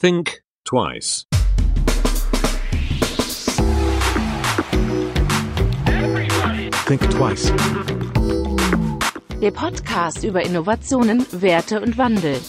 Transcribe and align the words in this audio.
Think 0.00 0.42
twice. 0.64 1.26
Think 6.86 7.10
twice. 7.10 7.52
Der 9.42 9.50
Podcast 9.50 10.24
über 10.24 10.40
Innovationen, 10.40 11.26
Werte 11.32 11.82
und 11.82 11.98
Wandel. 11.98 12.40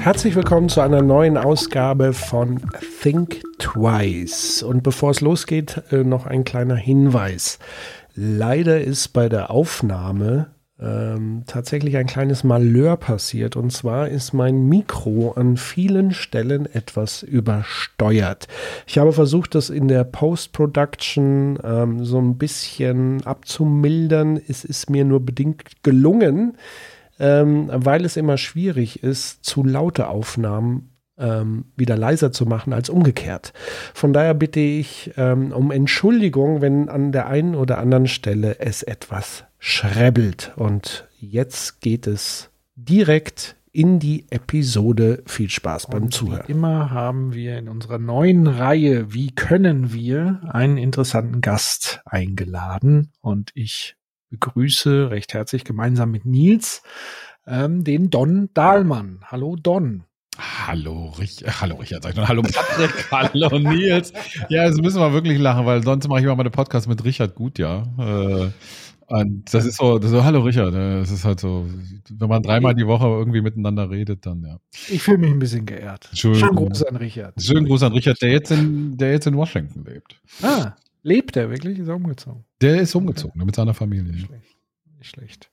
Herzlich 0.00 0.36
willkommen 0.36 0.68
zu 0.68 0.82
einer 0.82 1.00
neuen 1.00 1.38
Ausgabe 1.38 2.12
von 2.12 2.60
Think 3.00 3.40
Twice. 3.58 4.62
Und 4.62 4.82
bevor 4.82 5.12
es 5.12 5.22
losgeht, 5.22 5.82
äh, 5.90 6.04
noch 6.04 6.26
ein 6.26 6.44
kleiner 6.44 6.76
Hinweis. 6.76 7.58
Leider 8.14 8.82
ist 8.82 9.14
bei 9.14 9.30
der 9.30 9.50
Aufnahme 9.50 10.53
ähm, 10.80 11.44
tatsächlich 11.46 11.96
ein 11.96 12.06
kleines 12.06 12.44
Malheur 12.44 12.96
passiert. 12.96 13.56
Und 13.56 13.70
zwar 13.72 14.08
ist 14.08 14.32
mein 14.32 14.68
Mikro 14.68 15.32
an 15.32 15.56
vielen 15.56 16.12
Stellen 16.12 16.66
etwas 16.72 17.22
übersteuert. 17.22 18.48
Ich 18.86 18.98
habe 18.98 19.12
versucht, 19.12 19.54
das 19.54 19.70
in 19.70 19.88
der 19.88 20.04
Post-Production 20.04 21.58
ähm, 21.62 22.04
so 22.04 22.18
ein 22.18 22.38
bisschen 22.38 23.24
abzumildern. 23.24 24.40
Es 24.48 24.64
ist 24.64 24.90
mir 24.90 25.04
nur 25.04 25.20
bedingt 25.24 25.82
gelungen 25.82 26.56
ähm, 27.18 27.70
weil 27.72 28.04
es 28.04 28.16
immer 28.16 28.36
schwierig 28.38 29.02
ist, 29.02 29.44
zu 29.44 29.64
laute 29.64 30.08
Aufnahmen 30.08 30.90
ähm, 31.16 31.66
wieder 31.76 31.96
leiser 31.96 32.32
zu 32.32 32.44
machen 32.44 32.72
als 32.72 32.90
umgekehrt. 32.90 33.52
Von 33.94 34.12
daher 34.12 34.34
bitte 34.34 34.60
ich 34.60 35.12
ähm, 35.16 35.52
um 35.52 35.70
Entschuldigung, 35.70 36.60
wenn 36.60 36.88
an 36.88 37.12
der 37.12 37.28
einen 37.28 37.54
oder 37.54 37.78
anderen 37.78 38.08
Stelle 38.08 38.58
es 38.58 38.82
etwas 38.82 39.44
schrebbelt. 39.64 40.52
Und 40.56 41.08
jetzt 41.18 41.80
geht 41.80 42.06
es 42.06 42.50
direkt 42.76 43.56
in 43.72 43.98
die 43.98 44.26
Episode. 44.28 45.22
Viel 45.26 45.48
Spaß 45.48 45.86
beim 45.86 46.04
Und 46.04 46.14
Zuhören. 46.14 46.46
Wie 46.46 46.52
immer 46.52 46.90
haben 46.90 47.32
wir 47.32 47.56
in 47.56 47.70
unserer 47.70 47.98
neuen 47.98 48.46
Reihe 48.46 49.14
Wie 49.14 49.34
können 49.34 49.90
wir 49.92 50.42
einen 50.52 50.76
interessanten 50.76 51.40
Gast 51.40 52.02
eingeladen 52.04 53.10
und 53.22 53.52
ich 53.54 53.96
begrüße 54.28 55.10
recht 55.10 55.32
herzlich 55.32 55.64
gemeinsam 55.64 56.10
mit 56.10 56.26
Nils 56.26 56.82
ähm, 57.46 57.84
den 57.84 58.10
Don 58.10 58.50
Dahlmann. 58.52 59.20
Hallo 59.24 59.56
Don. 59.56 60.04
Hallo, 60.36 61.14
Rich 61.18 61.42
äh, 61.42 61.50
hallo 61.60 61.76
Richard, 61.76 62.02
sag 62.02 62.10
ich 62.10 62.16
noch. 62.16 62.28
Hallo 62.28 62.42
Patrick, 62.42 63.06
hallo 63.10 63.58
Nils. 63.58 64.12
Ja, 64.50 64.64
jetzt 64.64 64.82
müssen 64.82 65.00
wir 65.00 65.12
wirklich 65.12 65.38
lachen, 65.38 65.64
weil 65.64 65.82
sonst 65.82 66.06
mache 66.08 66.18
ich 66.18 66.24
immer 66.24 66.36
meine 66.36 66.50
Podcasts 66.50 66.88
mit 66.88 67.04
Richard 67.04 67.34
gut, 67.34 67.58
ja. 67.58 67.84
Äh, 67.98 68.50
und 69.06 69.52
das 69.52 69.64
ist 69.64 69.76
so, 69.76 69.98
das 69.98 70.06
ist 70.06 70.16
so, 70.16 70.24
hallo 70.24 70.40
Richard, 70.40 70.74
äh, 70.74 71.00
das 71.00 71.10
ist 71.10 71.24
halt 71.24 71.40
so, 71.40 71.66
wenn 72.10 72.28
man 72.28 72.42
dreimal 72.42 72.74
die 72.74 72.86
Woche 72.86 73.06
irgendwie 73.06 73.40
miteinander 73.40 73.90
redet, 73.90 74.26
dann 74.26 74.42
ja. 74.42 74.58
Ich 74.88 75.02
fühle 75.02 75.18
mich 75.18 75.30
ein 75.30 75.38
bisschen 75.38 75.66
geehrt. 75.66 76.08
Schön. 76.12 76.34
Schönen 76.34 76.56
Gruß 76.56 76.82
an 76.84 76.96
Richard. 76.96 77.42
Schönen 77.42 77.66
Gruß 77.66 77.82
an 77.82 77.92
Richard, 77.92 78.20
der 78.22 78.30
jetzt 78.30 78.50
in, 78.50 78.96
der 78.96 79.12
jetzt 79.12 79.26
in 79.26 79.36
Washington 79.36 79.84
lebt. 79.84 80.20
Ah, 80.42 80.74
lebt 81.02 81.36
er 81.36 81.50
wirklich? 81.50 81.78
Ist 81.78 81.88
er 81.88 81.96
umgezogen? 81.96 82.44
Der 82.60 82.80
ist 82.80 82.94
umgezogen 82.94 83.44
mit 83.44 83.54
seiner 83.54 83.74
Familie. 83.74 84.14
Schlecht. 84.18 84.53
Nicht 85.04 85.10
schlecht. 85.10 85.50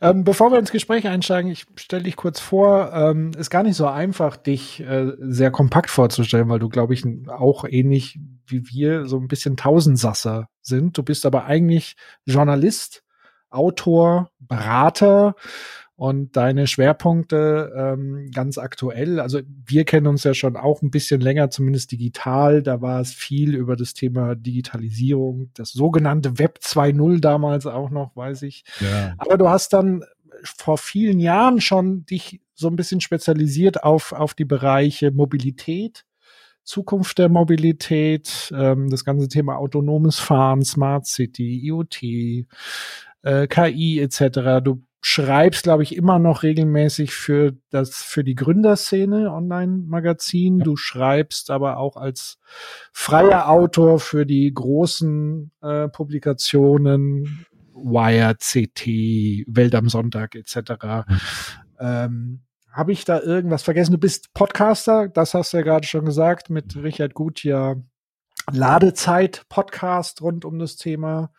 Ähm, 0.00 0.24
bevor 0.24 0.50
wir 0.50 0.58
ins 0.58 0.72
Gespräch 0.72 1.06
einsteigen, 1.06 1.50
ich 1.50 1.66
stelle 1.76 2.04
dich 2.04 2.16
kurz 2.16 2.40
vor. 2.40 2.90
Ähm, 2.94 3.32
ist 3.36 3.50
gar 3.50 3.62
nicht 3.62 3.76
so 3.76 3.86
einfach, 3.86 4.38
dich 4.38 4.80
äh, 4.80 5.12
sehr 5.18 5.50
kompakt 5.50 5.90
vorzustellen, 5.90 6.48
weil 6.48 6.58
du, 6.58 6.70
glaube 6.70 6.94
ich, 6.94 7.04
auch 7.28 7.64
ähnlich 7.68 8.18
wie 8.46 8.66
wir 8.68 9.04
so 9.04 9.18
ein 9.18 9.28
bisschen 9.28 9.58
Tausendsasser 9.58 10.48
sind. 10.62 10.96
Du 10.96 11.02
bist 11.02 11.26
aber 11.26 11.44
eigentlich 11.44 11.96
Journalist, 12.24 13.04
Autor, 13.50 14.30
Berater 14.38 15.34
und 15.98 16.36
deine 16.36 16.68
Schwerpunkte 16.68 17.72
ähm, 17.76 18.30
ganz 18.32 18.56
aktuell. 18.56 19.18
Also 19.18 19.40
wir 19.66 19.84
kennen 19.84 20.06
uns 20.06 20.22
ja 20.22 20.32
schon 20.32 20.56
auch 20.56 20.80
ein 20.80 20.92
bisschen 20.92 21.20
länger, 21.20 21.50
zumindest 21.50 21.90
digital. 21.90 22.62
Da 22.62 22.80
war 22.80 23.00
es 23.00 23.12
viel 23.12 23.56
über 23.56 23.74
das 23.74 23.94
Thema 23.94 24.36
Digitalisierung, 24.36 25.50
das 25.54 25.72
sogenannte 25.72 26.38
Web 26.38 26.60
2.0 26.62 27.20
damals 27.20 27.66
auch 27.66 27.90
noch, 27.90 28.14
weiß 28.14 28.42
ich. 28.42 28.62
Ja. 28.78 29.14
Aber 29.18 29.36
du 29.36 29.48
hast 29.48 29.72
dann 29.72 30.04
vor 30.44 30.78
vielen 30.78 31.18
Jahren 31.18 31.60
schon 31.60 32.06
dich 32.06 32.40
so 32.54 32.68
ein 32.68 32.76
bisschen 32.76 33.00
spezialisiert 33.00 33.82
auf, 33.82 34.12
auf 34.12 34.34
die 34.34 34.44
Bereiche 34.44 35.10
Mobilität, 35.10 36.04
Zukunft 36.62 37.18
der 37.18 37.28
Mobilität, 37.28 38.52
ähm, 38.56 38.88
das 38.88 39.04
ganze 39.04 39.26
Thema 39.26 39.56
autonomes 39.56 40.20
Fahren, 40.20 40.62
Smart 40.62 41.06
City, 41.06 41.58
IoT, 41.66 42.46
äh, 43.22 43.48
KI 43.48 43.98
etc. 43.98 44.62
Du 44.62 44.84
schreibst, 45.00 45.62
glaube 45.62 45.82
ich, 45.82 45.94
immer 45.94 46.18
noch 46.18 46.42
regelmäßig 46.42 47.12
für 47.12 47.56
das 47.70 48.02
für 48.02 48.24
die 48.24 48.34
Gründerszene 48.34 49.32
Online-Magazin. 49.32 50.58
Du 50.58 50.76
schreibst 50.76 51.50
aber 51.50 51.78
auch 51.78 51.96
als 51.96 52.38
freier 52.92 53.48
Autor 53.48 54.00
für 54.00 54.26
die 54.26 54.52
großen 54.52 55.52
äh, 55.62 55.88
Publikationen 55.88 57.46
Wired, 57.74 58.40
CT, 58.40 58.86
Welt 59.46 59.74
am 59.74 59.88
Sonntag 59.88 60.34
etc. 60.34 61.06
Ähm, 61.78 62.40
Habe 62.72 62.92
ich 62.92 63.04
da 63.04 63.20
irgendwas 63.20 63.62
vergessen? 63.62 63.92
Du 63.92 63.98
bist 63.98 64.34
Podcaster, 64.34 65.08
das 65.08 65.34
hast 65.34 65.52
du 65.52 65.58
ja 65.58 65.62
gerade 65.62 65.86
schon 65.86 66.04
gesagt, 66.04 66.50
mit 66.50 66.76
Richard 66.76 67.14
Gutjahr. 67.14 67.76
Ladezeit-Podcast 68.50 70.22
rund 70.22 70.46
um 70.46 70.58
das 70.58 70.76
Thema 70.76 71.30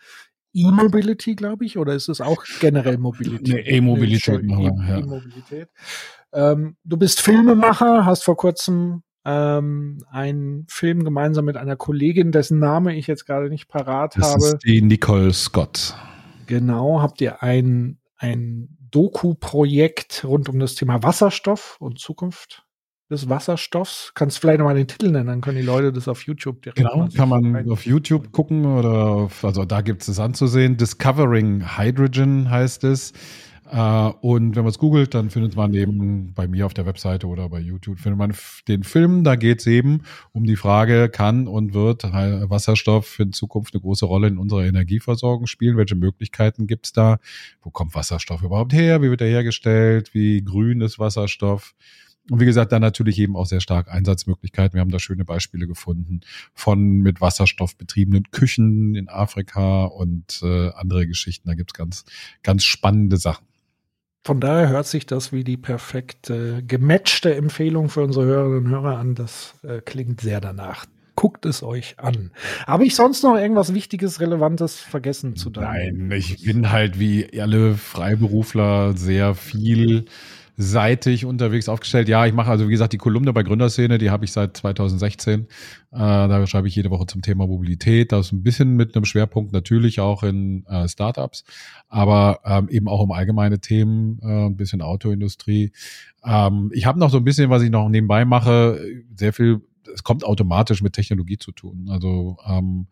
E-Mobility, 0.54 1.36
glaube 1.36 1.66
ich, 1.66 1.78
oder 1.78 1.94
ist 1.94 2.10
es 2.10 2.22
auch 2.22 2.44
generell 2.60 2.98
Mobilität? 2.98 3.48
Nee, 3.66 3.78
E-Mobilität 3.78 4.42
wir, 4.44 5.60
ja. 5.60 5.66
Ähm, 6.32 6.76
du 6.84 6.98
bist 6.98 7.22
Filmemacher, 7.22 8.06
hast 8.06 8.24
vor 8.24 8.38
kurzem 8.38 9.04
ähm, 9.26 10.04
einen 10.10 10.66
Film 10.70 11.04
gemeinsam 11.04 11.46
mit 11.46 11.58
einer 11.58 11.76
Kollegin, 11.76 12.32
dessen 12.32 12.60
Name 12.60 12.96
ich 12.96 13.08
jetzt 13.08 13.26
gerade 13.26 13.50
nicht 13.50 13.68
parat 13.68 14.16
Das 14.18 14.32
habe. 14.32 14.46
ist 14.46 14.58
die 14.66 14.82
Nicole 14.82 15.34
Scott. 15.34 15.96
Genau, 16.46 17.02
habt 17.02 17.22
ihr 17.22 17.44
ein, 17.44 18.00
ein 18.18 18.78
Doku-Projekt 18.92 20.26
rund 20.26 20.50
um 20.50 20.60
das 20.60 20.76
Thema 20.76 21.04
Wasserstoff 21.04 21.78
und 21.80 22.00
Zukunft 22.00 22.66
des 23.10 23.28
Wasserstoffs. 23.30 24.12
Kannst 24.14 24.40
vielleicht 24.40 24.60
nochmal 24.60 24.76
den 24.76 24.88
Titel 24.88 25.12
nennen, 25.12 25.28
dann 25.28 25.42
können 25.42 25.58
die 25.58 25.64
Leute 25.64 25.92
das 25.92 26.08
auf 26.08 26.24
YouTube 26.24 26.62
direkt 26.62 26.78
Genau, 26.78 27.08
kann 27.16 27.30
man 27.30 27.56
rein- 27.56 27.70
auf 27.70 27.86
YouTube 27.86 28.32
gucken 28.32 28.66
oder 28.66 29.08
auf, 29.08 29.44
also 29.44 29.66
da 29.66 29.82
gibt 29.82 30.04
es 30.04 30.08
es 30.08 30.20
anzusehen. 30.20 30.78
Discovering 30.78 31.78
Hydrogen 31.78 32.50
heißt 32.50 32.84
es. 32.84 33.14
Äh, 33.72 33.78
und 34.22 34.56
wenn 34.56 34.64
man 34.64 34.72
es 34.72 34.80
googelt, 34.80 35.14
dann 35.14 35.30
findet 35.30 35.56
man 35.56 35.74
eben 35.76 36.34
bei 36.34 36.48
mir 36.48 36.66
auf 36.66 36.74
der 36.74 36.88
Webseite 36.88 37.28
oder 37.28 37.50
bei 37.50 37.60
YouTube 37.60 38.00
findet 38.00 38.18
man 38.18 38.34
den 38.68 38.84
Film. 38.84 39.24
Da 39.24 39.36
geht 39.36 39.60
es 39.60 39.68
eben 39.68 40.02
um 40.32 40.44
die 40.46 40.56
Frage, 40.56 41.08
kann 41.10 41.48
und 41.48 41.76
wird 41.76 42.04
Wasserstoff 42.04 43.20
in 43.20 43.32
Zukunft 43.32 43.76
eine 43.76 43.82
große 43.82 44.06
Rolle 44.08 44.28
in 44.28 44.40
unserer 44.40 44.66
Energieversorgung 44.66 45.46
spielen? 45.46 45.78
Welche 45.78 45.96
Möglichkeiten 45.96 46.66
gibt 46.66 46.88
es 46.88 46.94
da? 46.94 47.20
Wo 47.62 47.70
kommt 47.70 47.94
Wasserstoff 47.94 48.42
überhaupt 48.42 48.74
her? 48.74 49.04
Wie 49.04 49.10
wird 49.12 49.22
er 49.22 49.28
hergestellt? 49.28 50.16
Wie 50.16 50.44
grün 50.44 50.82
ist 50.82 50.98
Wasserstoff? 50.98 51.76
Und 52.30 52.40
wie 52.40 52.46
gesagt, 52.46 52.72
dann 52.72 52.82
natürlich 52.82 53.20
eben 53.20 53.36
auch 53.36 53.46
sehr 53.46 53.62
stark 53.62 53.90
Einsatzmöglichkeiten. 53.90 54.76
Wir 54.76 54.82
haben 54.82 54.92
da 54.92 55.00
schöne 55.00 55.26
Beispiele 55.26 55.68
gefunden 55.68 56.22
von 56.54 57.00
mit 57.00 57.22
Wasserstoff 57.22 57.76
betriebenen 57.76 58.30
Küchen 58.32 58.96
in 58.96 59.10
Afrika 59.10 59.86
und 59.86 60.42
äh, 60.44 60.70
andere 60.70 61.08
Geschichten. 61.08 61.48
Da 61.48 61.56
gibt's 61.56 61.74
ganz, 61.74 62.06
ganz 62.44 62.64
spannende 62.64 63.18
Sachen. 63.18 63.46
Von 64.24 64.42
daher 64.42 64.70
hört 64.70 64.86
sich 64.86 65.06
das 65.06 65.32
wie 65.32 65.44
die 65.44 65.58
perfekte 65.58 66.62
gematchte 66.68 67.34
Empfehlung 67.34 67.90
für 67.90 68.04
unsere 68.04 68.26
Hörerinnen 68.26 68.66
und 68.66 68.70
Hörer 68.70 68.98
an. 68.98 69.16
Das 69.16 69.56
äh, 69.64 69.82
klingt 69.82 70.22
sehr 70.22 70.42
danach. 70.42 70.86
Guckt 71.16 71.46
es 71.46 71.64
euch 71.64 72.00
an. 72.00 72.32
Habe 72.66 72.86
ich 72.86 72.96
sonst 72.96 73.24
noch 73.24 73.36
irgendwas 73.36 73.74
Wichtiges, 73.74 74.20
Relevantes 74.22 74.80
vergessen 74.80 75.36
zu 75.36 75.50
deinem? 75.50 76.08
Nein, 76.08 76.18
ich 76.18 76.44
bin 76.44 76.72
halt 76.72 77.00
wie 77.00 77.42
alle 77.42 77.76
Freiberufler 77.76 78.96
sehr 78.96 79.36
viel 79.36 80.06
seitig 80.62 81.24
unterwegs 81.24 81.70
aufgestellt. 81.70 82.10
Ja, 82.10 82.26
ich 82.26 82.34
mache 82.34 82.52
also 82.52 82.68
wie 82.68 82.72
gesagt 82.72 82.92
die 82.92 82.98
Kolumne 82.98 83.32
bei 83.32 83.44
Gründerszene, 83.44 83.98
die 83.98 84.10
habe 84.10 84.26
ich 84.26 84.34
seit 84.34 84.58
2016. 84.58 85.44
Äh, 85.44 85.48
da 85.92 86.46
schreibe 86.48 86.68
ich 86.68 86.76
jede 86.76 86.90
Woche 86.90 87.06
zum 87.06 87.22
Thema 87.22 87.48
Mobilität. 87.48 88.12
Das 88.12 88.28
ist 88.28 88.32
ein 88.34 88.44
bisschen 88.44 88.76
mit 88.76 88.94
einem 88.94 89.06
Schwerpunkt 89.06 89.54
natürlich 89.54 90.02
auch 90.02 90.22
in 90.22 90.66
äh, 90.66 90.90
Startups, 90.90 91.46
aber 91.88 92.42
ähm, 92.44 92.68
eben 92.68 92.90
auch 92.90 93.00
um 93.00 93.14
allgemeine 93.14 93.62
Themen, 93.62 94.20
äh, 94.22 94.48
ein 94.48 94.58
bisschen 94.58 94.82
Autoindustrie. 94.82 95.72
Ähm, 96.26 96.72
ich 96.74 96.86
habe 96.86 97.00
noch 97.00 97.10
so 97.10 97.20
ein 97.20 97.24
bisschen, 97.24 97.50
was 97.50 97.64
ich 97.64 97.70
noch 97.70 97.88
nebenbei 97.88 98.26
mache, 98.26 98.82
sehr 99.16 99.32
viel. 99.32 99.62
Es 99.94 100.04
kommt 100.04 100.26
automatisch 100.26 100.82
mit 100.82 100.92
Technologie 100.92 101.38
zu 101.38 101.54
tun. 101.54 101.88
Also 101.90 102.36
ähm, 102.46 102.88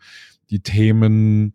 die 0.51 0.61
Themen 0.61 1.51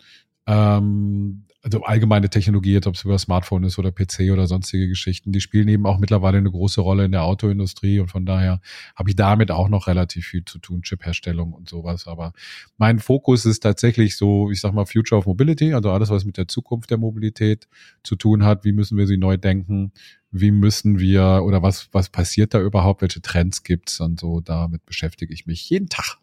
ähm, 0.47 1.45
also 1.63 1.83
allgemeine 1.83 2.29
Technologie, 2.29 2.79
ob 2.85 2.95
es 2.97 3.05
über 3.05 3.19
Smartphone 3.19 3.63
ist 3.63 3.79
oder 3.79 3.93
PC 3.93 4.33
oder 4.33 4.49
sonstige 4.49 4.89
Geschichten, 4.89 5.31
die 5.31 5.41
spielen 5.41 5.69
eben 5.69 5.87
auch 5.87 5.99
mittlerweile 5.99 6.39
eine 6.39 6.51
große 6.51 6.81
Rolle 6.81 7.05
in 7.05 7.13
der 7.13 7.23
Autoindustrie 7.23 8.01
und 8.01 8.09
von 8.09 8.27
daher 8.27 8.61
habe 8.97 9.11
ich 9.11 9.17
damit 9.17 9.53
auch 9.53 9.69
noch 9.69 9.87
relativ 9.87 10.27
viel 10.27 10.45
zu 10.45 10.59
tun, 10.59 10.83
Chipherstellung 10.83 11.53
und 11.53 11.69
sowas. 11.69 12.09
Aber 12.09 12.33
mein 12.79 12.99
Fokus 12.99 13.47
ist 13.47 13.61
tatsächlich 13.61 14.17
so, 14.17 14.51
ich 14.51 14.61
sag 14.61 14.75
mal, 14.75 14.87
Future 14.87 15.21
of 15.21 15.27
Mobility, 15.27 15.73
also 15.73 15.93
alles, 15.93 16.11
was 16.11 16.25
mit 16.25 16.37
der 16.37 16.49
Zukunft 16.49 16.91
der 16.91 16.99
Mobilität 16.99 17.69
zu 18.03 18.17
tun 18.17 18.45
hat. 18.45 18.65
Wie 18.65 18.73
müssen 18.73 18.99
wir 18.99 19.07
sie 19.07 19.17
neu 19.17 19.37
denken? 19.37 19.93
Wie 20.33 20.51
müssen 20.51 20.99
wir 20.99 21.43
oder 21.45 21.63
was, 21.63 21.89
was 21.93 22.09
passiert 22.09 22.55
da 22.55 22.61
überhaupt? 22.61 23.03
Welche 23.03 23.23
Trends 23.23 23.63
gibt's 23.63 24.01
und 24.01 24.19
so? 24.19 24.41
Damit 24.41 24.85
beschäftige 24.85 25.33
ich 25.33 25.47
mich 25.47 25.69
jeden 25.71 25.89
Tag. 25.89 26.22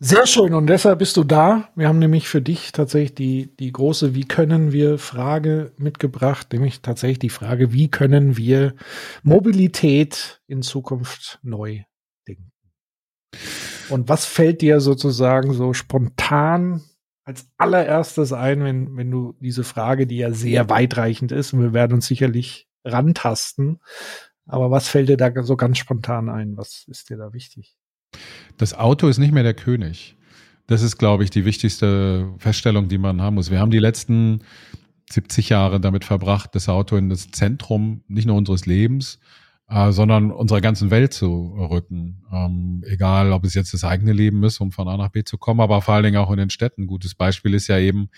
Sehr 0.00 0.26
schön 0.26 0.54
und 0.54 0.68
deshalb 0.68 1.00
bist 1.00 1.16
du 1.16 1.24
da. 1.24 1.70
Wir 1.74 1.88
haben 1.88 1.98
nämlich 1.98 2.28
für 2.28 2.40
dich 2.40 2.70
tatsächlich 2.70 3.14
die, 3.14 3.56
die 3.56 3.72
große 3.72 4.14
Wie 4.14 4.24
können 4.24 4.70
wir 4.70 4.98
Frage 4.98 5.72
mitgebracht, 5.76 6.52
nämlich 6.52 6.82
tatsächlich 6.82 7.18
die 7.18 7.30
Frage, 7.30 7.72
wie 7.72 7.90
können 7.90 8.36
wir 8.36 8.74
Mobilität 9.24 10.40
in 10.46 10.62
Zukunft 10.62 11.40
neu 11.42 11.82
denken? 12.28 12.52
Und 13.88 14.08
was 14.08 14.24
fällt 14.24 14.60
dir 14.60 14.80
sozusagen 14.80 15.52
so 15.52 15.72
spontan 15.72 16.82
als 17.24 17.48
allererstes 17.56 18.32
ein, 18.32 18.62
wenn, 18.64 18.96
wenn 18.96 19.10
du 19.10 19.34
diese 19.40 19.64
Frage, 19.64 20.06
die 20.06 20.18
ja 20.18 20.32
sehr 20.32 20.70
weitreichend 20.70 21.32
ist, 21.32 21.52
und 21.52 21.60
wir 21.60 21.72
werden 21.72 21.94
uns 21.94 22.06
sicherlich 22.06 22.68
rantasten, 22.84 23.80
aber 24.46 24.70
was 24.70 24.88
fällt 24.88 25.08
dir 25.08 25.16
da 25.16 25.42
so 25.42 25.56
ganz 25.56 25.78
spontan 25.78 26.28
ein? 26.28 26.56
Was 26.56 26.84
ist 26.88 27.10
dir 27.10 27.16
da 27.16 27.32
wichtig? 27.32 27.77
Das 28.56 28.74
Auto 28.74 29.08
ist 29.08 29.18
nicht 29.18 29.32
mehr 29.32 29.42
der 29.42 29.54
König. 29.54 30.16
Das 30.66 30.82
ist, 30.82 30.98
glaube 30.98 31.24
ich, 31.24 31.30
die 31.30 31.44
wichtigste 31.44 32.34
Feststellung, 32.38 32.88
die 32.88 32.98
man 32.98 33.22
haben 33.22 33.34
muss. 33.34 33.50
Wir 33.50 33.60
haben 33.60 33.70
die 33.70 33.78
letzten 33.78 34.40
70 35.10 35.48
Jahre 35.48 35.80
damit 35.80 36.04
verbracht, 36.04 36.54
das 36.54 36.68
Auto 36.68 36.96
in 36.96 37.08
das 37.08 37.30
Zentrum 37.30 38.02
nicht 38.08 38.26
nur 38.26 38.36
unseres 38.36 38.66
Lebens, 38.66 39.18
äh, 39.68 39.92
sondern 39.92 40.30
unserer 40.30 40.60
ganzen 40.60 40.90
Welt 40.90 41.14
zu 41.14 41.54
rücken. 41.70 42.22
Ähm, 42.30 42.84
egal, 42.86 43.32
ob 43.32 43.44
es 43.44 43.54
jetzt 43.54 43.72
das 43.72 43.84
eigene 43.84 44.12
Leben 44.12 44.42
ist, 44.44 44.60
um 44.60 44.70
von 44.70 44.88
A 44.88 44.96
nach 44.96 45.10
B 45.10 45.24
zu 45.24 45.38
kommen, 45.38 45.60
aber 45.60 45.80
vor 45.80 45.94
allen 45.94 46.04
Dingen 46.04 46.18
auch 46.18 46.30
in 46.30 46.38
den 46.38 46.50
Städten. 46.50 46.86
Gutes 46.86 47.14
Beispiel 47.14 47.54
ist 47.54 47.68
ja 47.68 47.78
eben, 47.78 48.10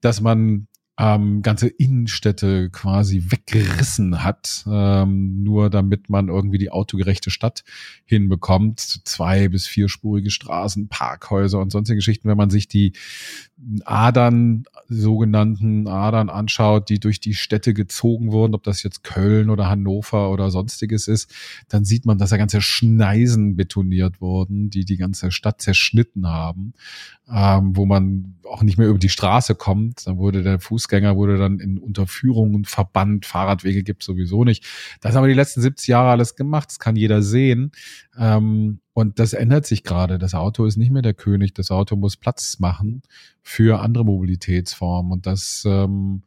dass 0.00 0.20
man 0.20 0.68
ähm, 1.00 1.40
ganze 1.40 1.68
Innenstädte 1.68 2.68
quasi 2.68 3.30
weggerissen 3.30 4.22
hat, 4.22 4.64
ähm, 4.70 5.42
nur 5.42 5.70
damit 5.70 6.10
man 6.10 6.28
irgendwie 6.28 6.58
die 6.58 6.70
autogerechte 6.70 7.30
Stadt 7.30 7.64
hinbekommt. 8.04 8.80
Zwei- 8.80 9.48
bis 9.48 9.66
vierspurige 9.66 10.30
Straßen, 10.30 10.88
Parkhäuser 10.88 11.58
und 11.58 11.72
sonstige 11.72 11.96
Geschichten. 11.96 12.28
Wenn 12.28 12.36
man 12.36 12.50
sich 12.50 12.68
die 12.68 12.92
Adern, 13.84 14.64
sogenannten 14.88 15.88
Adern 15.88 16.28
anschaut, 16.28 16.90
die 16.90 17.00
durch 17.00 17.18
die 17.20 17.34
Städte 17.34 17.72
gezogen 17.72 18.30
wurden, 18.30 18.54
ob 18.54 18.62
das 18.62 18.82
jetzt 18.82 19.02
Köln 19.02 19.48
oder 19.48 19.70
Hannover 19.70 20.30
oder 20.30 20.50
sonstiges 20.50 21.08
ist, 21.08 21.32
dann 21.68 21.86
sieht 21.86 22.04
man, 22.04 22.18
dass 22.18 22.30
da 22.30 22.36
ganze 22.36 22.60
Schneisen 22.60 23.56
betoniert 23.56 24.20
wurden, 24.20 24.68
die 24.68 24.84
die 24.84 24.98
ganze 24.98 25.30
Stadt 25.30 25.62
zerschnitten 25.62 26.26
haben, 26.26 26.74
ähm, 27.32 27.76
wo 27.76 27.86
man 27.86 28.36
auch 28.44 28.62
nicht 28.62 28.78
mehr 28.78 28.88
über 28.88 28.98
die 28.98 29.08
Straße 29.08 29.54
kommt. 29.54 30.06
Dann 30.06 30.18
wurde 30.18 30.42
der 30.42 30.58
Fußgänger 30.58 31.16
wurde 31.16 31.38
dann 31.38 31.60
in 31.60 31.78
Unterführungen 31.78 32.64
verbannt, 32.64 33.26
Fahrradwege 33.26 33.82
gibt 33.82 34.02
sowieso 34.02 34.44
nicht. 34.44 34.66
Das 35.00 35.14
haben 35.14 35.22
wir 35.22 35.28
die 35.28 35.34
letzten 35.34 35.60
70 35.60 35.88
Jahre 35.88 36.10
alles 36.10 36.34
gemacht, 36.34 36.70
das 36.70 36.78
kann 36.78 36.96
jeder 36.96 37.22
sehen. 37.22 37.72
Ähm, 38.18 38.80
und 38.92 39.18
das 39.18 39.32
ändert 39.32 39.66
sich 39.66 39.84
gerade. 39.84 40.18
Das 40.18 40.34
Auto 40.34 40.64
ist 40.64 40.76
nicht 40.76 40.90
mehr 40.90 41.02
der 41.02 41.14
König. 41.14 41.54
Das 41.54 41.70
Auto 41.70 41.96
muss 41.96 42.16
Platz 42.16 42.58
machen 42.58 43.02
für 43.42 43.80
andere 43.80 44.04
Mobilitätsformen. 44.04 45.12
Und 45.12 45.26
das 45.26 45.62
ähm, 45.66 46.22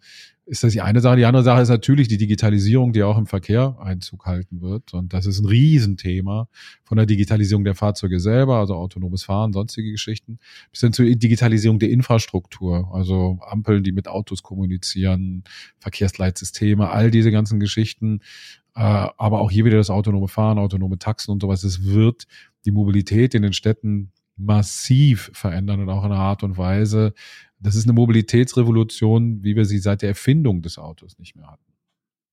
ist 0.46 0.64
das 0.64 0.74
die 0.74 0.82
eine 0.82 1.00
Sache. 1.00 1.16
Die 1.16 1.26
andere 1.26 1.44
Sache 1.44 1.62
ist 1.62 1.70
natürlich 1.70 2.08
die 2.08 2.18
Digitalisierung, 2.18 2.92
die 2.92 3.04
auch 3.04 3.18
im 3.18 3.28
Verkehr 3.28 3.78
Einzug 3.80 4.26
halten 4.26 4.62
wird. 4.62 4.94
Und 4.94 5.14
das 5.14 5.26
ist 5.26 5.40
ein 5.40 5.46
Riesenthema 5.46 6.50
von 6.84 6.98
der 6.98 7.06
Digitalisierung 7.06 7.64
der 7.64 7.76
Fahrzeuge 7.76 8.20
selber, 8.20 8.58
also 8.58 8.76
autonomes 8.76 9.24
Fahren, 9.24 9.54
sonstige 9.54 9.92
Geschichten, 9.92 10.40
bis 10.72 10.82
hin 10.82 10.92
zur 10.92 11.06
Digitalisierung 11.06 11.80
der 11.80 11.90
Infrastruktur, 11.92 12.90
also 12.94 13.40
Ampeln, 13.42 13.84
die 13.84 13.94
mit 13.94 14.08
Autos 14.08 14.44
kommunizieren, 14.44 15.44
Verkehrsleitsysteme, 15.80 16.90
all 16.90 17.10
diese 17.10 17.32
ganzen 17.32 17.60
Geschichten. 17.60 18.20
Äh, 18.76 18.82
aber 18.82 19.40
auch 19.40 19.52
hier 19.52 19.66
wieder 19.66 19.78
das 19.78 19.90
autonome 19.90 20.28
Fahren, 20.28 20.58
autonome 20.58 20.98
Taxen 20.98 21.32
und 21.32 21.42
sowas. 21.42 21.64
Es 21.64 21.86
wird 21.86 22.26
die 22.66 22.72
Mobilität 22.72 23.34
in 23.34 23.44
den 23.44 23.54
Städten 23.54 24.12
massiv 24.36 25.30
verändern 25.34 25.82
und 25.82 25.90
auch 25.90 26.04
in 26.04 26.12
einer 26.12 26.20
Art 26.20 26.44
und 26.44 26.58
Weise. 26.58 27.14
Das 27.64 27.76
ist 27.76 27.86
eine 27.86 27.94
Mobilitätsrevolution, 27.94 29.44
wie 29.44 29.56
wir 29.56 29.66
sie 29.66 29.80
seit 29.80 30.02
der 30.02 30.10
Erfindung 30.10 30.62
des 30.62 30.78
Autos 30.78 31.18
nicht 31.18 31.36
mehr 31.36 31.48
hatten. 31.48 31.74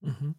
Mhm. 0.00 0.34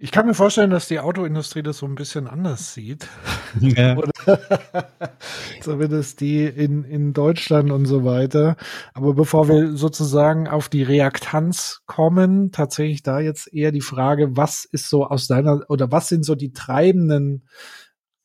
Ich 0.00 0.12
kann 0.12 0.26
mir 0.26 0.34
vorstellen, 0.34 0.70
dass 0.70 0.86
die 0.86 1.00
Autoindustrie 1.00 1.64
das 1.64 1.78
so 1.78 1.86
ein 1.86 1.96
bisschen 1.96 2.28
anders 2.28 2.74
sieht. 2.74 3.08
Ja. 3.60 3.96
Zumindest 5.62 6.20
die 6.20 6.44
in, 6.44 6.84
in 6.84 7.12
Deutschland 7.12 7.72
und 7.72 7.86
so 7.86 8.04
weiter. 8.04 8.56
Aber 8.94 9.14
bevor 9.14 9.48
wir 9.48 9.76
sozusagen 9.76 10.48
auf 10.48 10.68
die 10.68 10.82
Reaktanz 10.82 11.80
kommen, 11.86 12.52
tatsächlich 12.52 13.02
da 13.02 13.20
jetzt 13.20 13.52
eher 13.52 13.72
die 13.72 13.80
Frage, 13.80 14.36
was 14.36 14.64
ist 14.64 14.88
so 14.88 15.06
aus 15.06 15.26
deiner 15.26 15.62
oder 15.68 15.90
was 15.90 16.08
sind 16.08 16.24
so 16.24 16.34
die 16.34 16.52
treibenden 16.52 17.48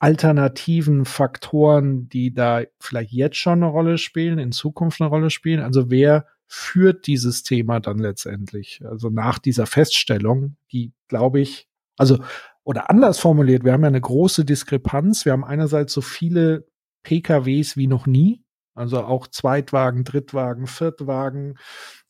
alternativen 0.03 1.05
Faktoren, 1.05 2.09
die 2.09 2.33
da 2.33 2.63
vielleicht 2.77 3.13
jetzt 3.13 3.37
schon 3.37 3.63
eine 3.63 3.67
Rolle 3.67 3.97
spielen, 3.97 4.37
in 4.37 4.51
Zukunft 4.51 4.99
eine 4.99 5.09
Rolle 5.09 5.29
spielen? 5.29 5.61
Also 5.61 5.89
wer 5.89 6.27
führt 6.45 7.07
dieses 7.07 7.43
Thema 7.43 7.79
dann 7.79 7.99
letztendlich? 7.99 8.81
Also 8.85 9.09
nach 9.09 9.39
dieser 9.39 9.65
Feststellung, 9.65 10.57
die 10.73 10.91
glaube 11.07 11.39
ich, 11.39 11.69
also 11.97 12.19
oder 12.65 12.89
anders 12.89 13.17
formuliert, 13.17 13.63
wir 13.63 13.71
haben 13.71 13.83
ja 13.83 13.87
eine 13.87 14.01
große 14.01 14.43
Diskrepanz. 14.43 15.23
Wir 15.23 15.31
haben 15.31 15.45
einerseits 15.45 15.93
so 15.93 16.01
viele 16.01 16.67
PKWs 17.03 17.77
wie 17.77 17.87
noch 17.87 18.05
nie, 18.05 18.43
also 18.75 19.05
auch 19.05 19.27
Zweitwagen, 19.27 20.03
Drittwagen, 20.03 20.67
Viertwagen. 20.67 21.55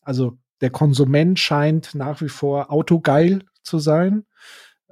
Also 0.01 0.39
der 0.61 0.71
Konsument 0.71 1.37
scheint 1.37 1.93
nach 1.93 2.21
wie 2.21 2.29
vor 2.29 2.71
autogeil 2.71 3.43
zu 3.61 3.77
sein. 3.77 4.25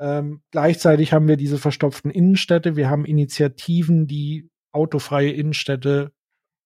Ähm, 0.01 0.41
gleichzeitig 0.49 1.13
haben 1.13 1.27
wir 1.27 1.37
diese 1.37 1.59
verstopften 1.59 2.09
Innenstädte. 2.09 2.75
Wir 2.75 2.89
haben 2.89 3.05
Initiativen, 3.05 4.07
die 4.07 4.49
autofreie 4.71 5.29
Innenstädte 5.29 6.11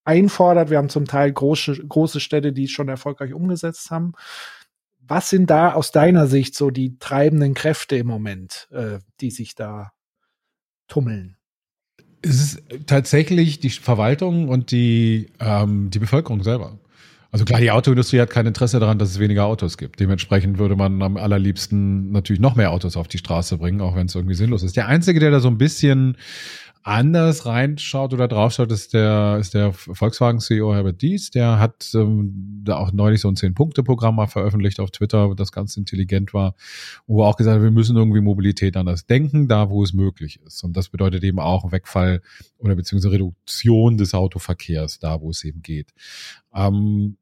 einfordert. 0.06 0.70
Wir 0.70 0.78
haben 0.78 0.88
zum 0.88 1.06
Teil 1.06 1.34
große, 1.34 1.86
große 1.86 2.22
Städte, 2.22 2.54
die 2.54 2.64
es 2.64 2.72
schon 2.72 2.88
erfolgreich 2.88 3.34
umgesetzt 3.34 3.92
haben. 3.92 4.14
Was 5.00 5.30
sind 5.30 5.50
da 5.50 5.74
aus 5.74 5.92
deiner 5.92 6.28
Sicht 6.28 6.56
so 6.56 6.72
die 6.72 6.98
treibenden 6.98 7.54
Kräfte 7.54 7.98
im 7.98 8.08
Moment, 8.08 8.70
äh, 8.72 9.00
die 9.20 9.32
sich 9.32 9.54
da 9.54 9.92
tummeln? 10.88 11.36
Es 12.22 12.42
ist 12.42 12.64
tatsächlich 12.88 13.60
die 13.60 13.70
Verwaltung 13.70 14.48
und 14.48 14.72
die, 14.72 15.32
ähm, 15.42 15.90
die 15.92 16.00
Bevölkerung 16.00 16.42
selber. 16.42 16.80
Also 17.36 17.44
klar, 17.44 17.60
die 17.60 17.70
Autoindustrie 17.70 18.22
hat 18.22 18.30
kein 18.30 18.46
Interesse 18.46 18.80
daran, 18.80 18.98
dass 18.98 19.10
es 19.10 19.20
weniger 19.20 19.44
Autos 19.44 19.78
gibt. 19.78 20.00
Dementsprechend 20.00 20.58
würde 20.58 20.78
man 20.78 21.02
am 21.02 21.18
allerliebsten 21.18 22.14
natürlich 22.14 22.40
noch 22.40 22.56
mehr 22.56 22.72
Autos 22.72 22.96
auf 22.96 23.10
die 23.10 23.18
Straße 23.18 23.58
bringen, 23.58 23.82
auch 23.82 23.94
wenn 23.94 24.06
es 24.06 24.16
irgendwie 24.16 24.36
sinnlos 24.36 24.64
ist. 24.64 24.78
Der 24.78 24.88
Einzige, 24.88 25.20
der 25.20 25.32
da 25.32 25.42
so 25.42 25.50
ein 25.50 25.58
bisschen 25.58 26.16
anders 26.82 27.46
reinschaut 27.46 28.14
oder 28.14 28.30
draufschaut, 28.30 28.72
ist 28.72 28.94
der, 28.94 29.36
ist 29.42 29.54
der 29.54 29.74
Volkswagen-CEO 29.74 30.74
Herbert 30.74 31.02
Dies. 31.02 31.30
Der 31.30 31.60
hat 31.60 31.92
ähm, 31.94 32.62
da 32.64 32.78
auch 32.78 32.94
neulich 32.94 33.20
so 33.20 33.28
ein 33.28 33.36
Zehn-Punkte-Programm 33.36 34.16
mal 34.16 34.28
veröffentlicht 34.28 34.80
auf 34.80 34.92
Twitter, 34.92 35.36
das 35.36 35.52
ganz 35.52 35.76
intelligent 35.76 36.34
war, 36.34 36.56
wo 37.06 37.22
er 37.22 37.28
auch 37.28 37.36
gesagt 37.36 37.58
hat, 37.58 37.64
wir 37.64 37.72
müssen 37.72 37.98
irgendwie 37.98 38.22
Mobilität 38.22 38.78
anders 38.78 39.08
denken, 39.08 39.50
da 39.50 39.70
wo 39.70 39.84
es 39.84 39.92
möglich 39.92 40.40
ist. 40.46 40.64
Und 40.64 40.78
das 40.78 40.88
bedeutet 40.88 41.22
eben 41.26 41.40
auch 41.40 41.74
Wegfall 41.74 42.22
oder 42.60 42.76
beziehungsweise 42.76 43.14
Reduktion 43.14 43.98
des 43.98 44.14
Autoverkehrs, 44.14 45.00
da 45.00 45.20
wo 45.20 45.32
es 45.32 45.44
eben 45.44 45.62
geht. 45.62 45.92
Ähm, 46.54 47.18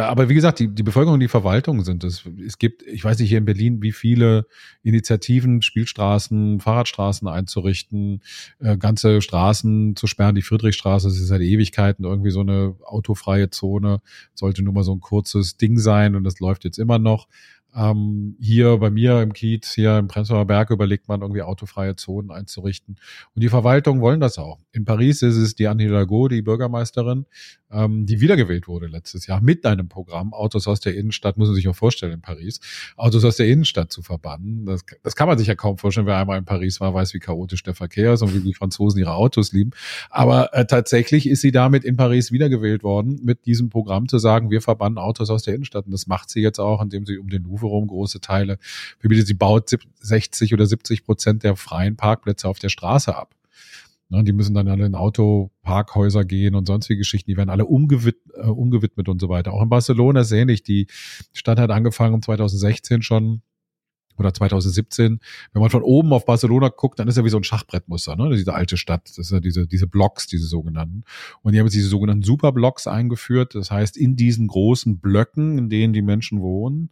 da, 0.00 0.08
aber 0.08 0.30
wie 0.30 0.34
gesagt, 0.34 0.58
die, 0.60 0.68
die 0.68 0.82
Bevölkerung 0.82 1.14
und 1.14 1.20
die 1.20 1.28
Verwaltung 1.28 1.84
sind 1.84 2.04
es. 2.04 2.24
Es 2.46 2.58
gibt, 2.58 2.82
ich 2.84 3.04
weiß 3.04 3.18
nicht, 3.18 3.28
hier 3.28 3.36
in 3.36 3.44
Berlin, 3.44 3.82
wie 3.82 3.92
viele 3.92 4.46
Initiativen, 4.82 5.60
Spielstraßen, 5.60 6.58
Fahrradstraßen 6.58 7.28
einzurichten, 7.28 8.22
äh, 8.60 8.78
ganze 8.78 9.20
Straßen 9.20 9.96
zu 9.96 10.06
sperren. 10.06 10.34
Die 10.34 10.42
Friedrichstraße, 10.42 11.08
das 11.08 11.18
ist 11.18 11.28
seit 11.28 11.42
Ewigkeiten 11.42 12.06
irgendwie 12.06 12.30
so 12.30 12.40
eine 12.40 12.76
autofreie 12.82 13.50
Zone. 13.50 14.00
Sollte 14.32 14.62
nur 14.62 14.72
mal 14.72 14.84
so 14.84 14.94
ein 14.94 15.00
kurzes 15.00 15.58
Ding 15.58 15.78
sein 15.78 16.16
und 16.16 16.24
das 16.24 16.40
läuft 16.40 16.64
jetzt 16.64 16.78
immer 16.78 16.98
noch. 16.98 17.28
Ähm, 17.74 18.36
hier 18.40 18.78
bei 18.78 18.90
mir 18.90 19.22
im 19.22 19.32
Kiez, 19.32 19.72
hier 19.74 19.98
im 19.98 20.08
Prenzlauer 20.08 20.46
Berg 20.46 20.70
überlegt 20.70 21.08
man 21.08 21.20
irgendwie 21.20 21.42
autofreie 21.42 21.94
Zonen 21.94 22.30
einzurichten. 22.30 22.96
Und 23.34 23.42
die 23.42 23.48
Verwaltung 23.48 24.00
wollen 24.00 24.20
das 24.20 24.38
auch. 24.38 24.58
In 24.72 24.84
Paris 24.84 25.22
ist 25.22 25.36
es 25.36 25.54
die 25.54 25.68
Anne 25.68 25.84
Hidalgo, 25.84 26.28
die 26.28 26.42
Bürgermeisterin, 26.42 27.26
ähm, 27.72 28.06
die 28.06 28.20
wiedergewählt 28.20 28.68
wurde 28.68 28.86
letztes 28.86 29.26
Jahr 29.26 29.40
mit 29.40 29.64
einem 29.64 29.88
Programm, 29.88 30.32
Autos 30.32 30.66
aus 30.66 30.80
der 30.80 30.94
Innenstadt, 30.94 31.36
muss 31.36 31.48
man 31.48 31.54
sich 31.54 31.68
auch 31.68 31.76
vorstellen 31.76 32.12
in 32.12 32.20
Paris, 32.20 32.60
Autos 32.96 33.24
aus 33.24 33.36
der 33.36 33.46
Innenstadt 33.46 33.92
zu 33.92 34.02
verbannen. 34.02 34.66
Das, 34.66 34.84
das 35.02 35.16
kann 35.16 35.28
man 35.28 35.38
sich 35.38 35.46
ja 35.46 35.54
kaum 35.54 35.78
vorstellen, 35.78 36.06
wer 36.06 36.16
einmal 36.16 36.38
in 36.38 36.44
Paris 36.44 36.80
war, 36.80 36.94
weiß, 36.94 37.14
wie 37.14 37.20
chaotisch 37.20 37.62
der 37.62 37.74
Verkehr 37.74 38.14
ist 38.14 38.22
und 38.22 38.34
wie 38.34 38.40
die 38.40 38.54
Franzosen 38.54 39.00
ihre 39.00 39.14
Autos 39.14 39.52
lieben. 39.52 39.70
Aber 40.10 40.54
äh, 40.54 40.66
tatsächlich 40.66 41.28
ist 41.28 41.40
sie 41.40 41.52
damit 41.52 41.84
in 41.84 41.96
Paris 41.96 42.32
wiedergewählt 42.32 42.82
worden, 42.82 43.20
mit 43.22 43.46
diesem 43.46 43.70
Programm 43.70 44.08
zu 44.08 44.18
sagen, 44.18 44.50
wir 44.50 44.62
verbannen 44.62 44.98
Autos 44.98 45.30
aus 45.30 45.42
der 45.42 45.54
Innenstadt. 45.54 45.86
Und 45.86 45.92
das 45.92 46.06
macht 46.06 46.30
sie 46.30 46.40
jetzt 46.40 46.58
auch, 46.58 46.82
indem 46.82 47.06
sie 47.06 47.18
um 47.18 47.28
den 47.28 47.44
Louvre 47.44 47.66
rum 47.66 47.86
große 47.86 48.20
Teile 48.20 48.58
verbietet. 48.98 49.26
Sie 49.26 49.34
baut 49.34 49.70
60 50.00 50.54
oder 50.54 50.66
70 50.66 51.04
Prozent 51.04 51.42
der 51.42 51.56
freien 51.56 51.96
Parkplätze 51.96 52.48
auf 52.48 52.58
der 52.58 52.68
Straße 52.68 53.16
ab. 53.16 53.34
Ne, 54.12 54.24
die 54.24 54.32
müssen 54.32 54.54
dann 54.54 54.66
alle 54.66 54.86
in 54.86 54.96
Autoparkhäuser 54.96 56.24
gehen 56.24 56.56
und 56.56 56.66
sonstige 56.66 56.98
Geschichten. 56.98 57.30
Die 57.30 57.36
werden 57.36 57.48
alle 57.48 57.64
umgewid 57.64 58.16
äh, 58.34 58.46
umgewidmet 58.46 59.08
und 59.08 59.20
so 59.20 59.28
weiter. 59.28 59.52
Auch 59.52 59.62
in 59.62 59.68
Barcelona 59.68 60.22
ist 60.22 60.32
ähnlich. 60.32 60.64
Die 60.64 60.88
Stadt 61.32 61.60
hat 61.60 61.70
angefangen 61.70 62.20
2016 62.20 63.02
schon 63.02 63.42
oder 64.20 64.32
2017, 64.32 65.20
wenn 65.52 65.60
man 65.60 65.70
von 65.70 65.82
oben 65.82 66.12
auf 66.12 66.24
Barcelona 66.24 66.68
guckt, 66.68 66.98
dann 66.98 67.08
ist 67.08 67.16
ja 67.16 67.24
wie 67.24 67.30
so 67.30 67.36
ein 67.36 67.44
Schachbrettmuster, 67.44 68.16
ne? 68.16 68.36
diese 68.36 68.54
alte 68.54 68.76
Stadt. 68.76 69.08
Das 69.08 69.18
ist 69.18 69.32
ja 69.32 69.40
diese, 69.40 69.66
diese 69.66 69.86
Blocks, 69.86 70.26
diese 70.26 70.46
sogenannten. 70.46 71.04
Und 71.42 71.52
die 71.52 71.58
haben 71.58 71.66
jetzt 71.66 71.74
diese 71.74 71.88
sogenannten 71.88 72.22
Superblocks 72.22 72.86
eingeführt. 72.86 73.54
Das 73.54 73.70
heißt, 73.70 73.96
in 73.96 74.16
diesen 74.16 74.46
großen 74.46 74.98
Blöcken, 74.98 75.58
in 75.58 75.68
denen 75.68 75.92
die 75.92 76.02
Menschen 76.02 76.40
wohnen, 76.40 76.90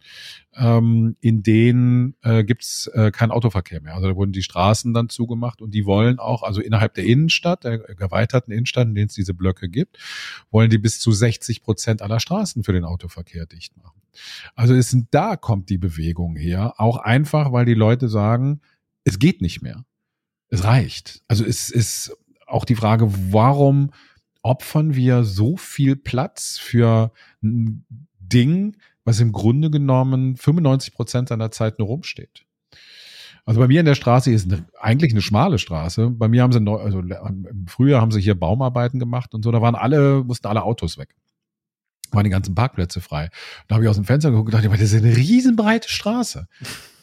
ähm, 0.55 1.15
in 1.21 1.43
denen 1.43 2.15
äh, 2.21 2.43
gibt's 2.43 2.87
äh, 2.87 3.11
keinen 3.11 3.31
Autoverkehr 3.31 3.81
mehr. 3.81 3.95
Also 3.95 4.09
da 4.09 4.15
wurden 4.15 4.31
die 4.31 4.43
Straßen 4.43 4.93
dann 4.93 5.09
zugemacht 5.09 5.61
und 5.61 5.73
die 5.73 5.85
wollen 5.85 6.19
auch, 6.19 6.43
also 6.43 6.61
innerhalb 6.61 6.95
der 6.95 7.05
Innenstadt, 7.05 7.63
der 7.63 7.87
erweiterten 7.99 8.51
Innenstadt, 8.51 8.87
in 8.87 8.95
denen 8.95 9.07
es 9.07 9.13
diese 9.13 9.33
Blöcke 9.33 9.69
gibt, 9.69 9.97
wollen 10.51 10.69
die 10.69 10.77
bis 10.77 10.99
zu 10.99 11.11
60 11.11 11.63
Prozent 11.63 12.01
aller 12.01 12.19
Straßen 12.19 12.63
für 12.63 12.73
den 12.73 12.83
Autoverkehr 12.83 13.45
dicht 13.45 13.77
machen. 13.77 14.01
Also 14.55 14.73
ist, 14.73 14.95
da 15.11 15.35
kommt 15.35 15.69
die 15.69 15.77
Bewegung 15.77 16.35
her, 16.35 16.73
auch 16.77 16.97
einfach, 17.19 17.51
weil 17.51 17.65
die 17.65 17.73
Leute 17.73 18.07
sagen, 18.07 18.61
es 19.03 19.19
geht 19.19 19.41
nicht 19.41 19.61
mehr. 19.61 19.85
Es 20.49 20.63
reicht. 20.63 21.21
Also 21.27 21.45
es 21.45 21.69
ist 21.69 22.15
auch 22.47 22.65
die 22.65 22.75
Frage, 22.75 23.11
warum 23.31 23.91
opfern 24.41 24.95
wir 24.95 25.23
so 25.23 25.57
viel 25.57 25.95
Platz 25.95 26.57
für 26.57 27.11
ein 27.43 27.85
Ding, 28.19 28.77
was 29.03 29.19
im 29.19 29.31
Grunde 29.31 29.69
genommen 29.69 30.37
95 30.37 30.93
Prozent 30.93 31.29
seiner 31.29 31.51
Zeit 31.51 31.77
nur 31.77 31.89
rumsteht. 31.89 32.45
Also 33.45 33.59
bei 33.59 33.67
mir 33.67 33.79
in 33.79 33.85
der 33.85 33.95
Straße 33.95 34.31
ist 34.31 34.51
eine, 34.51 34.65
eigentlich 34.79 35.11
eine 35.11 35.21
schmale 35.21 35.57
Straße. 35.57 36.09
Bei 36.11 36.27
mir 36.27 36.43
haben 36.43 36.53
sie, 36.53 36.59
neu, 36.59 36.77
also 36.77 36.99
im 36.99 37.65
Frühjahr 37.67 38.01
haben 38.01 38.11
sie 38.11 38.21
hier 38.21 38.39
Baumarbeiten 38.39 38.99
gemacht 38.99 39.33
und 39.33 39.43
so. 39.43 39.51
Da 39.51 39.61
waren 39.61 39.75
alle, 39.75 40.23
mussten 40.23 40.47
alle 40.47 40.63
Autos 40.63 40.97
weg 40.97 41.15
waren 42.11 42.23
die 42.23 42.29
ganzen 42.29 42.55
Parkplätze 42.55 43.01
frei. 43.01 43.29
Da 43.67 43.75
habe 43.75 43.83
ich 43.83 43.89
aus 43.89 43.95
dem 43.95 44.05
Fenster 44.05 44.31
geguckt 44.31 44.53
und 44.53 44.63
dachte, 44.63 44.69
das 44.69 44.91
ist 44.91 45.03
eine 45.03 45.15
riesenbreite 45.15 45.89
Straße. 45.89 46.47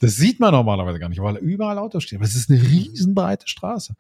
Das 0.01 0.17
sieht 0.17 0.41
man 0.41 0.53
normalerweise 0.53 0.99
gar 0.99 1.09
nicht, 1.09 1.21
weil 1.21 1.37
überall 1.37 1.79
Autos 1.79 2.05
stehen. 2.05 2.19
Aber 2.19 2.27
es 2.27 2.35
ist 2.35 2.51
eine 2.51 2.61
riesenbreite 2.61 3.49
Straße. 3.49 3.95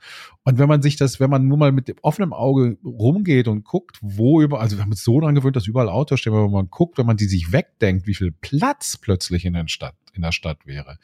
Und 0.44 0.58
wenn 0.58 0.68
man 0.68 0.82
sich 0.82 0.96
das, 0.96 1.20
wenn 1.20 1.30
man 1.30 1.48
nur 1.48 1.56
mal 1.56 1.72
mit 1.72 1.88
dem 1.88 1.96
offenen 2.02 2.32
Auge 2.32 2.76
rumgeht 2.84 3.48
und 3.48 3.64
guckt, 3.64 3.98
wo 4.02 4.42
über, 4.42 4.60
also 4.60 4.76
wir 4.76 4.82
haben 4.82 4.90
uns 4.90 5.04
so 5.04 5.20
daran 5.20 5.34
gewöhnt, 5.34 5.56
dass 5.56 5.66
überall 5.66 5.88
Autos 5.88 6.20
stehen, 6.20 6.32
aber 6.32 6.44
wenn 6.44 6.52
man 6.52 6.70
guckt, 6.70 6.98
wenn 6.98 7.06
man 7.06 7.16
die 7.16 7.26
sich 7.26 7.52
wegdenkt, 7.52 8.06
wie 8.06 8.14
viel 8.14 8.32
Platz 8.32 8.96
plötzlich 8.96 9.44
in 9.44 9.54
der 9.54 9.68
Stadt, 9.68 9.96
in 10.12 10.22
der 10.22 10.32
Stadt 10.32 10.66
wäre. 10.66 10.98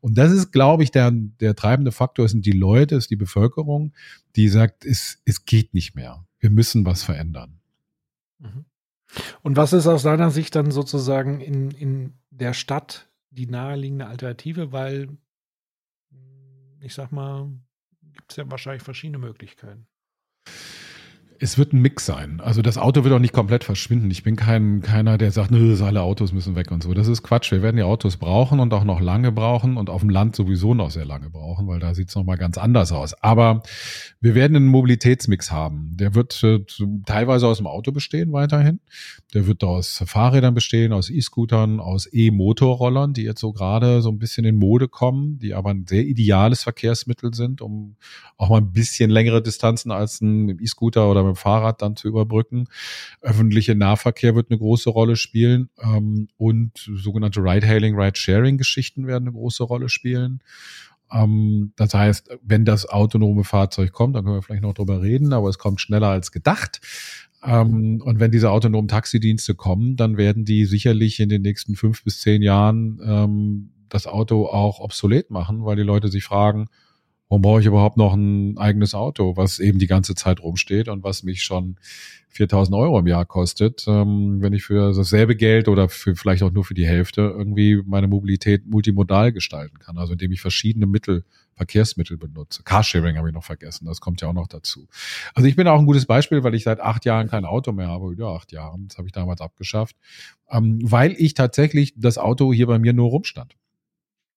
Und 0.00 0.16
das 0.16 0.32
ist, 0.32 0.50
glaube 0.52 0.82
ich, 0.82 0.90
der, 0.90 1.10
der 1.10 1.54
treibende 1.54 1.92
Faktor 1.92 2.28
sind 2.28 2.46
die 2.46 2.52
Leute, 2.52 2.94
ist 2.94 3.10
die 3.10 3.16
Bevölkerung, 3.16 3.92
die 4.36 4.48
sagt, 4.48 4.84
es, 4.84 5.18
es 5.24 5.44
geht 5.44 5.74
nicht 5.74 5.94
mehr. 5.94 6.24
Wir 6.40 6.50
müssen 6.50 6.84
was 6.84 7.02
verändern. 7.02 7.60
Mhm. 8.38 8.64
Und 9.42 9.56
was 9.56 9.72
ist 9.72 9.86
aus 9.86 10.02
deiner 10.02 10.30
Sicht 10.30 10.54
dann 10.54 10.70
sozusagen 10.70 11.40
in, 11.40 11.70
in 11.70 12.18
der 12.30 12.54
Stadt 12.54 13.08
die 13.30 13.46
naheliegende 13.46 14.06
Alternative? 14.06 14.72
Weil, 14.72 15.08
ich 16.80 16.94
sag 16.94 17.12
mal, 17.12 17.50
gibt 18.12 18.30
es 18.30 18.36
ja 18.36 18.50
wahrscheinlich 18.50 18.82
verschiedene 18.82 19.18
Möglichkeiten. 19.18 19.86
Es 21.40 21.56
wird 21.56 21.72
ein 21.72 21.80
Mix 21.80 22.04
sein. 22.04 22.40
Also 22.40 22.62
das 22.62 22.78
Auto 22.78 23.04
wird 23.04 23.14
auch 23.14 23.20
nicht 23.20 23.32
komplett 23.32 23.62
verschwinden. 23.62 24.10
Ich 24.10 24.24
bin 24.24 24.34
kein 24.34 24.80
keiner, 24.80 25.18
der 25.18 25.30
sagt, 25.30 25.52
nö, 25.52 25.76
alle 25.84 26.02
Autos 26.02 26.32
müssen 26.32 26.56
weg 26.56 26.72
und 26.72 26.82
so. 26.82 26.94
Das 26.94 27.06
ist 27.06 27.22
Quatsch. 27.22 27.52
Wir 27.52 27.62
werden 27.62 27.76
die 27.76 27.84
Autos 27.84 28.16
brauchen 28.16 28.58
und 28.58 28.74
auch 28.74 28.82
noch 28.82 29.00
lange 29.00 29.30
brauchen 29.30 29.76
und 29.76 29.88
auf 29.88 30.00
dem 30.00 30.10
Land 30.10 30.34
sowieso 30.34 30.74
noch 30.74 30.90
sehr 30.90 31.04
lange 31.04 31.30
brauchen, 31.30 31.68
weil 31.68 31.78
da 31.78 31.94
sieht 31.94 32.08
es 32.08 32.16
nochmal 32.16 32.38
ganz 32.38 32.58
anders 32.58 32.90
aus. 32.90 33.14
Aber 33.22 33.62
wir 34.20 34.34
werden 34.34 34.56
einen 34.56 34.66
Mobilitätsmix 34.66 35.52
haben. 35.52 35.92
Der 35.94 36.16
wird 36.16 36.42
äh, 36.42 36.64
teilweise 37.06 37.46
aus 37.46 37.58
dem 37.58 37.68
Auto 37.68 37.92
bestehen 37.92 38.32
weiterhin. 38.32 38.80
Der 39.32 39.46
wird 39.46 39.62
aus 39.62 40.02
Fahrrädern 40.06 40.54
bestehen, 40.54 40.92
aus 40.92 41.08
E-Scootern, 41.08 41.78
aus 41.78 42.08
E-Motorrollern, 42.10 43.12
die 43.12 43.22
jetzt 43.22 43.40
so 43.40 43.52
gerade 43.52 44.02
so 44.02 44.10
ein 44.10 44.18
bisschen 44.18 44.44
in 44.44 44.56
Mode 44.56 44.88
kommen, 44.88 45.38
die 45.38 45.54
aber 45.54 45.70
ein 45.70 45.86
sehr 45.86 46.04
ideales 46.04 46.64
Verkehrsmittel 46.64 47.32
sind, 47.34 47.60
um 47.60 47.94
auch 48.36 48.48
mal 48.48 48.58
ein 48.58 48.72
bisschen 48.72 49.10
längere 49.10 49.40
Distanzen 49.40 49.92
als 49.92 50.20
ein 50.20 50.58
E-Scooter 50.60 51.08
oder 51.08 51.27
mit 51.28 51.36
dem 51.36 51.40
Fahrrad 51.40 51.82
dann 51.82 51.96
zu 51.96 52.08
überbrücken. 52.08 52.66
Öffentliche 53.20 53.74
Nahverkehr 53.74 54.34
wird 54.34 54.50
eine 54.50 54.58
große 54.58 54.90
Rolle 54.90 55.16
spielen 55.16 55.68
ähm, 55.82 56.28
und 56.36 56.72
sogenannte 56.76 57.40
Ride-Hailing, 57.40 57.98
Ride-Sharing-Geschichten 57.98 59.06
werden 59.06 59.28
eine 59.28 59.32
große 59.32 59.62
Rolle 59.62 59.88
spielen. 59.88 60.40
Ähm, 61.12 61.72
das 61.76 61.94
heißt, 61.94 62.30
wenn 62.42 62.64
das 62.64 62.86
autonome 62.86 63.44
Fahrzeug 63.44 63.92
kommt, 63.92 64.16
dann 64.16 64.24
können 64.24 64.36
wir 64.36 64.42
vielleicht 64.42 64.62
noch 64.62 64.74
drüber 64.74 65.02
reden, 65.02 65.32
aber 65.32 65.48
es 65.48 65.58
kommt 65.58 65.80
schneller 65.80 66.08
als 66.08 66.32
gedacht. 66.32 66.80
Ähm, 67.44 68.02
und 68.04 68.20
wenn 68.20 68.30
diese 68.30 68.50
autonomen 68.50 68.88
Taxidienste 68.88 69.54
kommen, 69.54 69.96
dann 69.96 70.16
werden 70.16 70.44
die 70.44 70.64
sicherlich 70.64 71.20
in 71.20 71.28
den 71.28 71.42
nächsten 71.42 71.76
fünf 71.76 72.02
bis 72.02 72.20
zehn 72.20 72.42
Jahren 72.42 73.00
ähm, 73.04 73.70
das 73.88 74.06
Auto 74.06 74.46
auch 74.46 74.80
obsolet 74.80 75.30
machen, 75.30 75.64
weil 75.64 75.76
die 75.76 75.82
Leute 75.82 76.08
sich 76.08 76.24
fragen, 76.24 76.66
warum 77.28 77.42
brauche 77.42 77.60
ich 77.60 77.66
überhaupt 77.66 77.96
noch 77.96 78.14
ein 78.14 78.56
eigenes 78.58 78.94
Auto, 78.94 79.36
was 79.36 79.58
eben 79.58 79.78
die 79.78 79.86
ganze 79.86 80.14
Zeit 80.14 80.40
rumsteht 80.40 80.88
und 80.88 81.04
was 81.04 81.22
mich 81.22 81.42
schon 81.42 81.76
4000 82.30 82.76
Euro 82.76 82.98
im 82.98 83.06
Jahr 83.06 83.24
kostet, 83.24 83.84
ähm, 83.88 84.40
wenn 84.40 84.52
ich 84.52 84.64
für 84.64 84.92
dasselbe 84.92 85.34
Geld 85.34 85.68
oder 85.68 85.88
für 85.88 86.14
vielleicht 86.14 86.42
auch 86.42 86.52
nur 86.52 86.64
für 86.64 86.74
die 86.74 86.86
Hälfte 86.86 87.22
irgendwie 87.36 87.82
meine 87.84 88.06
Mobilität 88.06 88.66
multimodal 88.66 89.32
gestalten 89.32 89.78
kann, 89.78 89.98
also 89.98 90.12
indem 90.12 90.32
ich 90.32 90.40
verschiedene 90.40 90.86
Mittel, 90.86 91.24
Verkehrsmittel 91.54 92.16
benutze. 92.16 92.62
Carsharing 92.62 93.16
habe 93.16 93.28
ich 93.28 93.34
noch 93.34 93.44
vergessen, 93.44 93.86
das 93.86 94.00
kommt 94.00 94.20
ja 94.20 94.28
auch 94.28 94.32
noch 94.32 94.46
dazu. 94.46 94.86
Also 95.34 95.48
ich 95.48 95.56
bin 95.56 95.66
auch 95.66 95.78
ein 95.78 95.86
gutes 95.86 96.06
Beispiel, 96.06 96.44
weil 96.44 96.54
ich 96.54 96.62
seit 96.62 96.80
acht 96.80 97.04
Jahren 97.04 97.28
kein 97.28 97.44
Auto 97.44 97.72
mehr 97.72 97.88
habe, 97.88 98.14
ja 98.16 98.26
acht 98.26 98.52
Jahren, 98.52 98.86
das 98.88 98.98
habe 98.98 99.08
ich 99.08 99.12
damals 99.12 99.40
abgeschafft, 99.40 99.96
ähm, 100.50 100.78
weil 100.82 101.16
ich 101.18 101.34
tatsächlich 101.34 101.94
das 101.96 102.16
Auto 102.16 102.52
hier 102.52 102.68
bei 102.68 102.78
mir 102.78 102.92
nur 102.92 103.08
rumstand. 103.10 103.56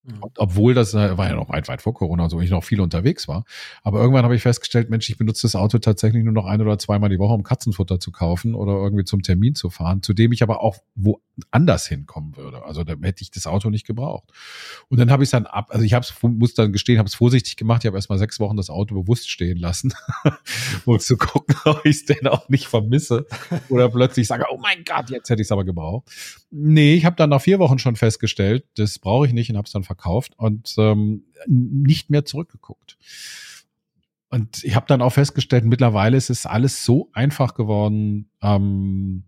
Mhm. 0.03 0.19
Obwohl 0.37 0.73
das 0.73 0.95
äh, 0.95 1.15
war 1.15 1.29
ja 1.29 1.35
noch 1.35 1.49
weit, 1.49 1.67
weit 1.67 1.83
vor 1.83 1.93
Corona, 1.93 2.27
so 2.27 2.41
ich 2.41 2.49
noch 2.49 2.63
viel 2.63 2.81
unterwegs 2.81 3.27
war. 3.27 3.45
Aber 3.83 3.99
irgendwann 3.99 4.23
habe 4.23 4.35
ich 4.35 4.41
festgestellt, 4.41 4.89
Mensch, 4.89 5.07
ich 5.09 5.17
benutze 5.17 5.43
das 5.43 5.55
Auto 5.55 5.77
tatsächlich 5.77 6.23
nur 6.23 6.33
noch 6.33 6.45
ein 6.45 6.59
oder 6.59 6.79
zweimal 6.79 7.09
die 7.09 7.19
Woche, 7.19 7.33
um 7.33 7.43
Katzenfutter 7.43 7.99
zu 7.99 8.11
kaufen 8.11 8.55
oder 8.55 8.73
irgendwie 8.73 9.03
zum 9.03 9.21
Termin 9.21 9.53
zu 9.53 9.69
fahren, 9.69 10.01
zu 10.01 10.13
dem 10.13 10.31
ich 10.31 10.41
aber 10.41 10.61
auch 10.61 10.77
woanders 10.95 11.85
hinkommen 11.85 12.35
würde. 12.35 12.63
Also 12.65 12.83
da 12.83 12.95
hätte 13.03 13.21
ich 13.21 13.29
das 13.29 13.45
Auto 13.45 13.69
nicht 13.69 13.85
gebraucht. 13.85 14.31
Und 14.89 14.99
dann 14.99 15.11
habe 15.11 15.21
ich 15.21 15.27
es 15.27 15.31
dann 15.31 15.45
ab, 15.45 15.67
also 15.69 15.85
ich 15.85 15.93
habe 15.93 16.03
es, 16.03 16.13
muss 16.23 16.55
dann 16.55 16.73
gestehen, 16.73 16.97
habe 16.97 17.07
es 17.07 17.15
vorsichtig 17.15 17.55
gemacht. 17.55 17.83
Ich 17.83 17.87
habe 17.87 17.97
erst 17.97 18.09
mal 18.09 18.17
sechs 18.17 18.39
Wochen 18.39 18.57
das 18.57 18.71
Auto 18.71 18.95
bewusst 18.95 19.29
stehen 19.29 19.57
lassen, 19.57 19.93
um 20.85 20.99
zu 20.99 21.15
gucken, 21.15 21.55
ob 21.65 21.85
ich 21.85 21.97
es 21.97 22.05
denn 22.05 22.25
auch 22.25 22.49
nicht 22.49 22.65
vermisse 22.65 23.27
oder 23.69 23.87
plötzlich 23.89 24.25
sage, 24.25 24.45
oh 24.51 24.57
mein 24.57 24.83
Gott, 24.83 25.11
jetzt 25.11 25.29
hätte 25.29 25.43
ich 25.43 25.47
es 25.47 25.51
aber 25.51 25.63
gebraucht. 25.63 26.09
Nee, 26.49 26.95
ich 26.95 27.05
habe 27.05 27.15
dann 27.15 27.29
nach 27.29 27.41
vier 27.41 27.59
Wochen 27.59 27.77
schon 27.77 27.95
festgestellt, 27.95 28.65
das 28.75 28.97
brauche 28.97 29.27
ich 29.27 29.33
nicht 29.33 29.49
und 29.51 29.57
habe 29.57 29.67
es 29.67 29.71
dann 29.71 29.83
verkauft 29.91 30.33
und 30.37 30.73
ähm, 30.77 31.25
nicht 31.47 32.09
mehr 32.09 32.23
zurückgeguckt. 32.25 32.97
Und 34.29 34.63
ich 34.63 34.75
habe 34.75 34.85
dann 34.87 35.01
auch 35.01 35.11
festgestellt, 35.11 35.65
mittlerweile 35.65 36.15
ist 36.15 36.29
es 36.29 36.45
alles 36.45 36.85
so 36.85 37.09
einfach 37.11 37.53
geworden, 37.53 38.29
ähm, 38.41 39.23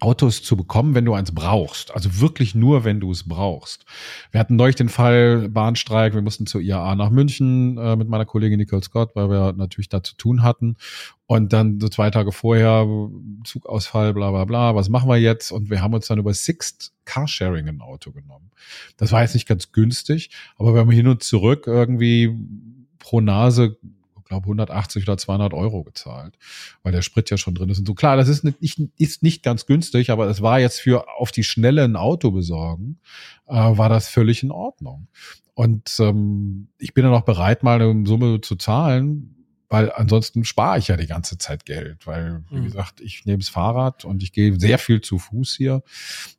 Autos 0.00 0.42
zu 0.42 0.56
bekommen, 0.56 0.94
wenn 0.94 1.04
du 1.04 1.14
eins 1.14 1.32
brauchst. 1.32 1.94
Also 1.94 2.20
wirklich 2.20 2.54
nur, 2.54 2.84
wenn 2.84 3.00
du 3.00 3.10
es 3.12 3.28
brauchst. 3.28 3.84
Wir 4.30 4.40
hatten 4.40 4.56
neulich 4.56 4.76
den 4.76 4.88
Fall 4.88 5.48
Bahnstreik. 5.50 6.14
Wir 6.14 6.22
mussten 6.22 6.46
zur 6.46 6.62
IAA 6.62 6.96
nach 6.96 7.10
München 7.10 7.76
äh, 7.76 7.96
mit 7.96 8.08
meiner 8.08 8.24
Kollegin 8.24 8.58
Nicole 8.58 8.82
Scott, 8.82 9.10
weil 9.14 9.28
wir 9.28 9.52
natürlich 9.52 9.90
da 9.90 10.02
zu 10.02 10.16
tun 10.16 10.42
hatten. 10.42 10.76
Und 11.26 11.52
dann 11.52 11.78
so 11.80 11.88
zwei 11.88 12.10
Tage 12.10 12.32
vorher 12.32 12.88
Zugausfall, 13.44 14.14
bla 14.14 14.30
bla 14.30 14.46
bla. 14.46 14.74
Was 14.74 14.88
machen 14.88 15.08
wir 15.08 15.18
jetzt? 15.18 15.52
Und 15.52 15.70
wir 15.70 15.82
haben 15.82 15.94
uns 15.94 16.06
dann 16.06 16.18
über 16.18 16.34
Sixt 16.34 16.92
Carsharing 17.04 17.68
ein 17.68 17.80
Auto 17.80 18.10
genommen. 18.10 18.50
Das 18.96 19.12
war 19.12 19.22
jetzt 19.22 19.34
nicht 19.34 19.46
ganz 19.46 19.70
günstig, 19.70 20.30
aber 20.56 20.74
wir 20.74 20.80
haben 20.80 20.90
hin 20.90 21.08
und 21.08 21.22
zurück 21.22 21.66
irgendwie 21.66 22.34
pro 22.98 23.20
Nase 23.20 23.76
glaube 24.30 24.44
180 24.46 25.02
oder 25.04 25.18
200 25.18 25.52
Euro 25.52 25.82
gezahlt, 25.84 26.38
weil 26.82 26.92
der 26.92 27.02
Sprit 27.02 27.28
ja 27.30 27.36
schon 27.36 27.54
drin 27.54 27.68
ist. 27.68 27.78
Und 27.80 27.86
so 27.86 27.94
klar, 27.94 28.16
das 28.16 28.28
ist 28.28 28.44
nicht, 28.44 28.78
ist 28.96 29.22
nicht 29.22 29.42
ganz 29.42 29.66
günstig, 29.66 30.10
aber 30.10 30.26
es 30.28 30.40
war 30.40 30.58
jetzt 30.60 30.80
für 30.80 31.06
auf 31.18 31.30
die 31.32 31.44
Schnelle 31.44 31.84
ein 31.84 31.96
Auto 31.96 32.30
besorgen, 32.30 32.98
äh, 33.46 33.54
war 33.54 33.88
das 33.90 34.08
völlig 34.08 34.42
in 34.42 34.50
Ordnung. 34.50 35.08
Und 35.54 35.94
ähm, 36.00 36.68
ich 36.78 36.94
bin 36.94 37.04
dann 37.04 37.12
auch 37.12 37.24
bereit, 37.26 37.62
mal 37.62 37.82
eine 37.82 38.06
Summe 38.06 38.40
zu 38.40 38.56
zahlen, 38.56 39.36
weil 39.68 39.92
ansonsten 39.92 40.44
spare 40.44 40.78
ich 40.78 40.88
ja 40.88 40.96
die 40.96 41.06
ganze 41.06 41.38
Zeit 41.38 41.64
Geld, 41.66 42.06
weil, 42.06 42.42
wie 42.50 42.58
Mhm. 42.60 42.64
gesagt, 42.64 43.00
ich 43.00 43.24
nehme 43.26 43.38
das 43.38 43.48
Fahrrad 43.50 44.04
und 44.04 44.22
ich 44.22 44.32
gehe 44.32 44.58
sehr 44.58 44.78
viel 44.78 45.00
zu 45.00 45.18
Fuß 45.18 45.54
hier. 45.56 45.82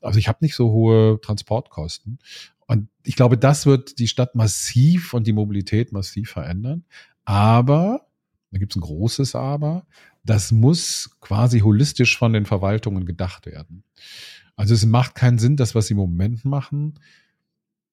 Also 0.02 0.18
ich 0.20 0.28
habe 0.28 0.40
nicht 0.42 0.56
so 0.56 0.72
hohe 0.72 1.20
Transportkosten. 1.22 2.20
Und 2.68 2.88
ich 3.04 3.16
glaube, 3.18 3.38
das 3.38 3.66
wird 3.66 4.00
die 4.00 4.08
Stadt 4.08 4.34
massiv 4.34 5.14
und 5.14 5.28
die 5.28 5.34
Mobilität 5.34 5.92
massiv 5.92 6.32
verändern. 6.32 6.86
Aber, 7.26 8.08
da 8.52 8.60
gibt 8.60 8.74
es 8.74 8.78
ein 8.78 8.82
großes 8.82 9.36
Aber, 9.36 9.86
das 10.24 10.52
muss 10.52 11.18
quasi 11.20 11.60
holistisch 11.60 12.18
von 12.18 12.34
den 12.34 12.46
Verwaltungen 12.46 13.06
gedacht 13.06 13.46
werden. 13.46 13.84
Also 14.56 14.74
es 14.74 14.86
macht 14.86 15.16
keinen 15.16 15.40
Sinn, 15.40 15.56
das, 15.56 15.74
was 15.74 15.88
sie 15.88 15.94
im 15.94 16.00
Moment 16.00 16.46
machen, 16.46 17.00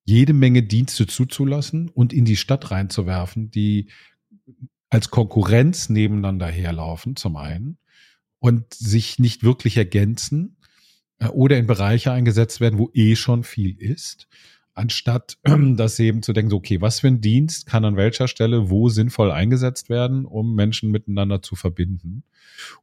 jede 0.05 0.33
Menge 0.33 0.63
Dienste 0.63 1.07
zuzulassen 1.07 1.89
und 1.89 2.13
in 2.13 2.25
die 2.25 2.37
Stadt 2.37 2.71
reinzuwerfen, 2.71 3.51
die 3.51 3.89
als 4.91 5.11
Konkurrenz 5.11 5.89
nebeneinander 5.89 6.47
herlaufen, 6.47 7.17
zum 7.17 7.37
einen, 7.37 7.79
und 8.39 8.73
sich 8.73 9.19
nicht 9.19 9.43
wirklich 9.43 9.77
ergänzen 9.77 10.57
äh, 11.19 11.29
oder 11.29 11.59
in 11.59 11.67
Bereiche 11.67 12.13
eingesetzt 12.13 12.61
werden, 12.61 12.79
wo 12.79 12.91
eh 12.95 13.17
schon 13.17 13.45
viel 13.45 13.77
ist, 13.81 14.29
anstatt 14.79 15.39
das 15.77 15.99
eben 15.99 16.23
zu 16.23 16.33
denken, 16.33 16.51
so, 16.51 16.57
okay, 16.57 16.81
was 16.81 17.01
für 17.01 17.09
ein 17.09 17.21
Dienst 17.21 17.67
kann 17.67 17.85
an 17.85 17.97
welcher 17.97 18.29
Stelle 18.29 18.71
wo 18.71 18.89
sinnvoll 18.89 19.31
eingesetzt 19.31 19.91
werden, 19.91 20.25
um 20.25 20.55
Menschen 20.55 20.91
miteinander 20.91 21.43
zu 21.43 21.57
verbinden. 21.57 22.23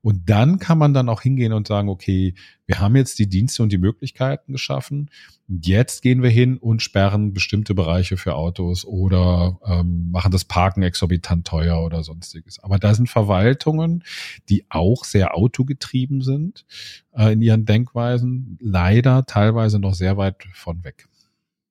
Und 0.02 0.30
dann 0.30 0.60
kann 0.60 0.78
man 0.78 0.94
dann 0.94 1.10
auch 1.10 1.22
hingehen 1.22 1.54
und 1.54 1.68
sagen, 1.68 1.90
okay, 1.90 2.34
wir 2.66 2.80
haben 2.80 2.96
jetzt 2.96 3.20
die 3.20 3.28
Dienste 3.28 3.62
und 3.64 3.72
die 3.72 3.78
Möglichkeiten 3.78 4.54
geschaffen. 4.54 5.10
Jetzt 5.48 6.02
gehen 6.02 6.24
wir 6.24 6.30
hin 6.30 6.58
und 6.58 6.82
sperren 6.82 7.34
bestimmte 7.34 7.76
Bereiche 7.76 8.18
für 8.18 8.36
Autos 8.36 8.86
oder 8.86 9.60
ähm, 9.66 10.12
machen 10.12 10.32
das 10.32 10.46
Parken 10.46 10.82
exorbitant 10.82 11.46
teuer 11.46 11.84
oder 11.84 12.04
sonstiges. 12.04 12.60
Aber 12.64 12.80
da 12.80 12.94
sind 12.94 13.10
Verwaltungen, 13.10 14.04
die 14.50 14.66
auch 14.70 15.04
sehr 15.04 15.36
autogetrieben 15.36 16.22
sind 16.22 16.66
äh, 17.14 17.34
in 17.34 17.42
ihren 17.42 17.66
Denkweisen, 17.66 18.58
leider 18.62 19.26
teilweise 19.26 19.80
noch 19.80 19.94
sehr 19.94 20.18
weit 20.18 20.44
von 20.54 20.84
weg. 20.84 21.08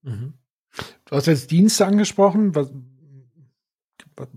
Mhm. 0.05 0.35
Du 1.07 1.17
hast 1.17 1.27
jetzt 1.27 1.51
Dienste 1.51 1.87
angesprochen. 1.87 2.55
Was, 2.55 2.73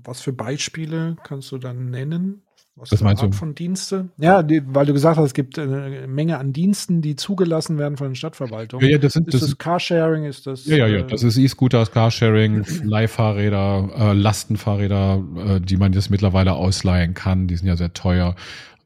was 0.04 0.22
für 0.22 0.34
Beispiele 0.34 1.18
kannst 1.24 1.52
du 1.52 1.58
dann 1.58 1.90
nennen? 1.90 2.42
Was 2.76 2.92
Was 2.92 3.02
meinst 3.02 3.24
Art 3.24 3.34
du? 3.34 3.38
von 3.38 3.56
Dienste? 3.56 4.10
Ja, 4.18 4.44
die, 4.44 4.62
weil 4.68 4.86
du 4.86 4.94
gesagt 4.94 5.18
hast, 5.18 5.26
es 5.26 5.34
gibt 5.34 5.58
eine 5.58 6.08
Menge 6.08 6.38
an 6.38 6.54
Diensten, 6.54 7.02
die 7.02 7.16
zugelassen 7.16 7.80
werden 7.80 7.98
von 7.98 8.10
den 8.10 8.16
Stadtverwaltungen. 8.16 8.86
Ja, 8.86 8.94
ja, 8.94 8.98
das 9.00 9.14
sind 9.14 9.28
ist 9.28 9.34
das, 9.34 9.42
das 9.42 9.58
Carsharing? 9.58 10.26
Ist 10.26 10.46
das? 10.46 10.68
ja, 10.68 10.78
ja, 10.78 10.88
ja, 10.88 11.00
äh, 11.00 11.08
das 11.08 11.24
ist 11.24 11.38
E-Scooters, 11.38 11.92
Carsharing, 11.92 12.64
Leihfahrräder, 12.84 13.90
äh, 13.98 14.14
Lastenfahrräder, 14.14 15.24
äh, 15.38 15.60
die 15.60 15.78
man 15.78 15.92
jetzt 15.94 16.12
mittlerweile 16.12 16.54
ausleihen 16.54 17.16
kann. 17.16 17.48
Die 17.48 17.56
sind 17.56 17.68
ja 17.68 17.76
sehr 17.76 17.94
teuer. 17.94 18.36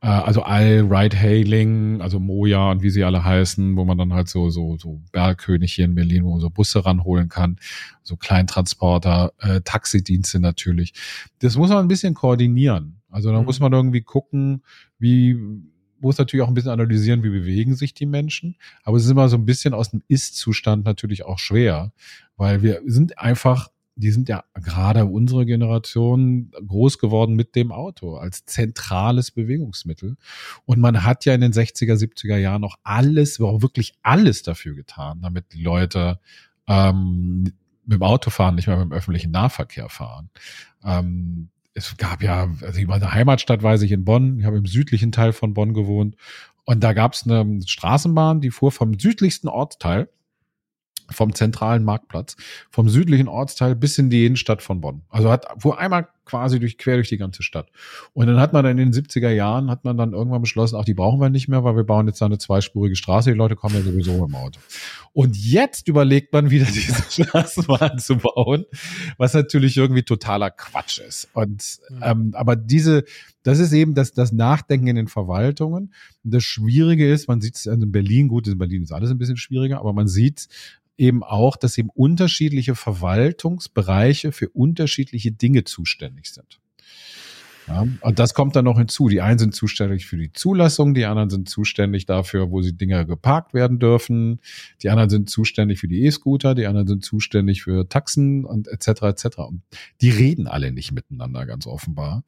Äh, 0.02 0.08
also 0.08 0.42
all 0.44 0.82
Ride-Hailing, 0.90 2.02
also 2.02 2.20
Moja 2.20 2.72
und 2.72 2.82
wie 2.84 2.90
sie 2.90 3.04
alle 3.04 3.24
heißen, 3.24 3.76
wo 3.76 3.86
man 3.86 3.98
dann 3.98 4.14
halt 4.14 4.28
so 4.30 4.50
so 4.50 4.78
so 4.78 5.02
Bergkönig 5.12 5.74
hier 5.74 5.86
in 5.86 5.96
Berlin, 5.96 6.24
wo 6.24 6.32
man 6.32 6.40
so 6.42 6.50
Busse 6.50 6.84
ranholen 6.86 7.30
kann, 7.30 7.58
so 8.04 8.16
Kleintransporter, 8.18 9.34
äh, 9.40 9.62
Taxidienste 9.62 10.40
natürlich. 10.40 10.94
Das 11.40 11.56
muss 11.58 11.70
man 11.70 11.80
ein 11.80 11.88
bisschen 11.88 12.14
koordinieren. 12.14 13.02
Also 13.10 13.32
da 13.32 13.40
Mhm. 13.40 13.46
muss 13.46 13.60
man 13.60 13.74
irgendwie 13.74 14.02
gucken, 14.02 14.64
wie 15.00 15.36
muss 16.00 16.18
natürlich 16.18 16.44
auch 16.44 16.48
ein 16.48 16.56
bisschen 16.56 16.72
analysieren, 16.72 17.22
wie 17.22 17.30
bewegen 17.30 17.76
sich 17.76 17.94
die 17.94 18.08
Menschen. 18.08 18.56
Aber 18.84 18.98
es 18.98 19.06
ist 19.06 19.12
immer 19.12 19.30
so 19.30 19.38
ein 19.38 19.46
bisschen 19.46 19.76
aus 19.76 19.92
dem 19.92 20.02
Ist-Zustand 20.08 20.84
natürlich 20.84 21.24
auch 21.26 21.38
schwer, 21.38 21.92
weil 22.38 22.64
wir 22.64 22.82
sind 22.88 23.20
einfach, 23.20 23.70
die 23.96 24.12
sind 24.12 24.30
ja 24.30 24.44
gerade 24.54 25.06
unsere 25.06 25.46
Generation 25.46 26.52
groß 26.66 26.98
geworden 26.98 27.36
mit 27.36 27.56
dem 27.56 27.72
Auto 27.72 28.16
als 28.16 28.46
zentrales 28.46 29.32
Bewegungsmittel. 29.32 30.18
Und 30.66 30.80
man 30.80 31.04
hat 31.04 31.26
ja 31.26 31.34
in 31.34 31.42
den 31.42 31.52
60er, 31.52 31.96
70er 31.96 32.38
Jahren 32.38 32.62
noch 32.62 32.78
alles, 32.84 33.40
auch 33.42 33.62
wirklich 33.62 33.94
alles 34.02 34.44
dafür 34.44 34.76
getan, 34.76 35.22
damit 35.22 35.54
die 35.54 35.62
Leute 35.62 36.20
ähm, 36.68 37.54
mit 37.86 38.00
dem 38.00 38.04
Auto 38.04 38.30
fahren, 38.30 38.56
nicht 38.56 38.68
mehr 38.68 38.78
mit 38.78 38.86
dem 38.86 38.94
öffentlichen 38.94 39.32
Nahverkehr 39.32 39.90
fahren. 39.90 40.30
Ähm, 40.84 41.50
es 41.74 41.96
gab 41.98 42.22
ja, 42.22 42.50
also 42.62 42.80
ich 42.80 42.88
meine 42.88 43.12
Heimatstadt 43.12 43.64
weiß 43.64 43.82
ich 43.84 43.92
in 43.92 44.06
Bonn, 44.06 44.40
ich 44.40 44.46
habe 44.46 44.58
im 44.58 44.66
südlichen 44.66 45.12
Teil 45.12 45.34
von 45.34 45.54
Bonn 45.54 45.74
gewohnt 45.74 46.16
und 46.66 46.84
da 46.84 46.94
gab 46.94 47.14
es 47.14 47.26
eine 47.26 47.62
Straßenbahn, 47.66 48.42
die 48.42 48.52
fuhr 48.52 48.72
vom 48.72 49.00
südlichsten 49.00 49.48
Ortsteil, 49.48 50.10
vom 51.10 51.34
zentralen 51.34 51.84
Marktplatz, 51.84 52.36
vom 52.70 52.90
südlichen 52.90 53.28
Ortsteil 53.28 53.76
bis 53.76 53.98
in 53.98 54.10
die 54.10 54.26
Innenstadt 54.26 54.62
von 54.62 54.82
Bonn. 54.82 55.02
Also 55.10 55.32
hat 55.32 55.46
fuhr 55.58 55.80
einmal 55.80 56.08
quasi 56.26 56.60
durch 56.60 56.78
quer 56.78 56.96
durch 56.96 57.10
die 57.10 57.18
ganze 57.18 57.44
Stadt. 57.44 57.70
Und 58.14 58.28
dann 58.28 58.40
hat 58.40 58.54
man 58.54 58.64
dann 58.64 58.78
in 58.78 58.92
den 58.92 59.04
70er 59.04 59.30
Jahren 59.30 59.70
hat 59.70 59.84
man 59.84 59.98
dann 59.98 60.14
irgendwann 60.14 60.42
beschlossen, 60.42 60.76
ach, 60.76 60.86
die 60.86 60.94
brauchen 60.94 61.20
wir 61.20 61.30
nicht 61.30 61.48
mehr, 61.48 61.64
weil 61.64 61.76
wir 61.76 61.84
bauen 61.84 62.08
jetzt 62.08 62.22
da 62.22 62.26
eine 62.26 62.38
zweispurige 62.38 62.96
Straße, 62.96 63.32
die 63.32 63.38
Leute 63.38 63.56
kommen 63.56 63.76
ja 63.76 63.82
sowieso 63.82 64.26
im 64.26 64.36
Auto. 64.36 64.60
Und 65.14 65.36
jetzt 65.36 65.88
überlegt 65.88 66.32
man 66.32 66.50
wieder 66.50 66.66
diese 66.74 67.24
Straßenbahn 67.24 68.00
zu 68.00 68.18
bauen, 68.18 68.66
was 69.18 69.34
natürlich 69.34 69.76
irgendwie 69.78 70.04
totaler 70.04 70.52
Quatsch 70.52 71.00
ist. 71.00 71.30
Und 71.34 71.80
ähm, 72.02 72.32
aber 72.34 72.56
diese, 72.56 73.04
das 73.44 73.60
ist 73.60 73.74
eben 73.74 73.94
das, 73.94 74.14
das 74.14 74.32
Nachdenken 74.32 74.88
in 74.88 74.96
den 74.96 75.08
Verwaltungen. 75.08 75.94
Und 76.24 76.34
das 76.34 76.44
Schwierige 76.44 77.12
ist, 77.12 77.28
man 77.28 77.42
sieht 77.42 77.56
es 77.56 77.66
in 77.66 77.92
Berlin, 77.92 78.28
gut, 78.28 78.48
in 78.48 78.58
Berlin 78.58 78.84
ist 78.84 78.92
alles 78.92 79.10
ein 79.10 79.18
bisschen 79.18 79.38
schwieriger, 79.38 79.80
aber 79.80 79.94
man 79.94 80.08
sieht 80.08 80.48
eben 80.98 81.24
auch, 81.24 81.56
dass 81.58 81.78
eben 81.80 81.90
unterschiedliche 81.90 82.76
Verwaltungsbereiche 82.76 84.32
für 84.32 84.50
unterschiedliche 84.50 85.32
Dinge 85.32 85.64
zuständig 85.64 86.11
sind. 86.34 86.60
Ja, 87.68 87.88
und 88.02 88.20
das 88.20 88.34
kommt 88.34 88.56
dann 88.56 88.66
noch 88.66 88.78
hinzu. 88.78 89.08
Die 89.08 89.22
einen 89.22 89.40
sind 89.40 89.56
zuständig 89.56 90.06
für 90.06 90.18
die 90.18 90.32
Zulassung, 90.34 90.94
die 90.94 91.06
anderen 91.06 91.30
sind 91.30 91.48
zuständig 91.48 92.06
dafür, 92.06 92.50
wo 92.50 92.62
sie 92.62 92.76
Dinge 92.76 93.06
geparkt 93.06 93.54
werden 93.54 93.80
dürfen, 93.80 94.40
die 94.82 94.90
anderen 94.90 95.10
sind 95.10 95.30
zuständig 95.30 95.80
für 95.80 95.88
die 95.88 96.04
E-Scooter, 96.06 96.56
die 96.56 96.66
anderen 96.66 96.88
sind 96.88 97.06
zuständig 97.06 97.64
für 97.64 97.88
Taxen 97.88 98.46
und 98.46 98.68
etc. 98.68 99.04
etc. 99.04 99.26
Und 99.38 99.62
die 100.02 100.10
reden 100.10 100.48
alle 100.48 100.72
nicht 100.72 100.92
miteinander, 100.92 101.46
ganz 101.46 101.68
offenbar. 101.68 102.24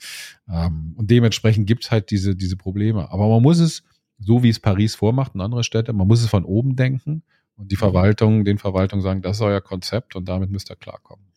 Ähm, 0.47 0.93
und 0.95 1.09
dementsprechend 1.09 1.67
gibt's 1.67 1.91
halt 1.91 2.11
diese, 2.11 2.35
diese 2.35 2.55
Probleme. 2.55 3.11
Aber 3.11 3.27
man 3.27 3.41
muss 3.41 3.59
es, 3.59 3.83
so 4.19 4.43
wie 4.43 4.49
es 4.49 4.59
Paris 4.59 4.95
vormacht 4.95 5.33
und 5.35 5.41
andere 5.41 5.63
Städte, 5.63 5.93
man 5.93 6.07
muss 6.07 6.21
es 6.21 6.29
von 6.29 6.45
oben 6.45 6.75
denken 6.75 7.23
und 7.55 7.71
die 7.71 7.75
Verwaltung, 7.75 8.45
den 8.45 8.59
Verwaltungen 8.59 9.03
sagen, 9.03 9.21
das 9.21 9.37
ist 9.37 9.41
euer 9.41 9.61
Konzept 9.61 10.15
und 10.15 10.29
damit 10.29 10.51
müsst 10.51 10.69
ihr 10.69 10.75
klarkommen. 10.75 11.32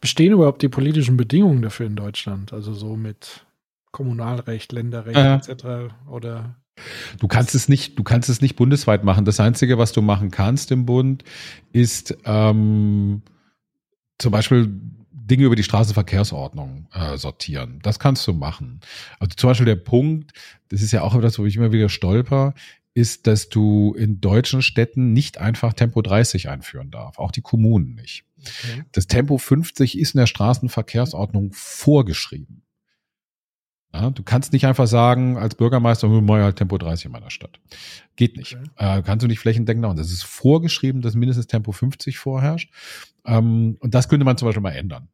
Bestehen 0.00 0.32
überhaupt 0.32 0.62
die 0.62 0.68
politischen 0.68 1.16
Bedingungen 1.16 1.62
dafür 1.62 1.86
in 1.86 1.96
Deutschland? 1.96 2.52
Also 2.52 2.74
so 2.74 2.96
mit 2.96 3.46
Kommunalrecht, 3.90 4.72
Länderrecht 4.72 5.16
Ja. 5.16 5.36
etc. 5.36 5.92
Oder 6.08 6.56
Du 7.18 7.26
kannst 7.26 7.54
es 7.54 7.68
nicht, 7.68 7.98
du 7.98 8.04
kannst 8.04 8.28
es 8.28 8.40
nicht 8.40 8.54
bundesweit 8.56 9.02
machen. 9.02 9.24
Das 9.24 9.40
Einzige, 9.40 9.78
was 9.78 9.92
du 9.92 10.02
machen 10.02 10.30
kannst 10.30 10.70
im 10.70 10.86
Bund, 10.86 11.24
ist 11.72 12.16
ähm, 12.24 13.22
zum 14.18 14.32
Beispiel 14.32 14.70
Dinge 15.10 15.44
über 15.44 15.56
die 15.56 15.62
Straßenverkehrsordnung 15.64 16.86
äh, 16.92 17.16
sortieren. 17.18 17.80
Das 17.82 17.98
kannst 17.98 18.26
du 18.26 18.32
machen. 18.32 18.80
Also 19.18 19.34
zum 19.36 19.50
Beispiel 19.50 19.66
der 19.66 19.76
Punkt, 19.76 20.32
das 20.68 20.82
ist 20.82 20.92
ja 20.92 21.02
auch 21.02 21.14
etwas, 21.14 21.38
wo 21.38 21.46
ich 21.46 21.56
immer 21.56 21.72
wieder 21.72 21.88
stolper, 21.88 22.54
ist, 22.94 23.26
dass 23.26 23.48
du 23.48 23.94
in 23.98 24.20
deutschen 24.20 24.62
Städten 24.62 25.12
nicht 25.12 25.38
einfach 25.38 25.72
Tempo 25.72 26.00
30 26.02 26.48
einführen 26.48 26.90
darf, 26.90 27.18
auch 27.18 27.30
die 27.30 27.42
Kommunen 27.42 27.94
nicht. 27.94 28.24
Okay. 28.40 28.84
Das 28.92 29.06
Tempo 29.06 29.38
50 29.38 29.98
ist 29.98 30.14
in 30.14 30.18
der 30.18 30.26
Straßenverkehrsordnung 30.26 31.50
vorgeschrieben. 31.52 32.62
Ja, 33.92 34.10
du 34.10 34.22
kannst 34.22 34.52
nicht 34.52 34.66
einfach 34.66 34.86
sagen, 34.86 35.38
als 35.38 35.54
Bürgermeister, 35.54 36.10
wir 36.10 36.20
machen 36.20 36.42
halt 36.42 36.56
Tempo 36.56 36.76
30 36.76 37.06
in 37.06 37.12
meiner 37.12 37.30
Stadt. 37.30 37.58
Geht 38.16 38.36
nicht. 38.36 38.54
Okay. 38.56 38.98
Äh, 38.98 39.02
kannst 39.02 39.22
du 39.22 39.28
nicht 39.28 39.38
flächendeckend 39.38 39.82
machen. 39.82 39.96
Das 39.96 40.10
ist 40.12 40.24
vorgeschrieben, 40.24 41.00
dass 41.00 41.14
mindestens 41.14 41.46
Tempo 41.46 41.72
50 41.72 42.18
vorherrscht. 42.18 42.70
Ähm, 43.24 43.78
und 43.80 43.94
das 43.94 44.08
könnte 44.10 44.26
man 44.26 44.36
zum 44.36 44.46
Beispiel 44.46 44.62
mal 44.62 44.72
ändern. 44.72 45.08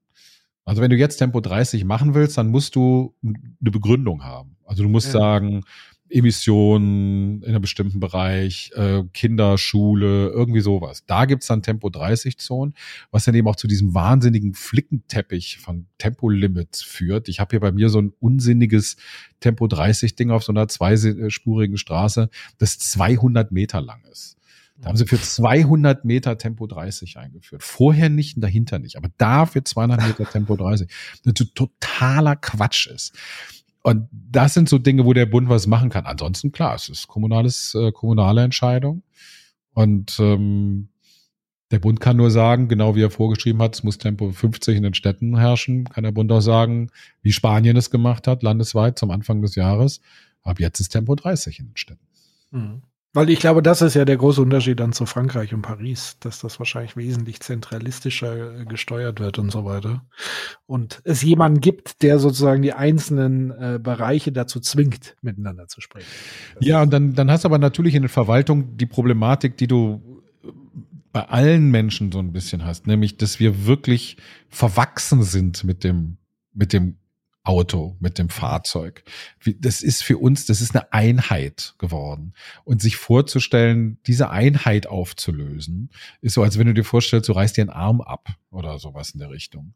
Also 0.64 0.82
wenn 0.82 0.90
du 0.90 0.96
jetzt 0.96 1.18
Tempo 1.18 1.40
30 1.40 1.84
machen 1.84 2.14
willst, 2.14 2.36
dann 2.36 2.48
musst 2.48 2.74
du 2.74 3.14
eine 3.22 3.70
Begründung 3.70 4.24
haben. 4.24 4.56
Also 4.64 4.82
du 4.82 4.88
musst 4.88 5.06
Ja. 5.08 5.12
sagen, 5.20 5.62
Emissionen 6.10 7.42
in 7.42 7.48
einem 7.48 7.62
bestimmten 7.62 7.98
Bereich, 7.98 8.70
äh, 8.74 9.02
Kinder, 9.12 9.56
Schule, 9.58 10.28
irgendwie 10.28 10.60
sowas. 10.60 11.04
Da 11.06 11.24
gibt's 11.24 11.46
dann 11.46 11.62
Tempo 11.62 11.88
30 11.88 12.38
Zonen, 12.38 12.74
was 13.10 13.24
dann 13.24 13.34
eben 13.34 13.48
auch 13.48 13.56
zu 13.56 13.66
diesem 13.66 13.94
wahnsinnigen 13.94 14.54
Flickenteppich 14.54 15.58
von 15.58 15.86
Tempolimits 15.98 16.82
führt. 16.82 17.28
Ich 17.28 17.40
habe 17.40 17.50
hier 17.50 17.60
bei 17.60 17.72
mir 17.72 17.88
so 17.88 18.00
ein 18.00 18.12
unsinniges 18.20 18.96
Tempo 19.40 19.66
30 19.66 20.14
Ding 20.14 20.30
auf 20.30 20.44
so 20.44 20.52
einer 20.52 20.68
zweispurigen 20.68 21.78
Straße, 21.78 22.28
das 22.58 22.78
200 22.78 23.50
Meter 23.50 23.80
lang 23.80 24.04
ist. 24.10 24.36
Da 24.76 24.88
haben 24.88 24.96
sie 24.96 25.06
für 25.06 25.20
200 25.20 26.04
Meter 26.04 26.36
Tempo 26.36 26.66
30 26.66 27.16
eingeführt. 27.16 27.62
Vorher 27.62 28.08
nicht 28.08 28.36
und 28.36 28.42
dahinter 28.42 28.78
nicht. 28.78 28.96
Aber 28.96 29.08
da 29.18 29.46
für 29.46 29.62
200 29.62 30.02
Meter 30.02 30.28
Tempo 30.28 30.56
30. 30.56 30.88
Das 31.22 31.34
so 31.38 31.44
totaler 31.44 32.36
Quatsch 32.36 32.88
ist. 32.88 33.14
Und 33.84 34.08
das 34.10 34.54
sind 34.54 34.68
so 34.68 34.78
Dinge, 34.78 35.04
wo 35.04 35.12
der 35.12 35.26
Bund 35.26 35.48
was 35.48 35.66
machen 35.66 35.90
kann. 35.90 36.06
Ansonsten, 36.06 36.50
klar, 36.52 36.74
es 36.74 36.88
ist 36.88 37.06
kommunales, 37.06 37.74
äh, 37.74 37.92
kommunale 37.92 38.42
Entscheidung. 38.42 39.02
Und 39.74 40.18
ähm, 40.20 40.88
Der 41.70 41.80
Bund 41.80 41.98
kann 41.98 42.16
nur 42.16 42.30
sagen, 42.30 42.68
genau 42.68 42.94
wie 42.94 43.02
er 43.02 43.10
vorgeschrieben 43.10 43.60
hat, 43.60 43.74
es 43.74 43.82
muss 43.82 43.98
Tempo 43.98 44.30
50 44.30 44.76
in 44.76 44.84
den 44.84 44.94
Städten 44.94 45.36
herrschen, 45.36 45.84
kann 45.84 46.04
der 46.04 46.12
Bund 46.12 46.30
auch 46.30 46.40
sagen, 46.40 46.90
wie 47.22 47.32
Spanien 47.32 47.76
es 47.76 47.90
gemacht 47.90 48.28
hat, 48.28 48.42
landesweit 48.42 48.98
zum 48.98 49.10
Anfang 49.10 49.42
des 49.42 49.54
Jahres. 49.56 50.00
Ab 50.42 50.60
jetzt 50.60 50.78
ist 50.80 50.90
Tempo 50.90 51.14
30 51.16 51.58
in 51.58 51.66
den 51.68 51.76
Städten. 51.76 52.06
Mhm. 52.52 52.82
Weil 53.14 53.30
ich 53.30 53.38
glaube, 53.38 53.62
das 53.62 53.80
ist 53.80 53.94
ja 53.94 54.04
der 54.04 54.16
große 54.16 54.42
Unterschied 54.42 54.80
dann 54.80 54.92
zu 54.92 55.06
Frankreich 55.06 55.54
und 55.54 55.62
Paris, 55.62 56.16
dass 56.18 56.40
das 56.40 56.58
wahrscheinlich 56.58 56.96
wesentlich 56.96 57.38
zentralistischer 57.40 58.60
äh, 58.60 58.64
gesteuert 58.64 59.20
wird 59.20 59.38
und 59.38 59.52
so 59.52 59.64
weiter. 59.64 60.04
Und 60.66 61.00
es 61.04 61.22
jemanden 61.22 61.60
gibt, 61.60 62.02
der 62.02 62.18
sozusagen 62.18 62.62
die 62.62 62.72
einzelnen 62.72 63.52
äh, 63.52 63.78
Bereiche 63.80 64.32
dazu 64.32 64.58
zwingt, 64.58 65.14
miteinander 65.22 65.68
zu 65.68 65.80
sprechen. 65.80 66.08
Das 66.56 66.66
ja, 66.66 66.82
und 66.82 66.92
dann, 66.92 67.14
dann 67.14 67.30
hast 67.30 67.44
du 67.44 67.48
aber 67.48 67.58
natürlich 67.58 67.94
in 67.94 68.02
der 68.02 68.10
Verwaltung 68.10 68.76
die 68.76 68.86
Problematik, 68.86 69.56
die 69.56 69.68
du 69.68 70.22
bei 71.12 71.28
allen 71.28 71.70
Menschen 71.70 72.10
so 72.10 72.18
ein 72.18 72.32
bisschen 72.32 72.64
hast, 72.64 72.88
nämlich, 72.88 73.16
dass 73.16 73.38
wir 73.38 73.64
wirklich 73.66 74.16
verwachsen 74.48 75.22
sind 75.22 75.62
mit 75.62 75.84
dem, 75.84 76.16
mit 76.52 76.72
dem 76.72 76.96
Auto, 77.44 77.94
mit 78.00 78.18
dem 78.18 78.30
Fahrzeug. 78.30 79.04
Das 79.58 79.82
ist 79.82 80.02
für 80.02 80.16
uns, 80.16 80.46
das 80.46 80.62
ist 80.62 80.74
eine 80.74 80.90
Einheit 80.94 81.74
geworden. 81.76 82.32
Und 82.64 82.80
sich 82.80 82.96
vorzustellen, 82.96 83.98
diese 84.06 84.30
Einheit 84.30 84.86
aufzulösen, 84.86 85.90
ist 86.22 86.34
so, 86.34 86.42
als 86.42 86.58
wenn 86.58 86.66
du 86.66 86.72
dir 86.72 86.84
vorstellst, 86.84 87.28
du 87.28 87.32
reißt 87.34 87.58
dir 87.58 87.62
einen 87.62 87.70
Arm 87.70 88.00
ab 88.00 88.30
oder 88.50 88.78
sowas 88.78 89.10
in 89.10 89.20
der 89.20 89.28
Richtung. 89.28 89.74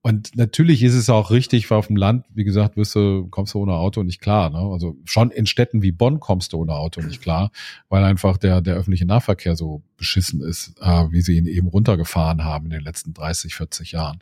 Und 0.00 0.36
natürlich 0.36 0.84
ist 0.84 0.94
es 0.94 1.10
auch 1.10 1.32
richtig, 1.32 1.68
weil 1.70 1.78
auf 1.78 1.88
dem 1.88 1.96
Land, 1.96 2.24
wie 2.32 2.44
gesagt, 2.44 2.76
wirst 2.76 2.94
du, 2.94 3.26
kommst 3.26 3.52
du 3.52 3.58
ohne 3.58 3.72
Auto 3.74 4.04
nicht 4.04 4.20
klar. 4.20 4.48
Ne? 4.50 4.58
Also 4.58 4.96
schon 5.04 5.32
in 5.32 5.46
Städten 5.46 5.82
wie 5.82 5.90
Bonn 5.90 6.20
kommst 6.20 6.52
du 6.52 6.58
ohne 6.58 6.74
Auto 6.74 7.00
nicht 7.02 7.20
klar, 7.20 7.50
weil 7.88 8.04
einfach 8.04 8.36
der, 8.36 8.60
der 8.60 8.76
öffentliche 8.76 9.06
Nahverkehr 9.06 9.56
so 9.56 9.82
beschissen 9.96 10.40
ist, 10.40 10.74
äh, 10.80 11.06
wie 11.10 11.20
sie 11.20 11.36
ihn 11.36 11.46
eben 11.46 11.66
runtergefahren 11.66 12.44
haben 12.44 12.66
in 12.66 12.70
den 12.70 12.82
letzten 12.82 13.12
30, 13.12 13.56
40 13.56 13.92
Jahren. 13.92 14.20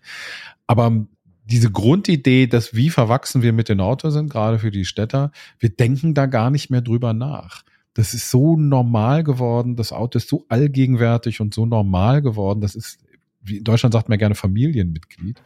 Aber 0.67 1.07
diese 1.47 1.71
Grundidee, 1.71 2.47
dass 2.47 2.75
wie 2.75 2.91
verwachsen 2.91 3.41
wir 3.41 3.53
mit 3.53 3.69
den 3.69 3.81
Autos 3.81 4.15
sind, 4.15 4.31
gerade 4.31 4.59
für 4.59 4.71
die 4.71 4.85
Städter, 4.85 5.31
wir 5.59 5.71
denken 5.71 6.13
da 6.13 6.27
gar 6.27 6.51
nicht 6.51 6.71
mehr 6.71 6.83
drüber 6.83 7.13
nach. 7.13 7.63
Das 7.95 8.15
ist 8.15 8.31
so 8.31 8.57
normal 8.57 9.25
geworden, 9.25 9.77
das 9.77 9.93
Auto 9.93 10.19
ist 10.19 10.29
so 10.29 10.45
allgegenwärtig 10.49 11.41
und 11.41 11.55
so 11.55 11.65
normal 11.65 12.21
geworden, 12.21 12.61
das 12.61 12.75
ist, 12.75 12.99
wie 13.41 13.59
in 13.59 13.65
Deutschland 13.65 13.93
sagt 13.93 14.09
man 14.09 14.19
gerne 14.19 14.35
Familienmitglied. 14.35 15.41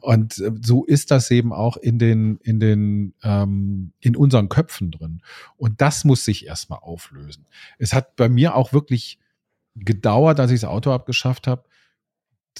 Und 0.00 0.38
äh, 0.38 0.52
so 0.64 0.84
ist 0.84 1.10
das 1.10 1.30
eben 1.30 1.52
auch 1.52 1.76
in 1.76 1.98
den, 1.98 2.38
in 2.42 2.58
den, 2.58 3.14
ähm, 3.22 3.92
in 4.00 4.16
unseren 4.16 4.48
Köpfen 4.48 4.90
drin. 4.90 5.20
Und 5.58 5.82
das 5.82 6.04
muss 6.04 6.24
sich 6.24 6.46
erstmal 6.46 6.78
auflösen. 6.80 7.46
Es 7.78 7.92
hat 7.92 8.16
bei 8.16 8.30
mir 8.30 8.56
auch 8.56 8.72
wirklich 8.72 9.18
gedauert, 9.76 10.40
als 10.40 10.50
ich 10.50 10.62
das 10.62 10.70
Auto 10.70 10.92
abgeschafft 10.92 11.46
habe, 11.46 11.64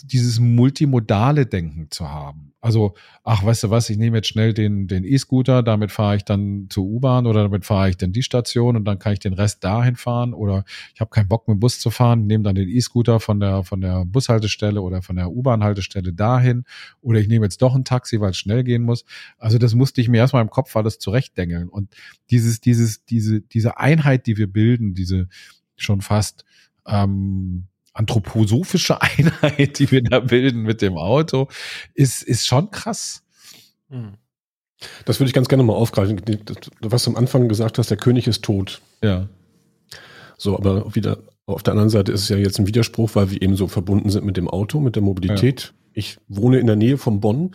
dieses 0.05 0.41
multimodale 0.41 1.47
Denken 1.47 1.89
zu 1.91 2.09
haben. 2.09 2.53
Also, 2.61 2.95
ach, 3.25 3.45
weißt 3.45 3.65
du 3.65 3.71
was, 3.71 3.91
ich 3.91 3.99
nehme 3.99 4.19
jetzt 4.19 4.29
schnell 4.29 4.55
den 4.55 4.87
den 4.87 5.05
E-Scooter, 5.05 5.65
damit 5.65 5.91
fahre 5.91 6.17
ich 6.17 6.25
dann 6.25 6.69
zur 6.71 6.85
U-Bahn 6.85 7.27
oder 7.27 7.43
damit 7.43 7.65
fahre 7.65 7.91
ich 7.91 7.97
dann 7.97 8.13
die 8.13 8.23
Station 8.23 8.77
und 8.77 8.85
dann 8.85 9.01
kann 9.01 9.13
ich 9.13 9.19
den 9.19 9.33
Rest 9.33 9.65
dahin 9.65 9.97
fahren 9.97 10.33
oder 10.33 10.65
ich 10.95 11.01
habe 11.01 11.11
keinen 11.11 11.27
Bock 11.29 11.49
mit 11.49 11.57
dem 11.57 11.61
Bus 11.61 11.81
zu 11.81 11.91
fahren, 11.91 12.27
nehme 12.27 12.45
dann 12.45 12.55
den 12.55 12.69
E-Scooter 12.69 13.19
von 13.19 13.41
der 13.41 13.65
von 13.65 13.81
der 13.81 14.05
Bushaltestelle 14.05 14.81
oder 14.81 15.03
von 15.03 15.17
der 15.17 15.33
U-Bahn-Haltestelle 15.33 16.13
dahin 16.13 16.65
oder 17.01 17.19
ich 17.19 17.27
nehme 17.27 17.47
jetzt 17.47 17.61
doch 17.63 17.75
ein 17.75 17.85
Taxi, 17.85 18.21
weil 18.21 18.31
es 18.31 18.39
schnell 18.39 18.63
gehen 18.63 18.83
muss. 18.83 19.05
Also 19.39 19.59
das 19.59 19.75
musste 19.75 20.01
ich 20.01 20.09
mir 20.09 20.19
erstmal 20.19 20.43
im 20.43 20.51
Kopf 20.51 20.75
alles 20.77 21.01
zurechtdengeln 21.01 21.69
und 21.69 21.93
dieses 22.31 22.61
dieses 22.61 23.05
diese 23.05 23.41
diese 23.41 23.79
Einheit, 23.79 24.27
die 24.29 24.37
wir 24.37 24.47
bilden, 24.47 24.95
diese 24.95 25.29
schon 25.77 26.01
fast 26.01 26.45
ähm, 26.87 27.67
anthroposophische 27.95 29.01
Einheit, 29.03 29.79
die 29.79 29.91
wir 29.91 30.03
da 30.03 30.21
bilden 30.21 30.63
mit 30.63 30.83
dem 30.83 30.97
Auto, 30.97 31.49
ist, 31.95 32.23
ist 32.23 32.47
schon 32.47 32.71
krass. 32.71 33.23
Hm. 33.89 34.15
Das 35.05 35.21
würde 35.21 35.29
ich 35.29 35.35
ganz 35.35 35.49
gerne 35.49 35.63
mal 35.63 35.75
aufgreifen. 35.75 36.21
Was 36.81 37.05
du 37.05 37.11
am 37.11 37.17
Anfang 37.17 37.49
gesagt 37.49 37.79
hast, 37.79 37.91
der 37.91 37.97
König 37.97 38.27
ist 38.27 38.43
tot. 38.43 38.81
Ja. 39.03 39.29
So, 40.37 40.57
aber 40.57 40.95
wieder 40.95 41.19
auf 41.47 41.63
der 41.63 41.73
anderen 41.73 41.91
Seite 41.91 42.13
ist 42.13 42.23
es 42.23 42.29
ja 42.29 42.37
jetzt 42.37 42.59
ein 42.59 42.67
Widerspruch, 42.67 43.11
weil 43.15 43.31
wir 43.31 43.41
eben 43.43 43.57
so 43.57 43.69
verbunden 43.69 44.11
sind 44.11 44.25
mit 44.25 44.37
dem 44.37 44.49
Auto, 44.49 44.81
mit 44.81 44.97
der 44.97 45.03
Mobilität. 45.03 45.63
Ja. 45.63 45.71
Ich 45.95 46.19
wohne 46.29 46.59
in 46.59 46.67
der 46.67 46.77
Nähe 46.77 46.99
von 46.99 47.21
Bonn 47.21 47.55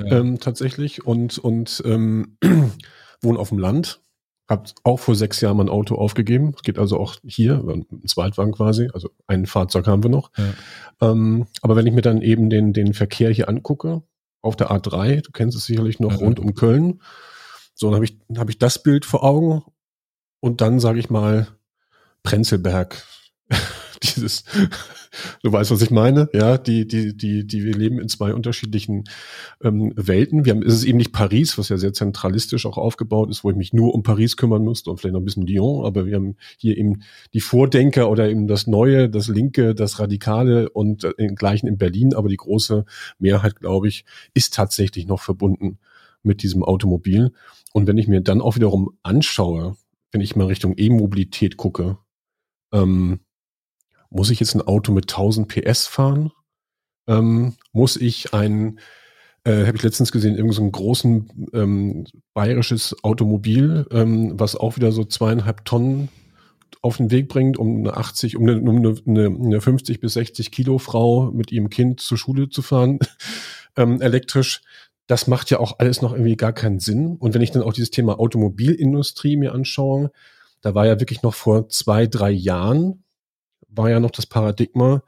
ja. 0.00 0.18
ähm, 0.18 0.40
tatsächlich 0.40 1.06
und, 1.06 1.38
und 1.38 1.82
ähm, 1.84 2.38
wohne 3.20 3.38
auf 3.38 3.50
dem 3.50 3.58
Land 3.58 4.00
hab 4.48 4.68
auch 4.82 4.98
vor 4.98 5.14
sechs 5.14 5.40
Jahren 5.40 5.56
mein 5.56 5.68
Auto 5.68 5.94
aufgegeben. 5.94 6.52
Es 6.54 6.62
geht 6.62 6.78
also 6.78 6.98
auch 6.98 7.16
hier, 7.24 7.64
ein 7.66 7.86
Zweitwagen 8.06 8.52
quasi, 8.52 8.90
also 8.92 9.10
ein 9.26 9.46
Fahrzeug 9.46 9.86
haben 9.86 10.02
wir 10.02 10.10
noch. 10.10 10.30
Ja. 10.36 11.10
Ähm, 11.10 11.46
aber 11.62 11.76
wenn 11.76 11.86
ich 11.86 11.94
mir 11.94 12.02
dann 12.02 12.20
eben 12.20 12.50
den, 12.50 12.72
den 12.72 12.92
Verkehr 12.92 13.30
hier 13.30 13.48
angucke, 13.48 14.02
auf 14.42 14.56
der 14.56 14.70
A3, 14.70 15.22
du 15.22 15.30
kennst 15.32 15.56
es 15.56 15.64
sicherlich 15.64 16.00
noch, 16.00 16.12
ja. 16.12 16.18
rund 16.18 16.38
um 16.38 16.54
Köln, 16.54 17.00
so, 17.74 17.86
dann 17.86 17.94
habe 17.96 18.04
ich, 18.04 18.18
hab 18.36 18.50
ich 18.50 18.58
das 18.58 18.82
Bild 18.82 19.04
vor 19.04 19.24
Augen 19.24 19.64
und 20.40 20.60
dann 20.60 20.78
sage 20.78 20.98
ich 20.98 21.08
mal 21.08 21.48
Prenzlberg, 22.22 23.02
dieses, 24.04 24.44
du 25.42 25.52
weißt, 25.52 25.70
was 25.70 25.82
ich 25.82 25.90
meine, 25.90 26.28
ja, 26.32 26.58
die, 26.58 26.86
die, 26.86 27.16
die, 27.16 27.46
die, 27.46 27.64
wir 27.64 27.74
leben 27.74 27.98
in 28.00 28.08
zwei 28.08 28.34
unterschiedlichen 28.34 29.04
ähm, 29.62 29.92
Welten. 29.96 30.44
Wir 30.44 30.54
haben, 30.54 30.62
es 30.62 30.74
ist 30.74 30.84
eben 30.84 30.98
nicht 30.98 31.12
Paris, 31.12 31.58
was 31.58 31.68
ja 31.68 31.76
sehr 31.76 31.92
zentralistisch 31.92 32.66
auch 32.66 32.78
aufgebaut 32.78 33.30
ist, 33.30 33.44
wo 33.44 33.50
ich 33.50 33.56
mich 33.56 33.72
nur 33.72 33.94
um 33.94 34.02
Paris 34.02 34.36
kümmern 34.36 34.64
musste 34.64 34.90
und 34.90 34.98
vielleicht 34.98 35.14
noch 35.14 35.20
ein 35.20 35.24
bisschen 35.24 35.46
Lyon, 35.46 35.84
aber 35.84 36.06
wir 36.06 36.16
haben 36.16 36.36
hier 36.58 36.76
eben 36.76 37.02
die 37.32 37.40
Vordenker 37.40 38.10
oder 38.10 38.28
eben 38.28 38.46
das 38.46 38.66
Neue, 38.66 39.08
das 39.08 39.28
Linke, 39.28 39.74
das 39.74 39.98
Radikale 39.98 40.68
und 40.70 41.04
äh, 41.04 41.26
gleichen 41.28 41.66
in 41.66 41.78
Berlin, 41.78 42.14
aber 42.14 42.28
die 42.28 42.36
große 42.36 42.84
Mehrheit, 43.18 43.56
glaube 43.56 43.88
ich, 43.88 44.04
ist 44.34 44.54
tatsächlich 44.54 45.06
noch 45.06 45.20
verbunden 45.20 45.78
mit 46.22 46.42
diesem 46.42 46.62
Automobil. 46.62 47.32
Und 47.72 47.86
wenn 47.86 47.98
ich 47.98 48.08
mir 48.08 48.20
dann 48.20 48.40
auch 48.40 48.56
wiederum 48.56 48.96
anschaue, 49.02 49.76
wenn 50.12 50.20
ich 50.20 50.36
mal 50.36 50.46
Richtung 50.46 50.74
E-Mobilität 50.76 51.56
gucke, 51.56 51.98
ähm, 52.72 53.20
muss 54.14 54.30
ich 54.30 54.40
jetzt 54.40 54.54
ein 54.54 54.62
Auto 54.62 54.92
mit 54.92 55.10
1000 55.10 55.48
PS 55.48 55.86
fahren? 55.86 56.30
Ähm, 57.06 57.54
muss 57.72 57.96
ich 57.96 58.32
ein, 58.32 58.78
äh, 59.44 59.66
habe 59.66 59.76
ich 59.76 59.82
letztens 59.82 60.12
gesehen, 60.12 60.36
irgendein 60.36 60.54
so 60.54 60.70
großen 60.70 61.50
ähm, 61.52 62.06
bayerisches 62.32 62.96
Automobil, 63.02 63.86
ähm, 63.90 64.38
was 64.38 64.56
auch 64.56 64.76
wieder 64.76 64.92
so 64.92 65.04
zweieinhalb 65.04 65.64
Tonnen 65.64 66.08
auf 66.80 66.98
den 66.98 67.10
Weg 67.10 67.28
bringt, 67.28 67.58
um 67.58 67.78
eine 67.78 67.96
80, 67.96 68.36
um 68.36 68.48
eine, 68.48 68.60
um 68.60 68.96
eine, 69.06 69.26
eine 69.26 69.60
50 69.60 70.00
bis 70.00 70.14
60 70.14 70.50
Kilo 70.50 70.78
Frau 70.78 71.30
mit 71.32 71.50
ihrem 71.50 71.68
Kind 71.68 72.00
zur 72.00 72.16
Schule 72.16 72.48
zu 72.48 72.62
fahren, 72.62 73.00
ähm, 73.76 74.00
elektrisch. 74.00 74.62
Das 75.06 75.26
macht 75.26 75.50
ja 75.50 75.58
auch 75.58 75.80
alles 75.80 76.02
noch 76.02 76.12
irgendwie 76.12 76.36
gar 76.36 76.52
keinen 76.52 76.78
Sinn. 76.78 77.16
Und 77.16 77.34
wenn 77.34 77.42
ich 77.42 77.50
dann 77.50 77.62
auch 77.62 77.74
dieses 77.74 77.90
Thema 77.90 78.18
Automobilindustrie 78.18 79.36
mir 79.36 79.52
anschaue, 79.52 80.12
da 80.62 80.74
war 80.74 80.86
ja 80.86 80.98
wirklich 81.00 81.22
noch 81.22 81.34
vor 81.34 81.68
zwei, 81.68 82.06
drei 82.06 82.30
Jahren 82.30 83.03
war 83.74 83.90
ja 83.90 84.00
noch 84.00 84.10
das 84.10 84.26
Paradigma, 84.26 85.02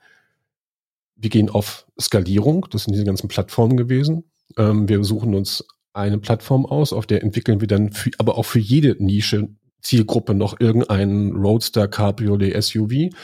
wir 1.16 1.30
gehen 1.30 1.48
auf 1.48 1.86
Skalierung, 2.00 2.66
das 2.70 2.84
sind 2.84 2.92
diese 2.92 3.04
ganzen 3.04 3.28
Plattformen 3.28 3.76
gewesen. 3.76 4.24
Ähm, 4.56 4.88
wir 4.88 5.02
suchen 5.02 5.34
uns 5.34 5.64
eine 5.92 6.18
Plattform 6.18 6.66
aus, 6.66 6.92
auf 6.92 7.06
der 7.06 7.22
entwickeln 7.22 7.60
wir 7.60 7.68
dann 7.68 7.92
für, 7.92 8.10
aber 8.18 8.36
auch 8.36 8.44
für 8.44 8.58
jede 8.58 9.02
Nische, 9.02 9.48
Zielgruppe 9.80 10.34
noch 10.34 10.60
irgendeinen 10.60 11.34
Roadster, 11.36 11.88
Cabriolet, 11.88 12.62
SUV. 12.62 13.14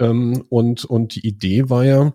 Ähm, 0.00 0.44
und, 0.48 0.84
und 0.84 1.14
die 1.14 1.26
Idee 1.26 1.70
war 1.70 1.84
ja, 1.84 2.14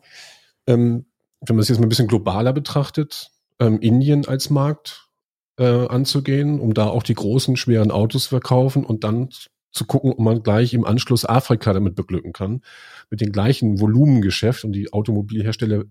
ähm, 0.67 1.05
wenn 1.41 1.55
man 1.55 1.61
es 1.61 1.69
jetzt 1.69 1.79
mal 1.79 1.85
ein 1.85 1.89
bisschen 1.89 2.07
globaler 2.07 2.53
betrachtet, 2.53 3.31
ähm, 3.59 3.79
Indien 3.79 4.27
als 4.27 4.49
Markt 4.49 5.09
äh, 5.57 5.87
anzugehen, 5.87 6.59
um 6.59 6.73
da 6.73 6.87
auch 6.87 7.03
die 7.03 7.13
großen, 7.13 7.55
schweren 7.55 7.91
Autos 7.91 8.23
zu 8.23 8.29
verkaufen 8.29 8.83
und 8.83 9.03
dann 9.03 9.29
zu 9.73 9.85
gucken, 9.85 10.11
ob 10.11 10.19
man 10.19 10.43
gleich 10.43 10.73
im 10.73 10.85
Anschluss 10.85 11.25
Afrika 11.25 11.73
damit 11.73 11.95
beglücken 11.95 12.31
kann. 12.31 12.61
Mit 13.09 13.21
dem 13.21 13.31
gleichen 13.31 13.79
Volumengeschäft. 13.79 14.63
Und 14.63 14.73
die 14.73 14.93
Automobilhersteller 14.93 15.83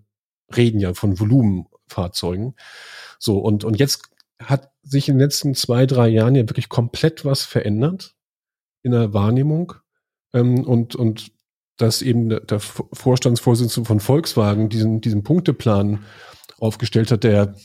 reden 0.55 0.79
ja 0.79 0.93
von 0.93 1.19
Volumenfahrzeugen. 1.19 2.55
So, 3.19 3.37
und, 3.39 3.63
und 3.63 3.79
jetzt 3.79 4.09
hat 4.41 4.71
sich 4.83 5.09
in 5.09 5.15
den 5.15 5.21
letzten 5.21 5.53
zwei, 5.53 5.85
drei 5.85 6.07
Jahren 6.07 6.35
ja 6.35 6.43
wirklich 6.43 6.69
komplett 6.69 7.25
was 7.25 7.43
verändert 7.43 8.15
in 8.81 8.91
der 8.91 9.13
Wahrnehmung. 9.13 9.73
Ähm, 10.33 10.63
und, 10.63 10.95
und 10.95 11.31
dass 11.77 12.01
eben 12.01 12.29
der 12.29 12.59
Vorstandsvorsitzende 12.59 13.87
von 13.87 13.99
Volkswagen 13.99 14.69
diesen, 14.69 15.01
diesen 15.01 15.23
Punkteplan 15.23 16.05
aufgestellt 16.59 17.11
hat, 17.11 17.23
der 17.23 17.55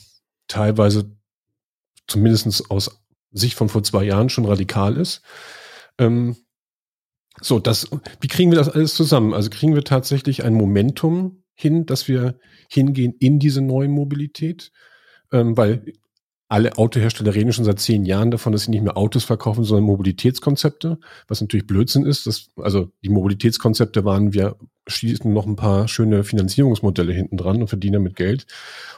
teilweise 0.47 1.15
zumindest 2.07 2.69
aus 2.71 3.01
Sicht 3.31 3.55
von 3.55 3.69
vor 3.69 3.83
zwei 3.83 4.03
Jahren 4.03 4.29
schon 4.29 4.45
radikal 4.45 4.97
ist. 4.97 5.21
Ähm, 5.99 6.35
so, 7.41 7.59
das, 7.59 7.89
wie 8.21 8.27
kriegen 8.27 8.51
wir 8.51 8.57
das 8.57 8.69
alles 8.69 8.95
zusammen? 8.95 9.33
Also 9.33 9.49
kriegen 9.49 9.75
wir 9.75 9.83
tatsächlich 9.83 10.43
ein 10.43 10.53
Momentum 10.53 11.43
hin, 11.53 11.85
dass 11.85 12.07
wir 12.07 12.39
hingehen 12.69 13.13
in 13.19 13.39
diese 13.39 13.61
neue 13.61 13.87
Mobilität? 13.87 14.71
Ähm, 15.31 15.55
weil 15.55 15.93
alle 16.49 16.79
Autohersteller 16.79 17.35
reden 17.35 17.53
schon 17.53 17.63
seit 17.63 17.79
zehn 17.79 18.05
Jahren 18.05 18.31
davon, 18.31 18.51
dass 18.51 18.63
sie 18.63 18.71
nicht 18.71 18.81
mehr 18.81 18.97
Autos 18.97 19.23
verkaufen, 19.23 19.63
sondern 19.63 19.85
Mobilitätskonzepte, 19.85 20.97
was 21.27 21.41
natürlich 21.41 21.67
Blödsinn 21.67 22.07
ist. 22.07 22.25
Das, 22.25 22.49
also 22.55 22.91
die 23.03 23.09
Mobilitätskonzepte 23.09 24.03
waren 24.03 24.33
wir 24.33 24.55
schießen 24.87 25.31
noch 25.31 25.45
ein 25.45 25.55
paar 25.55 25.87
schöne 25.87 26.23
Finanzierungsmodelle 26.23 27.13
hinten 27.13 27.37
dran 27.37 27.61
und 27.61 27.67
verdienen 27.67 27.93
damit 27.93 28.15
Geld 28.15 28.47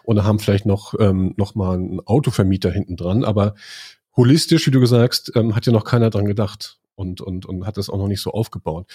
oder 0.03 0.23
haben 0.23 0.39
vielleicht 0.39 0.65
noch, 0.65 0.93
ähm, 0.99 1.33
noch 1.35 1.53
mal 1.53 1.75
einen 1.75 1.99
Autovermieter 1.99 2.71
hinten 2.71 2.95
dran. 2.95 3.25
Aber 3.25 3.55
holistisch, 4.15 4.65
wie 4.67 4.71
du 4.71 4.79
gesagt, 4.79 5.33
ähm, 5.35 5.53
hat 5.53 5.65
ja 5.65 5.73
noch 5.73 5.83
keiner 5.83 6.09
dran 6.09 6.25
gedacht 6.25 6.79
und, 6.95 7.21
und, 7.21 7.45
und 7.45 7.65
hat 7.65 7.77
das 7.77 7.89
auch 7.89 7.97
noch 7.97 8.07
nicht 8.07 8.21
so 8.21 8.31
aufgebaut. 8.31 8.87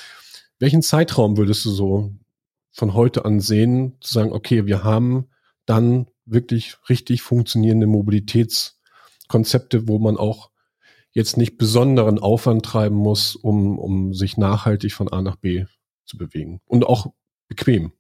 Welchen 0.59 0.83
Zeitraum 0.83 1.37
würdest 1.37 1.65
du 1.65 1.71
so 1.71 2.13
von 2.73 2.95
heute 2.95 3.25
an 3.25 3.41
sehen, 3.41 3.97
zu 4.01 4.13
sagen, 4.13 4.33
okay, 4.33 4.67
wir 4.67 4.85
haben 4.85 5.29
dann 5.65 6.07
wirklich 6.25 6.77
richtig 6.89 7.23
funktionierende 7.23 7.87
Mobilitätskonzepte, 7.87 9.89
wo 9.89 9.99
man 9.99 10.17
auch 10.17 10.51
jetzt 11.13 11.39
nicht 11.39 11.57
besonderen 11.57 12.19
Aufwand 12.19 12.65
treiben 12.65 12.97
muss, 12.97 13.37
um, 13.37 13.79
um 13.79 14.13
sich 14.13 14.37
nachhaltig 14.37 14.93
von 14.93 15.09
A 15.09 15.23
nach 15.23 15.37
B 15.37 15.65
zu 16.05 16.19
bewegen 16.19 16.61
und 16.67 16.87
auch 16.87 17.13
bequem 17.49 17.93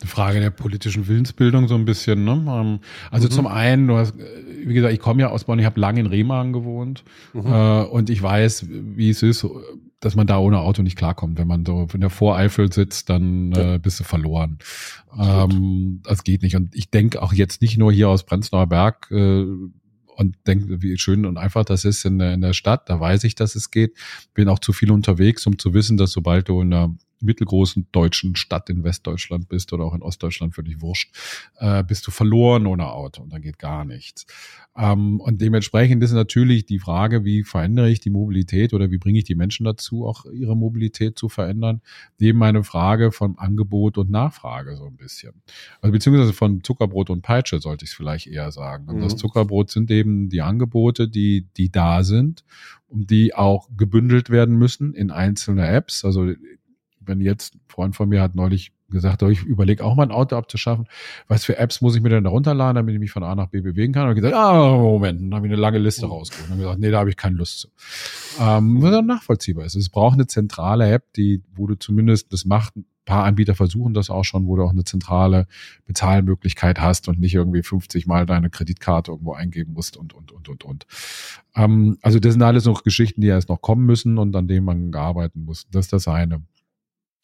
eine 0.00 0.08
Frage 0.08 0.40
der 0.40 0.50
politischen 0.50 1.08
Willensbildung 1.08 1.68
so 1.68 1.74
ein 1.74 1.84
bisschen. 1.84 2.24
Ne? 2.24 2.44
Ähm, 2.48 2.80
also 3.10 3.28
mhm. 3.28 3.30
zum 3.30 3.46
einen, 3.46 3.88
du 3.88 3.96
hast, 3.96 4.14
wie 4.18 4.74
gesagt, 4.74 4.92
ich 4.92 5.00
komme 5.00 5.22
ja 5.22 5.30
aus 5.30 5.44
Bonn, 5.44 5.58
ich 5.58 5.64
habe 5.64 5.80
lange 5.80 6.00
in 6.00 6.06
Remagen 6.06 6.52
gewohnt 6.52 7.04
mhm. 7.32 7.46
äh, 7.46 7.82
und 7.82 8.10
ich 8.10 8.22
weiß, 8.22 8.66
wie 8.68 9.10
es 9.10 9.22
ist, 9.22 9.46
dass 10.00 10.14
man 10.14 10.26
da 10.26 10.38
ohne 10.38 10.60
Auto 10.60 10.82
nicht 10.82 10.96
klarkommt. 10.96 11.38
Wenn 11.38 11.48
man 11.48 11.64
so 11.64 11.86
in 11.92 12.00
der 12.00 12.10
Voreifel 12.10 12.72
sitzt, 12.72 13.08
dann 13.08 13.52
ja. 13.52 13.74
äh, 13.74 13.78
bist 13.78 13.98
du 14.00 14.04
verloren. 14.04 14.58
Ähm, 15.18 16.00
das 16.04 16.22
geht 16.22 16.42
nicht. 16.42 16.56
Und 16.56 16.74
ich 16.74 16.90
denke 16.90 17.22
auch 17.22 17.32
jetzt 17.32 17.62
nicht 17.62 17.78
nur 17.78 17.90
hier 17.92 18.08
aus 18.08 18.24
Prenzlauer 18.24 18.66
Berg, 18.66 19.10
äh, 19.10 19.46
und 20.16 20.34
denke, 20.46 20.82
wie 20.82 20.96
schön 20.98 21.26
und 21.26 21.36
einfach 21.36 21.64
das 21.64 21.84
ist 21.84 22.04
in 22.04 22.18
der, 22.18 22.32
in 22.32 22.40
der 22.40 22.54
Stadt. 22.54 22.88
Da 22.88 22.98
weiß 22.98 23.24
ich, 23.24 23.34
dass 23.34 23.54
es 23.54 23.70
geht. 23.70 23.96
Bin 24.32 24.48
auch 24.48 24.58
zu 24.58 24.72
viel 24.72 24.90
unterwegs, 24.90 25.46
um 25.46 25.58
zu 25.58 25.74
wissen, 25.74 25.98
dass 25.98 26.12
sobald 26.12 26.48
du 26.48 26.62
in 26.62 26.70
der 26.70 26.90
mittelgroßen 27.20 27.88
deutschen 27.92 28.36
Stadt 28.36 28.68
in 28.70 28.84
Westdeutschland 28.84 29.48
bist 29.48 29.72
oder 29.72 29.84
auch 29.84 29.94
in 29.94 30.02
Ostdeutschland, 30.02 30.54
völlig 30.54 30.80
wurscht, 30.80 31.14
äh, 31.56 31.82
bist 31.84 32.06
du 32.06 32.10
verloren 32.10 32.66
ohne 32.66 32.90
Auto 32.90 33.22
und 33.22 33.32
dann 33.32 33.42
geht 33.42 33.58
gar 33.58 33.84
nichts. 33.84 34.26
Ähm, 34.76 35.20
und 35.20 35.40
dementsprechend 35.40 36.02
ist 36.02 36.12
natürlich 36.12 36.66
die 36.66 36.78
Frage, 36.78 37.24
wie 37.24 37.44
verändere 37.44 37.90
ich 37.90 38.00
die 38.00 38.10
Mobilität 38.10 38.74
oder 38.74 38.90
wie 38.90 38.98
bringe 38.98 39.18
ich 39.18 39.24
die 39.24 39.34
Menschen 39.34 39.64
dazu, 39.64 40.06
auch 40.06 40.26
ihre 40.26 40.56
Mobilität 40.56 41.18
zu 41.18 41.28
verändern, 41.28 41.80
eben 42.18 42.42
eine 42.42 42.62
Frage 42.62 43.12
von 43.12 43.38
Angebot 43.38 43.96
und 43.96 44.10
Nachfrage 44.10 44.76
so 44.76 44.86
ein 44.86 44.96
bisschen. 44.96 45.42
Also 45.80 45.92
beziehungsweise 45.92 46.32
von 46.32 46.62
Zuckerbrot 46.62 47.10
und 47.10 47.22
Peitsche 47.22 47.58
sollte 47.58 47.84
ich 47.84 47.90
es 47.90 47.96
vielleicht 47.96 48.26
eher 48.26 48.52
sagen. 48.52 48.88
Und 48.88 48.96
mhm. 48.96 49.00
das 49.00 49.16
Zuckerbrot 49.16 49.70
sind 49.70 49.90
eben 49.90 50.28
die 50.28 50.42
Angebote, 50.42 51.08
die, 51.08 51.46
die 51.56 51.70
da 51.70 52.02
sind 52.02 52.44
und 52.88 53.10
die 53.10 53.34
auch 53.34 53.68
gebündelt 53.76 54.30
werden 54.30 54.56
müssen 54.56 54.94
in 54.94 55.10
einzelne 55.10 55.66
Apps. 55.66 56.04
Also 56.04 56.32
wenn 57.06 57.20
jetzt, 57.20 57.54
ein 57.54 57.60
Freund 57.68 57.96
von 57.96 58.08
mir 58.08 58.20
hat 58.22 58.34
neulich 58.34 58.72
gesagt, 58.88 59.22
oh, 59.22 59.28
ich 59.28 59.42
überlege 59.42 59.84
auch 59.84 59.94
mal 59.94 60.04
ein 60.04 60.12
Auto 60.12 60.36
abzuschaffen. 60.36 60.86
Was 61.28 61.44
für 61.44 61.58
Apps 61.58 61.80
muss 61.80 61.96
ich 61.96 62.02
mir 62.02 62.08
denn 62.08 62.24
da 62.24 62.30
runterladen, 62.30 62.76
damit 62.76 62.94
ich 62.94 63.00
mich 63.00 63.10
von 63.10 63.22
A 63.22 63.34
nach 63.34 63.48
B 63.48 63.60
bewegen 63.60 63.92
kann? 63.92 64.08
Und 64.08 64.14
gesagt, 64.14 64.34
ah, 64.34 64.76
Moment, 64.76 65.20
dann 65.20 65.34
habe 65.34 65.46
ich 65.46 65.52
eine 65.52 65.60
lange 65.60 65.78
Liste 65.78 66.06
rausgeholt. 66.06 66.44
Und 66.44 66.50
dann 66.50 66.58
gesagt, 66.58 66.80
nee, 66.80 66.90
da 66.90 67.00
habe 67.00 67.10
ich 67.10 67.16
keine 67.16 67.36
Lust 67.36 67.60
zu. 67.60 67.68
Ähm, 68.40 68.82
was 68.82 68.92
dann 68.92 69.06
nachvollziehbar 69.06 69.64
ist. 69.64 69.74
Es 69.74 69.88
braucht 69.88 70.14
eine 70.14 70.26
zentrale 70.26 70.90
App, 70.90 71.12
die, 71.14 71.42
wo 71.54 71.66
du 71.66 71.74
zumindest, 71.74 72.32
das 72.32 72.44
macht, 72.44 72.76
ein 72.76 72.84
paar 73.04 73.24
Anbieter 73.24 73.54
versuchen 73.54 73.94
das 73.94 74.10
auch 74.10 74.24
schon, 74.24 74.46
wo 74.46 74.56
du 74.56 74.64
auch 74.64 74.70
eine 74.70 74.84
zentrale 74.84 75.46
Bezahlmöglichkeit 75.86 76.80
hast 76.80 77.08
und 77.08 77.18
nicht 77.18 77.34
irgendwie 77.34 77.62
50 77.62 78.06
Mal 78.06 78.26
deine 78.26 78.50
Kreditkarte 78.50 79.12
irgendwo 79.12 79.32
eingeben 79.32 79.72
musst 79.72 79.96
und, 79.96 80.12
und, 80.12 80.32
und, 80.32 80.48
und, 80.48 80.64
und. 80.64 80.86
Ähm, 81.54 81.98
also 82.02 82.18
das 82.18 82.32
sind 82.32 82.42
alles 82.42 82.64
noch 82.66 82.82
Geschichten, 82.82 83.20
die 83.20 83.28
erst 83.28 83.48
noch 83.48 83.60
kommen 83.60 83.86
müssen 83.86 84.18
und 84.18 84.34
an 84.36 84.48
denen 84.48 84.64
man 84.64 84.94
arbeiten 84.94 85.44
muss. 85.44 85.66
Das 85.70 85.86
ist 85.86 85.92
das 85.92 86.08
eine. 86.08 86.42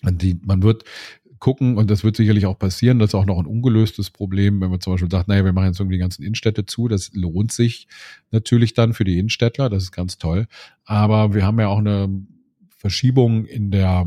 Die, 0.03 0.39
man 0.45 0.63
wird 0.63 0.85
gucken, 1.39 1.77
und 1.77 1.91
das 1.91 2.05
wird 2.05 2.17
sicherlich 2.17 2.47
auch 2.47 2.59
passieren, 2.59 2.99
das 3.01 3.11
ist 3.11 3.15
auch 3.15 3.27
noch 3.27 3.39
ein 3.39 3.47
ungelöstes 3.47 4.11
Problem, 4.11 4.61
wenn 4.61 4.71
man 4.71 4.81
zum 4.81 4.93
Beispiel 4.93 5.11
sagt, 5.11 5.27
naja, 5.27 5.45
wir 5.45 5.53
machen 5.53 5.67
jetzt 5.67 5.81
irgendwie 5.81 5.97
die 5.97 6.01
ganzen 6.01 6.23
Innenstädte 6.23 6.67
zu, 6.67 6.87
das 6.87 7.13
lohnt 7.15 7.51
sich 7.51 7.89
natürlich 8.31 8.75
dann 8.75 8.95
für 8.95 9.03
die 9.03 9.19
Innenstädtler, 9.19 9.69
das 9.69 9.83
ist 9.83 9.93
ganz 9.93 10.19
toll. 10.19 10.47
Aber 10.85 11.35
wir 11.35 11.45
haben 11.45 11.59
ja 11.59 11.67
auch 11.67 11.79
eine 11.79 12.09
Verschiebung 12.77 13.45
in 13.47 13.73
der, 13.73 14.07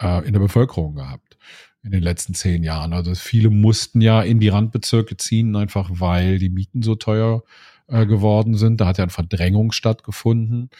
äh, 0.00 0.26
in 0.26 0.32
der 0.32 0.40
Bevölkerung 0.40 0.96
gehabt 0.96 1.38
in 1.84 1.90
den 1.90 2.02
letzten 2.02 2.34
zehn 2.34 2.64
Jahren. 2.64 2.92
Also 2.92 3.14
viele 3.14 3.50
mussten 3.50 4.00
ja 4.00 4.22
in 4.22 4.40
die 4.40 4.48
Randbezirke 4.48 5.16
ziehen, 5.16 5.54
einfach 5.54 5.90
weil 5.92 6.38
die 6.38 6.48
Mieten 6.48 6.82
so 6.82 6.94
teuer 6.94 7.44
äh, 7.86 8.06
geworden 8.06 8.56
sind. 8.56 8.80
Da 8.80 8.86
hat 8.86 8.98
ja 8.98 9.04
eine 9.04 9.10
Verdrängung 9.10 9.70
stattgefunden. 9.70 10.70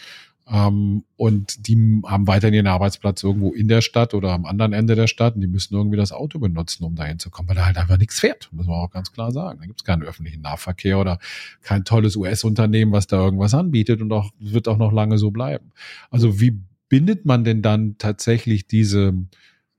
Ähm, 0.46 1.04
und 1.16 1.66
die 1.68 2.02
haben 2.04 2.26
weiterhin 2.26 2.54
ihren 2.54 2.66
Arbeitsplatz 2.66 3.22
irgendwo 3.22 3.52
in 3.52 3.68
der 3.68 3.80
Stadt 3.80 4.12
oder 4.12 4.32
am 4.32 4.44
anderen 4.44 4.72
Ende 4.72 4.94
der 4.94 5.06
Stadt 5.06 5.34
und 5.34 5.40
die 5.40 5.46
müssen 5.46 5.74
irgendwie 5.74 5.96
das 5.96 6.12
Auto 6.12 6.38
benutzen, 6.38 6.84
um 6.84 6.94
dahin 6.94 7.18
zu 7.18 7.30
kommen, 7.30 7.48
weil 7.48 7.56
da 7.56 7.64
halt 7.64 7.78
einfach 7.78 7.98
nichts 7.98 8.20
fährt, 8.20 8.48
muss 8.52 8.66
man 8.66 8.76
auch 8.76 8.90
ganz 8.90 9.12
klar 9.12 9.32
sagen. 9.32 9.60
Da 9.60 9.66
gibt 9.66 9.80
es 9.80 9.84
keinen 9.84 10.02
öffentlichen 10.02 10.42
Nahverkehr 10.42 10.98
oder 10.98 11.18
kein 11.62 11.84
tolles 11.84 12.16
US-Unternehmen, 12.16 12.92
was 12.92 13.06
da 13.06 13.24
irgendwas 13.24 13.54
anbietet 13.54 14.02
und 14.02 14.12
auch 14.12 14.30
wird 14.38 14.68
auch 14.68 14.78
noch 14.78 14.92
lange 14.92 15.16
so 15.16 15.30
bleiben. 15.30 15.72
Also 16.10 16.40
wie 16.40 16.60
bindet 16.88 17.24
man 17.24 17.44
denn 17.44 17.62
dann 17.62 17.96
tatsächlich 17.98 18.66
diese 18.66 19.14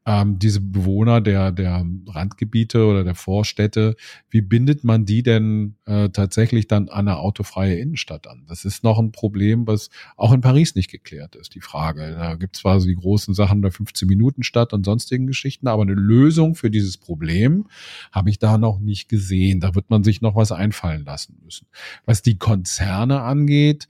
ähm, 0.06 0.38
diese 0.38 0.62
Bewohner 0.62 1.20
der, 1.20 1.52
der 1.52 1.86
Randgebiete 2.08 2.86
oder 2.86 3.04
der 3.04 3.16
Vorstädte, 3.16 3.96
wie 4.30 4.42
bindet 4.42 4.84
man 4.84 5.06
die 5.06 5.24
denn 5.24 5.76
äh, 5.86 6.10
tatsächlich 6.10 6.68
dann 6.68 6.90
an 6.90 7.08
eine 7.08 7.18
autofreie 7.18 7.76
Innenstadt 7.76 8.28
an? 8.28 8.46
Das 8.48 8.66
ist 8.66 8.84
noch 8.84 9.00
ein 9.00 9.12
Problem, 9.12 9.66
was 9.66 9.90
auch 10.16 10.32
in 10.32 10.42
Paris 10.42 10.76
nicht 10.76 10.92
geklärt 10.92 11.36
ist, 11.36 11.56
die 11.56 11.62
Frage. 11.62 12.16
Da 12.18 12.36
gibt 12.36 12.56
es 12.56 12.62
zwar 12.62 12.80
so 12.80 12.88
die 12.88 12.96
großen 12.96 13.34
Sachen 13.34 13.62
der 13.62 13.72
15-Minuten-Stadt 13.72 14.74
und 14.74 14.86
sonstigen 14.86 15.26
Geschichten, 15.26 15.68
aber 15.68 15.82
eine 15.82 15.94
Lösung 15.94 16.56
für 16.56 16.70
dieses 16.70 16.98
Problem 16.98 17.68
habe 18.12 18.30
ich 18.30 18.38
da 18.38 18.58
noch 18.58 18.80
nicht 18.80 19.10
gesehen. 19.10 19.60
Da 19.60 19.74
wird 19.74 19.90
man 19.90 20.04
sich 20.04 20.22
noch 20.22 20.36
was 20.36 20.52
einfallen 20.52 21.04
lassen 21.04 21.40
müssen. 21.44 21.68
Was 22.06 22.22
die 22.22 22.38
Konzerne 22.38 23.22
angeht, 23.22 23.88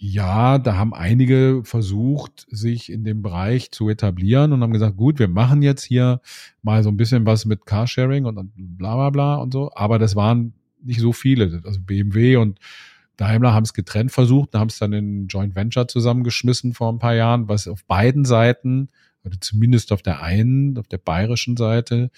ja, 0.00 0.58
da 0.58 0.76
haben 0.76 0.94
einige 0.94 1.62
versucht, 1.64 2.46
sich 2.50 2.90
in 2.90 3.04
dem 3.04 3.22
Bereich 3.22 3.70
zu 3.70 3.88
etablieren 3.88 4.52
und 4.52 4.62
haben 4.62 4.72
gesagt, 4.72 4.96
gut, 4.96 5.18
wir 5.18 5.28
machen 5.28 5.62
jetzt 5.62 5.82
hier 5.82 6.20
mal 6.62 6.82
so 6.82 6.90
ein 6.90 6.96
bisschen 6.96 7.26
was 7.26 7.44
mit 7.44 7.66
Carsharing 7.66 8.24
und 8.24 8.52
bla 8.56 8.94
bla 8.94 9.10
bla 9.10 9.34
und 9.36 9.52
so. 9.52 9.70
Aber 9.74 9.98
das 9.98 10.14
waren 10.16 10.52
nicht 10.82 11.00
so 11.00 11.12
viele. 11.12 11.62
Also 11.64 11.80
BMW 11.80 12.36
und 12.36 12.58
Daimler 13.16 13.52
haben 13.52 13.64
es 13.64 13.74
getrennt 13.74 14.12
versucht, 14.12 14.54
haben 14.54 14.68
es 14.68 14.78
dann 14.78 14.92
in 14.92 15.26
Joint 15.26 15.56
Venture 15.56 15.88
zusammengeschmissen 15.88 16.74
vor 16.74 16.92
ein 16.92 17.00
paar 17.00 17.14
Jahren, 17.14 17.48
was 17.48 17.66
auf 17.66 17.84
beiden 17.84 18.24
Seiten, 18.24 18.88
oder 19.24 19.40
zumindest 19.40 19.92
auf 19.92 20.02
der 20.02 20.22
einen, 20.22 20.78
auf 20.78 20.86
der 20.86 20.98
bayerischen 20.98 21.56
Seite, 21.56 22.10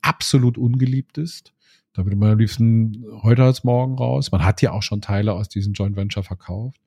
absolut 0.00 0.58
ungeliebt 0.58 1.18
ist. 1.18 1.53
Da 1.94 2.04
würde 2.04 2.16
man 2.16 2.32
am 2.32 2.38
liebsten 2.38 3.04
heute 3.22 3.44
als 3.44 3.64
morgen 3.64 3.94
raus. 3.94 4.32
Man 4.32 4.44
hat 4.44 4.60
ja 4.60 4.72
auch 4.72 4.82
schon 4.82 5.00
Teile 5.00 5.32
aus 5.32 5.48
diesem 5.48 5.72
Joint 5.72 5.96
Venture 5.96 6.24
verkauft. 6.24 6.80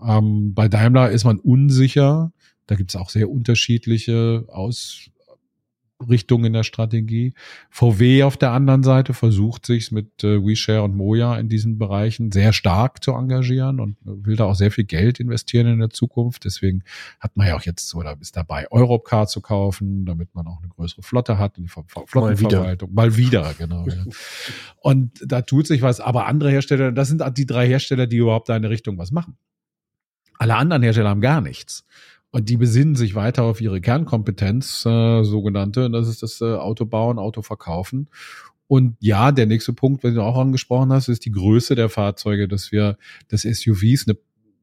Ähm, 0.00 0.54
bei 0.54 0.68
Daimler 0.68 1.10
ist 1.10 1.24
man 1.24 1.40
unsicher. 1.40 2.32
Da 2.66 2.76
gibt 2.76 2.90
es 2.90 2.96
auch 2.96 3.10
sehr 3.10 3.30
unterschiedliche 3.30 4.44
Aus 4.48 5.10
Richtung 6.08 6.44
in 6.44 6.52
der 6.52 6.62
Strategie. 6.62 7.34
VW 7.70 8.22
auf 8.24 8.36
der 8.36 8.52
anderen 8.52 8.82
Seite 8.82 9.14
versucht 9.14 9.66
sich 9.66 9.92
mit 9.92 10.24
äh, 10.24 10.44
WeShare 10.44 10.82
und 10.82 10.96
Moja 10.96 11.36
in 11.36 11.48
diesen 11.48 11.78
Bereichen 11.78 12.32
sehr 12.32 12.52
stark 12.52 13.02
zu 13.02 13.12
engagieren 13.12 13.80
und 13.80 13.96
will 14.02 14.36
da 14.36 14.44
auch 14.44 14.54
sehr 14.54 14.70
viel 14.70 14.84
Geld 14.84 15.20
investieren 15.20 15.66
in 15.66 15.78
der 15.78 15.90
Zukunft. 15.90 16.44
Deswegen 16.44 16.82
hat 17.20 17.36
man 17.36 17.46
ja 17.46 17.56
auch 17.56 17.62
jetzt 17.62 17.94
oder 17.94 18.16
ist 18.20 18.36
dabei, 18.36 18.70
Europcar 18.70 19.26
zu 19.26 19.40
kaufen, 19.40 20.04
damit 20.04 20.34
man 20.34 20.46
auch 20.46 20.58
eine 20.58 20.68
größere 20.68 21.02
Flotte 21.02 21.38
hat 21.38 21.58
und 21.58 21.64
die 21.64 21.68
Flottenverwaltung. 21.68 22.92
Mal 22.92 23.16
wieder, 23.16 23.42
Mal 23.42 23.52
wieder 23.52 23.54
genau. 23.58 23.86
ja. 23.86 24.04
Und 24.80 25.20
da 25.24 25.42
tut 25.42 25.66
sich 25.66 25.82
was, 25.82 26.00
aber 26.00 26.26
andere 26.26 26.50
Hersteller, 26.50 26.92
das 26.92 27.08
sind 27.08 27.22
die 27.36 27.46
drei 27.46 27.66
Hersteller, 27.66 28.06
die 28.06 28.16
überhaupt 28.16 28.48
da 28.48 28.56
in 28.56 28.62
der 28.62 28.70
Richtung 28.70 28.98
was 28.98 29.12
machen. 29.12 29.36
Alle 30.38 30.56
anderen 30.56 30.82
Hersteller 30.82 31.10
haben 31.10 31.20
gar 31.20 31.40
nichts. 31.40 31.84
Und 32.32 32.48
die 32.48 32.56
besinnen 32.56 32.96
sich 32.96 33.14
weiter 33.14 33.44
auf 33.44 33.60
ihre 33.60 33.82
Kernkompetenz, 33.82 34.86
äh, 34.86 35.22
sogenannte, 35.22 35.84
und 35.86 35.92
das 35.92 36.08
ist 36.08 36.22
das 36.22 36.40
äh, 36.40 36.54
Autobauen, 36.54 37.18
Autoverkaufen. 37.18 38.08
Und 38.66 38.96
ja, 39.00 39.32
der 39.32 39.44
nächste 39.44 39.74
Punkt, 39.74 40.02
den 40.02 40.14
du 40.14 40.22
auch 40.22 40.38
angesprochen 40.38 40.94
hast, 40.94 41.08
ist 41.08 41.26
die 41.26 41.30
Größe 41.30 41.74
der 41.74 41.90
Fahrzeuge, 41.90 42.48
dass 42.48 42.72
wir, 42.72 42.96
dass 43.28 43.42
SUVs 43.42 44.08
eine, 44.08 44.16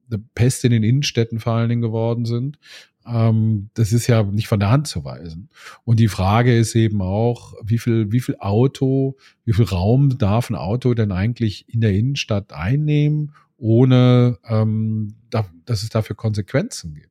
eine 0.09 0.23
Pest 0.33 0.65
in 0.65 0.71
den 0.71 0.81
Innenstädten 0.81 1.39
vor 1.39 1.53
allen 1.53 1.69
Dingen 1.69 1.83
geworden 1.83 2.25
sind. 2.25 2.57
Ähm, 3.05 3.69
das 3.75 3.93
ist 3.93 4.07
ja 4.07 4.23
nicht 4.23 4.47
von 4.47 4.59
der 4.59 4.71
Hand 4.71 4.87
zu 4.87 5.05
weisen. 5.05 5.49
Und 5.83 5.99
die 5.99 6.07
Frage 6.07 6.57
ist 6.57 6.73
eben 6.73 7.03
auch, 7.03 7.53
wie 7.63 7.77
viel, 7.77 8.11
wie 8.11 8.19
viel 8.19 8.37
Auto, 8.39 9.15
wie 9.45 9.53
viel 9.53 9.65
Raum 9.65 10.17
darf 10.17 10.49
ein 10.49 10.55
Auto 10.55 10.95
denn 10.95 11.11
eigentlich 11.11 11.71
in 11.71 11.81
der 11.81 11.93
Innenstadt 11.93 12.51
einnehmen, 12.51 13.33
ohne 13.57 14.39
ähm, 14.45 15.13
da, 15.29 15.45
dass 15.65 15.83
es 15.83 15.89
dafür 15.89 16.15
Konsequenzen 16.15 16.95
gibt 16.95 17.08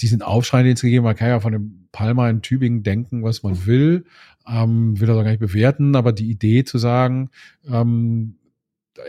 diesen 0.00 0.22
Aufschrei, 0.22 0.62
den 0.62 0.72
es 0.72 0.80
gegeben 0.80 1.06
hat, 1.06 1.18
kann 1.18 1.28
ja 1.28 1.40
von 1.40 1.52
dem 1.52 1.88
Palmer 1.92 2.28
in 2.28 2.42
Tübingen 2.42 2.82
denken, 2.82 3.22
was 3.22 3.42
man 3.42 3.66
will, 3.66 4.04
ähm, 4.48 4.98
will 4.98 5.06
das 5.06 5.16
auch 5.16 5.22
gar 5.22 5.30
nicht 5.30 5.40
bewerten, 5.40 5.96
aber 5.96 6.12
die 6.12 6.30
Idee 6.30 6.64
zu 6.64 6.78
sagen, 6.78 7.30
ähm, 7.68 8.36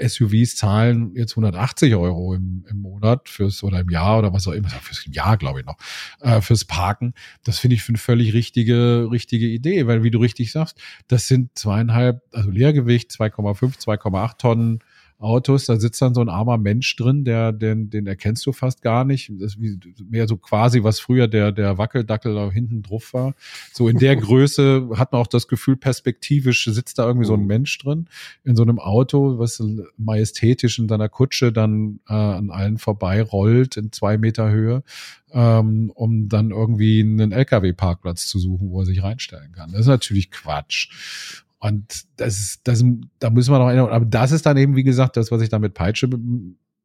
SUVs 0.06 0.56
zahlen 0.56 1.14
jetzt 1.16 1.32
180 1.34 1.96
Euro 1.96 2.34
im, 2.34 2.66
im 2.70 2.82
Monat 2.82 3.30
fürs 3.30 3.64
oder 3.64 3.80
im 3.80 3.90
Jahr 3.90 4.20
oder 4.20 4.34
was 4.34 4.48
auch 4.48 4.52
immer, 4.52 4.70
fürs 4.70 5.06
Jahr 5.10 5.38
glaube 5.38 5.62
ich 5.62 5.66
noch, 5.66 5.78
äh, 6.20 6.42
fürs 6.42 6.66
Parken. 6.66 7.14
Das 7.44 7.60
finde 7.60 7.76
ich 7.76 7.84
für 7.84 7.92
eine 7.92 7.98
völlig 7.98 8.34
richtige, 8.34 9.08
richtige 9.10 9.48
Idee, 9.48 9.88
weil 9.88 10.04
wie 10.04 10.12
du 10.12 10.20
richtig 10.20 10.52
sagst, 10.52 10.80
das 11.08 11.28
sind 11.28 11.58
zweieinhalb, 11.58 12.22
also 12.34 12.50
Leergewicht, 12.50 13.12
2,5, 13.12 13.80
2,8 13.80 14.38
Tonnen 14.38 14.80
Autos, 15.20 15.66
da 15.66 15.80
sitzt 15.80 16.00
dann 16.02 16.14
so 16.14 16.22
ein 16.22 16.30
armer 16.30 16.60
Mensch 16.60 16.96
drin, 16.96 17.24
der, 17.24 17.52
den, 17.52 17.90
den 17.90 18.06
erkennst 18.06 18.46
du 18.46 18.52
fast 18.52 18.84
gar 18.84 19.04
nicht. 19.04 19.32
Das 19.40 19.56
ist 19.56 19.62
wie, 19.62 19.80
mehr 20.10 20.28
so 20.28 20.38
quasi, 20.38 20.84
was 20.84 21.00
früher 21.00 21.28
der, 21.28 21.52
der 21.52 21.80
Wackeldackel 21.80 22.36
da 22.36 22.52
hinten 22.52 22.84
drauf 22.84 23.14
war. 23.14 23.34
So 23.74 23.90
in 23.90 23.98
der 23.98 24.16
Größe 24.18 24.90
hat 24.96 25.12
man 25.12 25.22
auch 25.22 25.28
das 25.28 25.48
Gefühl, 25.48 25.76
perspektivisch 25.76 26.66
sitzt 26.66 27.00
da 27.00 27.08
irgendwie 27.08 27.26
so 27.26 27.34
ein 27.34 27.42
mhm. 27.42 27.48
Mensch 27.48 27.78
drin 27.80 28.08
in 28.44 28.56
so 28.56 28.62
einem 28.62 28.78
Auto, 28.78 29.40
was 29.40 29.62
majestätisch 29.98 30.78
in 30.78 30.88
seiner 30.88 31.10
Kutsche 31.10 31.52
dann 31.52 32.00
äh, 32.08 32.14
an 32.14 32.52
allen 32.52 32.78
vorbei 32.78 33.24
rollt 33.24 33.76
in 33.76 33.92
zwei 33.92 34.20
Meter 34.20 34.52
Höhe, 34.52 34.84
ähm, 35.32 35.92
um 35.96 36.30
dann 36.30 36.52
irgendwie 36.52 37.02
einen 37.02 37.32
LKW-Parkplatz 37.32 38.28
zu 38.28 38.38
suchen, 38.38 38.70
wo 38.70 38.82
er 38.82 38.86
sich 38.86 39.02
reinstellen 39.02 39.52
kann. 39.52 39.72
Das 39.72 39.82
ist 39.82 39.88
natürlich 39.88 40.30
Quatsch. 40.30 41.44
Und 41.60 42.06
das 42.18 42.40
ist, 42.40 42.68
das, 42.68 42.84
da 43.20 43.30
müssen 43.30 43.52
wir 43.52 43.60
noch 43.60 43.68
erinnern. 43.68 43.90
Aber 43.90 44.06
das 44.06 44.32
ist 44.32 44.46
dann 44.46 44.58
eben, 44.58 44.76
wie 44.76 44.84
gesagt, 44.84 45.18
das, 45.18 45.32
was 45.32 45.42
ich 45.42 45.50
da 45.50 45.60
mit 45.60 45.74
Peitsche 45.74 46.08
be 46.08 46.20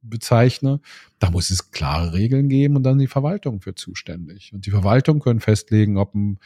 bezeichne. 0.05 0.81
Da 1.21 1.31
muss 1.31 1.51
es 1.51 1.71
klare 1.71 2.13
Regeln 2.13 2.49
geben 2.49 2.75
und 2.75 2.83
dann 2.83 2.99
die 2.99 3.07
Verwaltung 3.07 3.61
für 3.61 3.77
zuständig. 3.77 4.53
Und 4.53 4.67
die 4.67 4.73
Verwaltung 4.73 5.21
können 5.21 5.39
festlegen, 5.39 5.97
ob 5.97 6.13
ein 6.17 6.41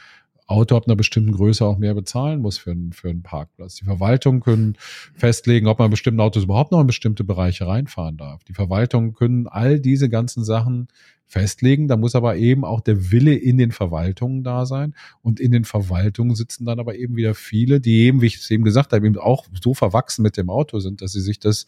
Auto 0.46 0.76
ab 0.76 0.85
einer 0.87 0.96
bestimmten 0.96 1.32
Größe 1.32 1.64
auch 1.64 1.78
mehr 1.78 1.94
bezahlen 1.94 2.40
muss 2.40 2.59
für 2.59 2.70
einen, 2.70 2.92
für 2.92 3.11
einen 3.11 3.22
Parkplatz. 3.22 3.76
Die 3.76 3.85
Verwaltung 3.85 4.40
können 4.40 4.76
festlegen, 5.14 5.66
ob 5.66 5.78
man 5.78 5.90
bestimmte 5.90 6.22
Autos 6.22 6.44
überhaupt 6.44 6.70
noch 6.72 6.80
in 6.80 6.87
bestimmte 6.87 7.24
Bereiche 7.24 7.66
reinfahren 7.66 8.16
darf. 8.16 8.44
Die 8.44 8.54
Verwaltung 8.54 9.14
können 9.14 9.48
all 9.48 9.80
diese 9.80 10.09
ganzen 10.09 10.44
Sachen 10.44 10.88
festlegen. 11.26 11.88
Da 11.88 11.96
muss 11.96 12.14
aber 12.14 12.37
eben 12.37 12.64
auch 12.64 12.80
der 12.80 13.11
Wille 13.11 13.35
in 13.35 13.59
den 13.59 13.72
Verwaltungen 13.72 14.44
da 14.44 14.66
sein. 14.66 14.94
Und 15.20 15.40
in 15.40 15.50
den 15.50 15.64
Verwaltungen 15.64 16.37
sitzen 16.37 16.64
dann 16.64 16.78
aber 16.78 16.94
eben 16.94 17.16
wieder 17.16 17.35
viele, 17.35 17.80
die 17.80 18.04
eben, 18.04 18.22
wie 18.22 18.26
ich 18.26 18.37
es 18.37 18.50
eben 18.50 18.64
gesagt 18.64 18.92
habe, 18.92 19.06
eben 19.06 19.18
auch 19.18 19.46
so 19.61 19.74
verwachsen 19.74 20.22
mit 20.22 20.37
dem 20.37 20.48
Auto 20.48 20.78
sind, 20.78 21.02
dass 21.02 21.12
sie 21.12 21.20
sich 21.20 21.40
das 21.40 21.66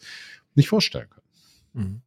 nicht 0.55 0.69
vorstellen 0.69 1.09
können. 1.09 1.25
Mhm. 1.73 2.01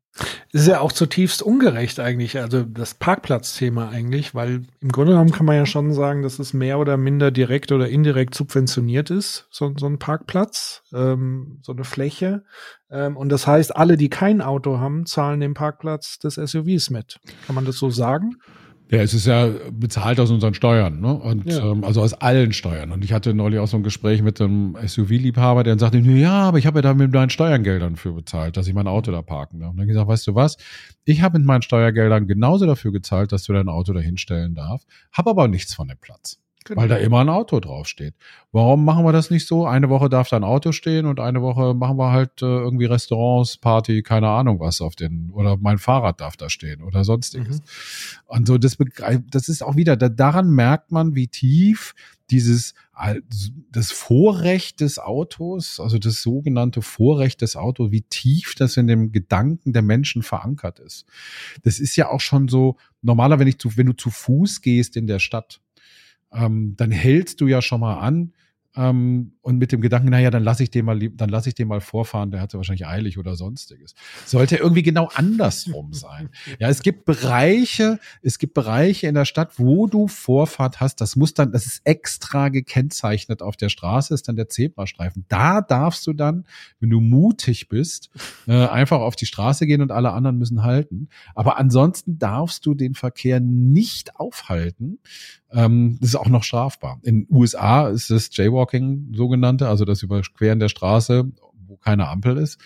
Ist 0.52 0.68
ja 0.68 0.80
auch 0.80 0.92
zutiefst 0.92 1.42
ungerecht 1.42 1.98
eigentlich, 1.98 2.38
also 2.38 2.62
das 2.64 2.92
Parkplatzthema 2.92 3.88
eigentlich, 3.88 4.34
weil 4.34 4.62
im 4.80 4.92
Grunde 4.92 5.12
genommen 5.12 5.32
kann 5.32 5.46
man 5.46 5.56
ja 5.56 5.64
schon 5.64 5.94
sagen, 5.94 6.22
dass 6.22 6.38
es 6.38 6.52
mehr 6.52 6.78
oder 6.78 6.98
minder 6.98 7.30
direkt 7.30 7.72
oder 7.72 7.88
indirekt 7.88 8.34
subventioniert 8.34 9.08
ist, 9.08 9.46
so, 9.50 9.72
so 9.76 9.86
ein 9.86 9.98
Parkplatz, 9.98 10.82
ähm, 10.92 11.60
so 11.62 11.72
eine 11.72 11.84
Fläche. 11.84 12.44
Ähm, 12.90 13.16
und 13.16 13.30
das 13.30 13.46
heißt, 13.46 13.74
alle, 13.74 13.96
die 13.96 14.10
kein 14.10 14.42
Auto 14.42 14.78
haben, 14.78 15.06
zahlen 15.06 15.40
den 15.40 15.54
Parkplatz 15.54 16.18
des 16.18 16.34
SUVs 16.34 16.90
mit. 16.90 17.18
Kann 17.46 17.54
man 17.54 17.64
das 17.64 17.76
so 17.76 17.88
sagen? 17.88 18.36
Ja, 18.92 19.00
es 19.00 19.14
ist 19.14 19.26
ja 19.26 19.48
bezahlt 19.72 20.20
aus 20.20 20.30
unseren 20.30 20.52
Steuern, 20.52 21.00
ne? 21.00 21.14
Und 21.14 21.46
ja. 21.46 21.72
ähm, 21.72 21.82
also 21.82 22.02
aus 22.02 22.12
allen 22.12 22.52
Steuern. 22.52 22.92
Und 22.92 23.02
ich 23.02 23.14
hatte 23.14 23.32
neulich 23.32 23.58
auch 23.58 23.66
so 23.66 23.78
ein 23.78 23.82
Gespräch 23.82 24.20
mit 24.20 24.38
einem 24.38 24.76
SUV-Liebhaber, 24.86 25.64
der 25.64 25.72
dann 25.72 25.78
sagte, 25.78 25.98
ja, 25.98 26.42
aber 26.42 26.58
ich 26.58 26.66
habe 26.66 26.78
ja 26.78 26.82
da 26.82 26.92
mit 26.92 27.10
meinen 27.10 27.30
Steuergeldern 27.30 27.96
für 27.96 28.12
bezahlt, 28.12 28.58
dass 28.58 28.68
ich 28.68 28.74
mein 28.74 28.86
Auto 28.86 29.10
da 29.10 29.22
parken 29.22 29.60
darf. 29.60 29.70
Und 29.70 29.78
dann 29.78 29.88
gesagt, 29.88 30.08
weißt 30.08 30.26
du 30.26 30.34
was? 30.34 30.58
Ich 31.06 31.22
habe 31.22 31.38
mit 31.38 31.46
meinen 31.46 31.62
Steuergeldern 31.62 32.26
genauso 32.26 32.66
dafür 32.66 32.92
gezahlt, 32.92 33.32
dass 33.32 33.44
du 33.44 33.54
dein 33.54 33.70
Auto 33.70 33.94
da 33.94 34.00
hinstellen 34.00 34.54
darf, 34.54 34.82
habe 35.10 35.30
aber 35.30 35.48
nichts 35.48 35.72
von 35.72 35.88
dem 35.88 35.96
Platz. 35.96 36.38
Genau. 36.64 36.80
Weil 36.80 36.88
da 36.88 36.96
immer 36.96 37.20
ein 37.20 37.28
Auto 37.28 37.60
draufsteht. 37.60 38.14
Warum 38.52 38.84
machen 38.84 39.04
wir 39.04 39.12
das 39.12 39.30
nicht 39.30 39.46
so? 39.46 39.66
Eine 39.66 39.88
Woche 39.88 40.08
darf 40.08 40.28
da 40.28 40.36
ein 40.36 40.44
Auto 40.44 40.72
stehen 40.72 41.06
und 41.06 41.20
eine 41.20 41.42
Woche 41.42 41.74
machen 41.74 41.96
wir 41.96 42.12
halt 42.12 42.42
äh, 42.42 42.46
irgendwie 42.46 42.84
Restaurants, 42.84 43.56
Party, 43.56 44.02
keine 44.02 44.28
Ahnung 44.28 44.60
was 44.60 44.80
auf 44.80 44.94
den, 44.94 45.30
oder 45.32 45.56
mein 45.56 45.78
Fahrrad 45.78 46.20
darf 46.20 46.36
da 46.36 46.50
stehen 46.50 46.82
oder 46.82 47.04
sonstiges. 47.04 47.58
Mhm. 47.58 47.64
Und 48.26 48.46
so, 48.46 48.58
das, 48.58 48.76
das 49.30 49.48
ist 49.48 49.62
auch 49.62 49.76
wieder, 49.76 49.96
da, 49.96 50.08
daran 50.08 50.50
merkt 50.50 50.92
man, 50.92 51.14
wie 51.14 51.28
tief 51.28 51.94
dieses, 52.30 52.74
das 53.70 53.92
Vorrecht 53.92 54.80
des 54.80 54.98
Autos, 54.98 55.78
also 55.80 55.98
das 55.98 56.22
sogenannte 56.22 56.80
Vorrecht 56.80 57.42
des 57.42 57.56
Autos, 57.56 57.90
wie 57.90 58.02
tief 58.02 58.54
das 58.54 58.76
in 58.76 58.86
dem 58.86 59.12
Gedanken 59.12 59.72
der 59.72 59.82
Menschen 59.82 60.22
verankert 60.22 60.78
ist. 60.78 61.04
Das 61.62 61.78
ist 61.78 61.96
ja 61.96 62.08
auch 62.08 62.20
schon 62.20 62.48
so, 62.48 62.76
normaler, 63.02 63.38
wenn 63.38 63.48
ich 63.48 63.58
zu, 63.58 63.76
wenn 63.76 63.86
du 63.86 63.92
zu 63.92 64.10
Fuß 64.10 64.62
gehst 64.62 64.96
in 64.96 65.06
der 65.06 65.18
Stadt, 65.18 65.60
ähm, 66.32 66.74
dann 66.76 66.90
hältst 66.90 67.40
du 67.40 67.46
ja 67.46 67.62
schon 67.62 67.80
mal 67.80 67.98
an, 67.98 68.32
ähm, 68.74 69.32
und 69.42 69.58
mit 69.58 69.72
dem 69.72 69.80
Gedanken, 69.80 70.08
naja, 70.08 70.30
dann 70.30 70.42
lasse 70.42 70.62
ich 70.62 70.70
den 70.70 70.84
mal, 70.86 70.98
dann 70.98 71.28
lasse 71.28 71.48
ich 71.48 71.54
den 71.54 71.68
mal 71.68 71.80
vorfahren, 71.80 72.30
der 72.30 72.40
hat 72.40 72.52
ja 72.52 72.58
wahrscheinlich 72.58 72.86
eilig 72.86 73.18
oder 73.18 73.36
sonstiges. 73.36 73.94
Sollte 74.24 74.56
irgendwie 74.56 74.82
genau 74.82 75.10
andersrum 75.14 75.92
sein. 75.92 76.30
Ja, 76.58 76.68
es 76.68 76.82
gibt 76.82 77.04
Bereiche, 77.04 77.98
es 78.22 78.38
gibt 78.38 78.54
Bereiche 78.54 79.08
in 79.08 79.14
der 79.14 79.24
Stadt, 79.24 79.58
wo 79.58 79.86
du 79.86 80.08
Vorfahrt 80.08 80.80
hast. 80.80 81.00
Das 81.00 81.16
muss 81.16 81.34
dann, 81.34 81.52
das 81.52 81.66
ist 81.66 81.82
extra 81.84 82.48
gekennzeichnet 82.48 83.42
auf 83.42 83.56
der 83.56 83.68
Straße, 83.68 84.14
ist 84.14 84.28
dann 84.28 84.36
der 84.36 84.48
Zebrastreifen. 84.48 85.26
Da 85.28 85.60
darfst 85.60 86.06
du 86.06 86.14
dann, 86.14 86.44
wenn 86.80 86.88
du 86.88 87.00
mutig 87.00 87.68
bist, 87.68 88.10
äh, 88.46 88.66
einfach 88.66 89.00
auf 89.00 89.16
die 89.16 89.26
Straße 89.26 89.66
gehen 89.66 89.82
und 89.82 89.90
alle 89.90 90.12
anderen 90.12 90.38
müssen 90.38 90.62
halten. 90.62 91.08
Aber 91.34 91.58
ansonsten 91.58 92.18
darfst 92.18 92.64
du 92.64 92.74
den 92.74 92.94
Verkehr 92.94 93.40
nicht 93.40 94.16
aufhalten. 94.16 94.98
Ähm, 95.52 95.98
das 96.00 96.10
ist 96.10 96.16
auch 96.16 96.28
noch 96.28 96.44
strafbar. 96.44 96.98
In 97.02 97.26
den 97.26 97.34
USA 97.34 97.88
ist 97.88 98.10
das 98.10 98.34
Jaywalking 98.34 99.08
so 99.12 99.22
sogenannte, 99.22 99.68
also 99.68 99.84
das 99.84 100.02
Überqueren 100.02 100.58
der 100.58 100.68
Straße, 100.68 101.30
wo 101.66 101.76
keine 101.76 102.08
Ampel 102.08 102.36
ist, 102.36 102.58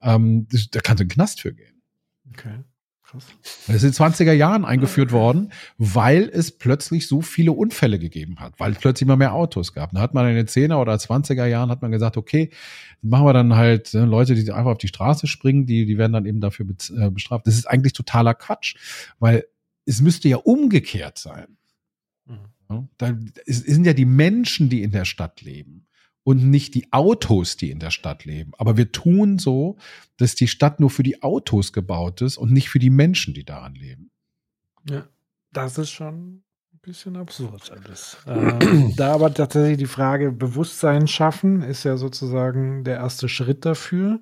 ähm, 0.00 0.46
da 0.70 0.80
kannst 0.80 1.00
du 1.00 1.04
in 1.04 1.08
den 1.08 1.14
Knast 1.14 1.40
für 1.40 1.54
gehen. 1.54 1.82
Okay. 2.30 2.64
Krass. 3.02 3.26
Das 3.66 3.76
ist 3.76 3.84
in 3.84 3.90
den 3.90 4.12
20er 4.14 4.32
Jahren 4.32 4.64
eingeführt 4.64 5.12
worden, 5.12 5.52
weil 5.76 6.30
es 6.32 6.56
plötzlich 6.56 7.06
so 7.06 7.20
viele 7.20 7.52
Unfälle 7.52 7.98
gegeben 7.98 8.40
hat, 8.40 8.58
weil 8.58 8.72
es 8.72 8.78
plötzlich 8.78 9.06
immer 9.06 9.16
mehr 9.16 9.34
Autos 9.34 9.74
gab. 9.74 9.92
Da 9.92 10.00
hat 10.00 10.14
man 10.14 10.26
in 10.28 10.36
den 10.36 10.46
10er 10.46 10.76
oder 10.76 10.94
20er 10.94 11.46
Jahren 11.46 11.70
hat 11.70 11.82
man 11.82 11.92
gesagt, 11.92 12.16
okay, 12.16 12.50
machen 13.02 13.26
wir 13.26 13.34
dann 13.34 13.54
halt 13.54 13.92
ne, 13.92 14.06
Leute, 14.06 14.34
die 14.34 14.50
einfach 14.50 14.72
auf 14.72 14.78
die 14.78 14.88
Straße 14.88 15.26
springen, 15.26 15.66
die, 15.66 15.84
die 15.84 15.98
werden 15.98 16.12
dann 16.14 16.26
eben 16.26 16.40
dafür 16.40 16.66
äh, 16.96 17.10
bestraft. 17.10 17.46
Das 17.46 17.56
ist 17.56 17.66
eigentlich 17.66 17.92
totaler 17.92 18.34
Quatsch, 18.34 18.76
weil 19.18 19.44
es 19.84 20.00
müsste 20.00 20.28
ja 20.28 20.38
umgekehrt 20.38 21.18
sein. 21.18 21.58
Mhm. 22.26 22.88
Da 22.98 23.16
sind 23.46 23.84
ja 23.84 23.92
die 23.92 24.04
Menschen, 24.04 24.68
die 24.68 24.82
in 24.82 24.90
der 24.90 25.04
Stadt 25.04 25.42
leben 25.42 25.86
und 26.24 26.42
nicht 26.42 26.74
die 26.74 26.92
Autos, 26.92 27.56
die 27.56 27.70
in 27.70 27.78
der 27.78 27.90
Stadt 27.90 28.24
leben. 28.24 28.52
Aber 28.58 28.76
wir 28.76 28.90
tun 28.90 29.38
so, 29.38 29.76
dass 30.16 30.34
die 30.34 30.48
Stadt 30.48 30.80
nur 30.80 30.90
für 30.90 31.02
die 31.02 31.22
Autos 31.22 31.72
gebaut 31.72 32.22
ist 32.22 32.38
und 32.38 32.50
nicht 32.50 32.70
für 32.70 32.78
die 32.78 32.90
Menschen, 32.90 33.34
die 33.34 33.44
daran 33.44 33.74
leben. 33.74 34.10
Ja, 34.88 35.06
das 35.52 35.78
ist 35.78 35.90
schon 35.90 36.42
ein 36.72 36.80
bisschen 36.80 37.16
absurd 37.16 37.70
alles. 37.70 38.16
äh, 38.26 38.94
da 38.96 39.14
aber 39.14 39.32
tatsächlich 39.32 39.78
die 39.78 39.86
Frage 39.86 40.32
Bewusstsein 40.32 41.06
schaffen 41.06 41.62
ist 41.62 41.84
ja 41.84 41.96
sozusagen 41.96 42.84
der 42.84 42.96
erste 42.96 43.28
Schritt 43.28 43.64
dafür. 43.64 44.20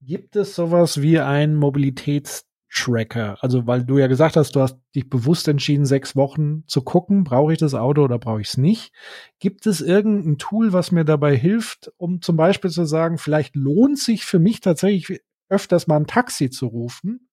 Gibt 0.00 0.36
es 0.36 0.54
sowas 0.54 1.00
wie 1.00 1.18
ein 1.18 1.56
Mobilitäts 1.56 2.47
Tracker? 2.70 3.38
Also, 3.40 3.66
weil 3.66 3.84
du 3.84 3.98
ja 3.98 4.06
gesagt 4.06 4.36
hast, 4.36 4.54
du 4.54 4.60
hast 4.60 4.78
dich 4.94 5.08
bewusst 5.08 5.48
entschieden, 5.48 5.86
sechs 5.86 6.16
Wochen 6.16 6.64
zu 6.66 6.82
gucken, 6.82 7.24
brauche 7.24 7.52
ich 7.52 7.58
das 7.58 7.74
Auto 7.74 8.02
oder 8.02 8.18
brauche 8.18 8.40
ich 8.40 8.48
es 8.48 8.56
nicht? 8.56 8.92
Gibt 9.38 9.66
es 9.66 9.80
irgendein 9.80 10.38
Tool, 10.38 10.72
was 10.72 10.92
mir 10.92 11.04
dabei 11.04 11.36
hilft, 11.36 11.90
um 11.96 12.20
zum 12.20 12.36
Beispiel 12.36 12.70
zu 12.70 12.84
sagen, 12.84 13.18
vielleicht 13.18 13.56
lohnt 13.56 13.98
sich 13.98 14.24
für 14.24 14.38
mich 14.38 14.60
tatsächlich 14.60 15.22
öfters 15.48 15.86
mal 15.86 15.96
ein 15.96 16.06
Taxi 16.06 16.50
zu 16.50 16.66
rufen 16.66 17.30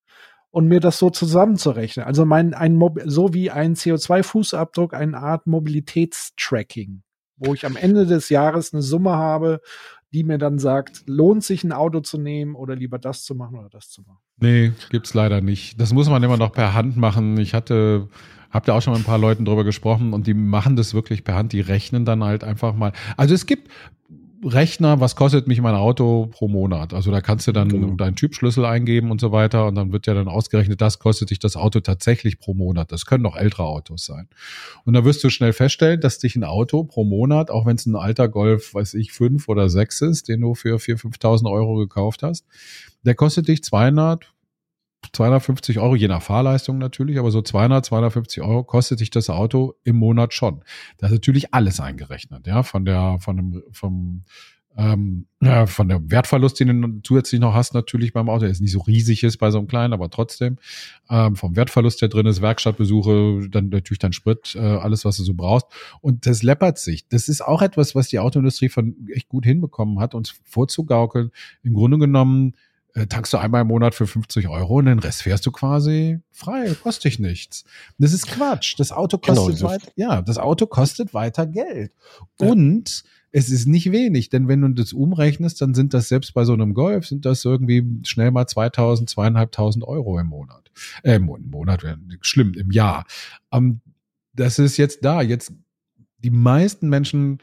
und 0.51 0.67
mir 0.67 0.79
das 0.79 0.97
so 0.97 1.09
zusammenzurechnen? 1.09 2.05
Also 2.05 2.25
mein, 2.25 2.53
ein 2.53 2.79
so 3.05 3.33
wie 3.33 3.51
ein 3.51 3.75
CO2-Fußabdruck, 3.75 4.93
eine 4.93 5.17
Art 5.17 5.47
Mobilitätstracking, 5.47 7.03
wo 7.35 7.53
ich 7.53 7.65
am 7.65 7.75
Ende 7.75 8.05
des 8.05 8.29
Jahres 8.29 8.73
eine 8.73 8.81
Summe 8.81 9.11
habe, 9.11 9.59
die 10.13 10.23
mir 10.23 10.37
dann 10.37 10.59
sagt, 10.59 11.03
lohnt 11.07 11.43
sich 11.43 11.63
ein 11.63 11.71
Auto 11.71 11.99
zu 11.99 12.17
nehmen 12.17 12.55
oder 12.55 12.75
lieber 12.75 12.99
das 12.99 13.23
zu 13.23 13.35
machen 13.35 13.57
oder 13.57 13.69
das 13.69 13.89
zu 13.89 14.01
machen. 14.01 14.19
Nee, 14.37 14.71
gibt's 14.89 15.13
leider 15.13 15.41
nicht. 15.41 15.79
Das 15.79 15.93
muss 15.93 16.09
man 16.09 16.23
immer 16.23 16.37
noch 16.37 16.51
per 16.51 16.73
Hand 16.73 16.97
machen. 16.97 17.37
Ich 17.37 17.53
hatte 17.53 18.07
Habt 18.55 18.69
ihr 18.69 18.73
auch 18.73 18.81
schon 18.81 18.93
mit 18.93 19.01
ein 19.01 19.05
paar 19.05 19.17
Leuten 19.17 19.43
drüber 19.43 19.65
gesprochen 19.65 20.13
und 20.13 20.27
die 20.27 20.33
machen 20.33 20.77
das 20.77 20.93
wirklich 20.93 21.25
per 21.25 21.35
Hand, 21.35 21.51
die 21.51 21.59
rechnen 21.59 22.05
dann 22.05 22.23
halt 22.23 22.45
einfach 22.45 22.73
mal. 22.73 22.93
Also 23.17 23.35
es 23.35 23.47
gibt 23.47 23.69
Rechner, 24.45 24.99
was 24.99 25.15
kostet 25.15 25.47
mich 25.47 25.59
mein 25.59 25.73
Auto 25.73 26.27
pro 26.27 26.47
Monat? 26.47 26.93
Also 26.93 27.09
da 27.09 27.19
kannst 27.21 27.47
du 27.47 27.51
dann 27.51 27.69
genau. 27.69 27.95
deinen 27.95 28.15
Typschlüssel 28.15 28.63
eingeben 28.63 29.09
und 29.09 29.19
so 29.19 29.31
weiter 29.31 29.65
und 29.65 29.75
dann 29.75 29.91
wird 29.91 30.05
ja 30.05 30.13
dann 30.13 30.27
ausgerechnet, 30.27 30.81
das 30.81 30.99
kostet 30.99 31.31
dich 31.31 31.39
das 31.39 31.55
Auto 31.55 31.79
tatsächlich 31.79 32.37
pro 32.37 32.53
Monat. 32.53 32.91
Das 32.91 33.05
können 33.05 33.25
auch 33.25 33.35
ältere 33.35 33.63
Autos 33.63 34.05
sein. 34.05 34.29
Und 34.83 34.93
da 34.93 35.03
wirst 35.03 35.23
du 35.23 35.29
schnell 35.29 35.51
feststellen, 35.51 35.99
dass 35.99 36.19
dich 36.19 36.35
ein 36.35 36.43
Auto 36.43 36.83
pro 36.83 37.03
Monat, 37.03 37.49
auch 37.49 37.65
wenn 37.65 37.75
es 37.75 37.87
ein 37.87 37.95
alter 37.95 38.29
Golf, 38.29 38.75
weiß 38.75 38.93
ich, 38.93 39.11
fünf 39.11 39.49
oder 39.49 39.67
sechs 39.69 40.01
ist, 40.01 40.27
den 40.27 40.41
du 40.41 40.53
für 40.53 40.77
4.000, 40.77 41.17
5.000 41.19 41.51
Euro 41.51 41.75
gekauft 41.77 42.21
hast, 42.21 42.45
der 43.03 43.15
kostet 43.15 43.47
dich 43.47 43.63
200, 43.63 44.34
250 45.15 45.79
Euro, 45.79 45.95
je 45.95 46.07
nach 46.07 46.21
Fahrleistung 46.21 46.77
natürlich, 46.77 47.17
aber 47.17 47.31
so 47.31 47.41
200, 47.41 47.85
250 47.85 48.43
Euro 48.43 48.63
kostet 48.63 48.99
sich 48.99 49.09
das 49.09 49.29
Auto 49.29 49.75
im 49.83 49.95
Monat 49.95 50.33
schon. 50.33 50.61
Da 50.97 51.07
ist 51.07 51.13
natürlich 51.13 51.53
alles 51.53 51.79
eingerechnet, 51.79 52.47
ja, 52.47 52.63
von 52.63 52.85
der, 52.85 53.17
von 53.19 53.37
dem, 53.37 53.63
vom 53.71 54.23
ähm, 54.77 55.27
ja, 55.41 55.67
von 55.67 55.87
dem 55.87 56.11
Wertverlust, 56.11 56.59
den 56.59 56.81
du 56.81 56.99
zusätzlich 57.01 57.39
noch 57.39 57.53
hast, 57.53 57.73
natürlich 57.73 58.11
beim 58.11 58.27
Auto, 58.27 58.41
der 58.41 58.49
ist 58.49 58.61
nicht 58.61 58.73
so 58.73 58.81
riesig 58.81 59.23
ist 59.23 59.37
bei 59.37 59.49
so 59.49 59.57
einem 59.57 59.67
kleinen, 59.67 59.93
aber 59.93 60.09
trotzdem 60.09 60.57
ähm, 61.09 61.35
vom 61.35 61.55
Wertverlust, 61.55 62.01
der 62.01 62.09
drin 62.09 62.25
ist, 62.25 62.41
Werkstattbesuche, 62.41 63.47
dann 63.49 63.69
natürlich 63.69 63.99
dein 63.99 64.11
Sprit, 64.11 64.55
äh, 64.55 64.59
alles, 64.59 65.05
was 65.05 65.17
du 65.17 65.23
so 65.23 65.33
brauchst. 65.33 65.67
Und 66.01 66.25
das 66.25 66.43
läppert 66.43 66.77
sich. 66.77 67.07
Das 67.07 67.29
ist 67.29 67.41
auch 67.41 67.61
etwas, 67.61 67.95
was 67.95 68.09
die 68.09 68.19
Autoindustrie 68.19 68.69
von 68.69 68.95
echt 69.13 69.29
gut 69.29 69.45
hinbekommen 69.45 69.99
hat, 69.99 70.13
uns 70.13 70.35
vorzugaukeln. 70.43 71.31
Im 71.63 71.73
Grunde 71.73 71.97
genommen 71.97 72.55
äh, 72.95 73.05
tankst 73.07 73.31
du 73.33 73.37
einmal 73.37 73.61
im 73.61 73.67
Monat 73.67 73.93
für 73.93 74.07
50 74.07 74.47
Euro 74.47 74.77
und 74.77 74.85
den 74.85 74.99
Rest 74.99 75.21
fährst 75.21 75.45
du 75.45 75.51
quasi 75.51 76.19
frei, 76.31 76.73
kostet 76.81 77.05
dich 77.05 77.19
nichts. 77.19 77.63
Das 77.97 78.11
ist 78.13 78.27
Quatsch. 78.27 78.75
Das 78.79 78.91
Auto 78.91 79.17
Genau, 79.19 79.45
kostet 79.45 79.55
das- 79.63 79.69
weiter, 79.71 79.91
ja, 79.95 80.21
das 80.21 80.37
Auto 80.37 80.65
kostet 80.65 81.13
weiter 81.13 81.45
Geld. 81.45 81.91
Ja. 82.41 82.47
Und 82.49 83.03
es 83.31 83.49
ist 83.49 83.67
nicht 83.67 83.91
wenig, 83.91 84.29
denn 84.29 84.47
wenn 84.47 84.61
du 84.61 84.69
das 84.69 84.93
umrechnest, 84.93 85.61
dann 85.61 85.73
sind 85.73 85.93
das 85.93 86.07
selbst 86.07 86.33
bei 86.33 86.45
so 86.45 86.53
einem 86.53 86.73
Golf, 86.73 87.05
sind 87.05 87.25
das 87.25 87.43
irgendwie 87.43 87.83
schnell 88.03 88.31
mal 88.31 88.47
2000, 88.47 89.09
zweieinhalbtausend 89.09 89.83
Euro 89.83 90.17
im 90.19 90.27
Monat. 90.27 90.71
Äh, 91.03 91.15
im 91.15 91.23
Mo- 91.23 91.35
im 91.35 91.49
Monat 91.49 91.83
wäre 91.83 91.97
schlimm, 92.21 92.53
im 92.53 92.71
Jahr. 92.71 93.05
Ähm, 93.51 93.81
das 94.33 94.57
ist 94.57 94.77
jetzt 94.77 95.03
da. 95.03 95.21
Jetzt, 95.21 95.51
die 96.19 96.29
meisten 96.29 96.87
Menschen, 96.87 97.39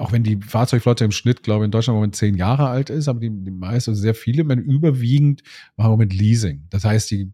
auch 0.00 0.12
wenn 0.12 0.22
die 0.22 0.36
Fahrzeugflotte 0.36 1.04
im 1.04 1.12
Schnitt, 1.12 1.42
glaube 1.42 1.64
ich, 1.64 1.66
in 1.66 1.70
Deutschland 1.70 1.94
im 1.94 1.98
Moment 1.98 2.16
zehn 2.16 2.36
Jahre 2.36 2.68
alt 2.68 2.90
ist, 2.90 3.08
aber 3.08 3.20
die, 3.20 3.30
die 3.30 3.50
meisten, 3.50 3.90
also 3.90 4.00
sehr 4.00 4.14
viele, 4.14 4.44
Menschen 4.44 4.68
überwiegend 4.68 5.42
machen 5.76 5.90
Moment 5.90 6.14
Leasing. 6.14 6.66
Das 6.70 6.84
heißt, 6.84 7.10
die 7.10 7.30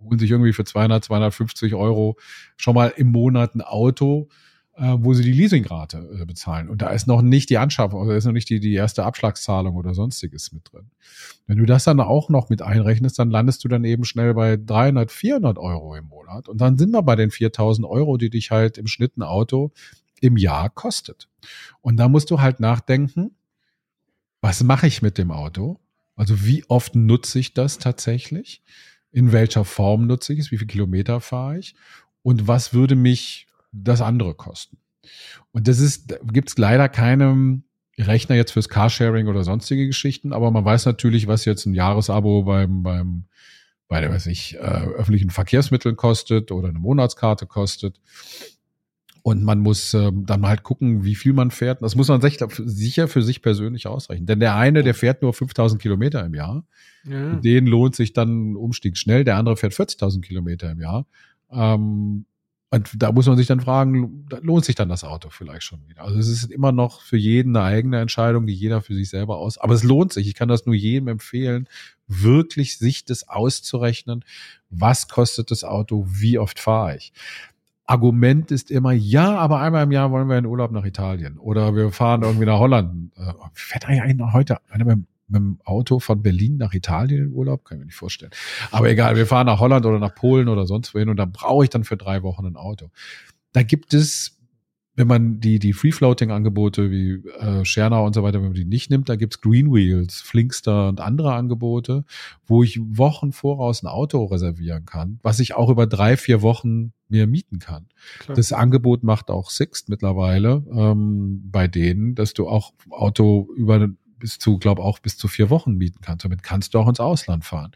holen 0.00 0.18
sich 0.18 0.30
irgendwie 0.30 0.52
für 0.52 0.64
200, 0.64 1.04
250 1.04 1.74
Euro 1.74 2.16
schon 2.56 2.74
mal 2.74 2.92
im 2.96 3.08
Monat 3.12 3.54
ein 3.54 3.60
Auto, 3.60 4.28
äh, 4.76 4.96
wo 4.98 5.14
sie 5.14 5.22
die 5.22 5.32
Leasingrate 5.32 6.20
äh, 6.20 6.24
bezahlen. 6.24 6.68
Und 6.68 6.82
da 6.82 6.88
ist 6.88 7.06
noch 7.06 7.22
nicht 7.22 7.50
die 7.50 7.58
Anschaffung, 7.58 8.00
also 8.00 8.10
da 8.10 8.16
ist 8.16 8.24
noch 8.24 8.32
nicht 8.32 8.48
die, 8.48 8.60
die 8.60 8.74
erste 8.74 9.04
Abschlagszahlung 9.04 9.76
oder 9.76 9.94
sonstiges 9.94 10.52
mit 10.52 10.72
drin. 10.72 10.90
Wenn 11.46 11.58
du 11.58 11.66
das 11.66 11.84
dann 11.84 12.00
auch 12.00 12.28
noch 12.28 12.48
mit 12.48 12.62
einrechnest, 12.62 13.18
dann 13.18 13.30
landest 13.30 13.62
du 13.62 13.68
dann 13.68 13.84
eben 13.84 14.04
schnell 14.04 14.34
bei 14.34 14.56
300, 14.56 15.12
400 15.12 15.58
Euro 15.58 15.94
im 15.94 16.06
Monat. 16.06 16.48
Und 16.48 16.60
dann 16.60 16.76
sind 16.78 16.90
wir 16.90 17.02
bei 17.02 17.14
den 17.14 17.30
4000 17.30 17.86
Euro, 17.86 18.16
die 18.16 18.30
dich 18.30 18.50
halt 18.50 18.78
im 18.78 18.86
Schnitt 18.86 19.16
ein 19.16 19.22
Auto 19.22 19.70
im 20.24 20.36
Jahr 20.36 20.70
kostet. 20.70 21.28
Und 21.80 21.98
da 21.98 22.08
musst 22.08 22.30
du 22.30 22.40
halt 22.40 22.58
nachdenken, 22.58 23.36
was 24.40 24.62
mache 24.62 24.86
ich 24.86 25.02
mit 25.02 25.18
dem 25.18 25.30
Auto? 25.30 25.80
Also 26.16 26.44
wie 26.44 26.64
oft 26.68 26.94
nutze 26.94 27.38
ich 27.38 27.54
das 27.54 27.78
tatsächlich? 27.78 28.62
In 29.10 29.32
welcher 29.32 29.64
Form 29.64 30.06
nutze 30.06 30.32
ich 30.32 30.40
es? 30.40 30.50
Wie 30.50 30.58
viele 30.58 30.68
Kilometer 30.68 31.20
fahre 31.20 31.58
ich? 31.58 31.74
Und 32.22 32.48
was 32.48 32.72
würde 32.72 32.96
mich 32.96 33.46
das 33.72 34.00
andere 34.00 34.34
kosten? 34.34 34.78
Und 35.52 35.68
das 35.68 35.78
ist, 35.78 36.14
gibt 36.32 36.48
es 36.48 36.58
leider 36.58 36.88
keinen 36.88 37.64
Rechner 37.98 38.34
jetzt 38.34 38.52
fürs 38.52 38.68
Carsharing 38.68 39.28
oder 39.28 39.44
sonstige 39.44 39.86
Geschichten, 39.86 40.32
aber 40.32 40.50
man 40.50 40.64
weiß 40.64 40.86
natürlich, 40.86 41.26
was 41.26 41.44
jetzt 41.44 41.66
ein 41.66 41.74
Jahresabo 41.74 42.42
beim, 42.42 42.82
beim, 42.82 43.26
bei 43.88 44.00
der, 44.00 44.10
weiß 44.10 44.26
ich, 44.26 44.56
äh, 44.56 44.58
öffentlichen 44.58 45.30
Verkehrsmitteln 45.30 45.96
kostet 45.96 46.50
oder 46.50 46.68
eine 46.68 46.78
Monatskarte 46.78 47.46
kostet. 47.46 48.00
Und 49.26 49.42
man 49.42 49.60
muss 49.60 49.94
ähm, 49.94 50.26
dann 50.26 50.46
halt 50.46 50.64
gucken, 50.64 51.02
wie 51.02 51.14
viel 51.14 51.32
man 51.32 51.50
fährt. 51.50 51.80
Das 51.80 51.96
muss 51.96 52.08
man 52.08 52.20
sich, 52.20 52.38
sicher 52.58 53.08
für 53.08 53.22
sich 53.22 53.40
persönlich 53.40 53.86
ausrechnen. 53.86 54.26
Denn 54.26 54.38
der 54.38 54.54
eine, 54.54 54.82
der 54.82 54.92
fährt 54.92 55.22
nur 55.22 55.32
5000 55.32 55.80
Kilometer 55.80 56.22
im 56.26 56.34
Jahr. 56.34 56.66
Ja. 57.04 57.36
Den 57.36 57.66
lohnt 57.66 57.96
sich 57.96 58.12
dann 58.12 58.50
ein 58.50 58.56
Umstieg 58.56 58.98
schnell. 58.98 59.24
Der 59.24 59.36
andere 59.36 59.56
fährt 59.56 59.72
40.000 59.72 60.20
Kilometer 60.20 60.70
im 60.70 60.78
Jahr. 60.78 61.06
Ähm, 61.50 62.26
und 62.68 62.90
da 62.98 63.12
muss 63.12 63.26
man 63.26 63.38
sich 63.38 63.46
dann 63.46 63.60
fragen, 63.60 64.26
lohnt 64.42 64.66
sich 64.66 64.74
dann 64.74 64.90
das 64.90 65.04
Auto 65.04 65.30
vielleicht 65.30 65.62
schon 65.62 65.88
wieder? 65.88 66.02
Also 66.02 66.18
es 66.18 66.28
ist 66.28 66.50
immer 66.50 66.72
noch 66.72 67.00
für 67.00 67.16
jeden 67.16 67.56
eine 67.56 67.64
eigene 67.64 68.00
Entscheidung, 68.00 68.46
die 68.46 68.52
jeder 68.52 68.82
für 68.82 68.94
sich 68.94 69.08
selber 69.08 69.38
aus. 69.38 69.56
Aber 69.56 69.72
es 69.72 69.84
lohnt 69.84 70.12
sich. 70.12 70.26
Ich 70.26 70.34
kann 70.34 70.48
das 70.50 70.66
nur 70.66 70.74
jedem 70.74 71.08
empfehlen, 71.08 71.66
wirklich 72.08 72.76
sich 72.76 73.06
das 73.06 73.26
auszurechnen. 73.26 74.22
Was 74.68 75.08
kostet 75.08 75.50
das 75.50 75.64
Auto? 75.64 76.04
Wie 76.10 76.38
oft 76.38 76.60
fahre 76.60 76.96
ich? 76.98 77.14
Argument 77.86 78.50
ist 78.50 78.70
immer, 78.70 78.92
ja, 78.92 79.36
aber 79.36 79.60
einmal 79.60 79.84
im 79.84 79.92
Jahr 79.92 80.10
wollen 80.10 80.28
wir 80.28 80.38
in 80.38 80.46
Urlaub 80.46 80.72
nach 80.72 80.84
Italien 80.84 81.38
oder 81.38 81.76
wir 81.76 81.90
fahren 81.92 82.22
irgendwie 82.22 82.46
nach 82.46 82.58
Holland. 82.58 83.12
Äh, 83.16 83.32
fährt 83.52 83.86
eigentlich 83.86 84.02
einer 84.02 84.32
heute 84.32 84.58
einer 84.70 84.84
mit, 84.84 84.98
mit 85.28 85.36
dem 85.36 85.58
Auto 85.64 85.98
von 85.98 86.22
Berlin 86.22 86.56
nach 86.56 86.72
Italien 86.72 87.26
in 87.26 87.32
Urlaub? 87.32 87.64
Kann 87.64 87.76
ich 87.76 87.80
mir 87.80 87.86
nicht 87.86 87.96
vorstellen. 87.96 88.32
Aber 88.70 88.88
egal, 88.88 89.16
wir 89.16 89.26
fahren 89.26 89.46
nach 89.46 89.60
Holland 89.60 89.84
oder 89.84 89.98
nach 89.98 90.14
Polen 90.14 90.48
oder 90.48 90.66
sonst 90.66 90.94
wohin 90.94 91.10
und 91.10 91.16
da 91.16 91.26
brauche 91.26 91.64
ich 91.64 91.70
dann 91.70 91.84
für 91.84 91.98
drei 91.98 92.22
Wochen 92.22 92.46
ein 92.46 92.56
Auto. 92.56 92.90
Da 93.52 93.62
gibt 93.62 93.92
es, 93.92 94.38
wenn 94.96 95.08
man 95.08 95.40
die, 95.40 95.58
die 95.58 95.72
Free-Floating-Angebote 95.72 96.90
wie 96.90 97.14
äh, 97.38 97.64
Schernau 97.64 98.06
und 98.06 98.14
so 98.14 98.22
weiter, 98.22 98.38
wenn 98.38 98.48
man 98.48 98.54
die 98.54 98.64
nicht 98.64 98.90
nimmt, 98.90 99.08
da 99.08 99.16
gibt's 99.16 99.40
Green 99.40 99.72
Wheels, 99.72 100.20
Flinkster 100.20 100.88
und 100.88 101.00
andere 101.00 101.34
Angebote, 101.34 102.04
wo 102.46 102.62
ich 102.62 102.78
Wochen 102.80 103.32
voraus 103.32 103.82
ein 103.82 103.88
Auto 103.88 104.24
reservieren 104.24 104.86
kann, 104.86 105.18
was 105.22 105.40
ich 105.40 105.54
auch 105.54 105.68
über 105.68 105.86
drei, 105.86 106.16
vier 106.16 106.42
Wochen 106.42 106.92
mir 107.08 107.26
mieten 107.26 107.58
kann. 107.58 107.88
Klar. 108.20 108.36
Das 108.36 108.52
Angebot 108.52 109.02
macht 109.02 109.30
auch 109.30 109.50
Sixt 109.50 109.88
mittlerweile 109.88 110.64
ähm, 110.70 111.42
bei 111.50 111.66
denen, 111.66 112.14
dass 112.14 112.32
du 112.34 112.48
auch 112.48 112.72
Auto 112.90 113.48
über 113.56 113.88
bis 114.18 114.38
zu, 114.38 114.58
glaube 114.58 114.82
auch 114.82 115.00
bis 115.00 115.18
zu 115.18 115.28
vier 115.28 115.50
Wochen 115.50 115.74
mieten 115.74 115.98
kannst. 116.00 116.24
Damit 116.24 116.42
kannst 116.42 116.72
du 116.72 116.78
auch 116.78 116.88
ins 116.88 117.00
Ausland 117.00 117.44
fahren. 117.44 117.72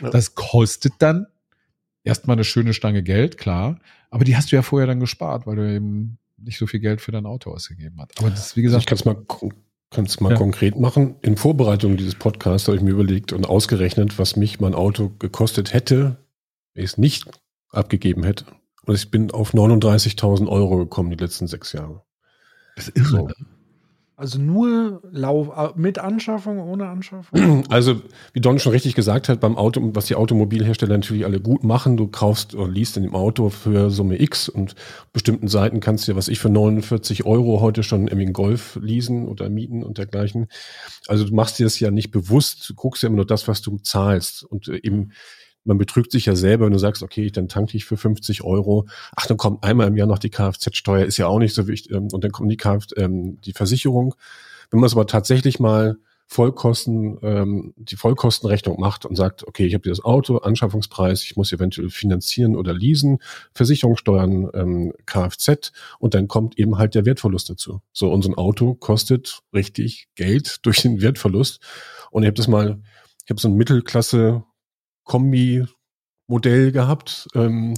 Ja. 0.00 0.10
Das 0.10 0.34
kostet 0.34 0.94
dann 0.98 1.26
erstmal 2.02 2.36
eine 2.36 2.44
schöne 2.44 2.74
Stange 2.74 3.02
Geld, 3.02 3.38
klar, 3.38 3.78
aber 4.10 4.24
die 4.24 4.36
hast 4.36 4.50
du 4.50 4.56
ja 4.56 4.62
vorher 4.62 4.86
dann 4.86 5.00
gespart, 5.00 5.46
weil 5.46 5.56
du 5.56 5.74
eben 5.74 6.18
nicht 6.42 6.58
so 6.58 6.66
viel 6.66 6.80
Geld 6.80 7.00
für 7.00 7.12
dein 7.12 7.26
Auto 7.26 7.50
ausgegeben 7.52 7.96
hast. 8.00 8.18
Aber 8.18 8.30
das 8.30 8.46
ist, 8.46 8.56
wie 8.56 8.60
Also 8.66 8.78
gesagt, 8.78 8.82
ich 8.82 8.86
kann 8.86 8.98
es 8.98 9.04
mal, 9.04 9.52
kann's 9.90 10.20
mal 10.20 10.30
Ja. 10.32 10.36
konkret 10.38 10.78
machen. 10.78 11.16
In 11.22 11.36
Vorbereitung 11.36 11.96
dieses 11.96 12.14
Podcasts 12.14 12.68
habe 12.68 12.76
ich 12.76 12.82
mir 12.82 12.90
überlegt 12.90 13.32
und 13.32 13.46
ausgerechnet, 13.48 14.18
was 14.18 14.36
mich 14.36 14.60
mein 14.60 14.74
Auto 14.74 15.10
gekostet 15.18 15.72
hätte, 15.72 16.16
wenn 16.74 16.84
ich 16.84 16.92
es 16.92 16.98
nicht 16.98 17.26
abgegeben 17.70 18.22
hätte. 18.24 18.46
Und 18.84 18.94
ich 18.96 19.10
bin 19.10 19.30
auf 19.30 19.54
39.000 19.54 20.48
Euro 20.48 20.76
gekommen 20.78 21.10
die 21.10 21.16
letzten 21.16 21.46
sechs 21.46 21.72
Jahre. 21.72 22.02
das 22.76 22.88
ist 22.88 23.06
So. 23.08 23.28
Also 24.22 24.38
nur 24.38 25.02
Lauf, 25.10 25.48
äh, 25.48 25.70
mit 25.74 25.98
Anschaffung, 25.98 26.60
ohne 26.60 26.86
Anschaffung? 26.86 27.64
Also, 27.70 28.02
wie 28.32 28.40
Don 28.40 28.60
schon 28.60 28.70
richtig 28.70 28.94
gesagt 28.94 29.28
hat, 29.28 29.40
beim 29.40 29.56
Auto, 29.56 29.80
was 29.94 30.06
die 30.06 30.14
Automobilhersteller 30.14 30.96
natürlich 30.96 31.24
alle 31.24 31.40
gut 31.40 31.64
machen, 31.64 31.96
du 31.96 32.06
kaufst 32.06 32.54
oder 32.54 32.70
liest 32.70 32.96
in 32.96 33.02
dem 33.02 33.16
Auto 33.16 33.48
für 33.48 33.90
Summe 33.90 34.22
X 34.22 34.48
und 34.48 34.76
bestimmten 35.12 35.48
Seiten 35.48 35.80
kannst 35.80 36.06
du 36.06 36.12
ja, 36.12 36.16
was 36.16 36.28
ich 36.28 36.38
für 36.38 36.50
49 36.50 37.26
Euro 37.26 37.60
heute 37.60 37.82
schon 37.82 38.08
einen 38.08 38.32
Golf 38.32 38.78
leasen 38.80 39.26
oder 39.26 39.48
mieten 39.48 39.82
und 39.82 39.98
dergleichen. 39.98 40.46
Also 41.08 41.24
du 41.24 41.34
machst 41.34 41.58
dir 41.58 41.64
das 41.64 41.80
ja 41.80 41.90
nicht 41.90 42.12
bewusst, 42.12 42.70
du 42.70 42.74
guckst 42.74 43.02
ja 43.02 43.08
immer 43.08 43.16
nur 43.16 43.26
das, 43.26 43.48
was 43.48 43.60
du 43.60 43.78
zahlst 43.78 44.44
und 44.44 44.68
äh, 44.68 44.78
eben 44.84 45.10
man 45.64 45.78
betrügt 45.78 46.12
sich 46.12 46.26
ja 46.26 46.36
selber, 46.36 46.66
wenn 46.66 46.72
du 46.72 46.78
sagst, 46.78 47.02
okay, 47.02 47.30
dann 47.30 47.48
tanke 47.48 47.76
ich 47.76 47.84
für 47.84 47.96
50 47.96 48.42
Euro. 48.42 48.86
Ach, 49.16 49.26
dann 49.26 49.36
kommt 49.36 49.64
einmal 49.64 49.88
im 49.88 49.96
Jahr 49.96 50.06
noch 50.06 50.18
die 50.18 50.30
Kfz-Steuer, 50.30 51.04
ist 51.04 51.18
ja 51.18 51.26
auch 51.26 51.38
nicht 51.38 51.54
so 51.54 51.66
wichtig. 51.68 51.92
ähm, 51.92 52.08
Und 52.12 52.24
dann 52.24 52.32
kommt 52.32 52.50
die 52.50 52.56
Kfz, 52.56 52.94
ähm, 52.96 53.38
die 53.44 53.52
Versicherung. 53.52 54.14
Wenn 54.70 54.80
man 54.80 54.86
es 54.86 54.94
aber 54.94 55.06
tatsächlich 55.06 55.60
mal 55.60 55.96
Vollkosten, 56.32 57.18
ähm, 57.22 57.74
die 57.76 57.96
Vollkostenrechnung 57.96 58.80
macht 58.80 59.04
und 59.04 59.16
sagt, 59.16 59.46
okay, 59.46 59.66
ich 59.66 59.74
habe 59.74 59.82
dieses 59.82 60.02
Auto, 60.02 60.38
Anschaffungspreis, 60.38 61.24
ich 61.24 61.36
muss 61.36 61.52
eventuell 61.52 61.90
finanzieren 61.90 62.56
oder 62.56 62.72
leasen, 62.72 63.18
Versicherungssteuern, 63.52 64.48
ähm, 64.54 64.92
Kfz 65.04 65.72
und 65.98 66.14
dann 66.14 66.28
kommt 66.28 66.58
eben 66.58 66.78
halt 66.78 66.94
der 66.94 67.04
Wertverlust 67.04 67.50
dazu. 67.50 67.82
So, 67.92 68.10
unser 68.10 68.38
Auto 68.38 68.74
kostet 68.74 69.42
richtig 69.52 70.08
Geld 70.14 70.64
durch 70.64 70.80
den 70.80 71.02
Wertverlust. 71.02 71.60
Und 72.10 72.22
ich 72.22 72.28
habe 72.28 72.36
das 72.36 72.48
mal, 72.48 72.80
ich 73.24 73.30
habe 73.30 73.40
so 73.40 73.48
ein 73.48 73.54
Mittelklasse 73.54 74.42
Kombi-Modell 75.04 76.72
gehabt, 76.72 77.28
ähm, 77.34 77.74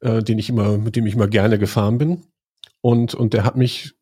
äh, 0.00 0.22
den 0.22 0.38
ich 0.38 0.48
immer, 0.48 0.78
mit 0.78 0.96
dem 0.96 1.06
ich 1.06 1.14
immer 1.14 1.28
gerne 1.28 1.58
gefahren 1.58 1.98
bin. 1.98 2.24
Und, 2.80 3.14
und 3.14 3.34
der 3.34 3.44
hat 3.44 3.56
mich 3.56 3.94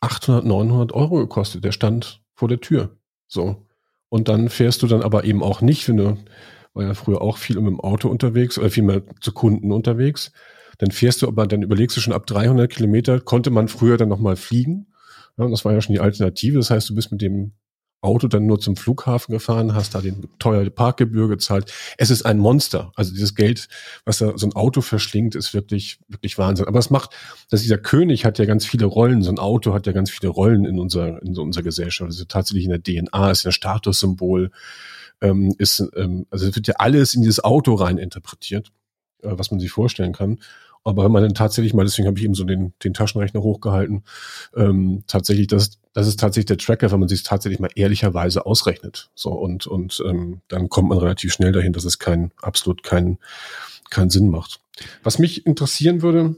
800, 0.00 0.44
900 0.44 0.92
Euro 0.92 1.16
gekostet. 1.16 1.64
Der 1.64 1.72
stand 1.72 2.22
vor 2.34 2.48
der 2.48 2.60
Tür. 2.60 2.96
So. 3.28 3.66
Und 4.08 4.28
dann 4.28 4.48
fährst 4.48 4.82
du 4.82 4.86
dann 4.86 5.02
aber 5.02 5.24
eben 5.24 5.42
auch 5.42 5.60
nicht, 5.60 5.88
wenn 5.88 5.98
du, 5.98 6.18
war 6.74 6.84
ja 6.84 6.94
früher 6.94 7.20
auch 7.20 7.38
viel 7.38 7.56
mit 7.56 7.66
dem 7.66 7.80
Auto 7.80 8.08
unterwegs 8.08 8.58
oder 8.58 8.70
viel 8.70 8.82
mehr 8.82 9.02
zu 9.20 9.32
Kunden 9.32 9.72
unterwegs. 9.72 10.32
Dann 10.78 10.90
fährst 10.90 11.22
du 11.22 11.28
aber, 11.28 11.46
dann 11.46 11.62
überlegst 11.62 11.96
du 11.96 12.00
schon 12.00 12.14
ab 12.14 12.26
300 12.26 12.70
Kilometer, 12.70 13.20
konnte 13.20 13.50
man 13.50 13.68
früher 13.68 13.98
dann 13.98 14.08
nochmal 14.08 14.36
fliegen. 14.36 14.86
Ja, 15.36 15.44
und 15.44 15.50
das 15.50 15.64
war 15.64 15.72
ja 15.72 15.80
schon 15.80 15.92
die 15.92 16.00
Alternative. 16.00 16.56
Das 16.58 16.70
heißt, 16.70 16.88
du 16.88 16.94
bist 16.94 17.12
mit 17.12 17.20
dem 17.20 17.52
Auto 18.02 18.28
dann 18.28 18.46
nur 18.46 18.58
zum 18.60 18.76
Flughafen 18.76 19.32
gefahren, 19.32 19.74
hast 19.74 19.94
da 19.94 20.00
den 20.00 20.28
teure 20.38 20.70
Parkgebühr 20.70 21.28
gezahlt. 21.28 21.72
Es 21.98 22.10
ist 22.10 22.22
ein 22.24 22.38
Monster. 22.38 22.92
Also 22.96 23.12
dieses 23.12 23.34
Geld, 23.34 23.68
was 24.04 24.18
da 24.18 24.36
so 24.36 24.46
ein 24.46 24.54
Auto 24.54 24.80
verschlingt, 24.80 25.34
ist 25.34 25.52
wirklich, 25.52 25.98
wirklich 26.08 26.38
Wahnsinn. 26.38 26.66
Aber 26.66 26.78
es 26.78 26.90
macht, 26.90 27.10
dass 27.50 27.62
dieser 27.62 27.78
König 27.78 28.24
hat 28.24 28.38
ja 28.38 28.46
ganz 28.46 28.64
viele 28.64 28.86
Rollen. 28.86 29.22
So 29.22 29.30
ein 29.30 29.38
Auto 29.38 29.74
hat 29.74 29.86
ja 29.86 29.92
ganz 29.92 30.10
viele 30.10 30.28
Rollen 30.28 30.64
in 30.64 30.78
unserer, 30.78 31.22
in 31.22 31.36
unserer 31.36 31.62
Gesellschaft. 31.62 32.08
Also 32.10 32.24
tatsächlich 32.24 32.64
in 32.64 32.70
der 32.70 32.82
DNA, 32.82 33.30
ist 33.30 33.44
ein 33.46 33.52
Statussymbol, 33.52 34.50
ähm, 35.20 35.54
ist, 35.58 35.84
ähm, 35.96 36.26
also 36.30 36.46
es 36.46 36.56
wird 36.56 36.68
ja 36.68 36.74
alles 36.78 37.14
in 37.14 37.20
dieses 37.20 37.44
Auto 37.44 37.74
rein 37.74 37.98
interpretiert, 37.98 38.72
äh, 39.22 39.28
was 39.32 39.50
man 39.50 39.60
sich 39.60 39.70
vorstellen 39.70 40.12
kann. 40.12 40.38
Aber 40.82 41.04
wenn 41.04 41.12
man 41.12 41.22
dann 41.22 41.34
tatsächlich 41.34 41.74
mal, 41.74 41.84
deswegen 41.84 42.08
habe 42.08 42.18
ich 42.18 42.24
eben 42.24 42.34
so 42.34 42.44
den, 42.44 42.72
den 42.82 42.94
Taschenrechner 42.94 43.42
hochgehalten, 43.42 44.04
ähm, 44.56 45.04
tatsächlich, 45.06 45.46
das, 45.46 45.78
das 45.92 46.06
ist 46.06 46.18
tatsächlich 46.18 46.46
der 46.46 46.58
Tracker, 46.58 46.90
wenn 46.90 47.00
man 47.00 47.08
sich 47.08 47.22
tatsächlich 47.22 47.60
mal 47.60 47.70
ehrlicherweise 47.74 48.46
ausrechnet. 48.46 49.10
So 49.14 49.30
und, 49.32 49.66
und 49.66 50.02
ähm, 50.06 50.40
dann 50.48 50.68
kommt 50.68 50.88
man 50.88 50.98
relativ 50.98 51.32
schnell 51.32 51.52
dahin, 51.52 51.72
dass 51.72 51.84
es 51.84 51.98
kein, 51.98 52.32
absolut 52.40 52.82
keinen 52.82 53.18
keinen 53.90 54.10
Sinn 54.10 54.30
macht. 54.30 54.60
Was 55.02 55.18
mich 55.18 55.46
interessieren 55.46 56.00
würde, 56.00 56.36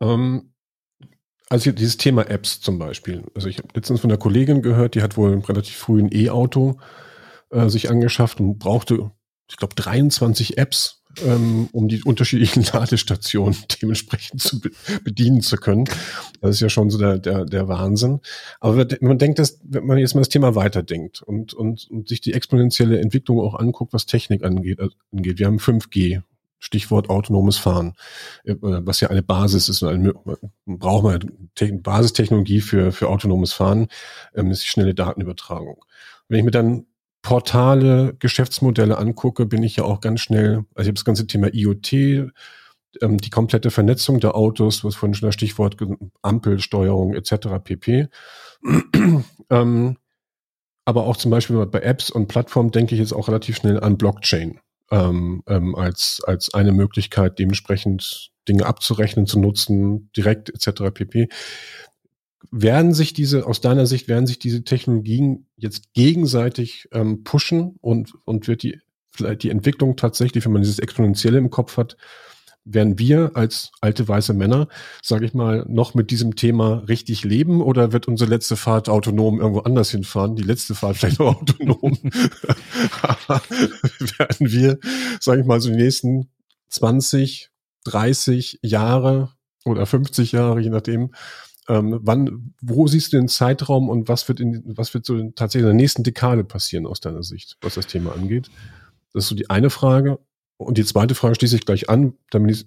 ähm, 0.00 0.52
also 1.48 1.72
dieses 1.72 1.96
Thema 1.96 2.28
Apps 2.28 2.60
zum 2.60 2.78
Beispiel. 2.78 3.24
Also 3.34 3.48
ich 3.48 3.58
habe 3.58 3.68
letztens 3.74 4.00
von 4.00 4.10
einer 4.10 4.18
Kollegin 4.18 4.62
gehört, 4.62 4.94
die 4.94 5.02
hat 5.02 5.16
wohl 5.16 5.38
relativ 5.38 5.76
früh 5.76 6.00
ein 6.00 6.12
E-Auto 6.12 6.78
äh, 7.50 7.68
sich 7.68 7.90
angeschafft 7.90 8.40
und 8.40 8.58
brauchte, 8.58 9.10
ich 9.48 9.56
glaube, 9.56 9.74
23 9.74 10.58
Apps, 10.58 10.99
ähm, 11.24 11.68
um 11.72 11.88
die 11.88 12.02
unterschiedlichen 12.02 12.62
Ladestationen 12.72 13.56
dementsprechend 13.82 14.40
zu 14.40 14.60
be 14.60 14.70
bedienen 15.04 15.40
zu 15.40 15.56
können. 15.56 15.84
Das 16.40 16.56
ist 16.56 16.60
ja 16.60 16.68
schon 16.68 16.90
so 16.90 16.98
der, 16.98 17.18
der, 17.18 17.44
der 17.44 17.68
Wahnsinn. 17.68 18.20
Aber 18.60 18.76
wenn 18.76 18.98
man 19.00 19.18
denkt, 19.18 19.38
dass, 19.38 19.60
wenn 19.64 19.86
man 19.86 19.98
jetzt 19.98 20.14
mal 20.14 20.20
das 20.20 20.28
Thema 20.28 20.54
weiterdenkt 20.54 21.22
und, 21.22 21.52
und, 21.54 21.90
und 21.90 22.08
sich 22.08 22.20
die 22.20 22.32
exponentielle 22.32 23.00
Entwicklung 23.00 23.40
auch 23.40 23.54
anguckt, 23.54 23.92
was 23.92 24.06
Technik 24.06 24.44
angeht, 24.44 24.78
äh, 24.78 24.88
angeht. 25.12 25.38
Wir 25.38 25.46
haben 25.46 25.58
5G, 25.58 26.22
Stichwort 26.58 27.08
autonomes 27.08 27.56
Fahren, 27.56 27.94
äh, 28.44 28.54
was 28.60 29.00
ja 29.00 29.08
eine 29.08 29.22
Basis 29.22 29.68
ist, 29.68 29.82
eine, 29.82 30.14
braucht 30.66 31.04
man 31.04 31.82
Basistechnologie 31.82 32.60
für, 32.60 32.92
für 32.92 33.08
autonomes 33.08 33.52
Fahren, 33.52 33.88
ähm, 34.34 34.50
ist 34.50 34.62
die 34.62 34.68
schnelle 34.68 34.94
Datenübertragung. 34.94 35.84
Wenn 36.28 36.38
ich 36.38 36.44
mir 36.44 36.50
dann 36.50 36.86
Portale, 37.22 38.14
Geschäftsmodelle 38.18 38.98
angucke, 38.98 39.46
bin 39.46 39.62
ich 39.62 39.76
ja 39.76 39.84
auch 39.84 40.00
ganz 40.00 40.20
schnell, 40.20 40.64
also 40.74 40.82
ich 40.82 40.86
habe 40.86 40.94
das 40.94 41.04
ganze 41.04 41.26
Thema 41.26 41.52
IoT, 41.52 41.92
ähm, 41.92 43.18
die 43.18 43.30
komplette 43.30 43.70
Vernetzung 43.70 44.20
der 44.20 44.34
Autos, 44.34 44.84
was 44.84 44.96
vorhin 44.96 45.14
schon 45.14 45.28
das 45.28 45.34
Stichwort 45.34 45.76
Ampelsteuerung 46.22 47.14
etc. 47.14 47.48
pp. 47.62 48.08
ähm, 49.50 49.96
aber 50.84 51.06
auch 51.06 51.16
zum 51.16 51.30
Beispiel 51.30 51.64
bei 51.66 51.80
Apps 51.80 52.10
und 52.10 52.28
Plattformen 52.28 52.70
denke 52.70 52.94
ich 52.94 53.00
jetzt 53.00 53.12
auch 53.12 53.28
relativ 53.28 53.56
schnell 53.56 53.80
an 53.80 53.98
Blockchain 53.98 54.60
ähm, 54.90 55.42
ähm, 55.46 55.74
als, 55.74 56.20
als 56.26 56.52
eine 56.54 56.72
Möglichkeit, 56.72 57.38
dementsprechend 57.38 58.30
Dinge 58.48 58.66
abzurechnen, 58.66 59.26
zu 59.26 59.38
nutzen, 59.38 60.10
direkt 60.16 60.50
etc. 60.50 60.92
pp. 60.92 61.28
Werden 62.50 62.94
sich 62.94 63.12
diese, 63.12 63.46
aus 63.46 63.60
deiner 63.60 63.86
Sicht, 63.86 64.08
werden 64.08 64.26
sich 64.26 64.38
diese 64.38 64.64
Technologien 64.64 65.46
jetzt 65.56 65.92
gegenseitig 65.92 66.88
ähm, 66.92 67.22
pushen 67.22 67.76
und, 67.80 68.14
und 68.24 68.48
wird 68.48 68.62
die 68.62 68.80
vielleicht 69.10 69.42
die 69.42 69.50
Entwicklung 69.50 69.96
tatsächlich, 69.96 70.44
wenn 70.44 70.52
man 70.52 70.62
dieses 70.62 70.78
Exponentielle 70.78 71.38
im 71.38 71.50
Kopf 71.50 71.76
hat, 71.76 71.96
werden 72.64 72.98
wir 72.98 73.32
als 73.34 73.72
alte 73.80 74.06
weiße 74.06 74.34
Männer, 74.34 74.68
sage 75.02 75.24
ich 75.24 75.34
mal, 75.34 75.64
noch 75.68 75.94
mit 75.94 76.10
diesem 76.10 76.36
Thema 76.36 76.84
richtig 76.88 77.24
leben 77.24 77.62
oder 77.62 77.92
wird 77.92 78.06
unsere 78.06 78.30
letzte 78.30 78.56
Fahrt 78.56 78.88
autonom 78.88 79.40
irgendwo 79.40 79.60
anders 79.60 79.90
hinfahren? 79.90 80.36
Die 80.36 80.42
letzte 80.42 80.74
Fahrt 80.74 80.98
vielleicht 80.98 81.18
noch 81.18 81.40
autonom. 81.40 81.98
werden 84.18 84.52
wir, 84.52 84.78
sage 85.20 85.40
ich 85.40 85.46
mal, 85.46 85.60
so 85.60 85.70
die 85.70 85.76
nächsten 85.76 86.28
20, 86.68 87.50
30 87.84 88.58
Jahre 88.62 89.32
oder 89.64 89.86
50 89.86 90.32
Jahre, 90.32 90.60
je 90.60 90.70
nachdem, 90.70 91.12
ähm, 91.70 92.00
wann, 92.02 92.52
wo 92.60 92.88
siehst 92.88 93.12
du 93.12 93.16
den 93.16 93.28
Zeitraum 93.28 93.88
und 93.88 94.08
was 94.08 94.28
wird 94.28 94.40
in, 94.40 94.62
was 94.76 94.92
wird 94.92 95.06
so 95.06 95.30
tatsächlich 95.30 95.62
in 95.62 95.76
der 95.76 95.82
nächsten 95.82 96.02
Dekade 96.02 96.42
passieren 96.42 96.84
aus 96.84 97.00
deiner 97.00 97.22
Sicht, 97.22 97.56
was 97.60 97.76
das 97.76 97.86
Thema 97.86 98.12
angeht? 98.12 98.50
Das 99.12 99.24
ist 99.24 99.28
so 99.28 99.36
die 99.36 99.50
eine 99.50 99.70
Frage. 99.70 100.18
Und 100.56 100.78
die 100.78 100.84
zweite 100.84 101.14
Frage 101.14 101.36
schließe 101.36 101.56
ich 101.56 101.64
gleich 101.64 101.88
an, 101.88 102.14
damit 102.30 102.56
ich 102.56 102.66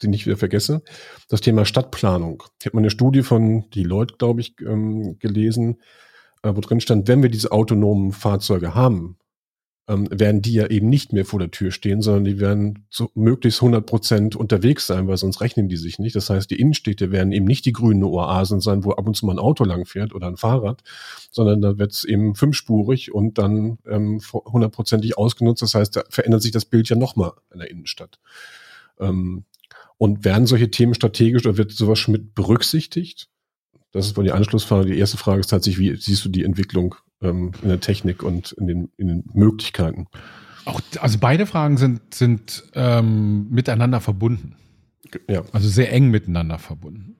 sie 0.00 0.08
nicht 0.08 0.24
wieder 0.26 0.36
vergesse. 0.36 0.82
Das 1.28 1.40
Thema 1.40 1.64
Stadtplanung. 1.64 2.44
Ich 2.60 2.66
habe 2.66 2.76
mal 2.76 2.82
eine 2.82 2.90
Studie 2.90 3.22
von 3.22 3.68
Deloitte, 3.70 4.14
glaube 4.18 4.40
ich, 4.40 4.54
ähm, 4.60 5.18
gelesen, 5.18 5.82
äh, 6.42 6.54
wo 6.54 6.60
drin 6.60 6.80
stand, 6.80 7.08
wenn 7.08 7.22
wir 7.22 7.30
diese 7.30 7.50
autonomen 7.50 8.12
Fahrzeuge 8.12 8.74
haben, 8.76 9.18
ähm, 9.88 10.06
werden 10.10 10.42
die 10.42 10.52
ja 10.52 10.66
eben 10.66 10.88
nicht 10.88 11.12
mehr 11.14 11.24
vor 11.24 11.38
der 11.38 11.50
Tür 11.50 11.70
stehen, 11.70 12.02
sondern 12.02 12.24
die 12.24 12.38
werden 12.38 12.86
zu 12.90 13.10
möglichst 13.14 13.62
100 13.62 13.86
Prozent 13.86 14.36
unterwegs 14.36 14.86
sein, 14.86 15.08
weil 15.08 15.16
sonst 15.16 15.40
rechnen 15.40 15.68
die 15.68 15.78
sich 15.78 15.98
nicht. 15.98 16.14
Das 16.14 16.28
heißt, 16.28 16.50
die 16.50 16.60
Innenstädte 16.60 17.10
werden 17.10 17.32
eben 17.32 17.46
nicht 17.46 17.64
die 17.64 17.72
grünen 17.72 18.04
Oasen 18.04 18.60
sein, 18.60 18.84
wo 18.84 18.92
ab 18.92 19.06
und 19.06 19.16
zu 19.16 19.24
mal 19.24 19.32
ein 19.32 19.38
Auto 19.38 19.64
lang 19.64 19.86
fährt 19.86 20.14
oder 20.14 20.26
ein 20.26 20.36
Fahrrad, 20.36 20.82
sondern 21.30 21.62
da 21.62 21.78
wird 21.78 21.92
es 21.92 22.04
eben 22.04 22.34
fünfspurig 22.34 23.12
und 23.14 23.38
dann 23.38 23.78
ähm, 23.88 24.20
hundertprozentig 24.32 25.12
ähm, 25.12 25.16
ausgenutzt. 25.16 25.62
Das 25.62 25.74
heißt, 25.74 25.96
da 25.96 26.04
verändert 26.10 26.42
sich 26.42 26.52
das 26.52 26.66
Bild 26.66 26.88
ja 26.90 26.96
nochmal 26.96 27.32
in 27.52 27.58
der 27.58 27.70
Innenstadt. 27.70 28.18
Ähm, 29.00 29.44
und 29.96 30.24
werden 30.24 30.46
solche 30.46 30.70
Themen 30.70 30.94
strategisch 30.94 31.44
oder 31.44 31.56
wird 31.56 31.72
sowas 31.72 32.06
mit 32.08 32.34
berücksichtigt? 32.34 33.28
Das 33.90 34.06
ist 34.06 34.16
wohl 34.16 34.24
die 34.24 34.32
Anschlussfrage. 34.32 34.90
Die 34.90 34.98
erste 34.98 35.16
Frage 35.16 35.40
ist 35.40 35.48
tatsächlich, 35.48 35.78
wie 35.78 35.96
siehst 35.96 36.24
du 36.24 36.28
die 36.28 36.44
Entwicklung 36.44 36.94
ähm, 37.22 37.52
in 37.62 37.68
der 37.68 37.80
Technik 37.80 38.22
und 38.22 38.52
in 38.52 38.66
den, 38.66 38.90
in 38.96 39.08
den 39.08 39.24
Möglichkeiten. 39.32 40.06
Auch, 40.64 40.80
also 41.00 41.18
beide 41.18 41.46
Fragen 41.46 41.76
sind, 41.76 42.14
sind 42.14 42.64
ähm, 42.74 43.48
miteinander 43.50 44.00
verbunden. 44.00 44.56
Ja. 45.28 45.42
Also 45.52 45.68
sehr 45.68 45.92
eng 45.92 46.10
miteinander 46.10 46.58
verbunden. 46.58 47.16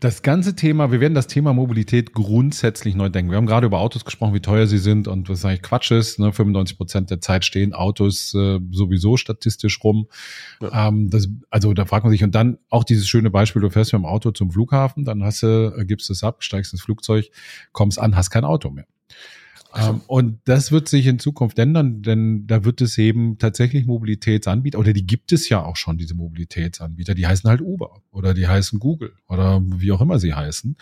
Das 0.00 0.22
ganze 0.22 0.56
Thema, 0.56 0.90
wir 0.90 0.98
werden 0.98 1.14
das 1.14 1.28
Thema 1.28 1.52
Mobilität 1.52 2.12
grundsätzlich 2.12 2.96
neu 2.96 3.08
denken. 3.08 3.30
Wir 3.30 3.36
haben 3.36 3.46
gerade 3.46 3.68
über 3.68 3.78
Autos 3.78 4.04
gesprochen, 4.04 4.34
wie 4.34 4.40
teuer 4.40 4.66
sie 4.66 4.78
sind 4.78 5.06
und 5.06 5.28
was 5.28 5.44
eigentlich 5.44 5.62
Quatsch 5.62 5.92
ist. 5.92 6.18
Ne? 6.18 6.32
95 6.32 6.76
Prozent 6.76 7.10
der 7.10 7.20
Zeit 7.20 7.44
stehen 7.44 7.72
Autos 7.72 8.34
äh, 8.34 8.58
sowieso 8.72 9.16
statistisch 9.16 9.78
rum. 9.84 10.08
Ja. 10.60 10.88
Ähm, 10.88 11.08
das, 11.08 11.28
also 11.50 11.72
da 11.72 11.84
fragt 11.84 12.02
man 12.02 12.10
sich, 12.10 12.24
und 12.24 12.34
dann 12.34 12.58
auch 12.68 12.82
dieses 12.82 13.06
schöne 13.06 13.30
Beispiel, 13.30 13.62
du 13.62 13.70
fährst 13.70 13.92
mit 13.92 14.02
dem 14.02 14.06
Auto 14.06 14.32
zum 14.32 14.50
Flughafen, 14.50 15.04
dann 15.04 15.22
hast 15.22 15.44
du, 15.44 15.72
äh, 15.78 15.84
gibst 15.84 16.10
es 16.10 16.24
ab, 16.24 16.42
steigst 16.42 16.72
ins 16.72 16.82
Flugzeug, 16.82 17.30
kommst 17.70 18.00
an, 18.00 18.16
hast 18.16 18.30
kein 18.30 18.44
Auto 18.44 18.70
mehr. 18.70 18.86
Ähm, 19.74 20.00
und 20.06 20.40
das 20.44 20.72
wird 20.72 20.88
sich 20.88 21.06
in 21.06 21.18
Zukunft 21.18 21.58
ändern, 21.58 22.02
denn 22.02 22.46
da 22.46 22.64
wird 22.64 22.80
es 22.80 22.98
eben 22.98 23.38
tatsächlich 23.38 23.86
Mobilitätsanbieter, 23.86 24.78
oder 24.78 24.92
die 24.92 25.06
gibt 25.06 25.32
es 25.32 25.48
ja 25.48 25.64
auch 25.64 25.76
schon, 25.76 25.98
diese 25.98 26.14
Mobilitätsanbieter, 26.14 27.14
die 27.14 27.26
heißen 27.26 27.48
halt 27.48 27.60
Uber 27.60 28.02
oder 28.10 28.34
die 28.34 28.46
heißen 28.46 28.78
Google 28.78 29.14
oder 29.28 29.62
wie 29.64 29.92
auch 29.92 30.00
immer 30.00 30.18
sie 30.18 30.34
heißen. 30.34 30.76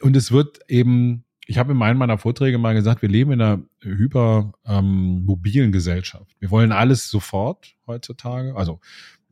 Und 0.00 0.16
es 0.16 0.32
wird 0.32 0.58
eben, 0.68 1.24
ich 1.46 1.58
habe 1.58 1.72
in 1.72 1.82
einem 1.82 1.98
meiner 1.98 2.18
Vorträge 2.18 2.58
mal 2.58 2.74
gesagt, 2.74 3.02
wir 3.02 3.08
leben 3.08 3.32
in 3.32 3.40
einer 3.40 3.62
hyper 3.80 4.52
ähm, 4.66 5.26
Gesellschaft. 5.72 6.36
Wir 6.40 6.50
wollen 6.50 6.72
alles 6.72 7.10
sofort 7.10 7.74
heutzutage, 7.86 8.56
also 8.56 8.80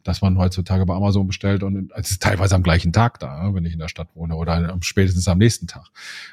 dass 0.04 0.22
man 0.22 0.38
heutzutage 0.38 0.84
bei 0.86 0.94
Amazon 0.94 1.26
bestellt 1.26 1.62
und 1.62 1.92
es 1.94 2.12
ist 2.12 2.22
teilweise 2.22 2.54
am 2.54 2.62
gleichen 2.62 2.92
Tag 2.92 3.18
da, 3.20 3.44
ne, 3.44 3.54
wenn 3.54 3.64
ich 3.64 3.72
in 3.72 3.78
der 3.78 3.88
Stadt 3.88 4.08
wohne 4.14 4.36
oder 4.36 4.76
spätestens 4.80 5.28
am 5.28 5.38
nächsten 5.38 5.66
Tag. 5.66 5.88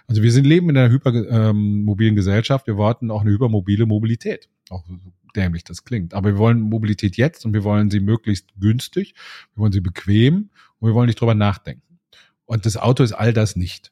Also 0.07 0.23
wir 0.23 0.31
sind 0.31 0.45
leben 0.45 0.69
in 0.69 0.77
einer 0.77 0.89
hypermobilen 0.89 2.13
ähm, 2.13 2.15
Gesellschaft. 2.15 2.67
Wir 2.67 2.77
warten 2.77 3.11
auch 3.11 3.21
eine 3.21 3.31
hypermobile 3.31 3.85
Mobilität. 3.85 4.49
Auch 4.69 4.85
so 4.87 4.95
dämlich 5.35 5.63
das 5.63 5.83
klingt. 5.83 6.13
Aber 6.13 6.29
wir 6.29 6.37
wollen 6.37 6.61
Mobilität 6.61 7.17
jetzt 7.17 7.45
und 7.45 7.53
wir 7.53 7.63
wollen 7.63 7.89
sie 7.89 7.99
möglichst 7.99 8.47
günstig. 8.59 9.13
Wir 9.53 9.61
wollen 9.61 9.71
sie 9.71 9.81
bequem 9.81 10.49
und 10.79 10.89
wir 10.89 10.95
wollen 10.95 11.07
nicht 11.07 11.19
drüber 11.19 11.35
nachdenken. 11.35 11.99
Und 12.45 12.65
das 12.65 12.77
Auto 12.77 13.03
ist 13.03 13.13
all 13.13 13.33
das 13.33 13.55
nicht. 13.55 13.91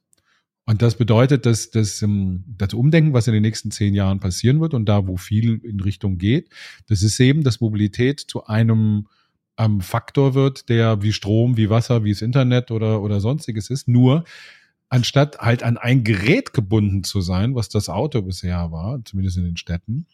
Und 0.65 0.81
das 0.81 0.95
bedeutet, 0.95 1.45
dass 1.45 1.71
das, 1.71 2.01
ähm, 2.01 2.43
das 2.57 2.73
Umdenken, 2.73 3.13
was 3.13 3.27
in 3.27 3.33
den 3.33 3.43
nächsten 3.43 3.71
zehn 3.71 3.93
Jahren 3.93 4.19
passieren 4.19 4.59
wird 4.59 4.73
und 4.73 4.85
da, 4.85 5.07
wo 5.07 5.15
viel 5.15 5.61
in 5.63 5.79
Richtung 5.79 6.17
geht, 6.17 6.49
das 6.87 7.03
ist 7.03 7.19
eben, 7.19 7.43
dass 7.43 7.61
Mobilität 7.61 8.19
zu 8.19 8.45
einem 8.47 9.07
ähm, 9.57 9.81
Faktor 9.81 10.33
wird, 10.33 10.69
der 10.69 11.01
wie 11.01 11.13
Strom, 11.13 11.57
wie 11.57 11.69
Wasser, 11.69 12.03
wie 12.03 12.11
das 12.11 12.21
Internet 12.21 12.71
oder, 12.71 13.01
oder 13.01 13.19
sonstiges 13.19 13.69
ist. 13.69 13.87
Nur 13.87 14.23
anstatt 14.89 15.39
halt 15.39 15.63
an 15.63 15.77
ein 15.77 16.03
Gerät 16.03 16.53
gebunden 16.53 17.03
zu 17.03 17.21
sein, 17.21 17.55
was 17.55 17.69
das 17.69 17.89
Auto 17.89 18.21
bisher 18.21 18.71
war, 18.71 19.03
zumindest 19.03 19.37
in 19.37 19.43
den 19.43 19.57
Städten, 19.57 20.07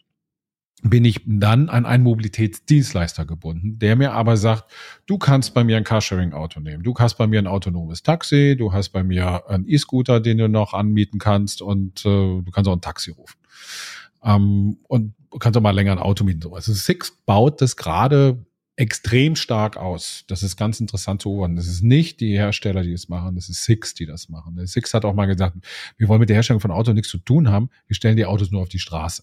bin 0.82 1.04
ich 1.04 1.22
dann 1.24 1.68
an 1.68 1.86
einen 1.86 2.04
Mobilitätsdienstleister 2.04 3.24
gebunden, 3.24 3.78
der 3.78 3.96
mir 3.96 4.12
aber 4.12 4.36
sagt, 4.36 4.70
du 5.06 5.16
kannst 5.16 5.54
bei 5.54 5.64
mir 5.64 5.76
ein 5.78 5.84
Carsharing-Auto 5.84 6.60
nehmen, 6.60 6.82
du 6.82 6.94
hast 6.98 7.14
bei 7.14 7.26
mir 7.26 7.38
ein 7.38 7.46
autonomes 7.46 8.02
Taxi, 8.02 8.54
du 8.58 8.72
hast 8.72 8.90
bei 8.90 9.02
mir 9.02 9.48
einen 9.48 9.66
E-Scooter, 9.66 10.20
den 10.20 10.38
du 10.38 10.48
noch 10.48 10.74
anmieten 10.74 11.18
kannst 11.18 11.62
und 11.62 12.00
äh, 12.00 12.42
du 12.42 12.50
kannst 12.52 12.68
auch 12.68 12.74
ein 12.74 12.82
Taxi 12.82 13.12
rufen. 13.12 13.38
Ähm, 14.22 14.78
und 14.88 15.14
kannst 15.38 15.56
auch 15.56 15.62
mal 15.62 15.70
länger 15.70 15.92
ein 15.92 15.98
Auto 15.98 16.24
mieten. 16.24 16.52
Also 16.52 16.72
Six 16.72 17.18
baut 17.24 17.62
das 17.62 17.76
gerade 17.76 18.44
extrem 18.76 19.36
stark 19.36 19.76
aus. 19.76 20.24
Das 20.26 20.42
ist 20.42 20.56
ganz 20.56 20.80
interessant 20.80 21.22
zu 21.22 21.30
beobachten. 21.30 21.56
Das 21.56 21.68
ist 21.68 21.82
nicht 21.82 22.20
die 22.20 22.32
Hersteller, 22.32 22.82
die 22.82 22.92
es 22.92 23.08
machen, 23.08 23.36
das 23.36 23.48
ist 23.48 23.64
Six, 23.64 23.94
die 23.94 24.06
das 24.06 24.28
machen. 24.28 24.66
Six 24.66 24.92
hat 24.94 25.04
auch 25.04 25.14
mal 25.14 25.26
gesagt, 25.26 25.56
wir 25.96 26.08
wollen 26.08 26.20
mit 26.20 26.28
der 26.28 26.36
Herstellung 26.36 26.60
von 26.60 26.72
Autos 26.72 26.94
nichts 26.94 27.10
zu 27.10 27.18
tun 27.18 27.48
haben, 27.48 27.70
wir 27.86 27.94
stellen 27.94 28.16
die 28.16 28.26
Autos 28.26 28.50
nur 28.50 28.62
auf 28.62 28.68
die 28.68 28.80
Straße. 28.80 29.22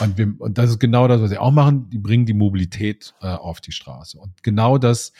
Und, 0.00 0.16
wir, 0.16 0.34
und 0.38 0.56
das 0.56 0.70
ist 0.70 0.78
genau 0.78 1.06
das, 1.06 1.20
was 1.20 1.30
sie 1.30 1.38
auch 1.38 1.50
machen, 1.50 1.90
die 1.90 1.98
bringen 1.98 2.24
die 2.24 2.32
Mobilität 2.32 3.14
äh, 3.20 3.26
auf 3.26 3.60
die 3.60 3.72
Straße. 3.72 4.18
Und 4.18 4.42
genau 4.42 4.78
das 4.78 5.12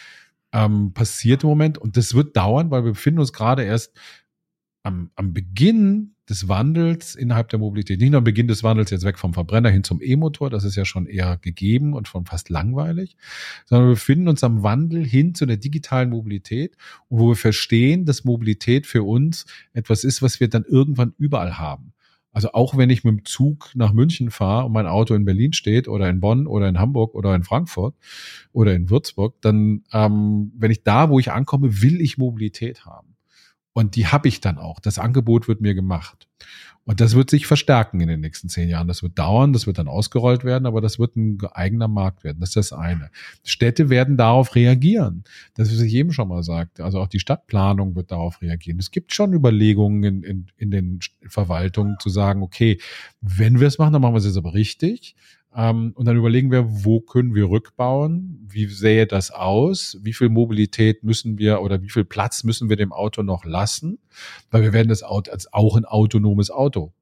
ähm, 0.52 0.92
passiert 0.94 1.42
im 1.42 1.50
Moment 1.50 1.76
und 1.76 1.96
das 1.98 2.14
wird 2.14 2.36
dauern, 2.36 2.70
weil 2.70 2.84
wir 2.84 2.92
befinden 2.92 3.20
uns 3.20 3.34
gerade 3.34 3.64
erst 3.64 3.92
am, 4.82 5.10
am 5.14 5.34
Beginn 5.34 6.11
des 6.28 6.48
Wandels 6.48 7.14
innerhalb 7.14 7.48
der 7.48 7.58
Mobilität, 7.58 8.00
nicht 8.00 8.10
nur 8.10 8.18
am 8.18 8.24
Beginn 8.24 8.46
des 8.46 8.62
Wandels 8.62 8.90
jetzt 8.90 9.04
weg 9.04 9.18
vom 9.18 9.34
Verbrenner 9.34 9.70
hin 9.70 9.84
zum 9.84 10.00
E-Motor, 10.00 10.50
das 10.50 10.64
ist 10.64 10.76
ja 10.76 10.84
schon 10.84 11.06
eher 11.06 11.36
gegeben 11.38 11.94
und 11.94 12.08
schon 12.08 12.26
fast 12.26 12.48
langweilig, 12.48 13.16
sondern 13.66 13.88
wir 13.88 13.94
befinden 13.94 14.28
uns 14.28 14.44
am 14.44 14.62
Wandel 14.62 15.04
hin 15.04 15.34
zu 15.34 15.46
der 15.46 15.56
digitalen 15.56 16.10
Mobilität, 16.10 16.76
wo 17.08 17.28
wir 17.28 17.36
verstehen, 17.36 18.04
dass 18.04 18.24
Mobilität 18.24 18.86
für 18.86 19.02
uns 19.02 19.46
etwas 19.72 20.04
ist, 20.04 20.22
was 20.22 20.38
wir 20.38 20.48
dann 20.48 20.64
irgendwann 20.64 21.12
überall 21.18 21.58
haben. 21.58 21.92
Also 22.32 22.52
auch 22.52 22.76
wenn 22.78 22.88
ich 22.88 23.04
mit 23.04 23.12
dem 23.12 23.24
Zug 23.26 23.70
nach 23.74 23.92
München 23.92 24.30
fahre 24.30 24.64
und 24.64 24.72
mein 24.72 24.86
Auto 24.86 25.14
in 25.14 25.26
Berlin 25.26 25.52
steht 25.52 25.86
oder 25.86 26.08
in 26.08 26.20
Bonn 26.20 26.46
oder 26.46 26.66
in 26.66 26.78
Hamburg 26.78 27.14
oder 27.14 27.34
in 27.34 27.44
Frankfurt 27.44 27.94
oder 28.52 28.74
in 28.74 28.88
Würzburg, 28.88 29.40
dann, 29.42 29.84
ähm, 29.92 30.50
wenn 30.56 30.70
ich 30.70 30.82
da, 30.82 31.10
wo 31.10 31.18
ich 31.18 31.30
ankomme, 31.30 31.82
will 31.82 32.00
ich 32.00 32.16
Mobilität 32.16 32.86
haben. 32.86 33.11
Und 33.72 33.96
die 33.96 34.06
habe 34.06 34.28
ich 34.28 34.40
dann 34.40 34.58
auch. 34.58 34.80
Das 34.80 34.98
Angebot 34.98 35.48
wird 35.48 35.60
mir 35.60 35.74
gemacht. 35.74 36.28
Und 36.84 37.00
das 37.00 37.14
wird 37.14 37.30
sich 37.30 37.46
verstärken 37.46 38.00
in 38.00 38.08
den 38.08 38.20
nächsten 38.20 38.48
zehn 38.48 38.68
Jahren. 38.68 38.88
Das 38.88 39.04
wird 39.04 39.16
dauern, 39.16 39.52
das 39.52 39.68
wird 39.68 39.78
dann 39.78 39.86
ausgerollt 39.86 40.42
werden, 40.42 40.66
aber 40.66 40.80
das 40.80 40.98
wird 40.98 41.16
ein 41.16 41.38
eigener 41.52 41.86
Markt 41.86 42.24
werden. 42.24 42.40
Das 42.40 42.50
ist 42.50 42.56
das 42.56 42.72
eine. 42.72 43.10
Städte 43.44 43.88
werden 43.88 44.16
darauf 44.16 44.56
reagieren. 44.56 45.22
Das 45.54 45.72
was 45.72 45.80
ich 45.80 45.94
eben 45.94 46.12
schon 46.12 46.26
mal 46.26 46.42
sagte. 46.42 46.84
Also 46.84 46.98
auch 46.98 47.06
die 47.06 47.20
Stadtplanung 47.20 47.94
wird 47.94 48.10
darauf 48.10 48.42
reagieren. 48.42 48.80
Es 48.80 48.90
gibt 48.90 49.14
schon 49.14 49.32
Überlegungen 49.32 50.02
in, 50.02 50.22
in, 50.24 50.46
in 50.56 50.70
den 50.72 51.00
Verwaltungen 51.28 51.98
zu 52.00 52.08
sagen, 52.08 52.42
okay, 52.42 52.80
wenn 53.20 53.60
wir 53.60 53.68
es 53.68 53.78
machen, 53.78 53.92
dann 53.92 54.02
machen 54.02 54.14
wir 54.14 54.18
es 54.18 54.26
jetzt 54.26 54.36
aber 54.36 54.54
richtig. 54.54 55.14
Ähm, 55.54 55.92
und 55.94 56.06
dann 56.06 56.16
überlegen 56.16 56.50
wir, 56.50 56.66
wo 56.84 57.00
können 57.00 57.34
wir 57.34 57.48
rückbauen? 57.50 58.46
Wie 58.48 58.66
sähe 58.66 59.06
das 59.06 59.30
aus? 59.30 59.98
Wie 60.02 60.12
viel 60.12 60.28
Mobilität 60.28 61.04
müssen 61.04 61.38
wir 61.38 61.60
oder 61.60 61.82
wie 61.82 61.90
viel 61.90 62.04
Platz 62.04 62.44
müssen 62.44 62.68
wir 62.68 62.76
dem 62.76 62.92
Auto 62.92 63.22
noch 63.22 63.44
lassen? 63.44 63.98
Weil 64.50 64.62
wir 64.62 64.72
werden 64.72 64.88
das 64.88 65.02
Auto 65.02 65.30
als 65.30 65.52
auch 65.52 65.76
ein 65.76 65.84
autonomes 65.84 66.50
Auto 66.50 66.92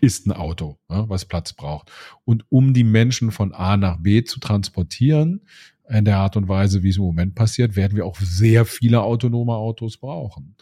ist 0.00 0.26
ein 0.26 0.32
Auto, 0.32 0.78
ja, 0.88 1.08
was 1.08 1.26
Platz 1.26 1.52
braucht. 1.52 1.90
Und 2.24 2.44
um 2.48 2.72
die 2.72 2.84
Menschen 2.84 3.32
von 3.32 3.52
A 3.52 3.76
nach 3.76 3.98
B 3.98 4.24
zu 4.24 4.40
transportieren, 4.40 5.42
in 5.88 6.04
der 6.04 6.18
Art 6.18 6.36
und 6.36 6.48
Weise, 6.48 6.82
wie 6.82 6.90
es 6.90 6.96
im 6.96 7.02
Moment 7.02 7.34
passiert, 7.34 7.76
werden 7.76 7.96
wir 7.96 8.06
auch 8.06 8.16
sehr 8.20 8.64
viele 8.64 9.02
autonome 9.02 9.54
Autos 9.54 9.96
brauchen. 9.96 10.54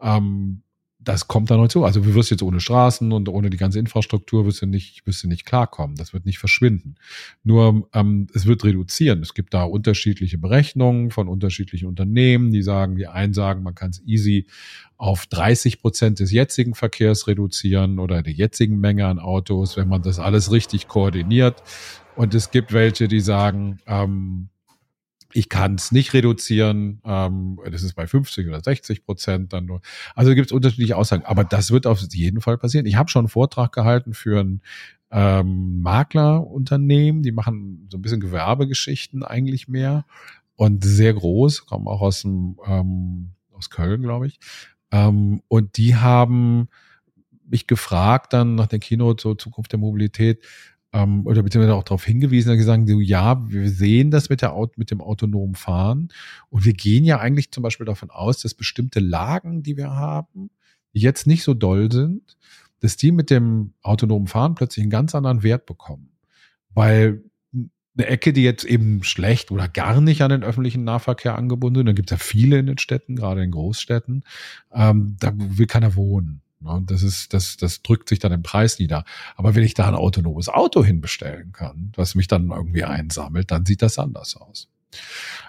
Ähm, 0.00 0.62
das 1.06 1.28
kommt 1.28 1.50
da 1.50 1.56
noch 1.56 1.68
zu. 1.68 1.84
Also 1.84 2.00
du 2.00 2.14
wirst 2.14 2.32
jetzt 2.32 2.42
ohne 2.42 2.58
Straßen 2.58 3.12
und 3.12 3.28
ohne 3.28 3.48
die 3.48 3.56
ganze 3.56 3.78
Infrastruktur 3.78 4.44
wirst 4.44 4.62
du 4.62 4.66
nicht, 4.66 5.06
wirst 5.06 5.22
du 5.22 5.28
nicht 5.28 5.46
klarkommen. 5.46 5.94
Das 5.94 6.12
wird 6.12 6.26
nicht 6.26 6.40
verschwinden. 6.40 6.96
Nur 7.44 7.88
ähm, 7.94 8.26
es 8.34 8.44
wird 8.44 8.64
reduzieren. 8.64 9.22
Es 9.22 9.32
gibt 9.32 9.54
da 9.54 9.62
unterschiedliche 9.62 10.36
Berechnungen 10.36 11.12
von 11.12 11.28
unterschiedlichen 11.28 11.86
Unternehmen, 11.86 12.50
die 12.50 12.62
sagen, 12.62 12.96
die 12.96 13.06
einen 13.06 13.34
sagen, 13.34 13.62
man 13.62 13.76
kann 13.76 13.90
es 13.90 14.02
easy 14.04 14.48
auf 14.96 15.26
30 15.26 15.80
Prozent 15.80 16.18
des 16.18 16.32
jetzigen 16.32 16.74
Verkehrs 16.74 17.28
reduzieren 17.28 18.00
oder 18.00 18.24
der 18.24 18.32
jetzigen 18.32 18.80
Menge 18.80 19.06
an 19.06 19.20
Autos, 19.20 19.76
wenn 19.76 19.86
man 19.86 20.02
das 20.02 20.18
alles 20.18 20.50
richtig 20.50 20.88
koordiniert. 20.88 21.62
Und 22.16 22.34
es 22.34 22.50
gibt 22.50 22.72
welche, 22.72 23.06
die 23.06 23.20
sagen, 23.20 23.78
ähm, 23.86 24.48
ich 25.36 25.50
kann 25.50 25.74
es 25.74 25.92
nicht 25.92 26.14
reduzieren. 26.14 27.00
Ähm, 27.04 27.60
das 27.70 27.82
ist 27.82 27.94
bei 27.94 28.06
50 28.06 28.48
oder 28.48 28.60
60 28.62 29.04
Prozent 29.04 29.52
dann 29.52 29.66
nur. 29.66 29.82
Also 30.14 30.34
gibt 30.34 30.46
es 30.46 30.52
unterschiedliche 30.52 30.96
Aussagen. 30.96 31.24
Aber 31.26 31.44
das 31.44 31.70
wird 31.70 31.86
auf 31.86 32.00
jeden 32.10 32.40
Fall 32.40 32.56
passieren. 32.56 32.86
Ich 32.86 32.96
habe 32.96 33.10
schon 33.10 33.20
einen 33.20 33.28
Vortrag 33.28 33.72
gehalten 33.72 34.14
für 34.14 34.40
ein 34.40 34.62
ähm, 35.10 35.82
Maklerunternehmen. 35.82 37.22
Die 37.22 37.32
machen 37.32 37.86
so 37.90 37.98
ein 37.98 38.02
bisschen 38.02 38.20
Gewerbegeschichten 38.20 39.22
eigentlich 39.22 39.68
mehr 39.68 40.06
und 40.54 40.82
sehr 40.84 41.12
groß. 41.12 41.66
Kommen 41.66 41.86
auch 41.86 42.00
aus 42.00 42.22
dem 42.22 42.58
ähm, 42.66 43.32
aus 43.52 43.68
Köln, 43.68 44.00
glaube 44.00 44.28
ich. 44.28 44.38
Ähm, 44.90 45.42
und 45.48 45.76
die 45.76 45.96
haben 45.96 46.68
mich 47.44 47.66
gefragt 47.66 48.32
dann 48.32 48.54
nach 48.54 48.68
der 48.68 48.78
Keynote 48.78 49.20
zur 49.20 49.38
Zukunft 49.38 49.72
der 49.72 49.78
Mobilität, 49.78 50.42
ähm, 50.96 51.26
oder 51.26 51.42
beziehungsweise 51.42 51.74
auch 51.74 51.82
darauf 51.82 52.04
hingewiesen, 52.04 52.56
sie 52.56 52.62
sagen, 52.64 52.86
so, 52.86 53.00
ja, 53.00 53.46
wir 53.50 53.68
sehen 53.68 54.10
das 54.10 54.30
mit, 54.30 54.40
der, 54.40 54.54
mit 54.76 54.90
dem 54.90 55.02
autonomen 55.02 55.54
Fahren 55.54 56.08
und 56.48 56.64
wir 56.64 56.72
gehen 56.72 57.04
ja 57.04 57.18
eigentlich 57.18 57.52
zum 57.52 57.62
Beispiel 57.62 57.84
davon 57.84 58.10
aus, 58.10 58.40
dass 58.40 58.54
bestimmte 58.54 59.00
Lagen, 59.00 59.62
die 59.62 59.76
wir 59.76 59.90
haben, 59.90 60.48
jetzt 60.92 61.26
nicht 61.26 61.42
so 61.42 61.52
doll 61.52 61.92
sind, 61.92 62.38
dass 62.80 62.96
die 62.96 63.12
mit 63.12 63.28
dem 63.28 63.74
autonomen 63.82 64.26
Fahren 64.26 64.54
plötzlich 64.54 64.84
einen 64.84 64.90
ganz 64.90 65.14
anderen 65.14 65.42
Wert 65.42 65.66
bekommen. 65.66 66.12
Weil 66.72 67.22
eine 67.52 68.06
Ecke, 68.06 68.32
die 68.32 68.42
jetzt 68.42 68.64
eben 68.64 69.02
schlecht 69.02 69.50
oder 69.50 69.68
gar 69.68 70.00
nicht 70.00 70.22
an 70.22 70.30
den 70.30 70.44
öffentlichen 70.44 70.84
Nahverkehr 70.84 71.36
angebunden 71.36 71.80
sind, 71.80 71.86
da 71.86 71.92
gibt 71.92 72.10
es 72.10 72.18
ja 72.18 72.24
viele 72.24 72.58
in 72.58 72.66
den 72.66 72.78
Städten, 72.78 73.16
gerade 73.16 73.42
in 73.42 73.50
Großstädten, 73.50 74.24
ähm, 74.72 75.16
da 75.20 75.32
will 75.34 75.66
keiner 75.66 75.94
wohnen. 75.94 76.40
Und 76.62 76.90
das 76.90 77.02
ist, 77.02 77.32
das, 77.34 77.56
das 77.56 77.82
drückt 77.82 78.08
sich 78.08 78.18
dann 78.18 78.32
im 78.32 78.42
Preis 78.42 78.78
nieder. 78.78 79.04
Aber 79.36 79.54
wenn 79.54 79.62
ich 79.62 79.74
da 79.74 79.86
ein 79.88 79.94
autonomes 79.94 80.48
Auto 80.48 80.82
hinbestellen 80.82 81.52
kann, 81.52 81.92
was 81.96 82.14
mich 82.14 82.28
dann 82.28 82.50
irgendwie 82.50 82.84
einsammelt, 82.84 83.50
dann 83.50 83.66
sieht 83.66 83.82
das 83.82 83.98
anders 83.98 84.36
aus. 84.36 84.68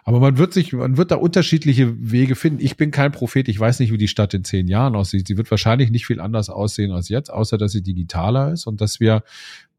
Aber 0.03 0.19
man 0.19 0.37
wird 0.37 0.53
sich, 0.53 0.73
man 0.73 0.97
wird 0.97 1.11
da 1.11 1.15
unterschiedliche 1.15 1.95
Wege 2.11 2.35
finden. 2.35 2.63
Ich 2.63 2.77
bin 2.77 2.91
kein 2.91 3.11
Prophet. 3.11 3.47
Ich 3.47 3.59
weiß 3.59 3.79
nicht, 3.79 3.91
wie 3.91 3.97
die 3.97 4.07
Stadt 4.07 4.33
in 4.33 4.43
zehn 4.43 4.67
Jahren 4.67 4.95
aussieht. 4.95 5.27
Sie 5.27 5.37
wird 5.37 5.49
wahrscheinlich 5.51 5.91
nicht 5.91 6.05
viel 6.05 6.19
anders 6.19 6.49
aussehen 6.49 6.91
als 6.91 7.09
jetzt, 7.09 7.31
außer 7.31 7.57
dass 7.57 7.71
sie 7.71 7.81
digitaler 7.81 8.51
ist 8.51 8.67
und 8.67 8.81
dass 8.81 8.99
wir, 8.99 9.23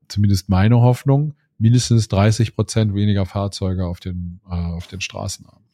zumindest 0.08 0.48
meine 0.48 0.80
Hoffnung, 0.80 1.34
mindestens 1.58 2.08
30 2.08 2.54
Prozent 2.54 2.94
weniger 2.94 3.26
Fahrzeuge 3.26 3.86
auf 3.86 4.00
den, 4.00 4.40
äh, 4.48 4.54
auf 4.54 4.86
den 4.86 5.00
Straßen 5.00 5.46
haben. 5.46 5.64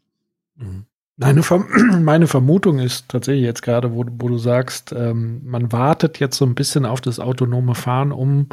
Mhm. 0.57 0.87
Meine, 1.17 1.43
meine 2.01 2.27
Vermutung 2.27 2.79
ist 2.79 3.09
tatsächlich 3.09 3.45
jetzt 3.45 3.63
gerade, 3.63 3.93
wo, 3.93 4.05
wo 4.07 4.29
du 4.29 4.39
sagst, 4.39 4.93
ähm, 4.97 5.43
man 5.45 5.73
wartet 5.73 6.19
jetzt 6.19 6.37
so 6.37 6.45
ein 6.45 6.55
bisschen 6.55 6.87
auf 6.87 7.01
das 7.01 7.21
autonome 7.21 7.75
Fahren, 7.75 8.13
um 8.13 8.49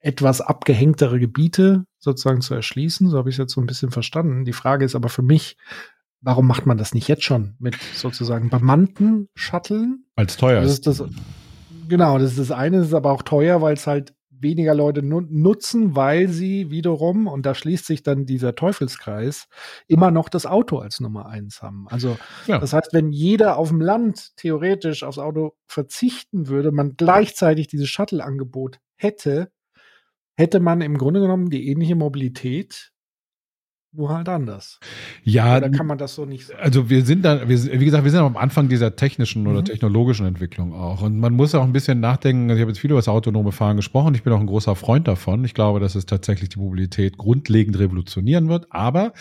etwas 0.00 0.40
abgehängtere 0.40 1.20
Gebiete 1.20 1.84
sozusagen 1.98 2.40
zu 2.40 2.54
erschließen. 2.54 3.08
So 3.08 3.18
habe 3.18 3.28
ich 3.28 3.34
es 3.34 3.38
jetzt 3.38 3.52
so 3.52 3.60
ein 3.60 3.66
bisschen 3.66 3.90
verstanden. 3.90 4.44
Die 4.44 4.52
Frage 4.52 4.84
ist 4.84 4.96
aber 4.96 5.08
für 5.08 5.22
mich, 5.22 5.56
warum 6.20 6.46
macht 6.46 6.66
man 6.66 6.76
das 6.76 6.94
nicht 6.94 7.08
jetzt 7.08 7.24
schon 7.24 7.54
mit 7.58 7.76
sozusagen 7.94 8.50
bemannten 8.50 9.28
Shuttlen? 9.34 10.06
Als 10.16 10.36
teuer 10.36 10.62
ist. 10.62 10.86
Das, 10.86 11.04
genau, 11.88 12.18
das 12.18 12.32
ist 12.32 12.40
das 12.40 12.50
eine, 12.50 12.78
das 12.78 12.88
ist 12.88 12.94
aber 12.94 13.12
auch 13.12 13.22
teuer, 13.22 13.62
weil 13.62 13.74
es 13.74 13.86
halt 13.86 14.14
weniger 14.42 14.74
Leute 14.74 15.02
nutzen, 15.02 15.96
weil 15.96 16.28
sie 16.28 16.70
wiederum, 16.70 17.26
und 17.26 17.46
da 17.46 17.54
schließt 17.54 17.86
sich 17.86 18.02
dann 18.02 18.26
dieser 18.26 18.54
Teufelskreis, 18.54 19.48
immer 19.88 20.10
noch 20.10 20.28
das 20.28 20.46
Auto 20.46 20.78
als 20.78 21.00
Nummer 21.00 21.26
eins 21.26 21.62
haben. 21.62 21.86
Also 21.88 22.16
ja. 22.46 22.58
das 22.58 22.72
heißt, 22.72 22.92
wenn 22.92 23.12
jeder 23.12 23.56
auf 23.56 23.68
dem 23.68 23.80
Land 23.80 24.36
theoretisch 24.36 25.02
aufs 25.02 25.18
Auto 25.18 25.54
verzichten 25.66 26.48
würde, 26.48 26.72
man 26.72 26.96
gleichzeitig 26.96 27.66
dieses 27.68 27.88
Shuttle-Angebot 27.88 28.78
hätte, 28.96 29.50
hätte 30.36 30.60
man 30.60 30.80
im 30.80 30.98
Grunde 30.98 31.20
genommen 31.20 31.50
die 31.50 31.68
ähnliche 31.68 31.94
Mobilität 31.96 32.91
nur 33.94 34.08
halt 34.08 34.28
anders. 34.28 34.80
Ja, 35.22 35.60
da 35.60 35.68
kann 35.68 35.86
man 35.86 35.98
das 35.98 36.14
so 36.14 36.24
nicht 36.24 36.46
sagen. 36.46 36.60
Also 36.62 36.88
wir 36.88 37.04
sind 37.04 37.24
da, 37.24 37.46
wir, 37.46 37.80
wie 37.80 37.84
gesagt, 37.84 38.04
wir 38.04 38.10
sind 38.10 38.20
am 38.20 38.38
Anfang 38.38 38.68
dieser 38.68 38.96
technischen 38.96 39.46
oder 39.46 39.60
mhm. 39.60 39.66
technologischen 39.66 40.24
Entwicklung 40.26 40.72
auch. 40.72 41.02
Und 41.02 41.18
man 41.18 41.34
muss 41.34 41.54
auch 41.54 41.62
ein 41.62 41.72
bisschen 41.72 42.00
nachdenken. 42.00 42.44
Also 42.44 42.56
ich 42.56 42.62
habe 42.62 42.70
jetzt 42.70 42.80
viel 42.80 42.90
über 42.90 42.98
das 42.98 43.08
autonome 43.08 43.52
Fahren 43.52 43.76
gesprochen. 43.76 44.14
Ich 44.14 44.22
bin 44.22 44.32
auch 44.32 44.40
ein 44.40 44.46
großer 44.46 44.76
Freund 44.76 45.06
davon. 45.06 45.44
Ich 45.44 45.52
glaube, 45.52 45.78
dass 45.78 45.94
es 45.94 46.06
tatsächlich 46.06 46.48
die 46.48 46.58
Mobilität 46.58 47.18
grundlegend 47.18 47.78
revolutionieren 47.78 48.48
wird. 48.48 48.66
Aber 48.70 49.12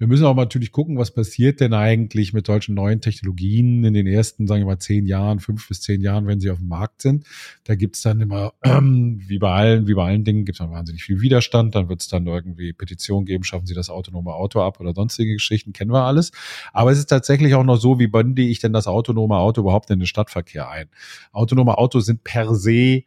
wir 0.00 0.06
müssen 0.06 0.24
auch 0.24 0.34
natürlich 0.34 0.72
gucken, 0.72 0.96
was 0.96 1.10
passiert 1.10 1.60
denn 1.60 1.74
eigentlich 1.74 2.32
mit 2.32 2.46
solchen 2.46 2.74
neuen 2.74 3.02
Technologien 3.02 3.84
in 3.84 3.92
den 3.92 4.06
ersten, 4.06 4.46
sagen 4.46 4.62
wir 4.62 4.66
mal, 4.66 4.78
zehn 4.78 5.04
Jahren, 5.04 5.40
fünf 5.40 5.68
bis 5.68 5.82
zehn 5.82 6.00
Jahren, 6.00 6.26
wenn 6.26 6.40
sie 6.40 6.50
auf 6.50 6.56
dem 6.56 6.68
Markt 6.68 7.02
sind. 7.02 7.26
Da 7.64 7.74
gibt's 7.74 8.00
dann 8.00 8.18
immer, 8.18 8.54
wie 8.62 9.38
bei 9.38 9.52
allen, 9.52 9.88
wie 9.88 9.92
bei 9.92 10.06
allen 10.06 10.24
Dingen, 10.24 10.46
gibt's 10.46 10.60
dann 10.60 10.70
wahnsinnig 10.70 11.04
viel 11.04 11.20
Widerstand. 11.20 11.74
Dann 11.74 11.90
wird's 11.90 12.08
dann 12.08 12.26
irgendwie 12.26 12.72
Petitionen 12.72 13.26
geben, 13.26 13.44
schaffen 13.44 13.66
Sie 13.66 13.74
das 13.74 13.90
autonome 13.90 14.32
Auto 14.32 14.62
ab 14.62 14.80
oder 14.80 14.94
sonstige 14.94 15.34
Geschichten, 15.34 15.74
kennen 15.74 15.92
wir 15.92 16.04
alles. 16.04 16.32
Aber 16.72 16.90
es 16.90 16.98
ist 16.98 17.10
tatsächlich 17.10 17.54
auch 17.54 17.64
noch 17.64 17.76
so, 17.76 17.98
wie 17.98 18.06
binde 18.06 18.40
ich 18.40 18.58
denn 18.58 18.72
das 18.72 18.86
autonome 18.86 19.36
Auto 19.36 19.60
überhaupt 19.60 19.90
in 19.90 19.98
den 19.98 20.06
Stadtverkehr 20.06 20.70
ein? 20.70 20.88
Autonome 21.30 21.76
Autos 21.76 22.06
sind 22.06 22.24
per 22.24 22.54
se 22.54 23.02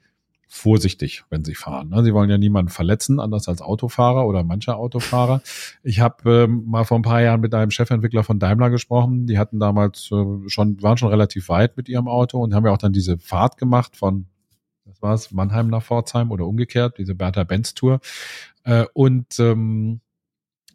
vorsichtig, 0.53 1.23
wenn 1.31 1.43
sie 1.43 1.55
fahren. 1.55 1.89
Ne? 1.89 2.03
Sie 2.03 2.13
wollen 2.13 2.29
ja 2.29 2.37
niemanden 2.37 2.69
verletzen, 2.69 3.19
anders 3.19 3.47
als 3.47 3.59
Autofahrer 3.59 4.27
oder 4.27 4.43
mancher 4.43 4.77
Autofahrer. 4.77 5.41
Ich 5.81 5.99
habe 5.99 6.43
ähm, 6.43 6.65
mal 6.67 6.83
vor 6.83 6.99
ein 6.99 7.01
paar 7.01 7.21
Jahren 7.21 7.41
mit 7.41 7.55
einem 7.55 7.71
Chefentwickler 7.71 8.23
von 8.23 8.37
Daimler 8.37 8.69
gesprochen. 8.69 9.25
Die 9.25 9.39
hatten 9.39 9.59
damals 9.59 10.11
äh, 10.11 10.47
schon, 10.47 10.79
waren 10.83 10.97
schon 10.97 11.09
relativ 11.09 11.49
weit 11.49 11.75
mit 11.75 11.89
ihrem 11.89 12.07
Auto 12.07 12.39
und 12.39 12.53
haben 12.53 12.67
ja 12.67 12.71
auch 12.71 12.77
dann 12.77 12.93
diese 12.93 13.17
Fahrt 13.17 13.57
gemacht 13.57 13.97
von, 13.97 14.27
was 14.85 15.01
war 15.01 15.13
es, 15.15 15.31
Mannheim 15.31 15.69
nach 15.69 15.83
Pforzheim 15.83 16.29
oder 16.29 16.45
umgekehrt, 16.45 16.99
diese 16.99 17.15
Bertha-Benz-Tour. 17.15 17.99
Äh, 18.63 18.85
und 18.93 19.39
ähm, 19.39 20.01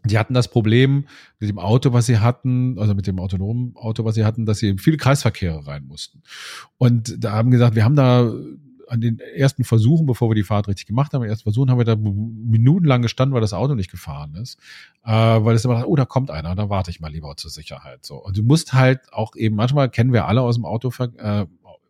die 0.04 0.18
hatten 0.18 0.34
das 0.34 0.48
Problem 0.48 1.06
mit 1.38 1.48
dem 1.48 1.60
Auto, 1.60 1.92
was 1.92 2.06
sie 2.06 2.18
hatten, 2.18 2.78
also 2.80 2.96
mit 2.96 3.06
dem 3.06 3.20
autonomen 3.20 3.76
Auto, 3.76 4.04
was 4.04 4.16
sie 4.16 4.24
hatten, 4.24 4.44
dass 4.44 4.58
sie 4.58 4.70
in 4.70 4.78
viele 4.78 4.96
Kreisverkehre 4.96 5.68
rein 5.68 5.86
mussten. 5.86 6.22
Und 6.78 7.22
da 7.22 7.32
haben 7.32 7.52
gesagt, 7.52 7.76
wir 7.76 7.84
haben 7.84 7.96
da 7.96 8.32
an 8.89 9.01
den 9.01 9.18
ersten 9.18 9.64
Versuchen, 9.64 10.07
bevor 10.07 10.30
wir 10.30 10.34
die 10.34 10.43
Fahrt 10.43 10.68
richtig 10.68 10.86
gemacht 10.86 11.12
haben, 11.12 11.24
ersten 11.24 11.45
Versuchen 11.45 11.70
haben 11.70 11.78
wir 11.78 11.84
da 11.84 11.97
minutenlang 11.97 13.03
gestanden, 13.03 13.34
weil 13.34 13.41
das 13.41 13.53
Auto 13.53 13.74
nicht 13.74 13.91
gefahren 13.91 14.34
ist, 14.34 14.59
äh, 15.05 15.11
weil 15.12 15.55
es 15.55 15.64
immer, 15.64 15.86
oh, 15.86 15.97
da 15.97 16.05
kommt 16.05 16.30
einer, 16.30 16.55
da 16.55 16.68
warte 16.68 16.91
ich 16.91 17.01
mal 17.01 17.11
lieber 17.11 17.36
zur 17.36 17.51
Sicherheit. 17.51 18.05
So 18.05 18.16
und 18.16 18.36
du 18.36 18.43
musst 18.43 18.72
halt 18.72 19.12
auch 19.12 19.34
eben 19.36 19.57
manchmal 19.57 19.91
kennen 19.91 20.12
wir 20.12 20.26
alle 20.26 20.43
aus 20.43 20.57
dem 20.57 20.64
Auto 20.64 20.93
äh, 21.18 21.47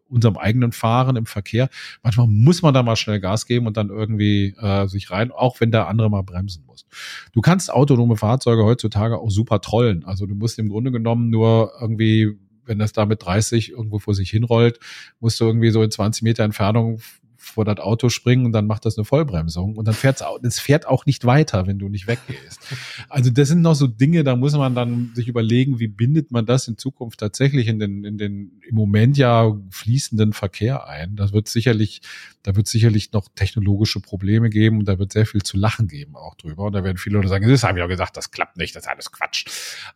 unserem 0.08 0.36
eigenen 0.36 0.72
Fahren 0.72 1.16
im 1.16 1.26
Verkehr. 1.26 1.68
Manchmal 2.02 2.26
muss 2.26 2.62
man 2.62 2.74
da 2.74 2.82
mal 2.82 2.96
schnell 2.96 3.20
Gas 3.20 3.46
geben 3.46 3.66
und 3.66 3.76
dann 3.76 3.90
irgendwie 3.90 4.54
äh, 4.58 4.86
sich 4.86 5.10
rein, 5.10 5.30
auch 5.30 5.60
wenn 5.60 5.70
der 5.70 5.88
andere 5.88 6.10
mal 6.10 6.22
bremsen 6.22 6.64
muss. 6.66 6.86
Du 7.32 7.40
kannst 7.40 7.72
autonome 7.72 8.16
Fahrzeuge 8.16 8.64
heutzutage 8.64 9.18
auch 9.18 9.30
super 9.30 9.60
trollen. 9.60 10.04
Also 10.04 10.26
du 10.26 10.34
musst 10.34 10.58
im 10.58 10.68
Grunde 10.68 10.90
genommen 10.90 11.30
nur 11.30 11.72
irgendwie 11.80 12.38
wenn 12.68 12.78
das 12.78 12.92
da 12.92 13.06
mit 13.06 13.24
30 13.24 13.70
irgendwo 13.70 13.98
vor 13.98 14.14
sich 14.14 14.30
hinrollt, 14.30 14.78
musst 15.20 15.40
du 15.40 15.46
irgendwie 15.46 15.70
so 15.70 15.82
in 15.82 15.90
20 15.90 16.22
Meter 16.22 16.44
Entfernung 16.44 17.00
vor 17.48 17.64
das 17.64 17.78
Auto 17.78 18.08
springen 18.08 18.46
und 18.46 18.52
dann 18.52 18.66
macht 18.66 18.84
das 18.84 18.98
eine 18.98 19.04
Vollbremsung 19.04 19.76
und 19.76 19.86
dann 19.86 19.94
fährt 19.94 20.22
es 20.42 20.60
fährt 20.60 20.86
auch 20.86 21.06
nicht 21.06 21.24
weiter, 21.24 21.66
wenn 21.66 21.78
du 21.78 21.88
nicht 21.88 22.06
weggehst. 22.06 22.60
Also 23.08 23.30
das 23.30 23.48
sind 23.48 23.62
noch 23.62 23.74
so 23.74 23.86
Dinge, 23.86 24.24
da 24.24 24.36
muss 24.36 24.52
man 24.54 24.74
dann 24.74 25.12
sich 25.14 25.28
überlegen, 25.28 25.78
wie 25.78 25.86
bindet 25.86 26.30
man 26.30 26.46
das 26.46 26.68
in 26.68 26.76
Zukunft 26.76 27.20
tatsächlich 27.20 27.68
in 27.68 27.78
den 27.78 28.04
in 28.04 28.18
den 28.18 28.60
im 28.68 28.74
Moment 28.74 29.16
ja 29.16 29.56
fließenden 29.70 30.32
Verkehr 30.32 30.86
ein. 30.86 31.16
Das 31.16 31.32
wird 31.32 31.48
sicherlich, 31.48 32.02
da 32.42 32.56
wird 32.56 32.66
sicherlich 32.66 33.12
noch 33.12 33.28
technologische 33.34 34.00
Probleme 34.00 34.50
geben 34.50 34.80
und 34.80 34.88
da 34.88 34.98
wird 34.98 35.12
sehr 35.12 35.26
viel 35.26 35.42
zu 35.42 35.56
lachen 35.56 35.88
geben 35.88 36.16
auch 36.16 36.34
drüber 36.34 36.64
und 36.64 36.72
da 36.72 36.84
werden 36.84 36.98
viele 36.98 37.16
Leute 37.16 37.28
sagen, 37.28 37.48
das 37.48 37.62
habe 37.62 37.78
ich 37.78 37.84
auch 37.84 37.88
gesagt, 37.88 38.16
das 38.16 38.30
klappt 38.30 38.56
nicht, 38.56 38.74
das 38.76 38.84
ist 38.84 38.90
alles 38.90 39.12
Quatsch. 39.12 39.46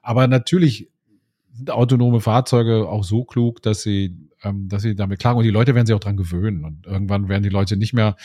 Aber 0.00 0.26
natürlich 0.26 0.88
sind 1.52 1.70
autonome 1.70 2.20
Fahrzeuge 2.20 2.88
auch 2.88 3.04
so 3.04 3.24
klug, 3.24 3.62
dass 3.62 3.82
sie, 3.82 4.16
ähm, 4.42 4.68
dass 4.68 4.82
sie 4.82 4.94
damit 4.94 5.18
klagen 5.18 5.38
und 5.38 5.44
die 5.44 5.50
Leute 5.50 5.74
werden 5.74 5.86
sich 5.86 5.94
auch 5.94 6.00
dran 6.00 6.16
gewöhnen 6.16 6.64
und 6.64 6.86
irgendwann 6.86 7.28
werden 7.28 7.42
die 7.42 7.48
Leute 7.48 7.76
nicht 7.76 7.92
mehr 7.92 8.16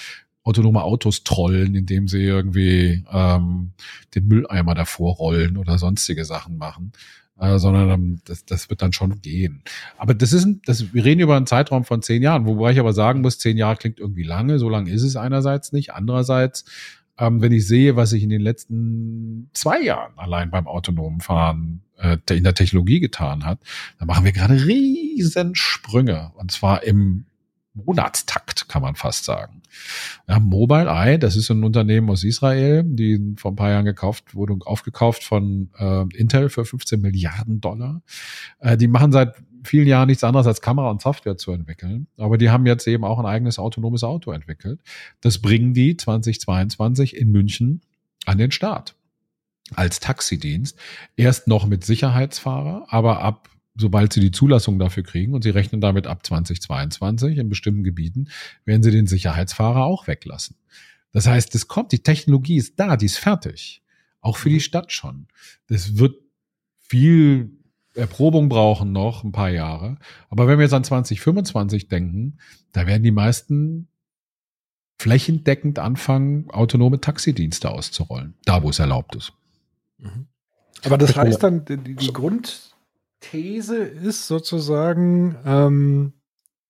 autonome 0.43 0.81
Autos 0.81 1.23
trollen, 1.25 1.75
indem 1.75 2.07
sie 2.07 2.23
irgendwie 2.23 3.03
ähm, 3.11 3.73
den 4.15 4.27
Mülleimer 4.27 4.75
davor 4.75 5.15
rollen 5.15 5.57
oder 5.57 5.77
sonstige 5.77 6.23
Sachen 6.23 6.57
machen, 6.57 6.93
äh, 7.37 7.59
sondern 7.59 7.89
ähm, 7.89 8.21
das, 8.23 8.45
das 8.45 8.69
wird 8.69 8.81
dann 8.81 8.93
schon 8.93 9.21
gehen. 9.21 9.61
Aber 9.97 10.13
das 10.13 10.31
ist, 10.31 10.47
das, 10.65 10.93
wir 10.93 11.03
reden 11.03 11.19
über 11.19 11.35
einen 11.35 11.47
Zeitraum 11.47 11.83
von 11.83 12.01
zehn 12.01 12.23
Jahren, 12.23 12.45
wobei 12.45 12.71
ich 12.71 12.79
aber 12.79 12.93
sagen 12.93 13.21
muss, 13.21 13.39
zehn 13.39 13.57
Jahre 13.57 13.75
klingt 13.75 13.99
irgendwie 13.99 14.23
lange, 14.23 14.57
so 14.57 14.69
lange 14.69 14.89
ist 14.89 15.03
es 15.03 15.17
einerseits 15.17 15.73
nicht. 15.73 15.93
Andererseits, 15.93 16.63
ähm, 17.17 17.41
wenn 17.41 17.51
ich 17.51 17.67
sehe, 17.67 17.95
was 17.95 18.11
sich 18.11 18.23
in 18.23 18.29
den 18.29 18.41
letzten 18.41 19.49
zwei 19.53 19.81
Jahren 19.81 20.17
allein 20.17 20.51
beim 20.51 20.67
autonomen 20.67 21.21
Fahren 21.21 21.81
äh, 21.97 22.17
in 22.29 22.43
der 22.43 22.53
Technologie 22.53 22.99
getan 22.99 23.45
hat, 23.45 23.59
da 23.99 24.05
machen 24.05 24.25
wir 24.25 24.31
gerade 24.31 24.65
riesen 24.65 25.55
Sprünge. 25.55 26.31
Und 26.35 26.51
zwar 26.51 26.83
im 26.83 27.25
Monatstakt, 27.73 28.69
kann 28.69 28.81
man 28.81 28.95
fast 28.95 29.25
sagen. 29.25 29.61
Ja, 30.27 30.39
Mobile 30.39 30.89
Eye, 30.89 31.19
das 31.19 31.35
ist 31.35 31.51
ein 31.51 31.63
Unternehmen 31.63 32.09
aus 32.09 32.23
Israel, 32.23 32.83
die 32.83 33.35
vor 33.37 33.51
ein 33.51 33.55
paar 33.55 33.69
Jahren 33.69 33.85
gekauft 33.85 34.33
wurde, 34.33 34.57
aufgekauft 34.65 35.23
von 35.23 35.69
äh, 35.77 36.05
Intel 36.15 36.49
für 36.49 36.65
15 36.65 36.99
Milliarden 36.99 37.61
Dollar. 37.61 38.01
Äh, 38.59 38.77
die 38.77 38.87
machen 38.87 39.11
seit 39.11 39.35
vielen 39.67 39.87
Jahren 39.87 40.07
nichts 40.07 40.23
anderes 40.23 40.47
als 40.47 40.61
Kamera 40.61 40.89
und 40.89 41.01
Software 41.01 41.37
zu 41.37 41.51
entwickeln. 41.51 42.07
Aber 42.17 42.37
die 42.37 42.49
haben 42.49 42.65
jetzt 42.65 42.87
eben 42.87 43.03
auch 43.03 43.19
ein 43.19 43.25
eigenes 43.25 43.59
autonomes 43.59 44.03
Auto 44.03 44.31
entwickelt. 44.31 44.81
Das 45.21 45.39
bringen 45.39 45.73
die 45.73 45.97
2022 45.97 47.15
in 47.15 47.31
München 47.31 47.81
an 48.25 48.37
den 48.37 48.51
Start 48.51 48.95
als 49.73 49.99
Taxidienst. 49.99 50.77
Erst 51.15 51.47
noch 51.47 51.65
mit 51.65 51.83
Sicherheitsfahrer, 51.83 52.85
aber 52.89 53.21
ab 53.21 53.49
sobald 53.79 54.11
sie 54.11 54.21
die 54.21 54.31
Zulassung 54.31 54.79
dafür 54.79 55.03
kriegen 55.03 55.33
und 55.33 55.43
sie 55.43 55.51
rechnen 55.51 55.81
damit 55.81 56.07
ab 56.07 56.25
2022 56.25 57.37
in 57.37 57.49
bestimmten 57.49 57.83
Gebieten, 57.83 58.29
werden 58.65 58.83
sie 58.83 58.91
den 58.91 59.07
Sicherheitsfahrer 59.07 59.83
auch 59.83 60.07
weglassen. 60.07 60.55
Das 61.11 61.27
heißt, 61.27 61.53
es 61.55 61.67
kommt, 61.67 61.91
die 61.91 62.03
Technologie 62.03 62.57
ist 62.57 62.79
da, 62.79 62.97
die 62.97 63.05
ist 63.05 63.17
fertig. 63.17 63.81
Auch 64.19 64.37
für 64.37 64.49
die 64.49 64.55
mhm. 64.55 64.61
Stadt 64.61 64.91
schon. 64.91 65.27
Das 65.67 65.97
wird 65.97 66.15
viel 66.79 67.56
Erprobung 67.97 68.49
brauchen 68.49 68.91
noch 68.91 69.23
ein 69.23 69.31
paar 69.31 69.49
Jahre. 69.49 69.97
Aber 70.29 70.47
wenn 70.47 70.59
wir 70.59 70.63
jetzt 70.63 70.73
an 70.73 70.83
2025 70.83 71.87
denken, 71.87 72.37
da 72.71 72.87
werden 72.87 73.03
die 73.03 73.11
meisten 73.11 73.87
flächendeckend 74.99 75.79
anfangen, 75.79 76.49
autonome 76.49 77.01
Taxidienste 77.01 77.69
auszurollen. 77.69 78.35
Da, 78.45 78.63
wo 78.63 78.69
es 78.69 78.79
erlaubt 78.79 79.15
ist. 79.15 79.33
Mhm. 79.97 80.27
Aber 80.83 80.97
das 80.97 81.15
heißt 81.15 81.41
dann, 81.41 81.65
die, 81.65 81.95
die 81.95 82.13
Grundthese 82.13 83.77
ist 83.77 84.27
sozusagen, 84.27 85.35
ähm, 85.45 86.13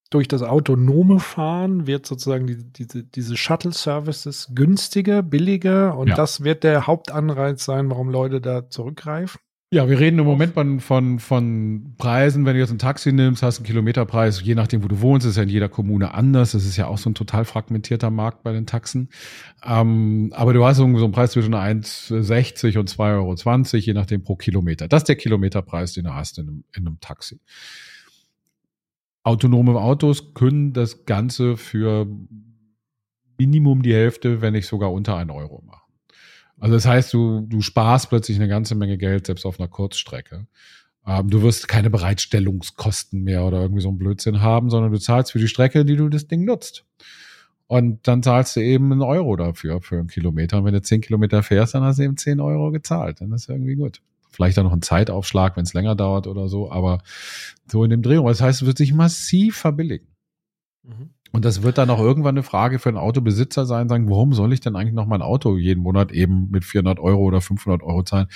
durch 0.09 0.28
das 0.30 0.41
autonome 0.41 1.19
Fahren 1.19 1.88
wird 1.88 2.05
sozusagen 2.05 2.47
die, 2.47 2.63
diese, 2.63 3.03
diese 3.03 3.36
Shuttle-Services 3.36 4.51
günstiger, 4.55 5.21
billiger 5.21 5.97
und 5.97 6.07
ja. 6.07 6.15
das 6.15 6.43
wird 6.43 6.63
der 6.63 6.88
Hauptanreiz 6.88 7.65
sein, 7.65 7.89
warum 7.89 8.09
Leute 8.09 8.39
da 8.39 8.69
zurückgreifen. 8.69 9.41
Ja, 9.70 9.89
wir 9.89 9.99
reden 9.99 10.18
im 10.18 10.26
Moment 10.26 10.53
von, 10.53 10.80
von, 10.80 11.20
von 11.20 11.93
Preisen. 11.97 12.45
Wenn 12.45 12.53
du 12.53 12.59
jetzt 12.59 12.72
ein 12.72 12.80
Taxi 12.80 13.11
nimmst, 13.11 13.43
hast 13.43 13.57
du 13.57 13.61
einen 13.61 13.68
Kilometerpreis, 13.68 14.41
je 14.41 14.55
nachdem, 14.55 14.82
wo 14.82 14.88
du 14.88 15.01
wohnst, 15.01 15.28
ist 15.28 15.36
ja 15.36 15.43
in 15.43 15.49
jeder 15.49 15.68
Kommune 15.68 16.13
anders. 16.13 16.53
Das 16.53 16.63
ist 16.63 16.78
ja 16.78 16.88
auch 16.88 16.97
so 16.97 17.09
ein 17.09 17.15
total 17.15 17.43
fragmentierter 17.43 18.09
Markt 18.09 18.43
bei 18.43 18.53
den 18.53 18.65
Taxen. 18.65 19.09
Ähm, 19.65 20.32
aber 20.34 20.53
du 20.53 20.63
hast 20.65 20.78
so 20.78 20.86
einen 20.86 21.11
Preis 21.11 21.32
zwischen 21.32 21.53
1,60 21.53 22.78
und 22.80 22.89
2,20 22.89 23.13
Euro, 23.13 23.78
je 23.82 23.93
nachdem 23.93 24.24
pro 24.24 24.38
Kilometer. 24.38 24.88
Das 24.88 25.01
ist 25.01 25.09
der 25.09 25.18
Kilometerpreis, 25.18 25.91
den 25.91 26.05
du 26.05 26.15
hast 26.15 26.38
in 26.38 26.47
einem, 26.47 26.63
in 26.74 26.88
einem 26.88 27.01
Taxi. 27.01 27.41
Autonome 29.24 29.78
Autos 29.82 30.34
können 30.34 30.72
das 30.72 31.03
Ganze 31.03 31.57
für 31.57 32.07
Minimum 33.38 33.82
die 33.82 33.93
Hälfte, 33.93 34.39
wenn 34.39 34.53
nicht 34.53 34.68
sogar 34.68 34.93
unter 34.93 35.18
1 35.18 35.30
Euro 35.30 35.61
machen. 35.65 35.86
Also 36.60 36.76
das 36.76 36.86
heißt, 36.86 37.14
du, 37.14 37.41
du 37.41 37.62
sparst 37.62 38.10
plötzlich 38.10 38.38
eine 38.38 38.47
ganze 38.47 38.76
Menge 38.76 38.97
Geld, 38.97 39.28
selbst 39.28 39.45
auf 39.45 39.60
einer 39.60 39.68
Kurzstrecke. 39.68 40.47
Ähm, 41.05 41.30
du 41.30 41.41
wirst 41.41 41.68
keine 41.68 41.89
Bereitstellungskosten 41.89 43.24
mehr 43.24 43.45
oder 43.45 43.62
irgendwie 43.62 43.82
so 43.82 43.89
einen 43.89 43.97
Blödsinn 43.97 44.41
haben, 44.41 44.70
sondern 44.70 44.91
du 44.91 44.99
zahlst 44.99 45.32
für 45.32 45.39
die 45.39 45.47
Strecke, 45.47 45.86
die 45.86 45.95
du 45.95 46.10
das 46.10 46.28
Ding 46.28 46.45
nutzt. 46.45 46.86
Und 47.68 48.08
dann 48.08 48.24
zahlst 48.24 48.55
du 48.55 48.62
eben 48.62 48.91
einen 48.91 49.01
Euro 49.01 49.36
dafür, 49.36 49.82
für 49.82 49.99
einen 49.99 50.08
Kilometer. 50.08 50.58
Und 50.58 50.66
wenn 50.66 50.74
du 50.74 50.82
zehn 50.82 51.01
Kilometer 51.01 51.43
fährst, 51.43 51.74
dann 51.74 51.84
hast 51.84 51.99
du 51.99 52.03
eben 52.03 52.18
zehn 52.18 52.39
Euro 52.39 52.72
gezahlt. 52.72 53.22
Dann 53.22 53.32
ist 53.34 53.49
irgendwie 53.49 53.76
gut. 53.76 54.01
Vielleicht 54.30 54.58
dann 54.58 54.66
noch 54.66 54.74
ein 54.74 54.82
Zeitaufschlag, 54.82 55.58
wenn 55.58 55.64
es 55.64 55.74
länger 55.74 55.95
dauert 55.95 56.28
oder 56.28 56.47
so, 56.47 56.72
aber 56.72 56.99
so 57.70 57.84
in 57.84 57.89
dem 57.89 58.01
Drehung. 58.01 58.28
Das 58.28 58.41
heißt, 58.41 58.62
es 58.62 58.66
wird 58.66 58.78
sich 58.78 58.93
massiv 58.93 59.58
verbilligen. 59.58 60.08
Mhm. 60.84 61.10
Und 61.32 61.45
das 61.45 61.63
wird 61.63 61.78
dann 61.78 61.89
auch 61.89 61.99
irgendwann 61.99 62.36
eine 62.36 62.43
Frage 62.43 62.80
für 62.80 62.89
einen 62.89 62.97
Autobesitzer 62.97 63.65
sein, 63.65 63.89
sagen, 63.89 64.09
warum 64.09 64.34
soll 64.34 64.53
ich 64.53 64.61
denn 64.61 64.75
eigentlich 64.75 64.93
noch 64.93 65.05
mein 65.05 65.21
Auto 65.21 65.57
jeden 65.57 65.82
Monat 65.82 66.11
eben 66.11 66.49
mit 66.51 66.63
400 66.65 66.99
Euro 66.99 67.21
oder 67.23 67.41
500 67.41 67.84
Euro 67.84 68.03
zahlen? 68.03 68.28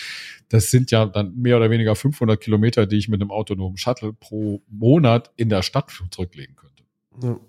Das 0.49 0.71
sind 0.71 0.91
ja 0.91 1.05
dann 1.05 1.35
mehr 1.35 1.57
oder 1.57 1.69
weniger 1.69 1.95
500 1.95 2.39
Kilometer, 2.39 2.85
die 2.85 2.97
ich 2.97 3.07
mit 3.07 3.21
einem 3.21 3.31
autonomen 3.31 3.77
Shuttle 3.77 4.13
pro 4.13 4.61
Monat 4.69 5.31
in 5.37 5.49
der 5.49 5.61
Stadt 5.61 5.91
zurücklegen 6.11 6.55
könnte. 6.55 6.83
Ja. 7.23 7.39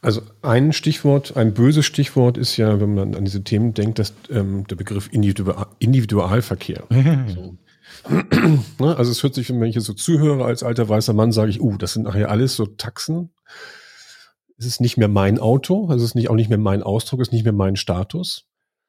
Also 0.00 0.22
ein 0.42 0.72
Stichwort, 0.72 1.36
ein 1.36 1.54
böses 1.54 1.86
Stichwort 1.86 2.36
ist 2.36 2.56
ja, 2.56 2.80
wenn 2.80 2.94
man 2.94 3.14
an 3.14 3.24
diese 3.24 3.44
Themen 3.44 3.74
denkt, 3.74 4.00
dass 4.00 4.12
ähm, 4.30 4.66
der 4.66 4.76
Begriff 4.76 5.08
Individual, 5.12 5.66
Individualverkehr. 5.78 6.84
so. 7.28 7.56
Ne, 8.80 8.96
also 8.96 9.12
es 9.12 9.22
hört 9.22 9.34
sich, 9.34 9.48
wenn 9.50 9.62
ich 9.62 9.76
jetzt 9.76 9.84
so 9.84 9.92
zuhöre 9.92 10.44
als 10.44 10.62
alter 10.62 10.88
weißer 10.88 11.12
Mann, 11.12 11.30
sage 11.30 11.50
ich, 11.50 11.60
uh, 11.60 11.76
das 11.76 11.92
sind 11.92 12.02
nachher 12.02 12.30
alles 12.30 12.56
so 12.56 12.66
Taxen 12.66 13.30
es 14.62 14.74
ist 14.74 14.80
nicht 14.80 14.96
mehr 14.96 15.08
mein 15.08 15.38
Auto, 15.40 15.90
es 15.92 16.02
ist 16.02 16.14
nicht, 16.14 16.30
auch 16.30 16.36
nicht 16.36 16.48
mehr 16.48 16.58
mein 16.58 16.82
Ausdruck, 16.82 17.20
es 17.20 17.28
ist 17.28 17.32
nicht 17.32 17.44
mehr 17.44 17.52
mein 17.52 17.74
Status. 17.76 18.46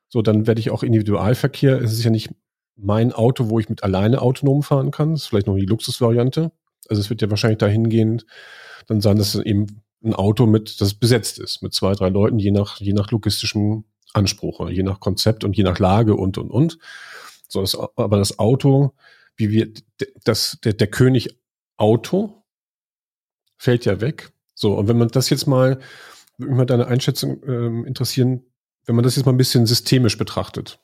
So, 0.07 0.21
dann 0.21 0.45
werde 0.45 0.59
ich 0.59 0.69
auch 0.69 0.83
Individualverkehr, 0.83 1.81
es 1.81 1.93
ist 1.93 2.03
ja 2.03 2.11
nicht 2.11 2.29
mein 2.75 3.11
Auto, 3.11 3.49
wo 3.49 3.59
ich 3.59 3.69
mit 3.69 3.83
alleine 3.83 4.21
autonom 4.21 4.61
fahren 4.61 4.91
kann, 4.91 5.11
das 5.11 5.23
ist 5.23 5.27
vielleicht 5.27 5.47
noch 5.47 5.55
die 5.55 5.65
Luxusvariante. 5.65 6.51
Also 6.87 6.99
es 6.99 7.09
wird 7.09 7.21
ja 7.21 7.29
wahrscheinlich 7.29 7.57
dahingehend 7.57 8.25
dann 8.87 9.01
sein, 9.01 9.17
dass 9.17 9.35
eben 9.35 9.81
ein 10.03 10.13
Auto 10.13 10.45
mit, 10.45 10.79
das 10.81 10.93
besetzt 10.93 11.39
ist, 11.39 11.63
mit 11.63 11.73
zwei, 11.73 11.93
drei 11.93 12.09
Leuten, 12.09 12.37
je 12.37 12.51
nach, 12.51 12.79
je 12.79 12.93
nach 12.93 13.09
logistischem 13.09 13.85
Anspruch, 14.13 14.69
je 14.69 14.83
nach 14.83 14.99
Konzept 14.99 15.43
und 15.43 15.57
je 15.57 15.63
nach 15.63 15.79
Lage 15.79 16.15
und, 16.15 16.37
und, 16.37 16.51
und. 16.51 16.77
So, 17.47 17.61
das, 17.61 17.75
aber 17.75 18.17
das 18.17 18.37
Auto, 18.37 18.93
wie 19.35 19.49
wir, 19.49 19.73
das, 20.23 20.59
der, 20.63 20.73
der 20.73 20.87
König 20.87 21.39
Auto 21.77 22.43
fällt 23.57 23.85
ja 23.85 24.01
weg. 24.01 24.33
So, 24.63 24.75
und 24.75 24.87
wenn 24.87 24.97
man 24.97 25.09
das 25.09 25.29
jetzt 25.29 25.45
mal, 25.45 25.77
würde 26.37 26.49
mich 26.49 26.57
mal 26.57 26.65
deine 26.65 26.87
Einschätzung 26.87 27.43
ähm, 27.45 27.83
interessieren, 27.83 28.43
wenn 28.85 28.95
man 28.95 29.03
das 29.03 29.17
jetzt 29.17 29.25
mal 29.25 29.33
ein 29.33 29.37
bisschen 29.37 29.65
systemisch 29.65 30.17
betrachtet 30.17 30.79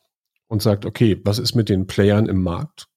und 0.50 0.62
sagt, 0.62 0.86
okay, 0.86 1.22
was 1.24 1.40
ist 1.40 1.56
mit 1.56 1.70
den 1.70 1.88
Playern 1.88 2.26
im 2.26 2.44
Markt? 2.44 2.90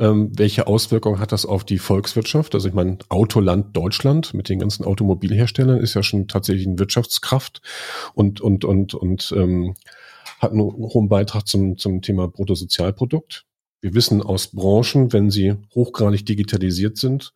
Ähm, 0.00 0.32
welche 0.36 0.66
Auswirkungen 0.66 1.20
hat 1.20 1.30
das 1.30 1.46
auf 1.46 1.62
die 1.62 1.78
Volkswirtschaft? 1.78 2.56
Also 2.56 2.66
ich 2.66 2.74
meine, 2.74 2.98
Autoland 3.08 3.76
Deutschland 3.76 4.34
mit 4.34 4.48
den 4.48 4.58
ganzen 4.58 4.84
Automobilherstellern 4.84 5.78
ist 5.78 5.94
ja 5.94 6.02
schon 6.02 6.26
tatsächlich 6.26 6.66
eine 6.66 6.80
Wirtschaftskraft 6.80 7.62
und, 8.12 8.40
und, 8.40 8.64
und, 8.64 8.94
und 8.94 9.32
ähm, 9.36 9.76
hat 10.40 10.50
einen 10.50 10.62
hohen 10.62 11.08
Beitrag 11.08 11.46
zum, 11.46 11.78
zum 11.78 12.02
Thema 12.02 12.26
Bruttosozialprodukt. 12.26 13.46
Wir 13.80 13.94
wissen 13.94 14.22
aus 14.22 14.48
Branchen, 14.48 15.12
wenn 15.12 15.30
sie 15.30 15.54
hochgradig 15.72 16.26
digitalisiert 16.26 16.96
sind, 16.96 17.32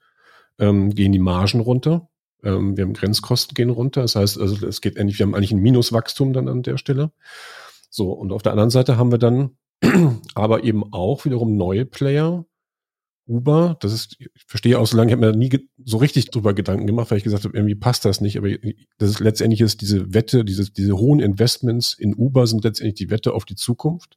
ähm, 0.59 0.93
gehen 0.93 1.13
die 1.13 1.21
Margen 1.21 1.61
runter. 1.61 2.09
Ähm, 2.45 2.77
wir 2.77 2.85
haben 2.85 2.93
Grenzkosten 2.93 3.55
gehen 3.55 3.71
runter. 3.71 4.03
Das 4.03 4.17
heißt, 4.17 4.39
also 4.39 4.67
es 4.67 4.81
geht 4.81 4.97
endlich, 4.97 5.19
wir 5.19 5.27
haben 5.27 5.35
eigentlich 5.35 5.53
ein 5.53 5.63
Minuswachstum 5.63 6.33
dann 6.33 6.49
an 6.49 6.63
der 6.63 6.79
Stelle. 6.79 7.13
So, 7.91 8.13
und 8.13 8.33
auf 8.33 8.43
der 8.43 8.53
anderen 8.53 8.71
Seite 8.71 8.97
haben 8.97 9.11
wir 9.11 9.19
dann 9.19 9.57
aber 10.35 10.65
eben 10.65 10.93
auch 10.93 11.25
wiederum 11.25 11.57
neue 11.57 11.85
Player, 11.85 12.45
Uber, 13.27 13.77
das 13.81 13.93
ist, 13.93 14.17
ich 14.19 14.29
verstehe 14.47 14.79
auch 14.79 14.87
so 14.87 14.97
lange, 14.97 15.11
ich 15.11 15.17
habe 15.17 15.33
mir 15.33 15.37
nie 15.37 15.51
so 15.83 15.97
richtig 15.97 16.31
drüber 16.31 16.53
Gedanken 16.53 16.87
gemacht, 16.87 17.11
weil 17.11 17.19
ich 17.19 17.25
gesagt 17.25 17.45
habe, 17.45 17.57
irgendwie 17.57 17.75
passt 17.75 18.05
das 18.05 18.21
nicht, 18.21 18.37
aber 18.37 18.51
das 18.99 19.11
ist 19.11 19.21
letztendlich 19.21 19.63
ist 19.63 19.81
diese 19.81 20.13
Wette, 20.13 20.45
diese, 20.45 20.71
diese 20.71 20.99
hohen 20.99 21.21
Investments 21.21 21.95
in 21.95 22.15
Uber 22.15 22.47
sind 22.47 22.65
letztendlich 22.65 22.97
die 22.97 23.11
Wette 23.11 23.33
auf 23.33 23.47
die 23.47 23.57
Zukunft 23.57 24.17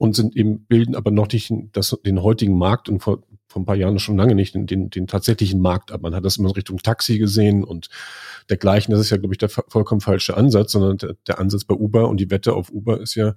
und 0.00 0.16
sind 0.16 0.34
eben, 0.34 0.64
bilden 0.64 0.96
aber 0.96 1.10
noch 1.10 1.30
nicht 1.30 1.52
das, 1.72 1.94
den 2.06 2.22
heutigen 2.22 2.56
Markt 2.56 2.88
und 2.88 3.00
vor, 3.00 3.22
vor 3.46 3.60
ein 3.60 3.66
paar 3.66 3.76
Jahren 3.76 3.98
schon 3.98 4.16
lange 4.16 4.34
nicht 4.34 4.54
den, 4.54 4.66
den, 4.66 4.88
den 4.88 5.06
tatsächlichen 5.06 5.60
Markt 5.60 5.92
ab. 5.92 6.00
Man 6.00 6.14
hat 6.14 6.24
das 6.24 6.38
immer 6.38 6.48
in 6.48 6.54
Richtung 6.54 6.78
Taxi 6.78 7.18
gesehen 7.18 7.64
und 7.64 7.90
dergleichen. 8.48 8.92
Das 8.92 9.00
ist 9.02 9.10
ja, 9.10 9.18
glaube 9.18 9.34
ich, 9.34 9.38
der 9.38 9.50
vollkommen 9.50 10.00
falsche 10.00 10.38
Ansatz, 10.38 10.72
sondern 10.72 10.96
der, 10.96 11.16
der 11.26 11.38
Ansatz 11.38 11.64
bei 11.64 11.74
Uber 11.74 12.08
und 12.08 12.18
die 12.18 12.30
Wette 12.30 12.54
auf 12.54 12.72
Uber 12.72 12.98
ist 12.98 13.14
ja 13.14 13.34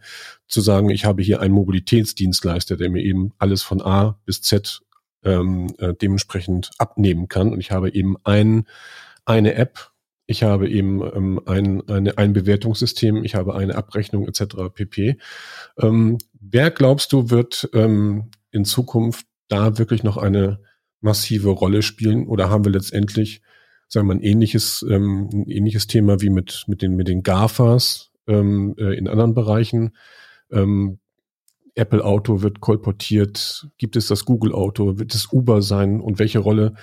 zu 0.48 0.62
sagen, 0.62 0.90
ich 0.90 1.04
habe 1.04 1.22
hier 1.22 1.42
einen 1.42 1.54
Mobilitätsdienstleister, 1.54 2.78
der 2.78 2.90
mir 2.90 3.04
eben 3.04 3.34
alles 3.40 3.62
von 3.62 3.82
A 3.82 4.18
bis 4.24 4.42
Z 4.42 4.84
ähm, 5.26 5.68
äh, 5.80 5.94
dementsprechend 5.94 6.72
abnehmen 6.78 7.28
kann. 7.28 7.52
Und 7.52 7.60
ich 7.60 7.72
habe 7.72 7.94
eben 7.94 8.16
ein, 8.24 8.70
eine 9.26 9.56
App, 9.56 9.92
ich 10.26 10.44
habe 10.44 10.70
eben 10.70 11.02
ähm, 11.02 11.42
ein, 11.46 11.88
eine, 11.90 12.18
ein 12.18 12.34
Bewertungssystem, 12.34 13.24
ich 13.24 13.36
habe 13.36 13.56
eine 13.56 13.76
Abrechnung 13.76 14.28
etc. 14.28 14.56
pp. 14.74 15.18
Ähm, 15.80 16.18
wer 16.40 16.72
glaubst 16.72 17.12
du 17.14 17.30
wird 17.30 17.70
ähm, 17.74 18.32
in 18.52 18.66
Zukunft 18.66 19.26
da 19.48 19.78
wirklich 19.78 20.04
noch 20.04 20.18
eine 20.18 20.60
massive 21.02 21.50
Rolle 21.50 21.82
spielen 21.82 22.28
oder 22.28 22.50
haben 22.50 22.64
wir 22.64 22.72
letztendlich 22.72 23.42
sagen 23.94 24.08
wir 24.08 24.16
ein 24.16 24.22
ähnliches, 24.22 24.84
ähm, 24.90 25.30
ein 25.32 25.50
ähnliches 25.50 25.88
Thema 25.88 26.20
wie 26.22 26.30
mit, 26.30 26.66
mit 26.68 26.82
den, 26.82 26.96
mit 26.96 27.08
den 27.08 27.22
GAFAs 27.22 28.12
ähm, 28.28 28.76
äh, 28.78 28.98
in 28.98 29.08
anderen 29.08 29.34
Bereichen. 29.34 29.96
Ähm, 30.52 31.00
Apple 31.76 32.04
Auto 32.04 32.42
wird 32.42 32.60
kolportiert. 32.60 33.68
Gibt 33.78 33.96
es 33.96 34.08
das 34.08 34.26
Google 34.26 34.54
Auto? 34.54 35.00
Wird 35.00 35.14
es 35.14 35.32
Uber 35.32 35.62
sein? 35.62 36.02
Und 36.02 36.20
welche 36.20 36.40
Rolle 36.40 36.76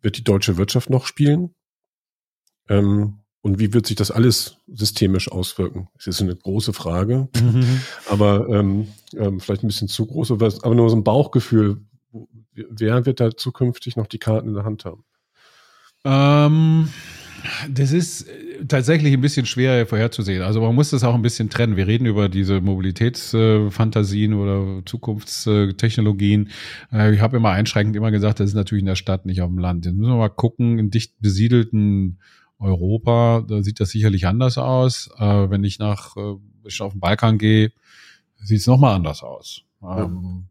wird 0.00 0.18
die 0.18 0.24
deutsche 0.24 0.56
Wirtschaft 0.56 0.90
noch 0.90 1.06
spielen? 1.06 1.54
Ähm, 2.68 3.18
und 3.42 3.58
wie 3.58 3.74
wird 3.74 3.86
sich 3.86 3.96
das 3.96 4.10
alles 4.10 4.56
systemisch 4.68 5.30
auswirken? 5.30 5.88
Das 5.96 6.06
ist 6.06 6.22
eine 6.22 6.34
große 6.34 6.72
Frage, 6.72 7.28
mhm. 7.36 7.80
aber 8.10 8.48
ähm, 8.48 8.88
ähm, 9.14 9.38
vielleicht 9.38 9.62
ein 9.62 9.66
bisschen 9.66 9.88
zu 9.88 10.06
groß, 10.06 10.30
aber 10.30 10.74
nur 10.74 10.88
so 10.88 10.96
ein 10.96 11.04
Bauchgefühl. 11.04 11.82
Wer 12.54 13.04
wird 13.04 13.20
da 13.20 13.36
zukünftig 13.36 13.96
noch 13.96 14.06
die 14.06 14.18
Karten 14.18 14.48
in 14.48 14.54
der 14.54 14.64
Hand 14.64 14.84
haben? 14.84 15.04
Ähm, 16.04 16.88
das 17.68 17.92
ist 17.92 18.26
tatsächlich 18.68 19.12
ein 19.12 19.20
bisschen 19.20 19.46
schwer 19.46 19.86
vorherzusehen. 19.86 20.42
Also 20.42 20.60
man 20.60 20.74
muss 20.74 20.90
das 20.90 21.04
auch 21.04 21.14
ein 21.14 21.22
bisschen 21.22 21.50
trennen. 21.50 21.76
Wir 21.76 21.86
reden 21.86 22.06
über 22.06 22.28
diese 22.28 22.60
Mobilitätsfantasien 22.60 24.34
oder 24.34 24.82
Zukunftstechnologien. 24.86 26.50
Äh, 26.92 27.14
ich 27.14 27.20
habe 27.20 27.36
immer 27.36 27.50
einschränkend 27.50 27.96
immer 27.96 28.10
gesagt, 28.10 28.40
das 28.40 28.50
ist 28.50 28.54
natürlich 28.54 28.82
in 28.82 28.86
der 28.86 28.96
Stadt, 28.96 29.26
nicht 29.26 29.42
auf 29.42 29.50
dem 29.50 29.58
Land. 29.58 29.84
Jetzt 29.84 29.96
müssen 29.96 30.12
wir 30.12 30.16
mal 30.16 30.28
gucken, 30.28 30.78
in 30.78 30.90
dicht 30.90 31.20
besiedelten 31.20 32.20
Europa, 32.58 33.44
da 33.46 33.62
sieht 33.62 33.80
das 33.80 33.90
sicherlich 33.90 34.26
anders 34.26 34.58
aus. 34.58 35.10
Äh, 35.18 35.50
wenn 35.50 35.64
ich 35.64 35.78
nach, 35.78 36.16
äh, 36.16 36.36
ich 36.64 36.80
auf 36.80 36.92
den 36.92 37.00
Balkan 37.00 37.38
gehe, 37.38 37.72
sieht 38.36 38.60
es 38.60 38.66
nochmal 38.66 38.94
anders 38.94 39.22
aus. 39.22 39.62
Ja. 39.82 40.04
Ähm, 40.04 40.46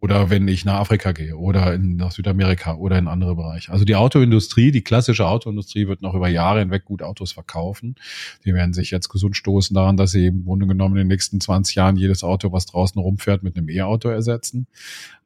oder 0.00 0.30
wenn 0.30 0.46
ich 0.46 0.64
nach 0.64 0.80
Afrika 0.80 1.12
gehe 1.12 1.36
oder 1.36 1.74
in, 1.74 1.96
nach 1.96 2.12
Südamerika 2.12 2.74
oder 2.74 2.98
in 2.98 3.08
andere 3.08 3.34
Bereiche. 3.34 3.72
Also 3.72 3.84
die 3.84 3.96
Autoindustrie, 3.96 4.70
die 4.70 4.82
klassische 4.82 5.26
Autoindustrie 5.26 5.88
wird 5.88 6.02
noch 6.02 6.14
über 6.14 6.28
Jahre 6.28 6.60
hinweg 6.60 6.84
gut 6.84 7.02
Autos 7.02 7.32
verkaufen. 7.32 7.96
Die 8.44 8.54
werden 8.54 8.72
sich 8.72 8.90
jetzt 8.90 9.08
gesund 9.08 9.36
stoßen 9.36 9.74
daran, 9.74 9.96
dass 9.96 10.10
sie 10.10 10.26
im 10.26 10.44
Grunde 10.44 10.66
genommen 10.66 10.96
in 10.96 11.00
den 11.00 11.08
nächsten 11.08 11.40
20 11.40 11.76
Jahren 11.76 11.96
jedes 11.96 12.22
Auto, 12.22 12.52
was 12.52 12.66
draußen 12.66 13.00
rumfährt, 13.00 13.42
mit 13.42 13.56
einem 13.56 13.68
E-Auto 13.68 14.08
ersetzen. 14.08 14.66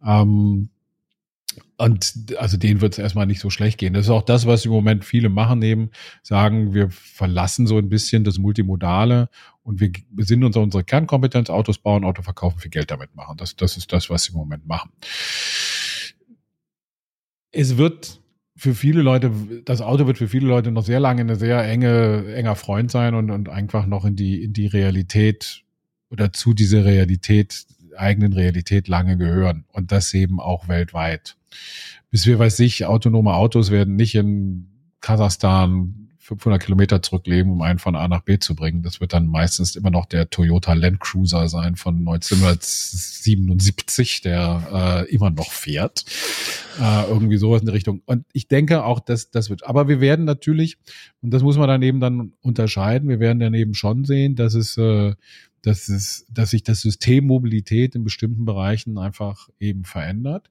Ähm, 0.04 0.70
und 1.78 2.36
also 2.38 2.56
denen 2.56 2.80
wird 2.80 2.94
es 2.94 2.98
erstmal 2.98 3.26
nicht 3.26 3.40
so 3.40 3.50
schlecht 3.50 3.78
gehen. 3.78 3.94
Das 3.94 4.06
ist 4.06 4.10
auch 4.10 4.22
das, 4.22 4.46
was 4.46 4.64
im 4.64 4.70
Moment 4.70 5.04
viele 5.04 5.28
machen, 5.28 5.58
neben 5.58 5.90
sagen, 6.22 6.74
wir 6.74 6.90
verlassen 6.90 7.66
so 7.66 7.78
ein 7.78 7.88
bisschen 7.88 8.22
das 8.22 8.38
Multimodale 8.38 9.28
und 9.62 9.80
wir 9.80 9.92
sind 10.18 10.44
uns 10.44 10.56
unsere 10.56 10.84
Kernkompetenz, 10.84 11.50
Autos 11.50 11.78
bauen, 11.78 12.04
Auto 12.04 12.22
verkaufen, 12.22 12.58
viel 12.58 12.70
Geld 12.70 12.90
damit 12.90 13.14
machen. 13.14 13.36
Das, 13.36 13.56
das 13.56 13.76
ist 13.76 13.92
das, 13.92 14.10
was 14.10 14.24
sie 14.24 14.32
im 14.32 14.38
Moment 14.38 14.66
machen. 14.66 14.90
Es 17.50 17.76
wird 17.76 18.20
für 18.56 18.74
viele 18.74 19.00
Leute, 19.00 19.30
das 19.64 19.80
Auto 19.80 20.06
wird 20.06 20.18
für 20.18 20.28
viele 20.28 20.46
Leute 20.46 20.70
noch 20.70 20.84
sehr 20.84 21.00
lange 21.00 21.22
eine 21.22 21.36
sehr 21.36 21.64
enge, 21.66 22.34
enger 22.34 22.56
Freund 22.56 22.90
sein 22.90 23.14
und, 23.14 23.30
und 23.30 23.48
einfach 23.48 23.86
noch 23.86 24.04
in 24.04 24.16
die, 24.16 24.42
in 24.42 24.52
die 24.52 24.66
Realität 24.66 25.64
oder 26.10 26.32
zu 26.32 26.52
dieser 26.52 26.84
Realität, 26.84 27.64
eigenen 27.96 28.32
Realität 28.32 28.88
lange 28.88 29.16
gehören. 29.16 29.64
Und 29.72 29.92
das 29.92 30.12
eben 30.14 30.40
auch 30.40 30.68
weltweit. 30.68 31.36
Bis 32.10 32.26
wir, 32.26 32.38
weiß 32.38 32.60
ich, 32.60 32.86
autonome 32.86 33.34
Autos 33.34 33.70
werden 33.70 33.96
nicht 33.96 34.14
in 34.14 34.68
Kasachstan 35.00 36.00
500 36.36 36.62
Kilometer 36.62 37.02
zurücklegen, 37.02 37.50
um 37.50 37.60
einen 37.60 37.80
von 37.80 37.96
A 37.96 38.06
nach 38.06 38.20
B 38.20 38.38
zu 38.38 38.54
bringen. 38.54 38.84
Das 38.84 39.00
wird 39.00 39.12
dann 39.12 39.26
meistens 39.26 39.74
immer 39.74 39.90
noch 39.90 40.06
der 40.06 40.30
Toyota 40.30 40.74
Land 40.74 41.00
Cruiser 41.00 41.48
sein 41.48 41.74
von 41.74 41.98
1977, 41.98 44.20
der 44.20 45.06
äh, 45.08 45.12
immer 45.12 45.30
noch 45.30 45.50
fährt. 45.50 46.04
Äh, 46.80 47.02
irgendwie 47.08 47.36
sowas 47.36 47.62
in 47.62 47.66
die 47.66 47.72
Richtung. 47.72 48.02
Und 48.06 48.26
ich 48.32 48.46
denke 48.46 48.84
auch, 48.84 49.00
dass 49.00 49.32
das 49.32 49.50
wird. 49.50 49.66
Aber 49.66 49.88
wir 49.88 50.00
werden 50.00 50.24
natürlich, 50.24 50.78
und 51.20 51.32
das 51.32 51.42
muss 51.42 51.58
man 51.58 51.66
dann 51.66 51.82
eben 51.82 51.98
dann 51.98 52.34
unterscheiden, 52.42 53.08
wir 53.08 53.18
werden 53.18 53.40
dann 53.40 53.54
eben 53.54 53.74
schon 53.74 54.04
sehen, 54.04 54.36
dass 54.36 54.54
es 54.54 54.76
äh, 54.76 55.14
dass 55.62 55.88
es, 55.88 56.26
dass 56.30 56.50
sich 56.50 56.62
das 56.62 56.80
System 56.80 57.26
Mobilität 57.26 57.94
in 57.94 58.04
bestimmten 58.04 58.44
Bereichen 58.44 58.98
einfach 58.98 59.48
eben 59.58 59.84
verändert. 59.84 60.50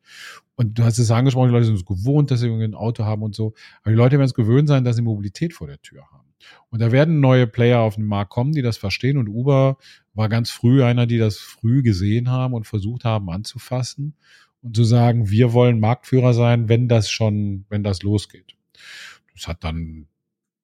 Und 0.56 0.78
du 0.78 0.84
hast 0.84 1.00
es 1.00 1.12
angesprochen, 1.12 1.50
die 1.50 1.54
Leute 1.54 1.66
sind 1.66 1.76
es 1.76 1.86
gewohnt, 1.86 2.32
dass 2.32 2.42
sie 2.42 2.50
ein 2.50 2.76
Auto 2.76 3.06
haben 3.06 3.24
und 3.24 3.36
so. 3.36 3.54
Aber 3.82 3.92
die 3.92 3.98
Leute 3.98 4.18
werden 4.18 4.28
es 4.28 4.34
gewöhnt 4.34 4.68
sein, 4.68 4.84
dass 4.84 4.96
sie 4.96 5.02
Mobilität 5.02 5.54
vor 5.54 5.68
der 5.68 5.82
Tür 5.82 6.04
haben. 6.12 6.28
Und 6.70 6.82
da 6.82 6.92
werden 6.92 7.20
neue 7.20 7.48
Player 7.48 7.80
auf 7.80 7.96
den 7.96 8.06
Markt 8.06 8.32
kommen, 8.32 8.54
die 8.54 8.62
das 8.62 8.78
verstehen. 8.78 9.18
Und 9.18 9.28
Uber 9.28 9.78
war 10.14 10.30
ganz 10.30 10.52
früh 10.52 10.84
einer, 10.84 11.08
die 11.08 11.18
das 11.18 11.38
früh 11.38 11.82
gesehen 11.82 12.30
haben 12.30 12.54
und 12.54 12.68
versucht 12.68 13.06
haben 13.06 13.30
anzufassen 13.30 14.16
und 14.62 14.76
zu 14.76 14.84
sagen, 14.84 15.30
wir 15.30 15.54
wollen 15.54 15.80
Marktführer 15.80 16.34
sein, 16.34 16.70
wenn 16.70 16.88
das 16.88 17.10
schon, 17.10 17.66
wenn 17.70 17.84
das 17.84 18.04
losgeht. 18.04 18.56
Das 19.34 19.48
hat 19.48 19.64
dann 19.64 20.08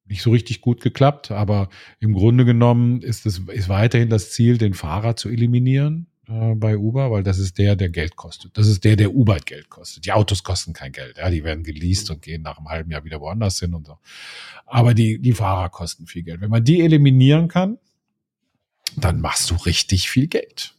nicht 0.08 0.22
so 0.22 0.30
richtig 0.30 0.60
gut 0.60 0.80
geklappt, 0.80 1.30
aber 1.30 1.68
im 2.00 2.12
Grunde 2.12 2.44
genommen 2.44 3.02
ist 3.02 3.26
es 3.26 3.38
ist 3.38 3.68
weiterhin 3.68 4.08
das 4.08 4.30
Ziel, 4.30 4.58
den 4.58 4.74
Fahrer 4.74 5.16
zu 5.16 5.28
eliminieren 5.28 6.06
äh, 6.28 6.54
bei 6.54 6.76
Uber, 6.76 7.10
weil 7.10 7.22
das 7.22 7.38
ist 7.38 7.58
der, 7.58 7.76
der 7.76 7.88
Geld 7.88 8.16
kostet. 8.16 8.56
Das 8.56 8.66
ist 8.66 8.84
der, 8.84 8.96
der 8.96 9.14
Uber 9.14 9.38
Geld 9.38 9.68
kostet. 9.68 10.06
Die 10.06 10.12
Autos 10.12 10.42
kosten 10.42 10.72
kein 10.72 10.92
Geld, 10.92 11.18
ja, 11.18 11.30
die 11.30 11.44
werden 11.44 11.64
geleast 11.64 12.10
und 12.10 12.22
gehen 12.22 12.42
nach 12.42 12.58
einem 12.58 12.68
halben 12.68 12.90
Jahr 12.90 13.04
wieder 13.04 13.20
woanders 13.20 13.58
hin 13.58 13.74
und 13.74 13.86
so. 13.86 13.98
Aber 14.64 14.94
die 14.94 15.18
die 15.18 15.32
Fahrer 15.32 15.68
kosten 15.70 16.06
viel 16.06 16.22
Geld. 16.22 16.40
Wenn 16.40 16.50
man 16.50 16.64
die 16.64 16.80
eliminieren 16.80 17.48
kann, 17.48 17.78
dann 18.96 19.20
machst 19.20 19.50
du 19.50 19.54
richtig 19.54 20.08
viel 20.08 20.28
Geld. 20.28 20.75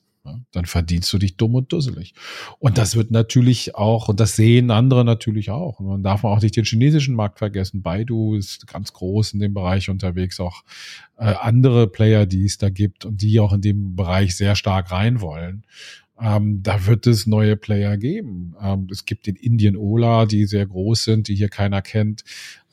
Dann 0.52 0.66
verdienst 0.66 1.12
du 1.14 1.18
dich 1.18 1.38
dumm 1.38 1.56
und 1.56 1.72
dusselig. 1.72 2.14
Und 2.60 2.78
das 2.78 2.96
wird 2.96 3.12
natürlich 3.12 3.76
auch, 3.76 4.08
und 4.08 4.20
das 4.20 4.36
sehen 4.36 4.72
andere 4.72 5.06
natürlich 5.06 5.52
auch. 5.52 5.80
Und 5.80 5.88
man 5.88 6.04
darf 6.04 6.24
auch 6.24 6.42
nicht 6.42 6.56
den 6.56 6.66
chinesischen 6.66 7.16
Markt 7.16 7.40
vergessen. 7.40 7.82
Baidu 7.82 8.36
ist 8.36 8.68
ganz 8.68 8.94
groß 8.94 9.34
in 9.34 9.40
dem 9.40 9.54
Bereich 9.54 9.90
unterwegs, 9.90 10.40
auch 10.40 10.64
äh, 11.18 11.26
andere 11.26 11.88
Player, 11.88 12.26
die 12.26 12.46
es 12.46 12.58
da 12.58 12.70
gibt 12.70 13.06
und 13.06 13.22
die 13.22 13.40
auch 13.40 13.54
in 13.54 13.62
dem 13.62 13.96
Bereich 13.96 14.36
sehr 14.36 14.56
stark 14.56 14.92
rein 14.92 15.22
wollen. 15.22 15.64
Ähm, 16.20 16.64
da 16.64 16.86
wird 16.86 17.06
es 17.08 17.28
neue 17.28 17.58
Player 17.58 17.98
geben. 17.98 18.56
Ähm, 18.62 18.88
es 18.92 19.06
gibt 19.06 19.28
in 19.28 19.36
Indien 19.36 19.78
Ola, 19.78 20.26
die 20.26 20.46
sehr 20.46 20.66
groß 20.66 21.04
sind, 21.04 21.28
die 21.28 21.36
hier 21.36 21.50
keiner 21.50 21.82
kennt. 21.82 22.24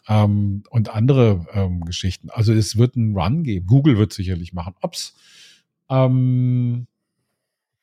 Ähm, 0.09 0.65
und 0.71 0.95
andere 0.95 1.47
ähm, 1.53 1.85
Geschichten. 1.85 2.31
Also 2.31 2.53
es 2.53 2.77
wird 2.77 2.97
einen 2.97 3.17
Run 3.17 3.43
geben. 3.43 3.67
Google 3.67 3.99
wird 3.99 4.13
sicherlich 4.13 4.53
machen. 4.53 4.75
Ob's 4.81 5.15
ähm, 5.91 6.87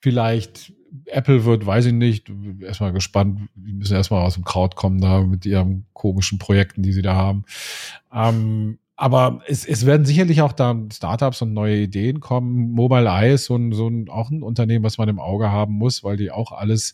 vielleicht 0.02 0.74
Apple 1.06 1.46
wird, 1.46 1.66
weiß 1.66 1.86
ich 1.86 1.94
nicht, 1.94 2.32
erstmal 2.60 2.92
gespannt, 2.92 3.42
die 3.56 3.74
müssen 3.74 3.96
erstmal 3.96 4.24
aus 4.26 4.34
dem 4.34 4.44
Kraut 4.44 4.76
kommen 4.76 5.00
da 5.00 5.22
mit 5.22 5.46
ihren 5.46 5.86
komischen 5.94 6.38
Projekten, 6.38 6.84
die 6.84 6.92
sie 6.92 7.02
da 7.02 7.16
haben. 7.16 7.46
Ähm, 8.14 8.78
aber 8.98 9.42
es, 9.48 9.66
es 9.66 9.86
werden 9.86 10.06
sicherlich 10.06 10.42
auch 10.42 10.52
da 10.52 10.76
Startups 10.94 11.42
und 11.42 11.54
neue 11.54 11.78
Ideen 11.78 12.20
kommen. 12.20 12.72
Mobile 12.72 13.10
Eye 13.10 13.34
ist 13.34 13.46
so 13.46 13.56
ein, 13.56 13.72
so 13.72 13.88
ein, 13.88 14.10
auch 14.10 14.30
ein 14.30 14.44
Unternehmen, 14.44 14.84
was 14.84 14.98
man 14.98 15.10
im 15.10 15.20
Auge 15.20 15.50
haben 15.50 15.74
muss, 15.74 16.04
weil 16.04 16.18
die 16.18 16.30
auch 16.30 16.52
alles 16.52 16.94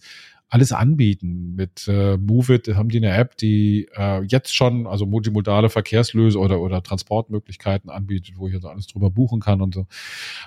alles 0.50 0.72
anbieten. 0.72 1.56
Mit 1.56 1.88
äh, 1.88 2.18
Moveit 2.18 2.68
haben 2.70 2.90
die 2.90 2.98
eine 2.98 3.12
App, 3.12 3.38
die 3.38 3.88
äh, 3.96 4.24
jetzt 4.24 4.56
schon 4.56 4.88
also 4.88 5.06
multimodale 5.06 5.70
Verkehrslöse 5.70 6.40
oder 6.40 6.62
oder 6.62 6.82
Transportmöglichkeiten 6.82 7.90
anbietet, 7.90 8.38
wo 8.38 8.48
ich 8.48 8.56
also 8.56 8.70
alles 8.70 8.88
drüber 8.88 9.10
buchen 9.10 9.40
kann 9.40 9.62
und 9.62 9.74
so. 9.74 9.88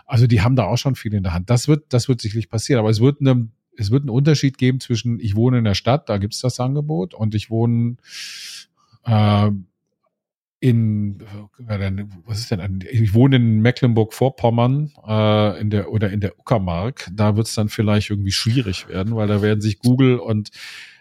Also 0.07 0.27
die 0.27 0.41
haben 0.41 0.57
da 0.57 0.65
auch 0.65 0.79
schon 0.79 0.95
viel 0.95 1.15
in 1.15 1.23
der 1.23 1.35
Hand. 1.35 1.51
Das 1.51 1.69
wird 1.69 1.93
das 1.93 2.09
wird 2.09 2.21
sicherlich 2.21 2.49
passieren, 2.49 2.81
aber 2.81 2.91
es 2.91 3.01
wird 3.01 3.21
eine 3.21 3.49
es 3.77 3.91
wird 3.91 4.03
einen 4.03 4.11
Unterschied 4.11 4.59
geben 4.59 4.81
zwischen 4.81 5.21
ich 5.21 5.37
wohne 5.37 5.59
in 5.59 5.65
der 5.65 5.75
Stadt, 5.75 6.09
da 6.09 6.19
gibt's 6.19 6.41
das 6.41 6.61
Angebot 6.61 7.15
und 7.15 7.35
ich 7.35 7.51
wohne 7.51 7.97
äh, 9.05 9.51
in, 10.61 11.23
was 12.27 12.41
ist 12.41 12.51
denn, 12.51 12.85
ich 12.91 13.15
wohne 13.15 13.37
in 13.37 13.61
Mecklenburg-Vorpommern 13.61 14.93
äh, 15.07 15.61
in 15.61 15.71
der 15.71 15.91
oder 15.91 16.11
in 16.11 16.21
der 16.21 16.39
Uckermark. 16.39 17.11
Da 17.15 17.37
wird 17.37 17.47
es 17.47 17.55
dann 17.55 17.71
vielleicht 17.71 18.11
irgendwie 18.11 18.31
schwierig 18.31 18.87
werden, 18.87 19.17
weil 19.17 19.27
da 19.27 19.41
werden 19.41 19.63
sich 19.63 19.79
Google 19.79 20.19
und 20.19 20.51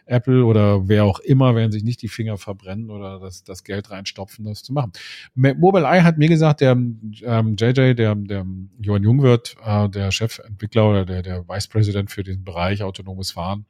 Apple 0.05 0.45
oder 0.45 0.87
wer 0.87 1.03
auch 1.03 1.19
immer 1.19 1.55
werden 1.55 1.71
sich 1.71 1.83
nicht 1.83 2.01
die 2.01 2.07
Finger 2.07 2.37
verbrennen 2.37 2.89
oder 2.89 3.19
das, 3.19 3.43
das 3.43 3.63
Geld 3.63 3.91
reinstopfen, 3.91 4.45
das 4.45 4.63
zu 4.63 4.73
machen. 4.73 4.93
Mobileye 5.35 6.03
hat 6.03 6.17
mir 6.17 6.29
gesagt, 6.29 6.61
der 6.61 6.71
ähm, 6.71 7.55
JJ, 7.59 7.93
der, 7.93 8.15
der 8.15 8.45
Johann 8.81 9.03
Jungwirth, 9.03 9.57
äh, 9.63 9.89
der 9.89 10.11
Chefentwickler 10.11 10.89
oder 10.89 11.05
der, 11.05 11.21
der 11.21 11.47
Vice 11.47 11.67
President 11.67 12.11
für 12.11 12.23
diesen 12.23 12.43
Bereich 12.43 12.81
autonomes 12.81 13.31
Fahren, 13.31 13.65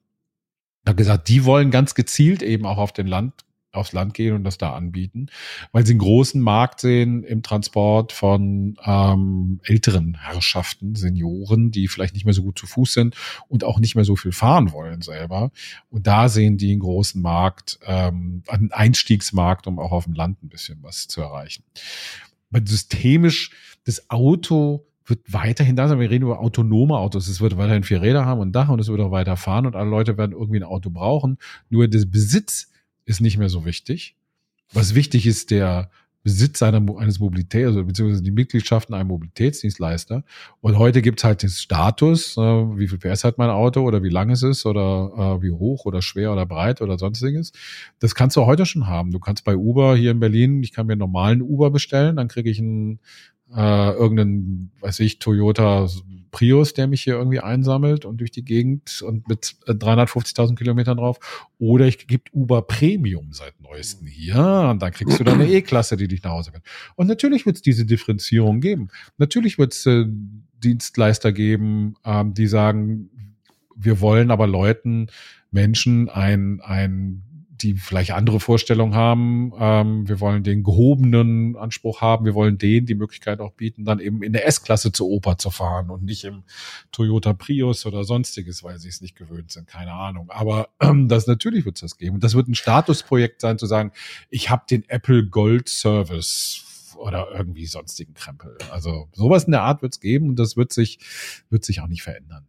hat 0.87 0.97
gesagt, 0.97 1.27
die 1.27 1.45
wollen 1.45 1.71
ganz 1.71 1.93
gezielt 1.93 2.41
eben 2.41 2.65
auch 2.65 2.77
auf 2.77 2.93
den 2.93 3.07
Land 3.07 3.33
aufs 3.79 3.93
Land 3.93 4.13
gehen 4.13 4.35
und 4.35 4.43
das 4.43 4.57
da 4.57 4.73
anbieten, 4.73 5.27
weil 5.71 5.85
sie 5.85 5.93
einen 5.93 5.99
großen 5.99 6.41
Markt 6.41 6.81
sehen 6.81 7.23
im 7.23 7.43
Transport 7.43 8.11
von 8.11 8.77
ähm, 8.85 9.59
älteren 9.63 10.17
Herrschaften, 10.19 10.95
Senioren, 10.95 11.71
die 11.71 11.87
vielleicht 11.87 12.13
nicht 12.13 12.25
mehr 12.25 12.33
so 12.33 12.43
gut 12.43 12.59
zu 12.59 12.67
Fuß 12.67 12.93
sind 12.93 13.15
und 13.47 13.63
auch 13.63 13.79
nicht 13.79 13.95
mehr 13.95 14.05
so 14.05 14.15
viel 14.15 14.31
fahren 14.31 14.71
wollen 14.71 15.01
selber. 15.01 15.51
Und 15.89 16.07
da 16.07 16.29
sehen 16.29 16.57
die 16.57 16.71
einen 16.71 16.81
großen 16.81 17.21
Markt, 17.21 17.79
ähm, 17.85 18.43
einen 18.47 18.71
Einstiegsmarkt, 18.71 19.67
um 19.67 19.79
auch 19.79 19.91
auf 19.91 20.05
dem 20.05 20.13
Land 20.13 20.43
ein 20.43 20.49
bisschen 20.49 20.79
was 20.81 21.07
zu 21.07 21.21
erreichen. 21.21 21.63
Aber 22.51 22.61
systemisch 22.65 23.51
das 23.85 24.09
Auto 24.09 24.85
wird 25.09 25.33
weiterhin 25.33 25.75
da 25.75 25.87
sein. 25.87 25.99
Wir 25.99 26.09
reden 26.09 26.25
über 26.25 26.39
autonome 26.39 26.97
Autos. 26.97 27.27
Es 27.27 27.41
wird 27.41 27.57
weiterhin 27.57 27.83
vier 27.83 28.01
Räder 28.01 28.25
haben 28.25 28.39
und 28.39 28.51
Dach 28.51 28.69
und 28.69 28.79
es 28.79 28.87
wird 28.87 29.01
auch 29.01 29.11
weiter 29.11 29.37
fahren 29.37 29.65
und 29.65 29.75
alle 29.75 29.89
Leute 29.89 30.17
werden 30.17 30.33
irgendwie 30.33 30.59
ein 30.59 30.63
Auto 30.63 30.89
brauchen. 30.89 31.37
Nur 31.69 31.87
der 31.87 32.05
Besitz 32.05 32.68
ist 33.09 33.21
nicht 33.21 33.37
mehr 33.37 33.49
so 33.49 33.65
wichtig. 33.65 34.15
Was 34.71 34.93
wichtig 34.93 35.25
ist, 35.25 35.49
der 35.49 35.89
Besitz 36.21 36.61
einer, 36.61 36.83
eines 36.97 37.19
Mobilität, 37.19 37.65
also 37.65 37.83
beziehungsweise 37.83 38.21
die 38.21 38.31
Mitgliedschaft 38.31 38.89
in 38.89 38.95
einem 38.95 39.07
Mobilitätsdienstleister. 39.07 40.23
Und 40.61 40.77
heute 40.77 41.01
gibt's 41.01 41.23
halt 41.23 41.41
den 41.41 41.49
Status, 41.49 42.37
äh, 42.37 42.41
wie 42.41 42.87
viel 42.87 42.99
PS 42.99 43.23
hat 43.23 43.37
mein 43.37 43.49
Auto 43.49 43.81
oder 43.81 44.03
wie 44.03 44.09
lang 44.09 44.29
es 44.29 44.43
ist 44.43 44.65
oder 44.65 45.11
äh, 45.17 45.41
wie 45.41 45.51
hoch 45.51 45.85
oder 45.85 46.01
schwer 46.01 46.31
oder 46.31 46.45
breit 46.45 46.81
oder 46.81 46.99
sonstiges. 46.99 47.51
Das 47.99 48.13
kannst 48.15 48.35
du 48.35 48.45
heute 48.45 48.65
schon 48.65 48.85
haben. 48.85 49.11
Du 49.11 49.19
kannst 49.19 49.43
bei 49.43 49.55
Uber 49.55 49.95
hier 49.95 50.11
in 50.11 50.19
Berlin, 50.19 50.61
ich 50.61 50.73
kann 50.73 50.87
mir 50.87 50.93
einen 50.93 50.99
normalen 50.99 51.41
Uber 51.41 51.71
bestellen, 51.71 52.17
dann 52.17 52.27
kriege 52.27 52.49
ich 52.49 52.59
einen 52.59 52.99
äh, 53.55 53.91
irgendeinen, 53.91 54.71
weiß 54.81 54.99
ich, 55.01 55.19
Toyota 55.19 55.87
Prius, 56.31 56.73
der 56.73 56.87
mich 56.87 57.03
hier 57.03 57.15
irgendwie 57.15 57.39
einsammelt 57.39 58.05
und 58.05 58.17
durch 58.17 58.31
die 58.31 58.45
Gegend 58.45 59.01
und 59.01 59.27
mit 59.27 59.55
350.000 59.65 60.51
äh, 60.51 60.55
Kilometern 60.55 60.97
drauf. 60.97 61.17
Oder 61.57 61.87
ich 61.87 62.07
gebe 62.07 62.23
Uber 62.33 62.61
Premium 62.61 63.33
seit 63.33 63.59
neuesten 63.61 64.05
hier 64.05 64.67
und 64.69 64.81
dann 64.81 64.91
kriegst 64.91 65.19
du 65.19 65.23
dann 65.23 65.41
eine 65.41 65.49
E-Klasse, 65.49 65.97
die 65.97 66.07
dich 66.07 66.23
nach 66.23 66.31
Hause 66.31 66.51
bringt. 66.51 66.65
Und 66.95 67.07
natürlich 67.07 67.45
wird 67.45 67.57
es 67.57 67.61
diese 67.61 67.85
Differenzierung 67.85 68.59
geben. 68.61 68.89
Natürlich 69.17 69.57
wird 69.57 69.73
es 69.73 69.85
äh, 69.85 70.05
Dienstleister 70.63 71.31
geben, 71.31 71.95
ähm, 72.05 72.33
die 72.33 72.47
sagen, 72.47 73.09
wir 73.75 74.01
wollen 74.01 74.29
aber 74.29 74.45
Leuten, 74.45 75.07
Menschen 75.51 76.09
ein, 76.09 76.61
ein 76.61 77.23
die 77.61 77.75
vielleicht 77.75 78.11
andere 78.11 78.39
Vorstellungen 78.39 78.95
haben. 78.95 79.53
Ähm, 79.59 80.07
wir 80.07 80.19
wollen 80.19 80.43
den 80.43 80.63
gehobenen 80.63 81.55
Anspruch 81.55 82.01
haben. 82.01 82.25
Wir 82.25 82.33
wollen 82.33 82.57
denen 82.57 82.85
die 82.85 82.95
Möglichkeit 82.95 83.39
auch 83.39 83.51
bieten, 83.51 83.85
dann 83.85 83.99
eben 83.99 84.23
in 84.23 84.33
der 84.33 84.47
S-Klasse 84.47 84.91
zur 84.91 85.07
Oper 85.07 85.37
zu 85.37 85.49
fahren 85.49 85.89
und 85.89 86.03
nicht 86.03 86.23
im 86.23 86.43
Toyota 86.91 87.33
Prius 87.33 87.85
oder 87.85 88.03
sonstiges, 88.03 88.63
weil 88.63 88.79
sie 88.79 88.89
es 88.89 89.01
nicht 89.01 89.15
gewöhnt 89.15 89.51
sind. 89.51 89.67
Keine 89.67 89.93
Ahnung. 89.93 90.29
Aber 90.29 90.69
ähm, 90.79 91.07
das 91.07 91.27
natürlich 91.27 91.65
wird 91.65 91.75
es 91.77 91.81
das 91.81 91.97
geben. 91.97 92.15
Und 92.15 92.23
das 92.23 92.35
wird 92.35 92.47
ein 92.47 92.55
Statusprojekt 92.55 93.41
sein, 93.41 93.57
zu 93.57 93.65
sagen, 93.65 93.91
ich 94.29 94.49
habe 94.49 94.63
den 94.69 94.87
Apple 94.89 95.25
Gold 95.25 95.69
Service 95.69 96.68
oder 96.99 97.27
irgendwie 97.33 97.65
sonstigen 97.65 98.13
Krempel. 98.13 98.57
Also 98.71 99.07
sowas 99.13 99.45
in 99.45 99.51
der 99.51 99.61
Art 99.61 99.81
wird 99.81 99.93
es 99.93 99.99
geben 99.99 100.29
und 100.29 100.37
das 100.37 100.57
wird 100.57 100.73
sich, 100.73 100.99
wird 101.49 101.63
sich 101.63 101.81
auch 101.81 101.87
nicht 101.87 102.03
verändern. 102.03 102.45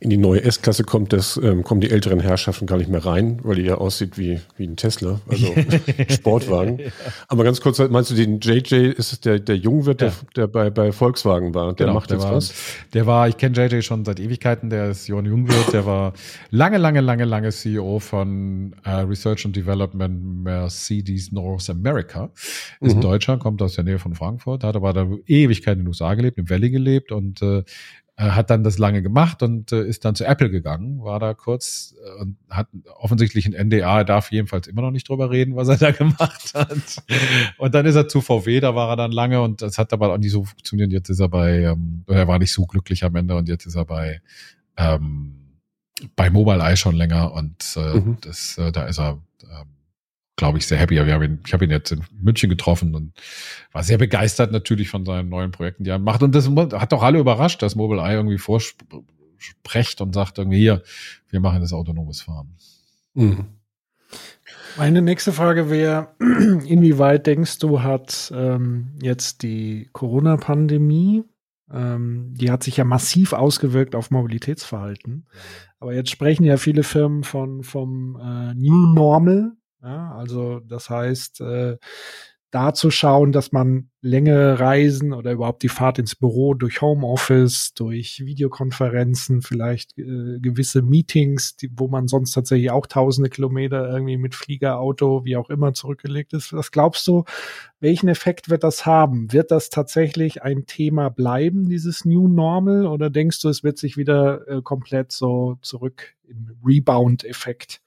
In 0.00 0.10
die 0.10 0.16
neue 0.16 0.42
S-Klasse 0.42 0.84
kommt 0.84 1.12
das, 1.12 1.36
ähm, 1.42 1.64
kommen 1.64 1.80
die 1.80 1.90
älteren 1.90 2.20
Herrschaften 2.20 2.66
gar 2.66 2.76
nicht 2.76 2.90
mehr 2.90 3.04
rein, 3.04 3.40
weil 3.42 3.56
die 3.56 3.62
ja 3.62 3.76
aussieht 3.76 4.18
wie, 4.18 4.40
wie 4.56 4.66
ein 4.66 4.76
Tesla, 4.76 5.20
also 5.26 5.54
Sportwagen. 6.08 6.80
Aber 7.28 7.44
ganz 7.44 7.60
kurz, 7.60 7.78
meinst 7.78 8.10
du, 8.10 8.14
den 8.14 8.40
JJ 8.40 8.90
ist 8.90 9.24
der, 9.24 9.40
der 9.40 9.56
Jungwirt, 9.56 10.02
ja. 10.02 10.08
der, 10.08 10.16
der 10.36 10.46
bei, 10.46 10.70
bei 10.70 10.92
Volkswagen 10.92 11.54
war? 11.54 11.74
Der 11.74 11.86
genau, 11.86 11.94
macht 11.94 12.10
der 12.10 12.18
jetzt 12.18 12.26
war, 12.26 12.34
was? 12.34 12.52
Der 12.92 13.06
war, 13.06 13.28
ich 13.28 13.36
kenne 13.36 13.56
JJ 13.56 13.82
schon 13.82 14.04
seit 14.04 14.20
Ewigkeiten, 14.20 14.70
der 14.70 14.90
ist 14.90 15.08
Johann 15.08 15.26
Jungwirt, 15.26 15.72
der 15.72 15.86
war 15.86 16.12
lange, 16.50 16.78
lange, 16.78 17.00
lange, 17.00 17.24
lange 17.24 17.50
CEO 17.50 17.98
von 17.98 18.74
äh, 18.84 18.90
Research 18.90 19.46
and 19.46 19.56
Development 19.56 20.44
Mercedes 20.44 21.32
North 21.32 21.70
America. 21.70 22.30
Ist 22.80 22.92
mhm. 22.92 22.98
ein 22.98 23.00
Deutscher, 23.00 23.38
kommt 23.38 23.62
aus 23.62 23.74
der 23.74 23.84
Nähe 23.84 23.93
Nähe 23.94 23.98
von 23.98 24.14
Frankfurt, 24.14 24.64
hat 24.64 24.76
aber 24.76 24.92
da 24.92 25.08
Ewigkeit 25.26 25.74
in 25.74 25.80
den 25.80 25.88
USA 25.88 26.14
gelebt, 26.14 26.38
im 26.38 26.50
Valley 26.50 26.70
gelebt 26.70 27.12
und 27.12 27.42
äh, 27.42 27.62
hat 28.16 28.50
dann 28.50 28.62
das 28.62 28.78
lange 28.78 29.02
gemacht 29.02 29.42
und 29.42 29.72
äh, 29.72 29.84
ist 29.84 30.04
dann 30.04 30.14
zu 30.14 30.24
Apple 30.24 30.48
gegangen, 30.48 31.02
war 31.02 31.18
da 31.18 31.34
kurz 31.34 31.96
äh, 32.04 32.20
und 32.20 32.36
hat 32.48 32.68
offensichtlich 32.96 33.46
ein 33.46 33.66
NDA, 33.66 33.98
er 33.98 34.04
darf 34.04 34.30
jedenfalls 34.30 34.68
immer 34.68 34.82
noch 34.82 34.92
nicht 34.92 35.08
drüber 35.08 35.30
reden, 35.30 35.56
was 35.56 35.68
er 35.68 35.76
da 35.78 35.90
gemacht 35.90 36.54
hat. 36.54 37.02
Und 37.58 37.74
dann 37.74 37.86
ist 37.86 37.96
er 37.96 38.06
zu 38.06 38.20
VW, 38.20 38.60
da 38.60 38.74
war 38.74 38.90
er 38.90 38.96
dann 38.96 39.12
lange 39.12 39.40
und 39.40 39.62
das 39.62 39.78
hat 39.78 39.92
aber 39.92 40.12
auch 40.12 40.18
nicht 40.18 40.30
so 40.30 40.44
funktioniert. 40.44 40.92
Jetzt 40.92 41.08
ist 41.08 41.20
er 41.20 41.28
bei, 41.28 41.62
ähm, 41.62 42.04
er 42.06 42.28
war 42.28 42.38
nicht 42.38 42.52
so 42.52 42.66
glücklich 42.66 43.04
am 43.04 43.16
Ende 43.16 43.34
und 43.36 43.48
jetzt 43.48 43.66
ist 43.66 43.74
er 43.74 43.84
bei 43.84 44.20
ähm, 44.76 45.40
bei 46.16 46.28
Mobile 46.28 46.62
Eye 46.62 46.76
schon 46.76 46.96
länger 46.96 47.32
und 47.32 47.76
äh, 47.76 47.94
mhm. 47.94 48.18
das, 48.20 48.58
äh, 48.58 48.72
da 48.72 48.84
ist 48.84 48.98
er 48.98 49.22
ähm, 49.42 49.73
glaube 50.36 50.58
ich, 50.58 50.66
sehr 50.66 50.78
happy. 50.78 50.94
Wir 50.94 51.14
haben 51.14 51.22
ihn, 51.22 51.40
ich 51.46 51.52
habe 51.52 51.64
ihn 51.64 51.70
jetzt 51.70 51.92
in 51.92 52.04
München 52.20 52.50
getroffen 52.50 52.94
und 52.94 53.12
war 53.72 53.82
sehr 53.82 53.98
begeistert 53.98 54.52
natürlich 54.52 54.88
von 54.88 55.04
seinen 55.04 55.28
neuen 55.28 55.50
Projekten, 55.50 55.84
die 55.84 55.90
er 55.90 55.98
macht. 55.98 56.22
Und 56.22 56.34
das 56.34 56.48
hat 56.48 56.92
doch 56.92 57.02
alle 57.02 57.18
überrascht, 57.18 57.62
dass 57.62 57.76
Mobileye 57.76 58.14
irgendwie 58.14 58.38
vorsprecht 58.38 60.00
und 60.00 60.14
sagt 60.14 60.38
irgendwie 60.38 60.58
hier, 60.58 60.82
wir 61.30 61.40
machen 61.40 61.60
das 61.60 61.72
autonomes 61.72 62.22
Fahren. 62.22 62.56
Mhm. 63.14 63.46
Meine 64.76 65.02
nächste 65.02 65.32
Frage 65.32 65.70
wäre, 65.70 66.08
inwieweit 66.18 67.28
denkst 67.28 67.58
du, 67.58 67.82
hat 67.82 68.32
ähm, 68.34 68.88
jetzt 69.00 69.44
die 69.44 69.88
Corona-Pandemie, 69.92 71.22
ähm, 71.72 72.34
die 72.34 72.50
hat 72.50 72.64
sich 72.64 72.76
ja 72.76 72.84
massiv 72.84 73.34
ausgewirkt 73.34 73.94
auf 73.94 74.10
Mobilitätsverhalten. 74.10 75.26
Aber 75.78 75.94
jetzt 75.94 76.10
sprechen 76.10 76.44
ja 76.44 76.56
viele 76.56 76.82
Firmen 76.82 77.22
von 77.22 77.62
vom 77.62 78.16
äh, 78.16 78.54
New 78.54 78.92
Normal, 78.92 79.52
ja, 79.84 80.12
also 80.16 80.60
das 80.60 80.90
heißt, 80.90 81.40
äh, 81.42 81.76
da 82.54 82.72
zu 82.72 82.92
schauen, 82.92 83.32
dass 83.32 83.50
man 83.50 83.90
längere 84.00 84.60
Reisen 84.60 85.12
oder 85.12 85.32
überhaupt 85.32 85.64
die 85.64 85.68
Fahrt 85.68 85.98
ins 85.98 86.14
Büro 86.14 86.54
durch 86.54 86.80
Homeoffice, 86.80 87.74
durch 87.74 88.24
Videokonferenzen, 88.24 89.42
vielleicht 89.42 89.98
äh, 89.98 90.38
gewisse 90.38 90.82
Meetings, 90.82 91.56
die, 91.56 91.68
wo 91.74 91.88
man 91.88 92.06
sonst 92.06 92.30
tatsächlich 92.30 92.70
auch 92.70 92.86
tausende 92.86 93.28
Kilometer 93.28 93.90
irgendwie 93.90 94.18
mit 94.18 94.36
Flieger, 94.36 94.78
Auto, 94.78 95.24
wie 95.24 95.36
auch 95.36 95.50
immer 95.50 95.74
zurückgelegt 95.74 96.32
ist. 96.32 96.52
Was 96.52 96.70
glaubst 96.70 97.04
du, 97.08 97.24
welchen 97.80 98.08
Effekt 98.08 98.50
wird 98.50 98.62
das 98.62 98.86
haben? 98.86 99.32
Wird 99.32 99.50
das 99.50 99.68
tatsächlich 99.68 100.44
ein 100.44 100.64
Thema 100.64 101.08
bleiben, 101.08 101.68
dieses 101.68 102.04
New 102.04 102.28
Normal, 102.28 102.86
oder 102.86 103.10
denkst 103.10 103.40
du, 103.42 103.48
es 103.48 103.64
wird 103.64 103.78
sich 103.78 103.96
wieder 103.96 104.46
äh, 104.46 104.62
komplett 104.62 105.10
so 105.10 105.56
zurück 105.60 106.14
im 106.28 106.56
Rebound-Effekt 106.64 107.80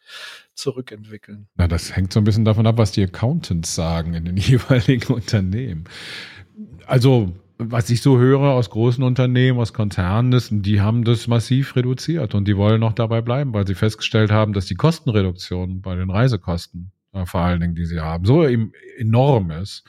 zurückentwickeln. 0.57 1.47
Na, 1.55 1.67
das 1.67 1.95
hängt 1.95 2.11
so 2.11 2.19
ein 2.19 2.23
bisschen 2.23 2.45
davon 2.45 2.67
ab, 2.67 2.77
was 2.77 2.91
die 2.91 3.03
Accountants 3.03 3.75
sagen 3.75 4.13
in 4.13 4.25
den 4.25 4.37
jeweiligen 4.37 5.13
Unternehmen. 5.13 5.85
Also, 6.85 7.33
was 7.59 7.89
ich 7.89 8.01
so 8.01 8.19
höre 8.19 8.51
aus 8.51 8.69
großen 8.69 9.03
Unternehmen, 9.03 9.59
aus 9.59 9.73
Konzernen, 9.73 10.61
die 10.61 10.81
haben 10.81 11.03
das 11.03 11.27
massiv 11.27 11.75
reduziert 11.75 12.35
und 12.35 12.47
die 12.47 12.57
wollen 12.57 12.79
noch 12.79 12.93
dabei 12.93 13.21
bleiben, 13.21 13.53
weil 13.53 13.65
sie 13.65 13.75
festgestellt 13.75 14.31
haben, 14.31 14.53
dass 14.53 14.65
die 14.65 14.75
Kostenreduktion 14.75 15.81
bei 15.81 15.95
den 15.95 16.09
Reisekosten, 16.09 16.91
äh, 17.13 17.25
vor 17.25 17.41
allen 17.41 17.61
Dingen, 17.61 17.75
die 17.75 17.85
sie 17.85 17.99
haben, 17.99 18.25
so 18.25 18.43
enorm 18.43 19.51
ist. 19.51 19.83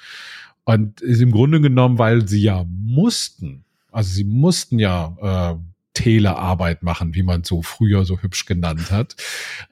Und 0.65 1.01
ist 1.01 1.23
im 1.23 1.31
Grunde 1.31 1.61
genommen, 1.63 1.99
weil 1.99 2.29
sie 2.29 2.43
ja 2.43 2.65
mussten, 2.69 3.65
also 3.91 4.11
sie 4.11 4.25
mussten 4.25 4.79
ja 4.79 5.17
äh, 5.55 5.59
Telearbeit 5.99 6.85
machen, 6.85 7.17
wie 7.17 7.25
man 7.25 7.43
so 7.43 7.61
früher 7.61 8.05
so 8.05 8.23
hübsch 8.23 8.47
genannt 8.47 8.93
hat. 8.93 9.17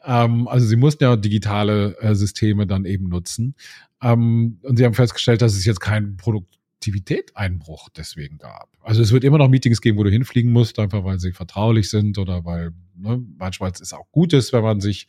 Ähm, 0.05 0.49
also 0.49 0.66
sie 0.66 0.74
mussten 0.74 1.05
ja 1.05 1.14
digitale 1.14 1.97
äh, 2.01 2.16
Systeme 2.16 2.66
dann 2.66 2.85
eben 2.85 3.09
nutzen. 3.09 3.55
Ähm, 4.03 4.59
und 4.62 4.77
sie 4.77 4.85
haben 4.85 4.95
festgestellt, 4.95 5.41
dass 5.41 5.55
es 5.55 5.64
jetzt 5.64 5.79
keinen 5.79 6.16
Produktivitätseinbruch 6.16 7.91
deswegen 7.97 8.39
gab. 8.39 8.70
Also 8.83 9.03
es 9.03 9.12
wird 9.12 9.22
immer 9.22 9.39
noch 9.39 9.49
Meetings 9.49 9.81
geben, 9.81 9.99
wo 9.99 10.03
du 10.03 10.11
hinfliegen 10.11 10.51
musst, 10.51 10.81
einfach 10.81 11.05
weil 11.05 11.20
sie 11.20 11.31
vertraulich 11.31 11.91
sind 11.91 12.18
oder 12.18 12.45
weil 12.45 12.72
ne, 12.97 13.24
manchmal 13.39 13.70
es 13.70 13.93
auch 13.93 14.11
gut 14.11 14.33
ist, 14.33 14.53
wenn 14.53 14.64
man 14.64 14.81
sich 14.81 15.07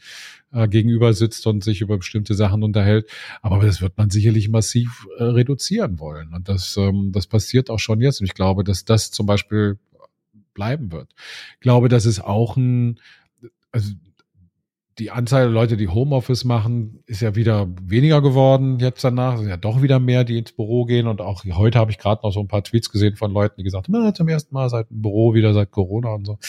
äh, 0.52 0.68
gegenüber 0.68 1.14
sitzt 1.14 1.48
und 1.48 1.64
sich 1.64 1.82
über 1.82 1.98
bestimmte 1.98 2.36
Sachen 2.36 2.62
unterhält. 2.62 3.10
Aber 3.42 3.58
das 3.66 3.82
wird 3.82 3.98
man 3.98 4.12
sicherlich 4.12 4.50
massiv 4.50 5.08
äh, 5.18 5.24
reduzieren 5.24 5.98
wollen. 5.98 6.32
Und 6.36 6.48
das, 6.48 6.78
ähm, 6.78 7.12
das 7.12 7.26
passiert 7.26 7.72
auch 7.72 7.80
schon 7.80 8.02
jetzt. 8.02 8.22
Und 8.22 8.28
ich 8.28 8.36
glaube, 8.36 8.64
dass 8.64 8.86
das 8.86 9.10
zum 9.10 9.26
Beispiel 9.26 9.80
bleiben 10.58 10.92
wird. 10.92 11.14
Ich 11.54 11.60
glaube, 11.60 11.88
dass 11.88 12.06
es 12.06 12.20
auch 12.20 12.58
ein, 12.58 13.00
also 13.72 13.94
die 15.00 15.12
Anzahl 15.12 15.44
der 15.44 15.52
Leute, 15.52 15.78
die 15.78 15.90
Homeoffice 15.90 16.44
machen, 16.44 17.04
ist 17.06 17.22
ja 17.22 17.36
wieder 17.36 17.68
weniger 17.84 18.22
geworden 18.22 18.80
jetzt 18.80 19.04
danach. 19.04 19.36
Es 19.36 19.42
sind 19.42 19.50
ja 19.50 19.58
doch 19.58 19.84
wieder 19.84 20.00
mehr, 20.00 20.24
die 20.24 20.40
ins 20.40 20.54
Büro 20.54 20.86
gehen. 20.86 21.06
Und 21.06 21.22
auch 21.22 21.44
heute 21.46 21.78
habe 21.78 21.92
ich 21.92 22.00
gerade 22.00 22.22
noch 22.24 22.32
so 22.32 22.40
ein 22.40 22.48
paar 22.48 22.64
Tweets 22.64 22.90
gesehen 22.90 23.16
von 23.16 23.32
Leuten, 23.32 23.56
die 23.58 23.64
gesagt 23.64 23.88
haben, 23.88 23.94
na, 23.94 24.14
zum 24.14 24.28
ersten 24.28 24.56
Mal 24.56 24.70
seit 24.70 24.90
dem 24.90 25.04
Büro 25.04 25.36
wieder 25.36 25.54
seit 25.54 25.70
Corona 25.70 26.14
und 26.14 26.26
so. 26.26 26.40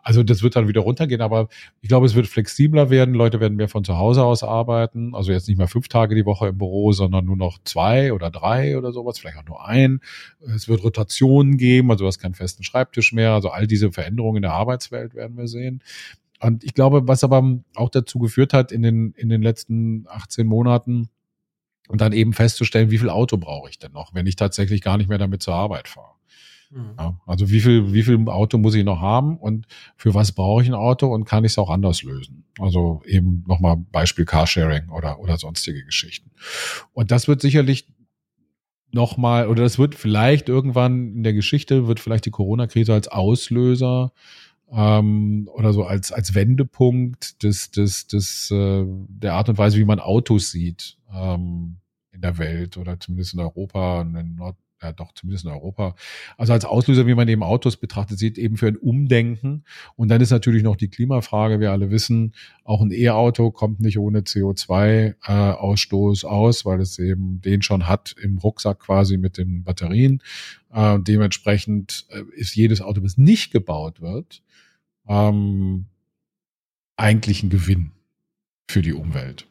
Also 0.00 0.22
das 0.22 0.44
wird 0.44 0.54
dann 0.54 0.68
wieder 0.68 0.82
runtergehen. 0.82 1.20
Aber 1.20 1.48
ich 1.80 1.88
glaube, 1.88 2.06
es 2.06 2.14
wird 2.14 2.28
flexibler 2.28 2.88
werden. 2.88 3.14
Leute 3.14 3.40
werden 3.40 3.56
mehr 3.56 3.68
von 3.68 3.82
zu 3.82 3.96
Hause 3.98 4.22
aus 4.24 4.44
arbeiten. 4.44 5.16
Also 5.16 5.32
jetzt 5.32 5.48
nicht 5.48 5.58
mehr 5.58 5.68
fünf 5.68 5.88
Tage 5.88 6.14
die 6.14 6.24
Woche 6.24 6.48
im 6.48 6.58
Büro, 6.58 6.92
sondern 6.92 7.24
nur 7.24 7.36
noch 7.36 7.58
zwei 7.64 8.12
oder 8.12 8.30
drei 8.30 8.78
oder 8.78 8.92
sowas. 8.92 9.18
Vielleicht 9.18 9.38
auch 9.38 9.46
nur 9.46 9.66
ein. 9.66 10.00
Es 10.54 10.68
wird 10.68 10.84
Rotationen 10.84 11.56
geben. 11.56 11.90
Also 11.90 12.04
du 12.04 12.06
hast 12.06 12.20
keinen 12.20 12.34
festen 12.34 12.62
Schreibtisch 12.62 13.12
mehr. 13.12 13.32
Also 13.32 13.48
all 13.50 13.66
diese 13.66 13.90
Veränderungen 13.90 14.36
in 14.36 14.42
der 14.42 14.52
Arbeitswelt 14.52 15.16
werden 15.16 15.36
wir 15.36 15.48
sehen. 15.48 15.82
Und 16.40 16.64
ich 16.64 16.74
glaube, 16.74 17.08
was 17.08 17.24
aber 17.24 17.60
auch 17.74 17.90
dazu 17.90 18.18
geführt 18.18 18.52
hat 18.52 18.72
in 18.72 18.82
den, 18.82 19.12
in 19.12 19.28
den 19.28 19.42
letzten 19.42 20.06
18 20.08 20.46
Monaten, 20.46 21.08
und 21.88 22.00
dann 22.00 22.12
eben 22.12 22.34
festzustellen, 22.34 22.90
wie 22.90 22.98
viel 22.98 23.10
Auto 23.10 23.36
brauche 23.38 23.68
ich 23.68 23.78
denn 23.78 23.92
noch, 23.92 24.14
wenn 24.14 24.26
ich 24.26 24.36
tatsächlich 24.36 24.82
gar 24.82 24.98
nicht 24.98 25.08
mehr 25.08 25.18
damit 25.18 25.42
zur 25.42 25.54
Arbeit 25.54 25.88
fahre. 25.88 26.14
Mhm. 26.70 26.90
Ja, 26.98 27.20
also 27.26 27.50
wie 27.50 27.60
viel, 27.60 27.92
wie 27.94 28.02
viel 28.02 28.28
Auto 28.28 28.58
muss 28.58 28.74
ich 28.74 28.84
noch 28.84 29.00
haben 29.00 29.38
und 29.38 29.66
für 29.96 30.14
was 30.14 30.32
brauche 30.32 30.62
ich 30.62 30.68
ein 30.68 30.74
Auto 30.74 31.06
und 31.06 31.24
kann 31.24 31.44
ich 31.44 31.52
es 31.52 31.58
auch 31.58 31.70
anders 31.70 32.02
lösen? 32.02 32.44
Also 32.60 33.02
eben 33.06 33.42
nochmal 33.48 33.76
Beispiel 33.76 34.26
Carsharing 34.26 34.90
oder, 34.90 35.18
oder 35.18 35.38
sonstige 35.38 35.82
Geschichten. 35.82 36.30
Und 36.92 37.10
das 37.10 37.26
wird 37.26 37.40
sicherlich 37.40 37.88
nochmal, 38.92 39.48
oder 39.48 39.62
das 39.62 39.78
wird 39.78 39.94
vielleicht 39.94 40.50
irgendwann 40.50 41.14
in 41.16 41.22
der 41.22 41.32
Geschichte, 41.32 41.88
wird 41.88 42.00
vielleicht 42.00 42.26
die 42.26 42.30
Corona-Krise 42.30 42.92
als 42.92 43.08
Auslöser 43.08 44.12
ähm, 44.70 45.48
oder 45.52 45.72
so 45.72 45.84
als, 45.84 46.12
als 46.12 46.34
Wendepunkt 46.34 47.42
des, 47.42 47.70
des, 47.70 48.06
des, 48.06 48.50
äh, 48.50 48.84
der 48.86 49.34
Art 49.34 49.48
und 49.48 49.58
Weise, 49.58 49.78
wie 49.78 49.84
man 49.84 50.00
Autos 50.00 50.50
sieht 50.50 50.98
ähm, 51.12 51.78
in 52.12 52.20
der 52.20 52.38
Welt 52.38 52.76
oder 52.76 52.98
zumindest 52.98 53.34
in 53.34 53.40
Europa 53.40 54.00
und 54.00 54.14
in 54.16 54.34
Nord, 54.34 54.56
ja 54.82 54.92
doch 54.92 55.12
zumindest 55.12 55.44
in 55.44 55.50
Europa. 55.50 55.94
Also 56.36 56.52
als 56.52 56.64
Auslöser, 56.64 57.06
wie 57.06 57.14
man 57.14 57.28
eben 57.28 57.42
Autos 57.42 57.76
betrachtet, 57.76 58.18
sieht 58.18 58.38
eben 58.38 58.56
für 58.56 58.68
ein 58.68 58.76
Umdenken. 58.76 59.64
Und 59.96 60.08
dann 60.08 60.20
ist 60.20 60.30
natürlich 60.30 60.62
noch 60.62 60.76
die 60.76 60.88
Klimafrage. 60.88 61.60
Wir 61.60 61.72
alle 61.72 61.90
wissen, 61.90 62.34
auch 62.64 62.80
ein 62.80 62.90
E-Auto 62.90 63.50
kommt 63.50 63.80
nicht 63.80 63.98
ohne 63.98 64.20
CO2-Ausstoß 64.20 66.24
äh, 66.24 66.26
aus, 66.26 66.64
weil 66.64 66.80
es 66.80 66.98
eben 66.98 67.40
den 67.40 67.62
schon 67.62 67.88
hat 67.88 68.14
im 68.20 68.38
Rucksack 68.38 68.80
quasi 68.80 69.16
mit 69.16 69.38
den 69.38 69.64
Batterien. 69.64 70.22
Äh, 70.72 70.98
dementsprechend 71.00 72.06
äh, 72.10 72.22
ist 72.34 72.54
jedes 72.54 72.80
Auto, 72.80 73.00
das 73.00 73.18
nicht 73.18 73.52
gebaut 73.52 74.00
wird, 74.00 74.42
ähm, 75.08 75.86
eigentlich 76.96 77.42
ein 77.42 77.50
Gewinn 77.50 77.92
für 78.68 78.82
die 78.82 78.92
Umwelt. 78.92 79.46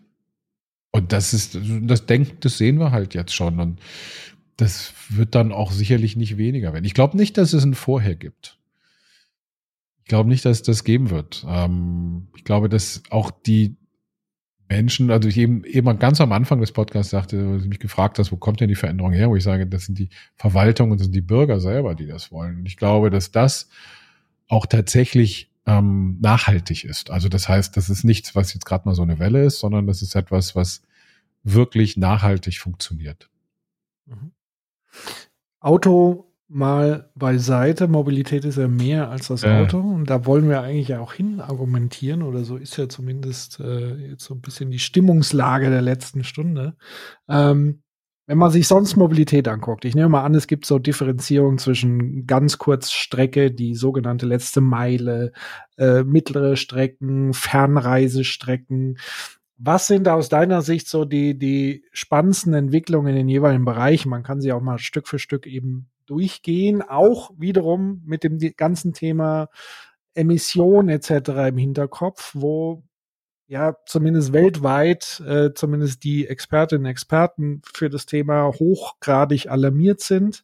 Und 0.92 1.12
das 1.12 1.34
ist, 1.34 1.58
das 1.82 2.06
denkt, 2.06 2.46
das 2.46 2.58
sehen 2.58 2.80
wir 2.80 2.92
halt 2.92 3.14
jetzt 3.14 3.34
schon. 3.34 3.60
Und 3.60 3.80
das 4.58 4.94
wird 5.10 5.36
dann 5.36 5.52
auch 5.52 5.72
sicherlich 5.72 6.16
nicht 6.16 6.38
weniger 6.38 6.74
werden. 6.74 6.86
Ich 6.86 6.96
glaube 6.96 7.16
nicht, 7.16 7.38
dass 7.38 7.54
es 7.54 7.64
ein 7.64 7.76
Vorher 7.76 8.16
gibt. 8.16 8.58
Ich 10.04 10.10
glaube 10.10 10.30
nicht, 10.30 10.46
dass 10.46 10.58
es 10.58 10.64
das 10.64 10.84
geben 10.84 11.10
wird. 11.10 11.46
Ähm, 11.48 12.28
ich 12.36 12.44
glaube, 12.44 12.70
dass 12.70 13.04
auch 13.10 13.30
die 13.30 13.76
Menschen, 14.70 15.12
also 15.12 15.30
ich 15.30 15.38
eben, 15.38 15.64
eben 15.64 16.00
ganz 16.00 16.20
am 16.20 16.32
Anfang 16.32 16.60
des 16.60 16.72
Podcasts 16.72 17.12
sagte, 17.12 17.38
wo 17.48 17.58
du 17.58 17.68
mich 17.68 17.80
gefragt 17.80 18.20
hast, 18.20 18.32
wo 18.32 18.38
kommt 18.38 18.60
denn 18.60 18.68
die 18.68 18.76
Veränderung 18.76 19.14
her, 19.14 19.30
wo 19.30 19.36
ich 19.36 19.44
sage, 19.44 19.68
das 19.68 19.86
sind 19.86 19.98
die 20.00 20.10
Verwaltungen 20.36 20.92
und 20.92 21.00
das 21.00 21.06
sind 21.06 21.16
die 21.16 21.22
Bürger 21.22 21.60
selber, 21.60 21.96
die 21.96 22.08
das 22.08 22.32
wollen. 22.32 22.60
Und 22.60 22.66
ich 22.66 22.78
glaube, 22.78 23.10
dass 23.10 23.32
das 23.32 23.70
auch 24.48 24.66
tatsächlich 24.66 25.52
ähm, 25.66 26.18
nachhaltig 26.22 26.84
ist. 26.84 27.12
Also 27.12 27.30
das 27.30 27.48
heißt, 27.48 27.78
das 27.78 27.90
ist 27.90 28.04
nichts, 28.04 28.36
was 28.36 28.54
jetzt 28.54 28.66
gerade 28.66 28.88
mal 28.88 28.96
so 28.96 29.04
eine 29.04 29.20
Welle 29.20 29.46
ist, 29.46 29.60
sondern 29.60 29.86
das 29.86 30.02
ist 30.02 30.16
etwas, 30.16 30.56
was 30.56 30.82
wirklich 31.44 31.98
nachhaltig 31.98 32.60
funktioniert. 32.60 33.30
Mhm. 34.06 34.32
Auto 35.60 36.28
mal 36.50 37.10
beiseite. 37.16 37.88
Mobilität 37.88 38.46
ist 38.46 38.58
ja 38.58 38.68
mehr 38.68 39.10
als 39.10 39.28
das 39.28 39.44
Auto. 39.44 39.80
Und 39.80 40.10
da 40.10 40.26
wollen 40.26 40.48
wir 40.48 40.62
eigentlich 40.62 40.90
ja 40.90 41.00
auch 41.02 41.14
hin 41.14 41.42
argumentieren 41.42 42.24
oder 42.24 42.44
so 42.44 42.56
ist 42.56 42.78
ja 42.78 42.88
zumindest 42.88 43.60
äh, 43.60 43.96
jetzt 43.96 44.24
so 44.24 44.34
ein 44.34 44.42
bisschen 44.42 44.72
die 44.72 44.80
Stimmungslage 44.80 45.70
der 45.70 45.82
letzten 45.82 46.24
Stunde. 46.24 46.76
Ähm, 47.28 47.82
wenn 48.30 48.38
man 48.38 48.52
sich 48.52 48.68
sonst 48.68 48.98
Mobilität 48.98 49.48
anguckt, 49.48 49.86
ich 49.86 49.96
nehme 49.96 50.10
mal 50.10 50.24
an, 50.24 50.36
es 50.36 50.48
gibt 50.48 50.66
so 50.66 50.80
Differenzierung 50.80 51.58
zwischen 51.58 52.28
ganz 52.28 52.58
kurz 52.58 52.92
Strecke, 52.92 53.52
die 53.52 53.74
sogenannte 53.74 54.26
letzte 54.26 54.60
Meile, 54.60 55.32
äh, 55.78 56.04
mittlere 56.04 56.58
Strecken, 56.58 57.34
Fernreisestrecken. 57.34 58.98
Was 59.58 59.88
sind 59.88 60.08
aus 60.08 60.30
deiner 60.30 60.62
Sicht 60.62 60.88
so 60.88 61.04
die, 61.04 61.38
die 61.38 61.84
spannendsten 61.92 62.54
Entwicklungen 62.54 63.10
in 63.10 63.16
den 63.16 63.30
jeweiligen 63.30 63.66
Bereichen? 63.66 64.10
Man 64.10 64.24
kann 64.24 64.40
sie 64.40 64.52
auch 64.52 64.62
mal 64.62 64.78
Stück 64.78 65.08
für 65.08 65.20
Stück 65.20 65.48
eben 65.48 65.90
durchgehen, 66.06 66.82
auch 66.82 67.32
wiederum 67.38 68.02
mit 68.06 68.24
dem 68.24 68.40
ganzen 68.56 68.94
Thema 68.94 69.50
Emission 70.14 70.90
etc. 70.90 71.30
im 71.50 71.58
Hinterkopf, 71.58 72.32
wo 72.34 72.84
ja 73.48 73.76
zumindest 73.86 74.34
weltweit, 74.34 75.22
äh, 75.26 75.54
zumindest 75.54 76.04
die 76.04 76.28
Expertinnen 76.28 76.86
und 76.86 76.92
Experten 76.92 77.62
für 77.74 77.90
das 77.90 78.06
Thema 78.06 78.48
hochgradig 78.48 79.50
alarmiert 79.50 80.02
sind, 80.02 80.44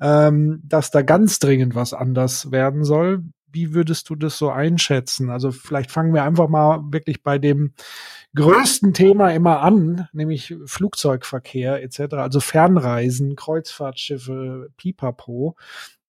ähm, 0.00 0.62
dass 0.64 0.90
da 0.90 1.02
ganz 1.02 1.38
dringend 1.38 1.74
was 1.74 1.92
anders 1.94 2.50
werden 2.50 2.84
soll. 2.84 3.22
Wie 3.46 3.74
würdest 3.74 4.08
du 4.08 4.16
das 4.16 4.38
so 4.38 4.50
einschätzen? 4.50 5.30
Also 5.30 5.52
vielleicht 5.52 5.90
fangen 5.90 6.14
wir 6.14 6.24
einfach 6.24 6.48
mal 6.48 6.80
wirklich 6.90 7.22
bei 7.22 7.38
dem 7.38 7.74
größten 8.34 8.94
Thema 8.94 9.30
immer 9.30 9.60
an, 9.60 10.08
nämlich 10.12 10.54
Flugzeugverkehr 10.66 11.82
etc., 11.82 12.14
also 12.14 12.40
Fernreisen, 12.40 13.36
Kreuzfahrtschiffe, 13.36 14.70
Pipapo. 14.76 15.56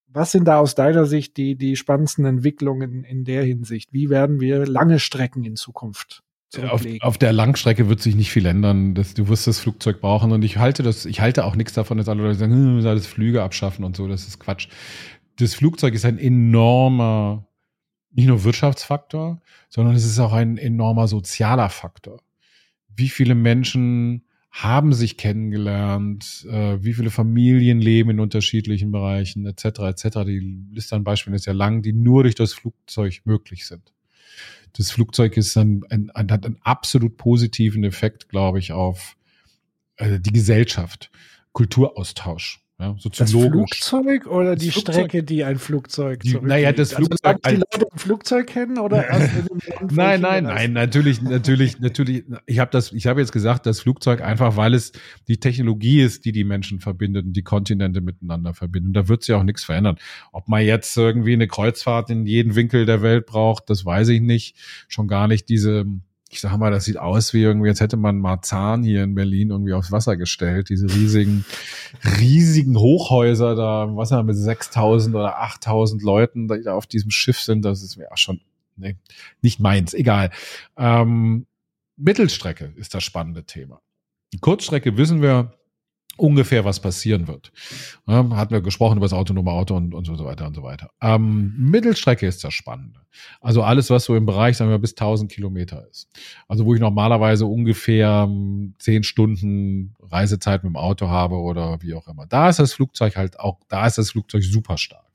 Was 0.08 0.32
sind 0.32 0.46
da 0.46 0.60
aus 0.60 0.76
deiner 0.76 1.06
Sicht 1.06 1.38
die, 1.38 1.56
die 1.56 1.76
spannendsten 1.76 2.26
Entwicklungen 2.26 3.04
in 3.04 3.26
der 3.26 3.44
Hinsicht? 3.44 3.92
Wie 3.92 4.10
werden 4.10 4.40
wir 4.40 4.66
lange 4.66 5.00
Strecken 5.00 5.44
in 5.44 5.56
Zukunft 5.56 6.24
auf, 6.62 6.86
auf, 7.02 7.18
der 7.18 7.34
Langstrecke 7.34 7.90
wird 7.90 8.02
sich 8.02 8.16
nicht 8.16 8.32
viel 8.32 8.46
ändern. 8.46 8.94
Das, 8.94 9.14
du 9.14 9.28
wirst 9.28 9.48
das 9.48 9.60
Flugzeug 9.60 10.02
brauchen 10.02 10.32
und 10.32 10.44
ich 10.44 10.58
halte 10.58 10.84
das, 10.84 11.06
ich 11.06 11.22
halte 11.22 11.46
auch 11.46 11.56
nichts 11.56 11.74
davon, 11.74 11.98
dass 11.98 12.08
alle 12.08 12.22
Leute 12.22 12.36
sagen, 12.36 12.54
hm, 12.54 12.84
das 12.84 13.08
Flüge 13.08 13.42
abschaffen 13.42 13.84
und 13.84 13.96
so. 13.96 14.08
Das 14.08 14.28
ist 14.28 14.40
Quatsch. 14.40 14.68
Das 15.38 15.56
Flugzeug 15.56 15.94
ist 15.96 16.06
ein 16.06 16.20
enormer, 16.20 17.48
nicht 18.14 18.28
nur 18.28 18.44
Wirtschaftsfaktor, 18.44 19.42
sondern 19.70 19.96
es 19.96 20.06
ist 20.06 20.20
auch 20.20 20.34
ein 20.34 20.58
enormer 20.58 21.08
sozialer 21.08 21.70
Faktor. 21.70 22.22
Wie 22.96 23.10
viele 23.10 23.36
Menschen 23.36 24.24
haben 24.52 24.94
sich 24.94 25.18
kennengelernt, 25.18 26.46
äh, 26.48 26.78
wie 26.84 26.94
viele 26.94 27.10
Familien 27.10 27.80
leben 27.80 28.12
in 28.12 28.20
unterschiedlichen 28.20 28.92
Bereichen, 28.92 29.48
etc., 29.48 29.80
etc. 29.80 30.20
Die 30.28 30.68
Liste 30.72 30.96
an 30.96 31.04
Beispielen 31.04 31.36
ist 31.36 31.48
ja 31.48 31.54
lang, 31.54 31.82
die 31.82 31.92
nur 31.92 32.22
durch 32.22 32.36
das 32.36 32.54
Flugzeug 32.54 33.22
möglich 33.26 33.66
sind. 33.66 33.94
Das 34.74 34.92
Flugzeug 34.92 35.38
ist 35.38 35.58
ein, 35.58 35.84
ein, 35.90 36.12
ein 36.12 36.32
hat 36.32 36.46
einen 36.46 36.60
absolut 36.62 37.18
positiven 37.18 37.84
Effekt, 37.84 38.30
glaube 38.30 38.60
ich, 38.60 38.72
auf 38.72 39.16
äh, 39.98 40.20
die 40.20 40.32
Gesellschaft. 40.32 41.10
Kulturaustausch. 41.52 42.63
Ja, 42.84 42.96
das 43.18 43.32
Flugzeug 43.32 44.28
oder 44.28 44.56
das 44.56 44.64
die 44.64 44.72
Flugzeug? 44.72 44.96
Strecke, 44.96 45.24
die 45.24 45.44
ein 45.46 45.58
Flugzeug 45.58 46.20
die, 46.20 46.38
Naja, 46.42 46.74
das 46.74 46.94
also, 46.94 47.06
Flugzeug. 47.08 47.42
die 47.44 47.56
Leute 47.56 47.88
im 47.92 47.98
Flugzeug 47.98 48.48
kennen 48.48 48.78
oder 48.78 49.08
erst 49.10 49.32
Nein, 49.90 50.20
nein, 50.22 50.44
nein, 50.44 50.74
natürlich, 50.74 51.22
natürlich, 51.22 51.80
natürlich. 51.80 52.26
Ich 52.46 52.60
habe 52.60 52.72
das, 52.72 52.92
ich 52.92 53.08
habe 53.08 53.22
jetzt 53.22 53.32
gesagt, 53.32 53.66
das 53.66 53.80
Flugzeug 53.80 54.22
einfach, 54.22 54.58
weil 54.58 54.74
es 54.74 54.92
die 55.30 55.40
Technologie 55.40 56.02
ist, 56.02 56.26
die 56.26 56.34
die 56.34 56.44
Menschen 56.44 56.82
verbindet 56.82 57.26
und 57.26 57.34
die 57.34 57.44
Kontinente 57.44 58.02
miteinander 58.02 58.54
verbindet. 58.54 58.96
Da 58.98 59.08
wird 59.08 59.24
sich 59.24 59.34
auch 59.34 59.44
nichts 59.44 59.64
verändern. 59.64 59.96
Ob 60.34 60.50
man 60.50 60.62
jetzt 60.64 60.98
irgendwie 60.98 61.34
eine 61.34 61.48
Kreuzfahrt 61.48 62.10
in 62.10 62.26
jeden 62.26 62.56
Winkel 62.56 62.86
der 62.86 63.02
Welt 63.02 63.26
braucht, 63.28 63.70
das 63.70 63.86
weiß 63.86 64.10
ich 64.10 64.20
nicht. 64.20 64.58
Schon 64.90 65.08
gar 65.08 65.30
nicht 65.30 65.48
diese 65.48 65.86
ich 66.34 66.42
sag 66.42 66.58
mal, 66.58 66.72
das 66.72 66.86
sieht 66.86 66.98
aus 66.98 67.34
wie 67.34 67.42
irgendwie, 67.44 67.68
jetzt 67.68 67.80
hätte 67.80 67.98
man 67.98 68.18
Marzahn 68.18 68.84
hier 68.84 69.04
in 69.04 69.16
Berlin 69.16 69.52
irgendwie 69.52 69.74
aufs 69.74 69.92
Wasser 69.92 70.18
gestellt. 70.18 70.70
Diese 70.70 70.88
riesigen, 70.88 71.46
riesigen 72.20 72.78
Hochhäuser 72.78 73.56
da 73.56 73.84
im 73.84 73.96
Wasser 73.96 74.24
mit 74.24 74.36
6000 74.36 75.16
oder 75.16 75.40
8000 75.40 76.02
Leuten, 76.02 76.48
die 76.48 76.64
da 76.64 76.74
auf 76.74 76.88
diesem 76.88 77.12
Schiff 77.12 77.40
sind. 77.40 77.64
Das 77.64 77.84
ist 77.84 77.98
mir 77.98 78.12
auch 78.12 78.18
schon, 78.18 78.42
nee, 78.76 78.98
nicht 79.42 79.60
meins, 79.60 79.94
egal. 79.94 80.32
Ähm, 80.76 81.46
Mittelstrecke 81.96 82.74
ist 82.76 82.96
das 82.96 83.04
spannende 83.04 83.46
Thema. 83.46 83.82
Die 84.34 84.40
Kurzstrecke 84.40 84.98
wissen 84.98 85.22
wir, 85.22 85.54
ungefähr 86.18 86.64
was 86.64 86.80
passieren 86.80 87.28
wird. 87.28 87.52
Ja, 88.08 88.28
hatten 88.32 88.54
wir 88.54 88.62
gesprochen 88.62 88.98
über 88.98 89.06
das 89.06 89.14
autonome 89.14 89.52
Auto 89.52 89.76
und, 89.76 89.94
und 89.94 90.06
so 90.06 90.26
weiter 90.26 90.46
und 90.46 90.56
so 90.56 90.64
weiter. 90.64 90.92
Ähm, 91.02 91.54
Mittelstrecke 91.58 92.28
ist 92.28 92.44
das 92.44 92.54
Spannende. 92.54 93.00
Also 93.42 93.64
alles, 93.64 93.90
was 93.90 94.06
so 94.06 94.16
im 94.16 94.26
Bereich, 94.26 94.58
sagen 94.58 94.72
wir, 94.72 94.78
bis 94.80 94.92
1000 94.92 95.32
Kilometer 95.32 95.88
ist. 95.90 96.10
Also 96.48 96.66
wo 96.66 96.74
ich 96.74 96.80
normalerweise 96.80 97.46
ungefähr 97.46 98.26
ähm, 98.28 98.76
zehn 98.80 99.04
Stunden 99.04 99.96
Reisezeit 100.00 100.64
mit 100.64 100.72
dem 100.72 100.78
Auto 100.78 101.08
habe 101.08 101.36
oder 101.36 101.82
wie 101.82 101.94
auch 101.94 102.08
immer. 102.08 102.26
Da 102.28 102.50
ist 102.50 102.60
das 102.60 102.74
Flugzeug 102.74 103.16
halt 103.16 103.40
auch, 103.40 103.60
da 103.70 103.86
ist 103.86 103.98
das 103.98 104.12
Flugzeug 104.12 104.44
super 104.44 104.78
stark. 104.78 105.13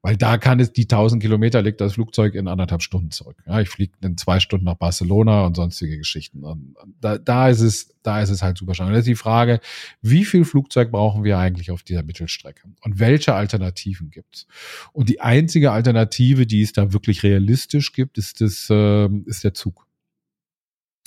Weil 0.00 0.16
da 0.16 0.38
kann 0.38 0.60
es 0.60 0.72
die 0.72 0.84
1000 0.84 1.20
Kilometer 1.20 1.60
legt 1.60 1.80
das 1.80 1.94
Flugzeug 1.94 2.34
in 2.34 2.46
anderthalb 2.46 2.82
Stunden 2.82 3.10
zurück. 3.10 3.42
Ja, 3.46 3.60
ich 3.60 3.68
fliege 3.68 3.94
in 4.00 4.16
zwei 4.16 4.38
Stunden 4.38 4.64
nach 4.64 4.76
Barcelona 4.76 5.44
und 5.44 5.56
sonstige 5.56 5.98
Geschichten. 5.98 6.44
Und 6.44 6.76
da, 7.00 7.18
da 7.18 7.48
ist 7.48 7.60
es, 7.60 7.94
da 8.04 8.22
ist 8.22 8.30
es 8.30 8.40
halt 8.40 8.58
super 8.58 8.74
spannend. 8.74 8.94
Das 8.94 9.00
ist 9.00 9.08
die 9.08 9.16
Frage, 9.16 9.58
wie 10.00 10.24
viel 10.24 10.44
Flugzeug 10.44 10.92
brauchen 10.92 11.24
wir 11.24 11.38
eigentlich 11.38 11.72
auf 11.72 11.82
dieser 11.82 12.04
Mittelstrecke? 12.04 12.68
Und 12.82 13.00
welche 13.00 13.34
Alternativen 13.34 14.10
gibt's? 14.10 14.46
Und 14.92 15.08
die 15.08 15.20
einzige 15.20 15.72
Alternative, 15.72 16.46
die 16.46 16.62
es 16.62 16.72
da 16.72 16.92
wirklich 16.92 17.24
realistisch 17.24 17.92
gibt, 17.92 18.18
ist 18.18 18.40
das, 18.40 18.68
äh, 18.70 19.08
ist 19.26 19.42
der 19.42 19.54
Zug. 19.54 19.87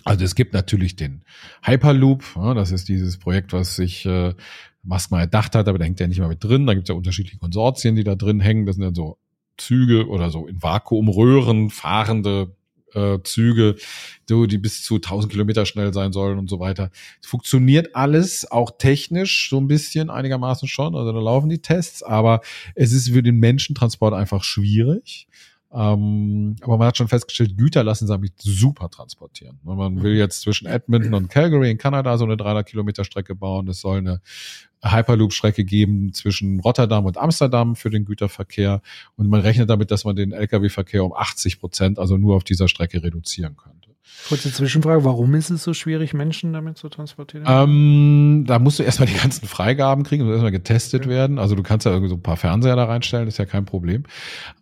Also 0.04 0.26
es 0.26 0.36
gibt 0.36 0.54
natürlich 0.54 0.96
den 0.96 1.24
Hyperloop, 1.64 2.24
ja, 2.36 2.54
das 2.54 2.72
ist 2.72 2.90
dieses 2.90 3.18
Projekt, 3.18 3.54
was 3.54 3.76
sich 3.76 4.06
äh, 4.06 4.34
Musk 4.84 5.12
mal 5.12 5.22
erdacht 5.22 5.56
hat, 5.56 5.68
aber 5.68 5.78
da 5.78 5.86
hängt 5.86 6.00
ja 6.00 6.08
nicht 6.08 6.20
mal 6.20 6.28
mit 6.28 6.44
drin. 6.44 6.66
Da 6.66 6.74
gibt 6.74 6.86
es 6.86 6.90
ja 6.90 6.96
unterschiedliche 6.96 7.38
Konsortien, 7.38 7.96
die 7.96 8.04
da 8.04 8.16
drin 8.16 8.40
hängen. 8.40 8.66
Das 8.66 8.76
sind 8.76 8.84
dann 8.84 8.96
so 8.96 9.18
Züge 9.58 10.08
oder 10.08 10.30
so 10.32 10.48
in 10.48 10.62
Vakuumröhren 10.62 11.70
fahrende 11.70 12.56
äh, 12.94 13.20
Züge, 13.24 13.76
so, 14.28 14.46
die 14.46 14.58
bis 14.58 14.84
zu 14.84 14.96
1000 14.96 15.32
Kilometer 15.32 15.66
schnell 15.66 15.94
sein 15.94 16.14
sollen 16.14 16.40
und 16.40 16.50
so 16.50 16.60
weiter. 16.60 16.90
Funktioniert 17.22 17.96
alles, 17.96 18.50
auch 18.50 18.72
technisch 18.78 19.50
so 19.50 19.60
ein 19.60 19.68
bisschen 19.68 20.10
einigermaßen 20.10 20.68
schon. 20.68 20.96
Also 20.96 21.12
da 21.12 21.20
laufen 21.20 21.50
die 21.50 21.62
Tests, 21.62 22.04
aber 22.04 22.42
es 22.76 22.92
ist 22.92 23.10
für 23.10 23.24
den 23.24 23.38
Menschentransport 23.38 24.14
einfach 24.14 24.44
schwierig. 24.44 25.28
Ähm, 25.74 26.58
aber 26.62 26.78
man 26.78 26.88
hat 26.88 26.98
schon 26.98 27.08
festgestellt, 27.08 27.58
Güter 27.58 27.84
lassen 27.84 28.06
sich 28.06 28.14
damit 28.14 28.34
super 28.42 28.90
transportieren. 28.90 29.60
Man 29.64 30.04
will 30.04 30.16
jetzt 30.16 30.42
zwischen 30.42 30.68
Edmonton 30.68 31.14
und 31.14 31.30
Calgary 31.30 31.72
in 31.72 31.78
Kanada 31.78 32.18
so 32.18 32.26
eine 32.26 32.36
300 32.36 32.68
Kilometer 32.68 33.06
Strecke 33.06 33.36
bauen. 33.36 33.68
Es 33.70 33.80
soll 33.80 34.00
eine 34.00 34.22
Hyperloop-Strecke 34.84 35.64
geben 35.64 36.14
zwischen 36.14 36.60
Rotterdam 36.60 37.06
und 37.06 37.18
Amsterdam 37.18 37.76
für 37.76 37.90
den 37.90 38.04
Güterverkehr. 38.04 38.82
Und 39.16 39.30
man 39.30 39.42
rechnet 39.42 39.70
damit, 39.70 39.92
dass 39.92 40.04
man 40.04 40.16
den 40.16 40.34
Lkw-Verkehr 40.34 41.06
um 41.06 41.14
80 41.14 41.60
Prozent, 41.60 42.00
also 42.00 42.18
nur 42.18 42.36
auf 42.36 42.44
dieser 42.44 42.68
Strecke 42.68 43.02
reduzieren 43.02 43.56
könnte. 43.56 43.91
Kurze 44.28 44.52
Zwischenfrage, 44.52 45.04
warum 45.04 45.34
ist 45.36 45.50
es 45.50 45.64
so 45.64 45.74
schwierig, 45.74 46.14
Menschen 46.14 46.54
damit 46.54 46.78
zu 46.78 46.90
transportieren? 46.90 47.46
Ähm, 47.48 48.46
da 48.48 48.60
musst 48.60 48.80
du 48.80 48.84
erstmal 48.84 49.08
die 49.08 49.18
ganzen 49.18 49.48
Freigaben 49.48 50.04
kriegen, 50.04 50.24
muss 50.24 50.32
erstmal 50.32 50.52
getestet 50.52 51.02
okay. 51.02 51.10
werden. 51.10 51.40
Also 51.40 51.56
du 51.56 51.64
kannst 51.64 51.86
ja 51.86 51.92
irgendwie 51.92 52.10
so 52.10 52.16
ein 52.16 52.24
paar 52.24 52.38
Fernseher 52.38 52.76
da 52.76 52.86
reinstellen, 52.86 53.28
ist 53.28 53.38
ja 53.38 53.46
kein 53.46 53.66
Problem. 53.66 54.04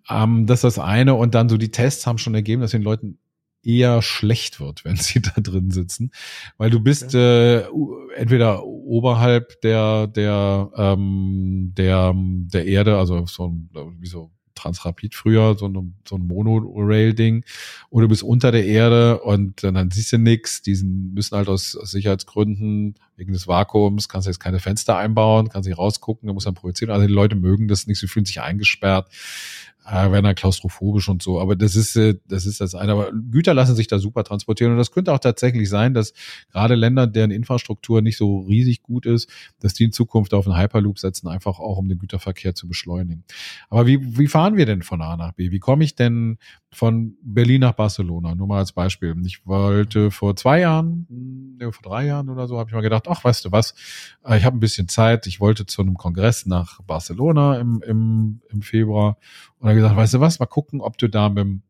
Ähm, 0.09 0.45
das 0.45 0.59
ist 0.59 0.77
das 0.77 0.79
eine. 0.79 1.15
Und 1.15 1.35
dann 1.35 1.49
so 1.49 1.57
die 1.57 1.71
Tests 1.71 2.05
haben 2.07 2.17
schon 2.17 2.35
ergeben, 2.35 2.61
dass 2.61 2.71
den 2.71 2.81
Leuten 2.81 3.19
eher 3.63 4.01
schlecht 4.01 4.59
wird, 4.59 4.85
wenn 4.85 4.95
sie 4.95 5.21
da 5.21 5.39
drin 5.41 5.71
sitzen, 5.71 6.11
weil 6.57 6.69
du 6.69 6.79
bist 6.79 7.15
okay. 7.15 7.57
äh, 7.57 7.67
entweder 8.15 8.65
oberhalb 8.65 9.61
der 9.61 10.07
der 10.07 10.71
ähm, 10.75 11.73
der 11.77 12.13
der 12.15 12.65
Erde, 12.65 12.97
also 12.97 13.25
so 13.25 13.53
wie 13.99 14.07
so 14.07 14.31
Transrapid 14.59 15.15
früher, 15.15 15.55
so, 15.57 15.67
ein 15.67 15.95
so 16.07 16.15
ein 16.15 16.27
Monorail-Ding, 16.27 17.45
oder 17.89 18.03
du 18.03 18.09
bist 18.09 18.23
unter 18.23 18.51
der 18.51 18.65
Erde 18.65 19.21
und 19.21 19.63
dann 19.63 19.91
siehst 19.91 20.11
du 20.11 20.17
nichts. 20.17 20.61
Die 20.61 20.75
müssen 20.83 21.35
halt 21.35 21.47
aus, 21.47 21.75
aus 21.75 21.91
Sicherheitsgründen, 21.91 22.95
wegen 23.15 23.33
des 23.33 23.47
Vakuums, 23.47 24.07
kannst 24.07 24.27
du 24.27 24.31
jetzt 24.31 24.39
keine 24.39 24.59
Fenster 24.59 24.97
einbauen, 24.97 25.49
kannst 25.49 25.67
nicht 25.67 25.77
rausgucken, 25.77 26.27
da 26.27 26.33
muss 26.33 26.45
dann 26.45 26.53
projizieren. 26.53 26.93
Also 26.93 27.05
die 27.05 27.13
Leute 27.13 27.35
mögen 27.35 27.67
das 27.67 27.85
nicht, 27.85 27.99
sie 27.99 28.07
fühlen 28.07 28.25
sich 28.25 28.41
eingesperrt 28.41 29.09
äh, 29.89 30.11
werden 30.11 30.23
dann 30.23 30.35
klaustrophobisch 30.35 31.09
und 31.09 31.23
so. 31.23 31.39
Aber 31.39 31.55
das 31.55 31.75
ist, 31.75 31.95
äh, 31.95 32.15
das 32.27 32.45
ist 32.45 32.61
das 32.61 32.75
eine. 32.75 32.91
Aber 32.91 33.11
Güter 33.11 33.53
lassen 33.53 33.75
sich 33.75 33.87
da 33.87 33.97
super 33.97 34.23
transportieren. 34.23 34.73
Und 34.73 34.77
das 34.77 34.91
könnte 34.91 35.11
auch 35.11 35.19
tatsächlich 35.19 35.69
sein, 35.69 35.93
dass 35.93 36.13
gerade 36.51 36.75
Länder, 36.75 37.07
deren 37.07 37.31
Infrastruktur 37.31 38.01
nicht 38.01 38.17
so 38.17 38.41
riesig 38.41 38.83
gut 38.83 39.05
ist, 39.05 39.29
dass 39.59 39.73
die 39.73 39.85
in 39.85 39.91
Zukunft 39.91 40.33
auf 40.33 40.47
einen 40.47 40.57
Hyperloop 40.57 40.99
setzen, 40.99 41.27
einfach 41.27 41.59
auch 41.59 41.77
um 41.77 41.89
den 41.89 41.97
Güterverkehr 41.97 42.53
zu 42.53 42.67
beschleunigen. 42.67 43.23
Aber 43.69 43.87
wie, 43.87 44.17
wie 44.17 44.27
fahren 44.27 44.57
wir 44.57 44.65
denn 44.65 44.83
von 44.83 45.01
A 45.01 45.17
nach 45.17 45.33
B? 45.33 45.51
Wie 45.51 45.59
komme 45.59 45.83
ich 45.83 45.95
denn 45.95 46.37
von 46.71 47.17
Berlin 47.21 47.61
nach 47.61 47.73
Barcelona? 47.73 48.35
Nur 48.35 48.47
mal 48.47 48.59
als 48.59 48.71
Beispiel. 48.71 49.15
Ich 49.25 49.45
wollte 49.45 50.11
vor 50.11 50.35
zwei 50.35 50.59
Jahren, 50.59 51.07
nee, 51.09 51.71
vor 51.71 51.83
drei 51.83 52.05
Jahren 52.05 52.29
oder 52.29 52.47
so, 52.47 52.57
habe 52.59 52.69
ich 52.69 52.73
mal 52.73 52.81
gedacht, 52.81 53.07
ach, 53.07 53.23
weißt 53.23 53.45
du 53.45 53.51
was, 53.51 53.73
äh, 54.23 54.37
ich 54.37 54.45
habe 54.45 54.57
ein 54.57 54.59
bisschen 54.59 54.87
Zeit. 54.87 55.27
Ich 55.27 55.39
wollte 55.39 55.65
zu 55.65 55.81
einem 55.81 55.97
Kongress 55.97 56.45
nach 56.45 56.81
Barcelona 56.83 57.59
im, 57.59 57.81
im, 57.85 58.41
im 58.49 58.61
Februar 58.61 59.17
und 59.59 59.67
er 59.67 59.75
gesagt, 59.75 59.95
weißt 59.95 60.15
du 60.15 60.19
was, 60.19 60.39
mal 60.39 60.45
gucken, 60.45 60.81
ob 60.81 60.97
du 60.97 61.07
da 61.07 61.29
mit 61.29 61.39
dem 61.39 61.61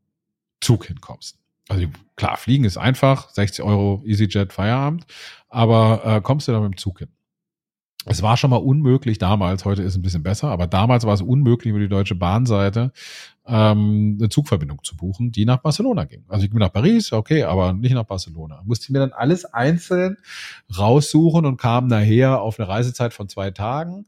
Zug 0.61 0.85
hinkommst. 0.85 1.37
Also 1.69 1.85
klar, 2.15 2.35
fliegen 2.37 2.65
ist 2.65 2.77
einfach, 2.77 3.29
60 3.29 3.63
Euro 3.63 4.01
EasyJet 4.05 4.51
Feierabend, 4.51 5.05
aber 5.47 6.01
äh, 6.03 6.21
kommst 6.21 6.47
du 6.47 6.51
da 6.51 6.59
mit 6.59 6.73
dem 6.73 6.77
Zug 6.77 6.99
hin? 6.99 7.09
Es 8.11 8.23
war 8.23 8.37
schon 8.37 8.49
mal 8.49 8.57
unmöglich 8.57 9.19
damals, 9.19 9.65
heute 9.65 9.83
ist 9.83 9.89
es 9.89 9.97
ein 9.97 10.01
bisschen 10.01 10.23
besser, 10.23 10.47
aber 10.49 10.65
damals 10.65 11.05
war 11.05 11.13
es 11.13 11.21
unmöglich, 11.21 11.69
über 11.69 11.79
die 11.79 11.87
Deutsche 11.87 12.15
Bahnseite 12.15 12.91
ähm, 13.45 14.17
eine 14.19 14.29
Zugverbindung 14.29 14.83
zu 14.83 14.97
buchen, 14.97 15.31
die 15.31 15.45
nach 15.45 15.59
Barcelona 15.59 16.05
ging. 16.05 16.25
Also 16.27 16.43
ich 16.43 16.49
bin 16.49 16.57
nach 16.57 16.73
Paris, 16.73 17.13
okay, 17.13 17.43
aber 17.43 17.71
nicht 17.73 17.93
nach 17.93 18.05
Barcelona. 18.05 18.63
Musste 18.65 18.85
ich 18.85 18.89
mir 18.89 18.97
dann 18.97 19.11
alles 19.11 19.45
einzeln 19.45 20.17
raussuchen 20.75 21.45
und 21.45 21.57
kam 21.57 21.85
nachher 21.85 22.41
auf 22.41 22.59
eine 22.59 22.67
Reisezeit 22.67 23.13
von 23.13 23.29
zwei 23.29 23.51
Tagen 23.51 24.07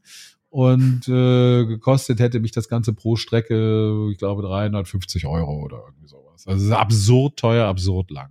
und 0.50 1.06
äh, 1.06 1.64
gekostet 1.64 2.18
hätte 2.18 2.40
mich 2.40 2.50
das 2.50 2.68
Ganze 2.68 2.94
pro 2.94 3.14
Strecke, 3.14 4.08
ich 4.10 4.18
glaube, 4.18 4.42
350 4.42 5.26
Euro 5.26 5.62
oder 5.62 5.80
irgendwie 5.86 6.08
sowas. 6.08 6.48
Also 6.48 6.58
es 6.58 6.66
ist 6.66 6.76
absurd 6.76 7.38
teuer, 7.38 7.68
absurd 7.68 8.10
lang. 8.10 8.30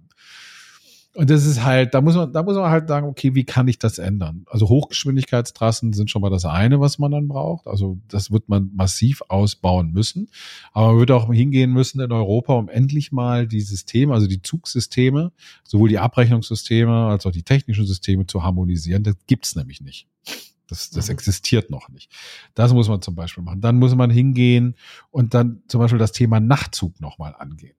Und 1.13 1.29
das 1.29 1.45
ist 1.45 1.61
halt, 1.61 1.93
da 1.93 1.99
muss 1.99 2.15
man, 2.15 2.31
da 2.31 2.41
muss 2.41 2.55
man 2.55 2.71
halt 2.71 2.87
sagen, 2.87 3.05
okay, 3.05 3.35
wie 3.35 3.43
kann 3.43 3.67
ich 3.67 3.77
das 3.77 3.97
ändern? 3.97 4.45
Also 4.49 4.69
Hochgeschwindigkeitstrassen 4.69 5.91
sind 5.91 6.09
schon 6.09 6.21
mal 6.21 6.29
das 6.29 6.45
eine, 6.45 6.79
was 6.79 6.99
man 6.99 7.11
dann 7.11 7.27
braucht. 7.27 7.67
Also 7.67 7.99
das 8.07 8.31
wird 8.31 8.47
man 8.47 8.71
massiv 8.73 9.21
ausbauen 9.27 9.91
müssen. 9.91 10.29
Aber 10.71 10.87
man 10.87 10.99
wird 10.99 11.11
auch 11.11 11.31
hingehen 11.31 11.73
müssen 11.73 11.99
in 11.99 12.13
Europa, 12.13 12.53
um 12.53 12.69
endlich 12.69 13.11
mal 13.11 13.45
die 13.45 13.59
Systeme, 13.59 14.13
also 14.13 14.27
die 14.27 14.41
Zugsysteme, 14.41 15.33
sowohl 15.65 15.89
die 15.89 15.99
Abrechnungssysteme 15.99 17.07
als 17.07 17.25
auch 17.25 17.31
die 17.31 17.43
technischen 17.43 17.85
Systeme 17.85 18.25
zu 18.25 18.43
harmonisieren. 18.43 19.03
Das 19.03 19.15
gibt's 19.27 19.55
nämlich 19.57 19.81
nicht. 19.81 20.07
Das, 20.71 20.91
das 20.91 21.09
mhm. 21.09 21.15
existiert 21.15 21.69
noch 21.69 21.89
nicht. 21.89 22.09
Das 22.55 22.71
muss 22.71 22.87
man 22.87 23.01
zum 23.01 23.15
Beispiel 23.15 23.43
machen. 23.43 23.59
Dann 23.59 23.77
muss 23.77 23.93
man 23.93 24.09
hingehen 24.09 24.75
und 25.09 25.33
dann 25.33 25.61
zum 25.67 25.81
Beispiel 25.81 25.99
das 25.99 26.13
Thema 26.13 26.39
Nachtzug 26.39 27.01
nochmal 27.01 27.35
angehen. 27.37 27.75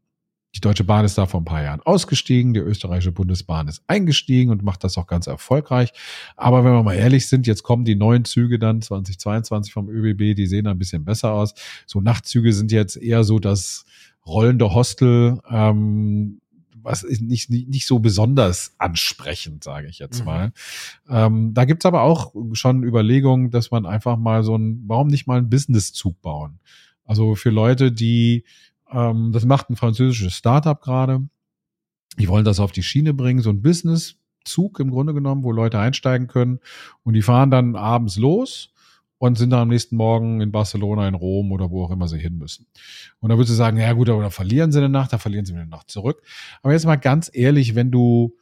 Die 0.55 0.61
Deutsche 0.61 0.85
Bahn 0.85 1.05
ist 1.05 1.16
da 1.16 1.27
vor 1.27 1.41
ein 1.41 1.47
paar 1.47 1.62
Jahren 1.62 1.81
ausgestiegen, 1.81 2.53
die 2.53 2.61
österreichische 2.61 3.12
Bundesbahn 3.12 3.69
ist 3.69 3.83
eingestiegen 3.87 4.51
und 4.51 4.62
macht 4.62 4.85
das 4.85 4.99
auch 4.99 5.07
ganz 5.07 5.27
erfolgreich. 5.27 5.93
Aber 6.37 6.62
wenn 6.65 6.73
wir 6.73 6.83
mal 6.83 6.95
ehrlich 6.95 7.27
sind, 7.27 7.47
jetzt 7.47 7.62
kommen 7.62 7.87
die 7.87 7.95
neuen 7.95 8.27
Züge 8.27 8.59
dann 8.59 8.83
2022 8.83 9.73
vom 9.73 9.89
ÖBB, 9.89 10.37
die 10.37 10.47
sehen 10.47 10.66
ein 10.66 10.79
bisschen 10.79 11.05
besser 11.05 11.33
aus. 11.33 11.55
So 11.87 12.03
Nachtzüge 12.03 12.53
sind 12.53 12.70
jetzt 12.70 12.97
eher 12.97 13.24
so 13.24 13.39
das 13.39 13.87
rollende 14.27 14.74
Hostel, 14.74 15.41
ähm, 15.49 16.43
was 16.83 17.03
ist 17.03 17.23
nicht, 17.23 17.49
nicht, 17.49 17.69
nicht 17.69 17.87
so 17.87 18.01
besonders 18.01 18.74
ansprechend, 18.79 19.65
sage 19.65 19.89
ich 19.89 19.99
jetzt 19.99 20.20
mhm. 20.20 20.27
mal. 20.27 20.53
Ähm, 21.09 21.55
da 21.55 21.65
gibt's 21.65 21.87
aber 21.87 22.03
auch 22.03 22.35
schon 22.53 22.83
Überlegungen, 22.83 23.51
dass 23.51 23.70
man 23.70 23.87
einfach 23.87 24.16
mal 24.16 24.43
so 24.43 24.57
ein, 24.57 24.83
warum 24.87 25.09
nicht 25.09 25.27
mal 25.27 25.39
einen 25.39 25.49
Businesszug 25.49 26.20
bauen? 26.20 26.59
Also 27.05 27.35
für 27.35 27.51
Leute, 27.51 27.93
die, 27.93 28.45
ähm, 28.93 29.32
das 29.32 29.44
macht 29.44 29.70
ein 29.70 29.77
französisches 29.77 30.35
Startup 30.35 30.81
gerade, 30.81 31.20
die 32.19 32.28
wollen 32.28 32.44
das 32.44 32.60
auf 32.60 32.73
die 32.73 32.82
Schiene 32.82 33.14
bringen, 33.14 33.40
so 33.40 33.51
ein 33.51 33.62
Businesszug 33.62 34.81
im 34.81 34.90
Grunde 34.90 35.14
genommen, 35.14 35.44
wo 35.44 35.52
Leute 35.52 35.78
einsteigen 35.78 36.27
können 36.27 36.60
und 37.02 37.14
die 37.14 37.23
fahren 37.23 37.51
dann 37.51 37.77
abends 37.77 38.16
los 38.16 38.73
und 39.19 39.39
sind 39.39 39.51
dann 39.51 39.60
am 39.60 39.69
nächsten 39.69 39.97
Morgen 39.97 40.40
in 40.40 40.51
Barcelona, 40.51 41.06
in 41.06 41.14
Rom 41.14 41.52
oder 41.52 41.70
wo 41.70 41.85
auch 41.85 41.90
immer 41.93 42.09
sie 42.09 42.19
hin 42.19 42.39
müssen. 42.39 42.66
Und 43.20 43.31
da 43.31 43.36
würdest 43.36 43.52
du 43.52 43.55
sagen, 43.55 43.77
ja 43.77 43.93
gut, 43.93 44.09
aber 44.09 44.20
da 44.20 44.31
verlieren 44.31 44.73
sie 44.73 44.78
eine 44.78 44.89
Nacht, 44.89 45.12
da 45.12 45.19
verlieren 45.19 45.44
sie 45.44 45.55
eine 45.55 45.66
Nacht 45.66 45.90
zurück. 45.90 46.23
Aber 46.60 46.73
jetzt 46.73 46.86
mal 46.86 46.97
ganz 46.97 47.31
ehrlich, 47.32 47.77
wenn 47.77 47.93
du 47.93 48.36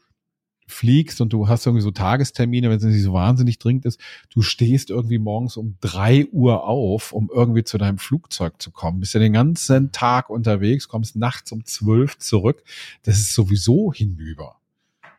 fliegst 0.71 1.21
und 1.21 1.33
du 1.33 1.49
hast 1.49 1.67
irgendwie 1.67 1.83
so 1.83 1.91
Tagestermine, 1.91 2.71
wenn 2.71 2.79
es 2.79 2.85
nicht 2.85 3.03
so 3.03 3.13
wahnsinnig 3.13 3.59
dringend 3.59 3.85
ist, 3.85 4.01
du 4.31 4.43
stehst 4.43 4.91
irgendwie 4.91 5.19
morgens 5.19 5.57
um 5.57 5.77
drei 5.81 6.27
Uhr 6.33 6.65
auf, 6.65 7.13
um 7.13 7.31
irgendwie 7.33 7.65
zu 7.65 7.79
deinem 7.79 7.99
Flugzeug 7.99 8.61
zu 8.61 8.71
kommen. 8.71 9.01
Bist 9.01 9.15
ja 9.15 9.21
den 9.21 9.33
ganzen 9.33 9.93
Tag 9.93 10.31
unterwegs, 10.31 10.89
kommst 10.89 11.17
nachts 11.17 11.53
um 11.53 11.65
zwölf 11.65 12.19
zurück. 12.19 12.63
Das 13.03 13.19
ist 13.19 13.35
sowieso 13.35 13.93
hinüber. 13.93 14.57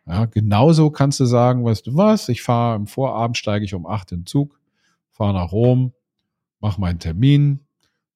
Ja, 0.07 0.25
genauso 0.25 0.89
kannst 0.89 1.19
du 1.19 1.25
sagen, 1.25 1.63
weißt 1.63 1.87
du 1.87 1.95
was, 1.95 2.27
ich 2.29 2.41
fahre 2.41 2.75
im 2.75 2.87
Vorabend, 2.87 3.37
steige 3.37 3.65
ich 3.65 3.73
um 3.73 3.85
acht 3.85 4.11
in 4.11 4.21
den 4.21 4.25
Zug, 4.25 4.59
fahre 5.11 5.33
nach 5.33 5.51
Rom, 5.51 5.93
mache 6.59 6.81
meinen 6.81 6.99
Termin, 6.99 7.59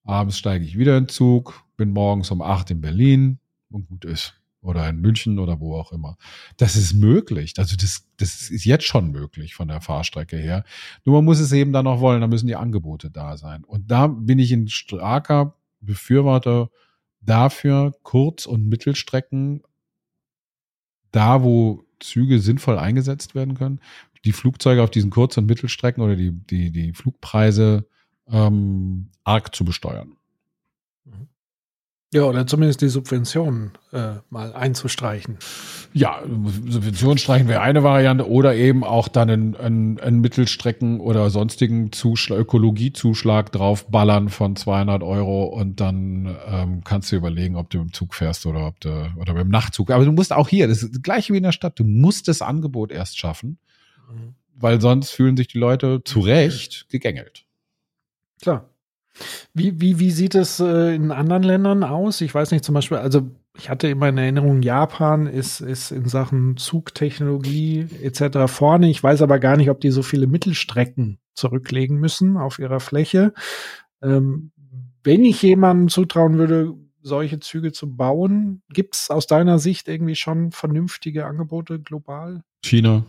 abends 0.03 0.37
steige 0.37 0.65
ich 0.65 0.77
wieder 0.77 0.97
in 0.97 1.05
den 1.05 1.09
Zug, 1.09 1.63
bin 1.77 1.91
morgens 1.91 2.31
um 2.31 2.41
acht 2.41 2.71
in 2.71 2.81
Berlin 2.81 3.39
und 3.69 3.87
gut 3.87 4.05
ist. 4.05 4.33
Oder 4.65 4.89
in 4.89 4.99
München 4.99 5.37
oder 5.39 5.59
wo 5.59 5.75
auch 5.75 5.91
immer. 5.91 6.17
Das 6.57 6.75
ist 6.75 6.93
möglich. 6.93 7.53
Also 7.57 7.75
das, 7.75 8.07
das 8.17 8.49
ist 8.49 8.65
jetzt 8.65 8.85
schon 8.85 9.11
möglich 9.11 9.53
von 9.53 9.67
der 9.67 9.79
Fahrstrecke 9.79 10.37
her. 10.37 10.63
Nur 11.05 11.17
man 11.17 11.25
muss 11.25 11.39
es 11.39 11.51
eben 11.51 11.71
dann 11.71 11.85
noch 11.85 11.99
wollen, 11.99 12.21
da 12.21 12.27
müssen 12.27 12.47
die 12.47 12.55
Angebote 12.55 13.11
da 13.11 13.37
sein. 13.37 13.63
Und 13.63 13.91
da 13.91 14.07
bin 14.07 14.39
ich 14.39 14.51
ein 14.51 14.67
starker 14.67 15.55
Befürworter 15.81 16.71
dafür, 17.21 17.93
Kurz- 18.03 18.45
und 18.45 18.67
Mittelstrecken, 18.67 19.61
da 21.11 21.43
wo 21.43 21.83
Züge 21.99 22.39
sinnvoll 22.39 22.77
eingesetzt 22.77 23.35
werden 23.35 23.55
können, 23.55 23.79
die 24.25 24.33
Flugzeuge 24.33 24.81
auf 24.81 24.89
diesen 24.89 25.11
Kurz- 25.11 25.37
und 25.37 25.45
Mittelstrecken 25.45 26.03
oder 26.03 26.15
die, 26.15 26.31
die, 26.31 26.71
die 26.71 26.93
Flugpreise 26.93 27.87
ähm, 28.27 29.09
arg 29.23 29.55
zu 29.55 29.63
besteuern. 29.63 30.17
Ja, 32.15 32.23
oder 32.23 32.47
zumindest 32.47 32.79
die 32.79 32.87
Subventionen 32.87 33.73
äh, 33.91 34.13
mal 34.29 34.53
einzustreichen. 34.53 35.37
Ja, 35.91 36.23
Subventionen 36.65 37.17
streichen 37.17 37.49
wäre 37.49 37.59
eine 37.59 37.83
Variante 37.83 38.29
oder 38.29 38.55
eben 38.55 38.85
auch 38.85 39.09
dann 39.09 39.29
einen, 39.29 39.55
einen, 39.57 39.99
einen 39.99 40.21
Mittelstrecken- 40.21 41.01
oder 41.01 41.29
sonstigen 41.29 41.91
Zuschlag, 41.91 42.39
Ökologiezuschlag 42.39 43.51
draufballern 43.51 44.29
von 44.29 44.55
200 44.55 45.03
Euro 45.03 45.43
und 45.43 45.81
dann 45.81 46.37
ähm, 46.47 46.85
kannst 46.85 47.11
du 47.11 47.17
überlegen, 47.17 47.57
ob 47.57 47.69
du 47.69 47.81
im 47.81 47.91
Zug 47.91 48.15
fährst 48.15 48.45
oder 48.45 48.65
ob 48.65 48.79
du 48.79 49.11
oder 49.17 49.33
beim 49.33 49.49
Nachtzug. 49.49 49.91
Aber 49.91 50.05
du 50.05 50.13
musst 50.13 50.31
auch 50.31 50.47
hier, 50.47 50.69
das 50.69 50.83
ist 50.83 50.95
das 50.95 51.01
gleiche 51.01 51.33
wie 51.33 51.37
in 51.37 51.43
der 51.43 51.51
Stadt, 51.51 51.77
du 51.77 51.83
musst 51.83 52.29
das 52.29 52.41
Angebot 52.41 52.93
erst 52.93 53.19
schaffen, 53.19 53.57
mhm. 54.09 54.35
weil 54.55 54.79
sonst 54.79 55.09
fühlen 55.09 55.35
sich 55.35 55.49
die 55.49 55.59
Leute 55.59 56.01
zu 56.05 56.21
Recht 56.21 56.85
gegängelt. 56.87 57.43
Klar. 58.41 58.69
Wie, 59.53 59.79
wie, 59.79 59.99
wie 59.99 60.11
sieht 60.11 60.35
es 60.35 60.59
äh, 60.59 60.93
in 60.95 61.11
anderen 61.11 61.43
Ländern 61.43 61.83
aus? 61.83 62.21
Ich 62.21 62.33
weiß 62.33 62.51
nicht, 62.51 62.65
zum 62.65 62.75
Beispiel, 62.75 62.97
also 62.97 63.29
ich 63.57 63.69
hatte 63.69 63.87
immer 63.87 64.09
in 64.09 64.17
Erinnerung, 64.17 64.61
Japan 64.61 65.27
ist, 65.27 65.61
ist 65.61 65.91
in 65.91 66.07
Sachen 66.07 66.57
Zugtechnologie 66.57 67.87
etc. 68.01 68.51
vorne. 68.51 68.89
Ich 68.89 69.01
weiß 69.01 69.21
aber 69.21 69.39
gar 69.39 69.55
nicht, 69.57 69.69
ob 69.69 69.79
die 69.79 69.91
so 69.91 70.03
viele 70.03 70.27
Mittelstrecken 70.27 71.19
zurücklegen 71.33 71.97
müssen 71.97 72.37
auf 72.37 72.59
ihrer 72.59 72.79
Fläche. 72.79 73.33
Ähm, 74.01 74.51
wenn 75.03 75.23
ich 75.23 75.41
jemandem 75.41 75.87
zutrauen 75.89 76.37
würde, 76.37 76.73
solche 77.01 77.39
Züge 77.39 77.71
zu 77.71 77.95
bauen, 77.95 78.63
gibt 78.69 78.95
es 78.95 79.09
aus 79.09 79.27
deiner 79.27 79.59
Sicht 79.59 79.87
irgendwie 79.87 80.15
schon 80.15 80.51
vernünftige 80.51 81.25
Angebote 81.25 81.79
global? 81.79 82.43
China. 82.63 83.05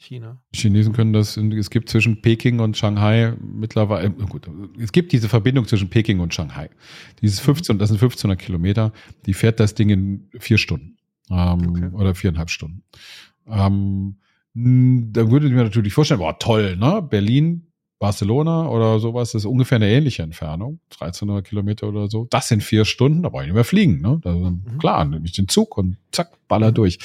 China. 0.00 0.40
Chinesen 0.54 0.92
können 0.92 1.12
das, 1.12 1.36
es 1.36 1.70
gibt 1.70 1.90
zwischen 1.90 2.22
Peking 2.22 2.58
und 2.58 2.76
Shanghai 2.76 3.34
mittlerweile, 3.40 4.08
äh, 4.08 4.10
gut, 4.10 4.48
es 4.78 4.92
gibt 4.92 5.12
diese 5.12 5.28
Verbindung 5.28 5.66
zwischen 5.66 5.90
Peking 5.90 6.20
und 6.20 6.32
Shanghai. 6.32 6.70
Dieses 7.20 7.38
15, 7.40 7.78
das 7.78 7.90
sind 7.90 7.96
1500 7.96 8.38
Kilometer, 8.38 8.92
die 9.26 9.34
fährt 9.34 9.60
das 9.60 9.74
Ding 9.74 9.90
in 9.90 10.28
vier 10.38 10.56
Stunden 10.56 10.96
ähm, 11.30 11.68
okay. 11.68 11.90
oder 11.92 12.14
viereinhalb 12.14 12.48
Stunden. 12.48 12.82
Ähm, 13.46 14.16
da 14.54 15.30
würde 15.30 15.46
ich 15.46 15.52
mir 15.52 15.64
natürlich 15.64 15.92
vorstellen, 15.92 16.20
boah, 16.20 16.38
toll, 16.38 16.76
ne? 16.76 17.02
Berlin, 17.02 17.66
Barcelona 17.98 18.68
oder 18.68 18.98
sowas, 18.98 19.32
das 19.32 19.42
ist 19.42 19.46
ungefähr 19.46 19.76
eine 19.76 19.90
ähnliche 19.90 20.22
Entfernung, 20.22 20.80
1300 20.94 21.46
Kilometer 21.46 21.88
oder 21.88 22.08
so. 22.08 22.26
Das 22.30 22.48
sind 22.48 22.62
vier 22.62 22.86
Stunden, 22.86 23.22
da 23.22 23.28
brauche 23.28 23.42
ich 23.42 23.48
nicht 23.48 23.54
mehr 23.54 23.64
fliegen, 23.64 24.00
ne? 24.00 24.18
Da, 24.22 24.32
mhm. 24.32 24.78
Klar, 24.78 25.04
nehme 25.04 25.26
ich 25.26 25.32
den 25.32 25.48
Zug 25.48 25.76
und 25.76 25.98
zack, 26.10 26.30
baller 26.48 26.72
durch. 26.72 26.98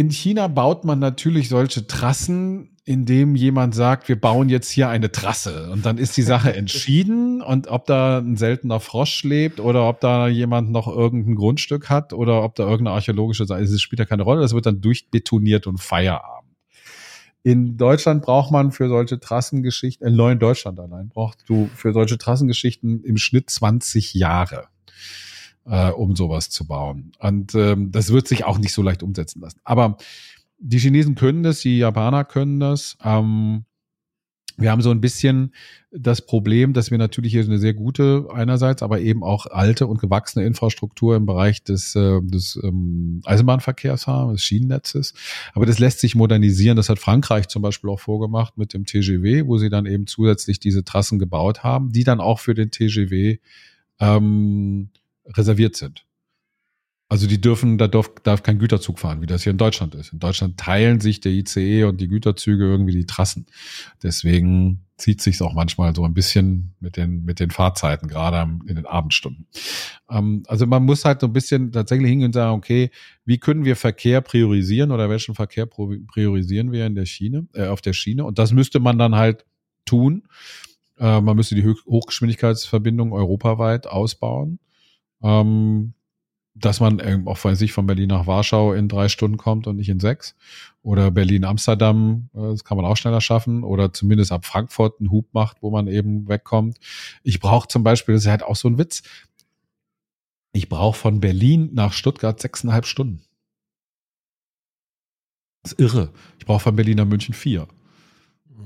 In 0.00 0.10
China 0.10 0.48
baut 0.48 0.86
man 0.86 0.98
natürlich 0.98 1.50
solche 1.50 1.86
Trassen, 1.86 2.70
indem 2.86 3.34
jemand 3.34 3.74
sagt, 3.74 4.08
wir 4.08 4.18
bauen 4.18 4.48
jetzt 4.48 4.70
hier 4.70 4.88
eine 4.88 5.12
Trasse. 5.12 5.68
Und 5.70 5.84
dann 5.84 5.98
ist 5.98 6.16
die 6.16 6.22
Sache 6.22 6.54
entschieden. 6.56 7.42
Und 7.42 7.68
ob 7.68 7.84
da 7.84 8.16
ein 8.16 8.38
seltener 8.38 8.80
Frosch 8.80 9.24
lebt 9.24 9.60
oder 9.60 9.86
ob 9.86 10.00
da 10.00 10.26
jemand 10.26 10.70
noch 10.70 10.88
irgendein 10.88 11.34
Grundstück 11.34 11.90
hat 11.90 12.14
oder 12.14 12.42
ob 12.44 12.54
da 12.54 12.62
irgendeine 12.62 12.94
archäologische 12.94 13.44
Seite 13.44 13.64
ist, 13.64 13.82
spielt 13.82 13.98
ja 13.98 14.06
keine 14.06 14.22
Rolle. 14.22 14.40
Das 14.40 14.54
wird 14.54 14.64
dann 14.64 14.80
durchbetoniert 14.80 15.66
und 15.66 15.82
Feierabend. 15.82 16.56
In 17.42 17.76
Deutschland 17.76 18.22
braucht 18.22 18.50
man 18.50 18.72
für 18.72 18.88
solche 18.88 19.20
Trassengeschichten, 19.20 20.06
in 20.06 20.16
neuen 20.16 20.38
Deutschland 20.38 20.80
allein, 20.80 21.10
brauchst 21.10 21.46
du 21.46 21.68
für 21.74 21.92
solche 21.92 22.16
Trassengeschichten 22.16 23.04
im 23.04 23.18
Schnitt 23.18 23.50
20 23.50 24.14
Jahre 24.14 24.68
äh, 25.66 25.90
um 25.90 26.16
sowas 26.16 26.50
zu 26.50 26.66
bauen. 26.66 27.12
Und 27.18 27.54
ähm, 27.54 27.92
das 27.92 28.12
wird 28.12 28.28
sich 28.28 28.44
auch 28.44 28.58
nicht 28.58 28.72
so 28.72 28.82
leicht 28.82 29.02
umsetzen 29.02 29.40
lassen. 29.40 29.60
Aber 29.64 29.96
die 30.58 30.78
Chinesen 30.78 31.14
können 31.14 31.42
das, 31.42 31.60
die 31.60 31.78
Japaner 31.78 32.24
können 32.24 32.60
das. 32.60 32.96
Ähm, 33.02 33.64
wir 34.60 34.70
haben 34.70 34.82
so 34.82 34.90
ein 34.90 35.00
bisschen 35.00 35.54
das 35.90 36.20
Problem, 36.20 36.74
dass 36.74 36.90
wir 36.90 36.98
natürlich 36.98 37.32
hier 37.32 37.42
eine 37.42 37.58
sehr 37.58 37.72
gute 37.72 38.28
einerseits, 38.32 38.82
aber 38.82 39.00
eben 39.00 39.24
auch 39.24 39.46
alte 39.46 39.86
und 39.86 40.00
gewachsene 40.00 40.44
Infrastruktur 40.44 41.16
im 41.16 41.24
Bereich 41.24 41.64
des, 41.64 41.96
äh, 41.96 42.20
des 42.22 42.60
ähm, 42.62 43.22
Eisenbahnverkehrs 43.24 44.06
haben, 44.06 44.32
des 44.32 44.42
Schienennetzes. 44.42 45.14
Aber 45.54 45.64
das 45.64 45.78
lässt 45.78 46.00
sich 46.00 46.14
modernisieren. 46.14 46.76
Das 46.76 46.90
hat 46.90 46.98
Frankreich 46.98 47.48
zum 47.48 47.62
Beispiel 47.62 47.88
auch 47.88 48.00
vorgemacht 48.00 48.58
mit 48.58 48.74
dem 48.74 48.84
TGW, 48.84 49.46
wo 49.46 49.56
sie 49.56 49.70
dann 49.70 49.86
eben 49.86 50.06
zusätzlich 50.06 50.60
diese 50.60 50.84
Trassen 50.84 51.18
gebaut 51.18 51.64
haben, 51.64 51.90
die 51.92 52.04
dann 52.04 52.20
auch 52.20 52.38
für 52.38 52.54
den 52.54 52.70
TGW 52.70 53.38
ähm, 53.98 54.90
reserviert 55.36 55.76
sind. 55.76 56.04
Also 57.10 57.26
die 57.26 57.40
dürfen, 57.40 57.76
da 57.76 57.88
darf, 57.88 58.12
darf 58.22 58.44
kein 58.44 58.60
Güterzug 58.60 59.00
fahren, 59.00 59.20
wie 59.20 59.26
das 59.26 59.42
hier 59.42 59.50
in 59.50 59.58
Deutschland 59.58 59.96
ist. 59.96 60.12
In 60.12 60.20
Deutschland 60.20 60.58
teilen 60.58 61.00
sich 61.00 61.18
der 61.18 61.32
ICE 61.32 61.82
und 61.82 62.00
die 62.00 62.06
Güterzüge 62.06 62.62
irgendwie 62.62 62.92
die 62.92 63.04
Trassen. 63.04 63.46
Deswegen 64.00 64.86
zieht 64.96 65.20
sich 65.20 65.42
auch 65.42 65.52
manchmal 65.52 65.92
so 65.92 66.04
ein 66.04 66.14
bisschen 66.14 66.76
mit 66.78 66.96
den, 66.96 67.24
mit 67.24 67.40
den 67.40 67.50
Fahrzeiten, 67.50 68.06
gerade 68.06 68.48
in 68.64 68.76
den 68.76 68.86
Abendstunden. 68.86 69.48
Ähm, 70.08 70.44
also 70.46 70.68
man 70.68 70.84
muss 70.84 71.04
halt 71.04 71.20
so 71.20 71.26
ein 71.26 71.32
bisschen 71.32 71.72
tatsächlich 71.72 72.08
hingehen 72.08 72.26
und 72.26 72.34
sagen, 72.34 72.56
okay, 72.56 72.90
wie 73.24 73.38
können 73.38 73.64
wir 73.64 73.74
Verkehr 73.74 74.20
priorisieren 74.20 74.92
oder 74.92 75.10
welchen 75.10 75.34
Verkehr 75.34 75.66
priorisieren 75.66 76.70
wir 76.70 76.86
in 76.86 76.94
der 76.94 77.06
Schiene, 77.06 77.48
äh, 77.54 77.66
auf 77.66 77.80
der 77.80 77.92
Schiene? 77.92 78.24
Und 78.24 78.38
das 78.38 78.52
müsste 78.52 78.78
man 78.78 78.98
dann 78.98 79.16
halt 79.16 79.46
tun. 79.84 80.28
Äh, 80.96 81.20
man 81.20 81.34
müsste 81.34 81.56
die 81.56 81.66
Hochgeschwindigkeitsverbindung 81.66 83.12
europaweit 83.12 83.88
ausbauen 83.88 84.60
ähm, 85.22 85.94
dass 86.54 86.80
man 86.80 87.26
auch 87.26 87.38
von 87.38 87.54
sich 87.54 87.72
von 87.72 87.86
Berlin 87.86 88.08
nach 88.08 88.26
Warschau 88.26 88.72
in 88.72 88.88
drei 88.88 89.08
Stunden 89.08 89.36
kommt 89.36 89.66
und 89.66 89.76
nicht 89.76 89.88
in 89.88 90.00
sechs. 90.00 90.34
Oder 90.82 91.10
Berlin-Amsterdam, 91.10 92.28
äh, 92.34 92.40
das 92.40 92.64
kann 92.64 92.76
man 92.76 92.86
auch 92.86 92.96
schneller 92.96 93.20
schaffen. 93.20 93.62
Oder 93.64 93.92
zumindest 93.92 94.32
ab 94.32 94.44
Frankfurt 94.44 95.00
einen 95.00 95.10
Hub 95.10 95.26
macht, 95.32 95.58
wo 95.62 95.70
man 95.70 95.86
eben 95.86 96.28
wegkommt. 96.28 96.78
Ich 97.22 97.40
brauche 97.40 97.68
zum 97.68 97.82
Beispiel, 97.82 98.14
das 98.14 98.24
ist 98.24 98.30
halt 98.30 98.42
auch 98.42 98.56
so 98.56 98.68
ein 98.68 98.78
Witz, 98.78 99.02
ich 100.52 100.68
brauche 100.68 100.98
von 100.98 101.20
Berlin 101.20 101.70
nach 101.72 101.92
Stuttgart 101.92 102.40
sechseinhalb 102.40 102.84
Stunden. 102.86 103.22
Das 105.62 105.72
ist 105.72 105.80
irre. 105.80 106.12
Ich 106.38 106.46
brauche 106.46 106.60
von 106.60 106.76
Berlin 106.76 106.96
nach 106.96 107.04
München 107.04 107.34
vier. 107.34 107.68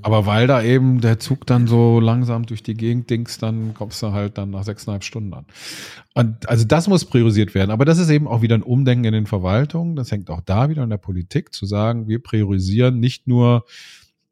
Aber 0.02 0.26
weil 0.26 0.46
da 0.46 0.62
eben 0.62 1.00
der 1.00 1.18
Zug 1.18 1.46
dann 1.46 1.66
so 1.66 2.00
langsam 2.00 2.46
durch 2.46 2.62
die 2.62 2.74
Gegend 2.74 3.08
dingst, 3.10 3.42
dann 3.42 3.74
kommst 3.74 4.02
du 4.02 4.12
halt 4.12 4.36
dann 4.38 4.50
nach 4.50 4.64
sechseinhalb 4.64 5.04
Stunden 5.04 5.32
an. 5.32 5.46
Und 6.14 6.48
also 6.48 6.64
das 6.64 6.88
muss 6.88 7.04
priorisiert 7.04 7.54
werden. 7.54 7.70
Aber 7.70 7.84
das 7.84 7.98
ist 7.98 8.10
eben 8.10 8.28
auch 8.28 8.42
wieder 8.42 8.54
ein 8.54 8.62
Umdenken 8.62 9.06
in 9.06 9.12
den 9.12 9.26
Verwaltungen. 9.26 9.96
Das 9.96 10.12
hängt 10.12 10.30
auch 10.30 10.40
da 10.40 10.68
wieder 10.68 10.82
in 10.82 10.90
der 10.90 10.98
Politik, 10.98 11.54
zu 11.54 11.66
sagen, 11.66 12.06
wir 12.08 12.22
priorisieren 12.22 13.00
nicht 13.00 13.26
nur 13.26 13.64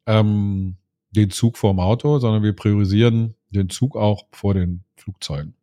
ähm, 0.05 0.77
den 1.11 1.29
Zug 1.29 1.57
vorm 1.57 1.79
Auto, 1.79 2.19
sondern 2.19 2.43
wir 2.43 2.55
priorisieren 2.55 3.35
den 3.49 3.69
Zug 3.69 3.95
auch 3.95 4.27
vor 4.31 4.53
den 4.53 4.83
Flugzeugen. 4.95 5.55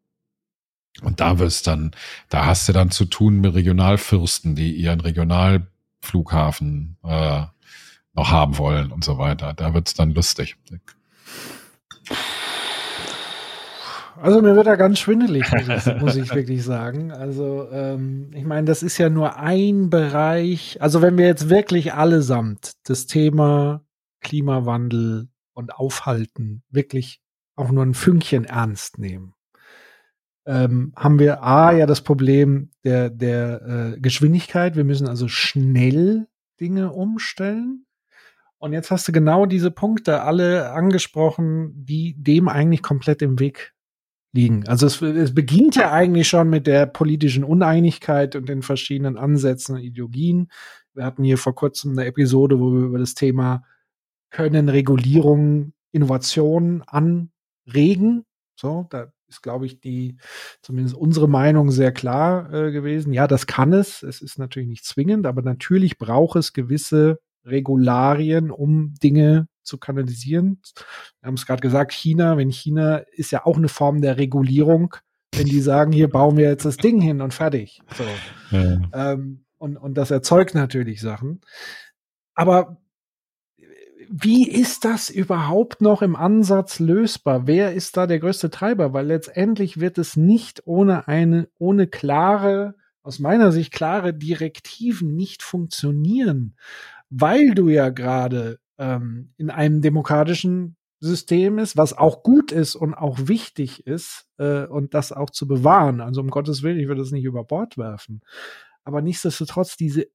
Und 1.02 1.20
da 1.20 1.38
wirst 1.38 1.66
dann, 1.66 1.92
da 2.28 2.46
hast 2.46 2.68
du 2.68 2.72
dann 2.72 2.90
zu 2.90 3.04
tun 3.04 3.40
mit 3.40 3.54
Regionalfürsten, 3.54 4.54
die 4.54 4.72
ihren 4.74 5.00
Regionalflughafen 5.00 6.96
äh, 7.04 7.44
noch 8.20 8.30
haben 8.30 8.58
wollen 8.58 8.92
und 8.92 9.02
so 9.02 9.16
weiter. 9.16 9.54
Da 9.54 9.72
wird's 9.72 9.94
dann 9.94 10.10
lustig. 10.10 10.56
Also 14.20 14.42
mir 14.42 14.54
wird 14.54 14.66
da 14.66 14.76
ganz 14.76 14.98
schwindelig, 14.98 15.46
muss 16.00 16.16
ich 16.16 16.34
wirklich 16.34 16.62
sagen. 16.62 17.10
Also 17.10 17.68
ähm, 17.72 18.30
ich 18.34 18.44
meine, 18.44 18.66
das 18.66 18.82
ist 18.82 18.98
ja 18.98 19.08
nur 19.08 19.36
ein 19.36 19.88
Bereich. 19.88 20.76
Also 20.82 21.00
wenn 21.00 21.16
wir 21.16 21.26
jetzt 21.26 21.48
wirklich 21.48 21.94
allesamt 21.94 22.72
das 22.84 23.06
Thema 23.06 23.82
Klimawandel 24.20 25.28
und 25.54 25.74
Aufhalten 25.74 26.62
wirklich 26.68 27.22
auch 27.56 27.70
nur 27.70 27.86
ein 27.86 27.94
Fünkchen 27.94 28.44
ernst 28.44 28.98
nehmen, 28.98 29.32
ähm, 30.44 30.92
haben 30.94 31.18
wir 31.18 31.42
A 31.42 31.72
ja 31.72 31.86
das 31.86 32.02
Problem 32.02 32.70
der, 32.84 33.08
der 33.08 33.94
äh, 33.94 34.00
Geschwindigkeit. 34.00 34.76
Wir 34.76 34.84
müssen 34.84 35.08
also 35.08 35.28
schnell 35.28 36.26
Dinge 36.60 36.92
umstellen. 36.92 37.86
Und 38.60 38.74
jetzt 38.74 38.90
hast 38.90 39.08
du 39.08 39.12
genau 39.12 39.46
diese 39.46 39.70
Punkte 39.70 40.20
alle 40.22 40.70
angesprochen, 40.72 41.72
die 41.74 42.14
dem 42.18 42.46
eigentlich 42.46 42.82
komplett 42.82 43.22
im 43.22 43.40
Weg 43.40 43.72
liegen. 44.32 44.68
Also 44.68 44.86
es, 44.86 45.00
es 45.00 45.34
beginnt 45.34 45.76
ja 45.76 45.90
eigentlich 45.92 46.28
schon 46.28 46.50
mit 46.50 46.66
der 46.66 46.84
politischen 46.84 47.42
Uneinigkeit 47.42 48.36
und 48.36 48.48
den 48.50 48.62
verschiedenen 48.62 49.16
Ansätzen 49.16 49.76
und 49.76 49.82
Ideologien. 49.82 50.50
Wir 50.92 51.04
hatten 51.04 51.24
hier 51.24 51.38
vor 51.38 51.54
kurzem 51.54 51.92
eine 51.92 52.04
Episode, 52.04 52.60
wo 52.60 52.72
wir 52.72 52.82
über 52.82 52.98
das 52.98 53.14
Thema 53.14 53.64
können 54.28 54.68
Regulierungen 54.68 55.72
Innovationen 55.90 56.82
anregen. 56.82 58.26
So, 58.56 58.86
da 58.90 59.10
ist, 59.26 59.42
glaube 59.42 59.64
ich, 59.64 59.80
die, 59.80 60.18
zumindest 60.60 60.96
unsere 60.96 61.28
Meinung 61.28 61.70
sehr 61.70 61.92
klar 61.92 62.52
äh, 62.52 62.72
gewesen. 62.72 63.14
Ja, 63.14 63.26
das 63.26 63.46
kann 63.46 63.72
es. 63.72 64.02
Es 64.02 64.20
ist 64.20 64.38
natürlich 64.38 64.68
nicht 64.68 64.84
zwingend, 64.84 65.26
aber 65.26 65.40
natürlich 65.40 65.98
braucht 65.98 66.36
es 66.36 66.52
gewisse 66.52 67.20
Regularien, 67.44 68.50
um 68.50 68.94
Dinge 69.02 69.48
zu 69.62 69.78
kanalisieren. 69.78 70.60
Wir 71.20 71.28
haben 71.28 71.34
es 71.34 71.46
gerade 71.46 71.60
gesagt, 71.60 71.92
China, 71.92 72.36
wenn 72.36 72.50
China 72.50 72.96
ist 73.12 73.30
ja 73.30 73.44
auch 73.46 73.56
eine 73.56 73.68
Form 73.68 74.00
der 74.00 74.18
Regulierung, 74.18 74.94
wenn 75.34 75.46
die 75.46 75.60
sagen, 75.60 75.92
hier 75.92 76.08
bauen 76.08 76.36
wir 76.36 76.48
jetzt 76.48 76.64
das 76.64 76.76
Ding 76.76 77.00
hin 77.00 77.20
und 77.20 77.32
fertig. 77.32 77.80
So. 77.94 78.04
Ja. 78.56 78.80
Ähm, 78.92 79.44
und, 79.58 79.76
und 79.76 79.94
das 79.94 80.10
erzeugt 80.10 80.54
natürlich 80.54 81.00
Sachen. 81.00 81.40
Aber 82.34 82.78
wie 84.12 84.48
ist 84.48 84.84
das 84.84 85.08
überhaupt 85.08 85.80
noch 85.80 86.02
im 86.02 86.16
Ansatz 86.16 86.80
lösbar? 86.80 87.46
Wer 87.46 87.74
ist 87.74 87.96
da 87.96 88.08
der 88.08 88.18
größte 88.18 88.50
Treiber? 88.50 88.92
Weil 88.92 89.06
letztendlich 89.06 89.78
wird 89.78 89.98
es 89.98 90.16
nicht 90.16 90.62
ohne 90.66 91.06
eine, 91.06 91.48
ohne 91.58 91.86
klare, 91.86 92.74
aus 93.02 93.20
meiner 93.20 93.52
Sicht 93.52 93.72
klare 93.72 94.12
Direktiven 94.12 95.14
nicht 95.14 95.44
funktionieren, 95.44 96.56
weil 97.10 97.54
du 97.54 97.68
ja 97.68 97.90
gerade 97.90 98.58
ähm, 98.78 99.34
in 99.36 99.50
einem 99.50 99.82
demokratischen 99.82 100.76
System 101.00 101.58
ist, 101.58 101.76
was 101.76 101.96
auch 101.96 102.22
gut 102.22 102.52
ist 102.52 102.76
und 102.76 102.94
auch 102.94 103.18
wichtig 103.22 103.86
ist 103.86 104.26
äh, 104.38 104.66
und 104.66 104.94
das 104.94 105.12
auch 105.12 105.30
zu 105.30 105.46
bewahren. 105.46 106.00
Also 106.00 106.20
um 106.20 106.28
Gottes 106.28 106.62
Willen, 106.62 106.78
ich 106.78 106.88
würde 106.88 107.00
das 107.00 107.10
nicht 107.10 107.24
über 107.24 107.44
Bord 107.44 107.78
werfen. 107.78 108.20
Aber 108.84 109.00
nichtsdestotrotz 109.00 109.76
diese 109.76 110.06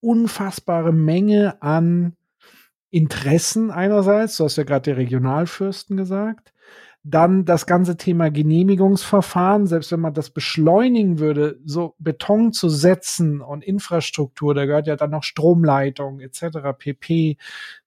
unfassbare 0.00 0.92
Menge 0.92 1.60
an 1.60 2.16
Interessen 2.90 3.70
einerseits, 3.70 4.36
du 4.36 4.44
hast 4.44 4.56
ja 4.56 4.64
gerade 4.64 4.84
der 4.84 4.96
Regionalfürsten 4.96 5.96
gesagt, 5.96 6.52
dann 7.10 7.44
das 7.44 7.66
ganze 7.66 7.96
Thema 7.96 8.30
Genehmigungsverfahren, 8.30 9.66
selbst 9.66 9.92
wenn 9.92 10.00
man 10.00 10.14
das 10.14 10.30
beschleunigen 10.30 11.18
würde, 11.18 11.58
so 11.64 11.94
Beton 11.98 12.52
zu 12.52 12.68
setzen 12.68 13.40
und 13.40 13.64
Infrastruktur, 13.64 14.54
da 14.54 14.66
gehört 14.66 14.86
ja 14.86 14.96
dann 14.96 15.10
noch 15.10 15.22
Stromleitung 15.22 16.20
etc., 16.20 16.58
pp, 16.76 17.36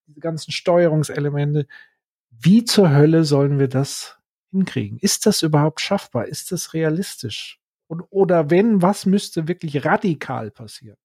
diese 0.08 0.20
ganzen 0.20 0.52
Steuerungselemente. 0.52 1.68
Wie 2.32 2.64
zur 2.66 2.92
Hölle 2.92 3.24
sollen 3.24 3.60
wir 3.60 3.68
das 3.68 4.18
hinkriegen? 4.50 4.98
Ist 5.00 5.26
das 5.26 5.44
überhaupt 5.44 5.82
schaffbar? 5.82 6.28
Ist 6.28 6.52
das 6.52 6.74
realistisch? 6.74 7.60
Und, 7.88 8.02
oder 8.10 8.50
wenn, 8.50 8.82
was 8.82 9.06
müsste 9.06 9.48
wirklich 9.48 9.86
radikal 9.86 10.50
passieren? 10.50 10.98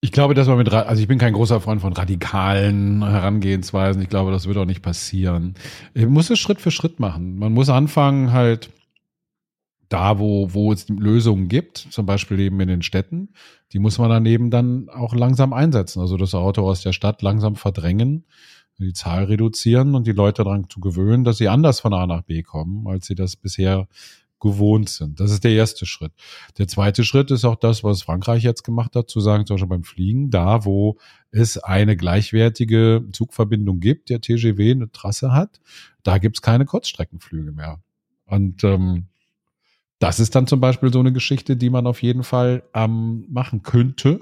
Ich 0.00 0.12
glaube, 0.12 0.34
dass 0.34 0.46
man 0.46 0.58
mit, 0.58 0.72
also 0.72 1.02
ich 1.02 1.08
bin 1.08 1.18
kein 1.18 1.32
großer 1.32 1.60
Freund 1.60 1.80
von 1.80 1.92
radikalen 1.92 3.04
Herangehensweisen. 3.04 4.00
Ich 4.00 4.08
glaube, 4.08 4.30
das 4.30 4.46
wird 4.46 4.56
auch 4.56 4.64
nicht 4.64 4.82
passieren. 4.82 5.54
Man 5.94 6.10
muss 6.10 6.30
es 6.30 6.38
Schritt 6.38 6.60
für 6.60 6.70
Schritt 6.70 7.00
machen. 7.00 7.36
Man 7.36 7.52
muss 7.52 7.68
anfangen 7.68 8.32
halt 8.32 8.70
da, 9.88 10.18
wo, 10.18 10.52
wo 10.52 10.72
es 10.72 10.88
Lösungen 10.88 11.48
gibt, 11.48 11.78
zum 11.78 12.06
Beispiel 12.06 12.38
eben 12.40 12.60
in 12.60 12.68
den 12.68 12.82
Städten, 12.82 13.30
die 13.72 13.78
muss 13.78 13.98
man 13.98 14.10
daneben 14.10 14.50
dann 14.50 14.88
auch 14.88 15.14
langsam 15.14 15.52
einsetzen. 15.52 16.00
Also 16.00 16.16
das 16.16 16.34
Auto 16.34 16.62
aus 16.68 16.82
der 16.82 16.92
Stadt 16.92 17.22
langsam 17.22 17.56
verdrängen, 17.56 18.24
die 18.78 18.92
Zahl 18.92 19.24
reduzieren 19.24 19.94
und 19.94 20.06
die 20.06 20.12
Leute 20.12 20.44
daran 20.44 20.68
zu 20.68 20.80
gewöhnen, 20.80 21.24
dass 21.24 21.38
sie 21.38 21.48
anders 21.48 21.80
von 21.80 21.92
A 21.94 22.06
nach 22.06 22.22
B 22.22 22.42
kommen, 22.42 22.86
als 22.86 23.06
sie 23.06 23.14
das 23.14 23.34
bisher 23.34 23.88
gewohnt 24.40 24.88
sind. 24.88 25.20
Das 25.20 25.30
ist 25.30 25.44
der 25.44 25.52
erste 25.52 25.86
Schritt. 25.86 26.12
Der 26.58 26.68
zweite 26.68 27.04
Schritt 27.04 27.30
ist 27.30 27.44
auch 27.44 27.56
das, 27.56 27.82
was 27.84 28.02
Frankreich 28.02 28.42
jetzt 28.42 28.62
gemacht 28.64 28.94
hat, 28.94 29.10
zu 29.10 29.20
sagen, 29.20 29.46
zum 29.46 29.54
Beispiel 29.54 29.68
beim 29.68 29.84
Fliegen, 29.84 30.30
da 30.30 30.64
wo 30.64 30.98
es 31.30 31.58
eine 31.58 31.96
gleichwertige 31.96 33.04
Zugverbindung 33.12 33.80
gibt, 33.80 34.10
der 34.10 34.20
TGW 34.20 34.70
eine 34.70 34.90
Trasse 34.90 35.32
hat, 35.32 35.60
da 36.02 36.18
gibt's 36.18 36.42
keine 36.42 36.64
Kurzstreckenflüge 36.64 37.52
mehr. 37.52 37.82
Und 38.26 38.64
ähm, 38.64 39.06
das 39.98 40.20
ist 40.20 40.34
dann 40.34 40.46
zum 40.46 40.60
Beispiel 40.60 40.92
so 40.92 41.00
eine 41.00 41.12
Geschichte, 41.12 41.56
die 41.56 41.70
man 41.70 41.86
auf 41.86 42.02
jeden 42.02 42.22
Fall 42.22 42.62
ähm, 42.74 43.24
machen 43.28 43.62
könnte 43.62 44.20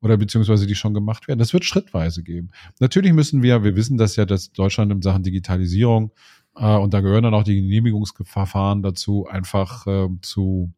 oder 0.00 0.16
beziehungsweise 0.16 0.66
die 0.66 0.74
schon 0.74 0.94
gemacht 0.94 1.28
werden. 1.28 1.38
Das 1.38 1.52
wird 1.52 1.64
schrittweise 1.64 2.22
geben. 2.22 2.50
Natürlich 2.78 3.12
müssen 3.12 3.42
wir, 3.42 3.64
wir 3.64 3.74
wissen 3.74 3.96
das 3.96 4.16
ja, 4.16 4.26
dass 4.26 4.52
Deutschland 4.52 4.92
in 4.92 5.02
Sachen 5.02 5.22
Digitalisierung 5.22 6.12
äh, 6.58 6.76
und 6.76 6.94
da 6.94 7.00
gehören 7.00 7.24
dann 7.24 7.34
auch 7.34 7.44
die 7.44 7.56
Genehmigungsverfahren 7.56 8.82
dazu, 8.82 9.26
einfach 9.26 9.86
äh, 9.86 10.08
zu 10.22 10.72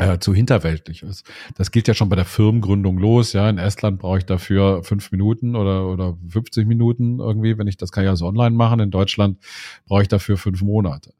äh, 0.00 0.18
zu 0.18 0.34
hinterweltlich 0.34 1.02
ist. 1.02 1.30
Das 1.56 1.70
geht 1.70 1.86
ja 1.86 1.94
schon 1.94 2.08
bei 2.08 2.16
der 2.16 2.24
Firmengründung 2.24 2.98
los. 2.98 3.34
Ja, 3.34 3.50
in 3.50 3.58
Estland 3.58 3.98
brauche 3.98 4.18
ich 4.18 4.24
dafür 4.24 4.82
fünf 4.82 5.12
Minuten 5.12 5.54
oder, 5.54 5.88
oder 5.88 6.16
50 6.28 6.66
Minuten 6.66 7.18
irgendwie, 7.20 7.58
wenn 7.58 7.66
ich 7.66 7.76
das 7.76 7.92
kann 7.92 8.04
ich 8.04 8.10
also 8.10 8.26
online 8.26 8.56
machen. 8.56 8.80
In 8.80 8.90
Deutschland 8.90 9.38
brauche 9.86 10.02
ich 10.02 10.08
dafür 10.08 10.38
fünf 10.38 10.62
Monate. 10.62 11.12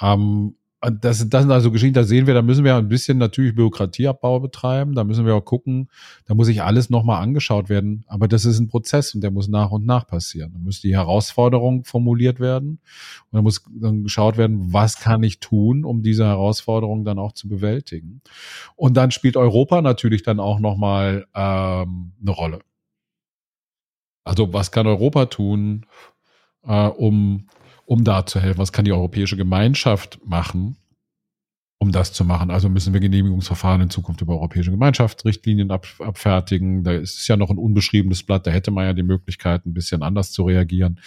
Ähm, 0.00 0.56
das, 0.80 1.28
das 1.28 1.42
sind 1.42 1.50
also 1.50 1.72
Geschichten, 1.72 1.94
da 1.94 2.04
sehen 2.04 2.28
wir, 2.28 2.34
da 2.34 2.42
müssen 2.42 2.64
wir 2.64 2.76
ein 2.76 2.88
bisschen 2.88 3.18
natürlich 3.18 3.54
Bürokratieabbau 3.54 4.38
betreiben, 4.38 4.94
da 4.94 5.02
müssen 5.02 5.26
wir 5.26 5.34
auch 5.34 5.44
gucken, 5.44 5.88
da 6.26 6.34
muss 6.34 6.46
sich 6.46 6.62
alles 6.62 6.88
nochmal 6.88 7.20
angeschaut 7.20 7.68
werden, 7.68 8.04
aber 8.06 8.28
das 8.28 8.44
ist 8.44 8.60
ein 8.60 8.68
Prozess 8.68 9.12
und 9.14 9.22
der 9.22 9.32
muss 9.32 9.48
nach 9.48 9.72
und 9.72 9.86
nach 9.86 10.06
passieren. 10.06 10.52
Da 10.52 10.58
muss 10.60 10.80
die 10.80 10.94
Herausforderung 10.94 11.84
formuliert 11.84 12.38
werden 12.38 12.78
und 13.30 13.36
da 13.36 13.42
muss 13.42 13.64
dann 13.68 14.04
geschaut 14.04 14.36
werden, 14.36 14.72
was 14.72 15.00
kann 15.00 15.22
ich 15.24 15.40
tun, 15.40 15.84
um 15.84 16.02
diese 16.02 16.26
Herausforderung 16.26 17.04
dann 17.04 17.18
auch 17.18 17.32
zu 17.32 17.48
bewältigen. 17.48 18.20
Und 18.76 18.96
dann 18.96 19.10
spielt 19.10 19.36
Europa 19.36 19.82
natürlich 19.82 20.22
dann 20.22 20.38
auch 20.38 20.60
nochmal 20.60 21.26
ähm, 21.34 22.12
eine 22.20 22.30
Rolle. 22.30 22.60
Also 24.22 24.52
was 24.52 24.70
kann 24.70 24.86
Europa 24.86 25.26
tun, 25.26 25.86
äh, 26.64 26.86
um 26.86 27.48
um 27.88 28.04
da 28.04 28.26
zu 28.26 28.38
helfen? 28.38 28.58
Was 28.58 28.72
kann 28.72 28.84
die 28.84 28.92
europäische 28.92 29.38
Gemeinschaft 29.38 30.20
machen, 30.22 30.76
um 31.78 31.90
das 31.90 32.12
zu 32.12 32.22
machen? 32.22 32.50
Also 32.50 32.68
müssen 32.68 32.92
wir 32.92 33.00
Genehmigungsverfahren 33.00 33.80
in 33.80 33.88
Zukunft 33.88 34.20
über 34.20 34.34
europäische 34.34 34.70
Gemeinschaftsrichtlinien 34.70 35.70
ab, 35.70 35.86
abfertigen. 35.98 36.84
Da 36.84 36.92
ist 36.92 37.18
es 37.18 37.26
ja 37.28 37.38
noch 37.38 37.48
ein 37.48 37.56
unbeschriebenes 37.56 38.24
Blatt. 38.24 38.46
Da 38.46 38.50
hätte 38.50 38.70
man 38.70 38.84
ja 38.84 38.92
die 38.92 39.02
Möglichkeit, 39.02 39.64
ein 39.64 39.72
bisschen 39.72 40.02
anders 40.02 40.32
zu 40.32 40.42
reagieren 40.42 41.00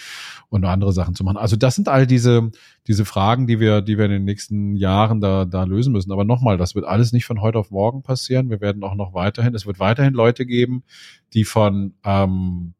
und 0.48 0.64
andere 0.64 0.92
Sachen 0.92 1.14
zu 1.14 1.22
machen. 1.22 1.36
Also 1.36 1.54
das 1.54 1.76
sind 1.76 1.88
all 1.88 2.04
diese, 2.04 2.50
diese 2.88 3.04
Fragen, 3.04 3.46
die 3.46 3.60
wir, 3.60 3.80
die 3.80 3.96
wir 3.96 4.06
in 4.06 4.10
den 4.10 4.24
nächsten 4.24 4.74
Jahren 4.74 5.20
da, 5.20 5.44
da 5.44 5.62
lösen 5.62 5.92
müssen. 5.92 6.10
Aber 6.10 6.24
nochmal, 6.24 6.58
das 6.58 6.74
wird 6.74 6.84
alles 6.84 7.12
nicht 7.12 7.26
von 7.26 7.40
heute 7.40 7.60
auf 7.60 7.70
morgen 7.70 8.02
passieren. 8.02 8.50
Wir 8.50 8.60
werden 8.60 8.82
auch 8.82 8.96
noch 8.96 9.14
weiterhin, 9.14 9.54
es 9.54 9.66
wird 9.66 9.78
weiterhin 9.78 10.14
Leute 10.14 10.46
geben, 10.46 10.82
die 11.32 11.44
von 11.44 11.94
ähm, 12.02 12.74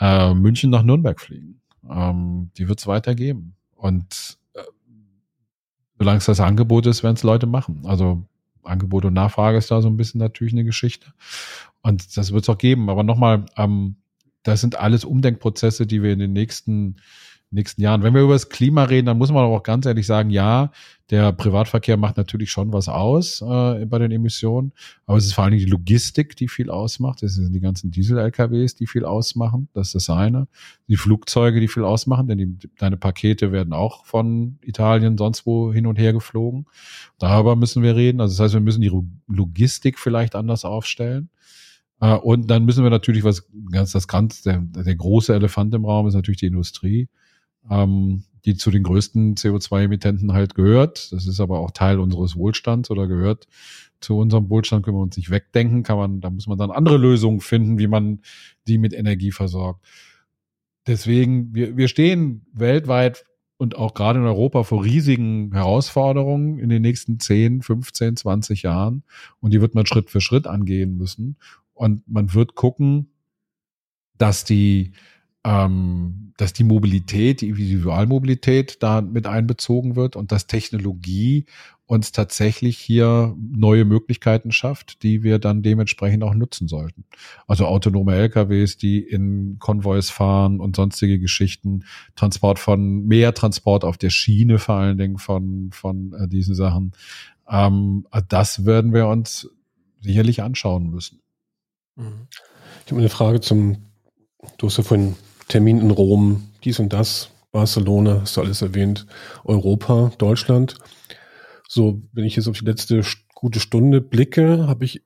äh, 0.00 0.34
München 0.34 0.70
nach 0.70 0.82
Nürnberg 0.82 1.20
fliegen. 1.20 1.59
Ähm, 1.88 2.50
die 2.56 2.68
wird 2.68 2.80
es 2.80 2.86
weitergeben. 2.86 3.54
Und 3.74 4.38
äh, 4.54 4.62
solange 5.98 6.18
es 6.18 6.26
das 6.26 6.40
Angebot 6.40 6.86
ist, 6.86 7.02
werden 7.02 7.16
es 7.16 7.22
Leute 7.22 7.46
machen. 7.46 7.82
Also 7.84 8.24
Angebot 8.62 9.04
und 9.04 9.14
Nachfrage 9.14 9.58
ist 9.58 9.70
da 9.70 9.80
so 9.80 9.88
ein 9.88 9.96
bisschen 9.96 10.18
natürlich 10.18 10.52
eine 10.52 10.64
Geschichte. 10.64 11.12
Und 11.82 12.16
das 12.16 12.32
wird 12.32 12.42
es 12.42 12.48
auch 12.48 12.58
geben. 12.58 12.90
Aber 12.90 13.02
nochmal, 13.02 13.46
ähm, 13.56 13.96
das 14.42 14.60
sind 14.60 14.76
alles 14.76 15.04
Umdenkprozesse, 15.04 15.86
die 15.86 16.02
wir 16.02 16.12
in 16.12 16.18
den 16.18 16.32
nächsten 16.32 16.96
nächsten 17.50 17.82
Jahren. 17.82 18.02
Wenn 18.02 18.14
wir 18.14 18.22
über 18.22 18.34
das 18.34 18.48
Klima 18.48 18.84
reden, 18.84 19.06
dann 19.06 19.18
muss 19.18 19.32
man 19.32 19.44
aber 19.44 19.56
auch 19.56 19.62
ganz 19.62 19.84
ehrlich 19.84 20.06
sagen, 20.06 20.30
ja, 20.30 20.70
der 21.10 21.32
Privatverkehr 21.32 21.96
macht 21.96 22.16
natürlich 22.16 22.52
schon 22.52 22.72
was 22.72 22.88
aus 22.88 23.42
äh, 23.42 23.84
bei 23.86 23.98
den 23.98 24.12
Emissionen, 24.12 24.72
aber 25.06 25.18
es 25.18 25.26
ist 25.26 25.32
vor 25.32 25.42
allen 25.42 25.52
Dingen 25.52 25.64
die 25.64 25.70
Logistik, 25.70 26.36
die 26.36 26.46
viel 26.46 26.70
ausmacht. 26.70 27.24
Es 27.24 27.34
sind 27.34 27.52
die 27.52 27.60
ganzen 27.60 27.90
Diesel-LKWs, 27.90 28.76
die 28.76 28.86
viel 28.86 29.04
ausmachen. 29.04 29.68
Das 29.74 29.88
ist 29.88 30.08
das 30.08 30.10
eine. 30.10 30.46
Die 30.86 30.96
Flugzeuge, 30.96 31.58
die 31.58 31.66
viel 31.66 31.82
ausmachen, 31.82 32.28
denn 32.28 32.38
die, 32.38 32.56
deine 32.78 32.96
Pakete 32.96 33.50
werden 33.50 33.72
auch 33.72 34.06
von 34.06 34.58
Italien 34.62 35.18
sonst 35.18 35.44
wo 35.46 35.72
hin 35.72 35.88
und 35.88 35.98
her 35.98 36.12
geflogen. 36.12 36.66
Darüber 37.18 37.56
müssen 37.56 37.82
wir 37.82 37.96
reden. 37.96 38.20
Also 38.20 38.34
das 38.34 38.44
heißt, 38.44 38.54
wir 38.54 38.60
müssen 38.60 38.80
die 38.80 38.92
Logistik 39.26 39.98
vielleicht 39.98 40.36
anders 40.36 40.64
aufstellen. 40.64 41.30
Äh, 42.00 42.14
und 42.14 42.48
dann 42.48 42.64
müssen 42.64 42.84
wir 42.84 42.90
natürlich 42.90 43.24
was 43.24 43.48
ganz 43.72 43.90
das 43.90 44.06
ganz 44.06 44.42
der, 44.42 44.58
der 44.60 44.94
große 44.94 45.34
Elefant 45.34 45.74
im 45.74 45.84
Raum 45.84 46.06
ist 46.06 46.14
natürlich 46.14 46.38
die 46.38 46.46
Industrie 46.46 47.08
ähm, 47.68 48.24
die 48.44 48.56
zu 48.56 48.70
den 48.70 48.82
größten 48.82 49.34
CO2-Emittenten 49.34 50.32
halt 50.32 50.54
gehört. 50.54 51.12
Das 51.12 51.26
ist 51.26 51.40
aber 51.40 51.58
auch 51.58 51.72
Teil 51.72 51.98
unseres 51.98 52.36
Wohlstands 52.36 52.90
oder 52.90 53.06
gehört 53.06 53.46
zu 54.00 54.16
unserem 54.16 54.48
Wohlstand, 54.48 54.84
können 54.84 54.96
wir 54.96 55.02
uns 55.02 55.16
nicht 55.16 55.30
wegdenken, 55.30 55.82
kann 55.82 55.98
man, 55.98 56.20
da 56.20 56.30
muss 56.30 56.46
man 56.46 56.58
dann 56.58 56.70
andere 56.70 56.96
Lösungen 56.96 57.40
finden, 57.40 57.78
wie 57.78 57.86
man 57.86 58.20
die 58.66 58.78
mit 58.78 58.94
Energie 58.94 59.30
versorgt. 59.30 59.84
Deswegen, 60.86 61.54
wir, 61.54 61.76
wir 61.76 61.88
stehen 61.88 62.46
weltweit 62.52 63.24
und 63.58 63.76
auch 63.76 63.92
gerade 63.92 64.18
in 64.18 64.24
Europa 64.24 64.62
vor 64.62 64.84
riesigen 64.84 65.52
Herausforderungen 65.52 66.58
in 66.58 66.70
den 66.70 66.80
nächsten 66.80 67.20
10, 67.20 67.60
15, 67.60 68.16
20 68.16 68.62
Jahren. 68.62 69.02
Und 69.40 69.52
die 69.52 69.60
wird 69.60 69.74
man 69.74 69.84
Schritt 69.84 70.08
für 70.08 70.22
Schritt 70.22 70.46
angehen 70.46 70.96
müssen. 70.96 71.36
Und 71.74 72.08
man 72.08 72.32
wird 72.32 72.54
gucken, 72.54 73.10
dass 74.16 74.44
die, 74.44 74.92
ähm, 75.44 76.32
dass 76.36 76.52
die 76.52 76.64
Mobilität, 76.64 77.40
die 77.40 77.48
Individualmobilität 77.48 78.82
da 78.82 79.00
mit 79.00 79.26
einbezogen 79.26 79.96
wird 79.96 80.16
und 80.16 80.32
dass 80.32 80.46
Technologie 80.46 81.46
uns 81.86 82.12
tatsächlich 82.12 82.78
hier 82.78 83.36
neue 83.36 83.84
Möglichkeiten 83.84 84.52
schafft, 84.52 85.02
die 85.02 85.24
wir 85.24 85.40
dann 85.40 85.62
dementsprechend 85.62 86.22
auch 86.22 86.34
nutzen 86.34 86.68
sollten. 86.68 87.04
Also 87.48 87.66
autonome 87.66 88.14
LKWs, 88.14 88.76
die 88.76 89.00
in 89.00 89.56
Konvois 89.58 90.02
fahren 90.02 90.60
und 90.60 90.76
sonstige 90.76 91.18
Geschichten, 91.18 91.84
Transport 92.14 92.60
von 92.60 93.06
mehr 93.06 93.34
Transport 93.34 93.84
auf 93.84 93.98
der 93.98 94.10
Schiene 94.10 94.60
vor 94.60 94.76
allen 94.76 94.98
Dingen 94.98 95.18
von, 95.18 95.70
von 95.72 96.12
äh, 96.12 96.28
diesen 96.28 96.54
Sachen. 96.54 96.92
Ähm, 97.48 98.06
das 98.28 98.64
werden 98.64 98.94
wir 98.94 99.08
uns 99.08 99.50
sicherlich 100.00 100.42
anschauen 100.42 100.90
müssen. 100.90 101.20
Mhm. 101.96 102.28
Ich 102.86 102.92
habe 102.92 103.00
eine 103.00 103.10
Frage 103.10 103.40
zum, 103.40 103.78
du 104.58 104.68
hast 104.68 104.76
ja 104.76 104.84
vorhin 104.84 105.16
Termin 105.50 105.80
in 105.80 105.90
Rom, 105.90 106.48
dies 106.64 106.78
und 106.78 106.92
das, 106.92 107.30
Barcelona, 107.52 108.22
hast 108.22 108.36
du 108.36 108.40
alles 108.40 108.62
erwähnt, 108.62 109.06
Europa, 109.44 110.12
Deutschland. 110.16 110.76
So, 111.68 112.02
wenn 112.12 112.24
ich 112.24 112.36
jetzt 112.36 112.48
auf 112.48 112.58
die 112.58 112.64
letzte 112.64 113.02
gute 113.34 113.60
Stunde 113.60 114.00
blicke, 114.00 114.66
habe 114.66 114.84
ich 114.84 115.04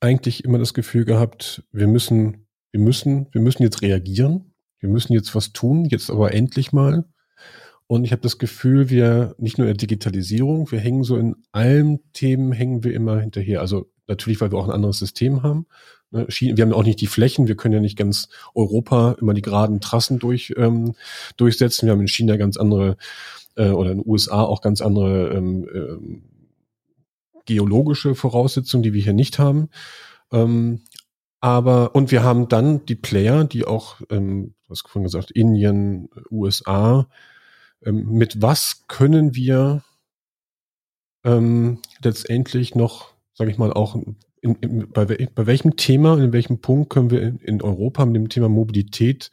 eigentlich 0.00 0.44
immer 0.44 0.58
das 0.58 0.74
Gefühl 0.74 1.04
gehabt, 1.04 1.64
wir 1.72 1.86
müssen, 1.86 2.46
wir 2.70 2.80
müssen, 2.80 3.28
wir 3.32 3.40
müssen 3.40 3.62
jetzt 3.62 3.82
reagieren. 3.82 4.52
Wir 4.82 4.88
müssen 4.88 5.12
jetzt 5.12 5.34
was 5.34 5.52
tun, 5.52 5.84
jetzt 5.84 6.10
aber 6.10 6.34
endlich 6.34 6.72
mal. 6.72 7.04
Und 7.86 8.04
ich 8.04 8.12
habe 8.12 8.22
das 8.22 8.38
Gefühl, 8.38 8.90
wir 8.90 9.34
nicht 9.38 9.58
nur 9.58 9.66
in 9.66 9.74
der 9.74 9.78
Digitalisierung, 9.78 10.70
wir 10.72 10.80
hängen 10.80 11.04
so 11.04 11.16
in 11.16 11.36
allen 11.52 12.00
Themen, 12.12 12.52
hängen 12.52 12.82
wir 12.82 12.92
immer 12.92 13.20
hinterher. 13.20 13.60
Also 13.60 13.92
natürlich, 14.08 14.40
weil 14.40 14.50
wir 14.50 14.58
auch 14.58 14.66
ein 14.66 14.74
anderes 14.74 14.98
System 14.98 15.42
haben. 15.42 15.66
Ne, 16.12 16.26
wir 16.28 16.64
haben 16.64 16.72
auch 16.72 16.84
nicht 16.84 17.00
die 17.00 17.06
Flächen, 17.06 17.48
wir 17.48 17.56
können 17.56 17.74
ja 17.74 17.80
nicht 17.80 17.98
ganz 17.98 18.28
Europa 18.54 19.16
immer 19.20 19.34
die 19.34 19.42
geraden 19.42 19.80
Trassen 19.80 20.18
durch, 20.18 20.54
ähm, 20.56 20.94
durchsetzen. 21.36 21.86
Wir 21.86 21.92
haben 21.92 22.00
in 22.02 22.08
China 22.08 22.36
ganz 22.36 22.56
andere 22.56 22.96
äh, 23.56 23.70
oder 23.70 23.92
in 23.92 23.98
den 23.98 24.08
USA 24.08 24.42
auch 24.42 24.60
ganz 24.60 24.80
andere 24.80 25.30
ähm, 25.30 25.68
ähm, 25.74 26.22
geologische 27.46 28.14
Voraussetzungen, 28.14 28.82
die 28.82 28.92
wir 28.92 29.02
hier 29.02 29.14
nicht 29.14 29.38
haben. 29.38 29.70
Ähm, 30.30 30.82
aber, 31.40 31.94
und 31.94 32.12
wir 32.12 32.22
haben 32.22 32.48
dann 32.48 32.86
die 32.86 32.94
Player, 32.94 33.44
die 33.44 33.64
auch, 33.64 34.00
ähm, 34.10 34.54
du 34.66 34.70
hast 34.70 34.88
vorhin 34.88 35.04
gesagt, 35.04 35.30
Indien, 35.32 36.08
USA, 36.30 37.08
ähm, 37.84 38.06
mit 38.12 38.40
was 38.40 38.84
können 38.86 39.34
wir 39.34 39.82
ähm, 41.24 41.78
letztendlich 42.02 42.74
noch, 42.74 43.14
sage 43.34 43.50
ich 43.50 43.58
mal, 43.58 43.72
auch 43.72 43.96
in, 44.42 44.56
in, 44.56 44.90
bei, 44.90 45.06
bei 45.06 45.46
welchem 45.46 45.76
Thema, 45.76 46.18
in 46.18 46.32
welchem 46.32 46.60
Punkt 46.60 46.90
können 46.90 47.10
wir 47.10 47.22
in, 47.22 47.38
in 47.38 47.62
Europa 47.62 48.04
mit 48.04 48.16
dem 48.16 48.28
Thema 48.28 48.48
Mobilität 48.48 49.30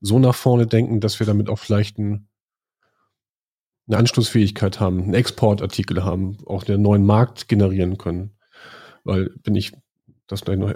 so 0.00 0.18
nach 0.18 0.34
vorne 0.34 0.66
denken, 0.66 1.00
dass 1.00 1.18
wir 1.18 1.26
damit 1.26 1.48
auch 1.48 1.58
vielleicht 1.58 1.98
ein, 1.98 2.28
eine 3.88 3.96
Anschlussfähigkeit 3.96 4.78
haben, 4.78 5.02
einen 5.02 5.14
Exportartikel 5.14 6.04
haben, 6.04 6.38
auch 6.46 6.66
einen 6.68 6.82
neuen 6.82 7.04
Markt 7.04 7.48
generieren 7.48 7.98
können. 7.98 8.32
Weil, 9.04 9.30
wenn 9.42 9.56
ich 9.56 9.72
das 10.26 10.42
gleich 10.42 10.58
noch 10.58 10.72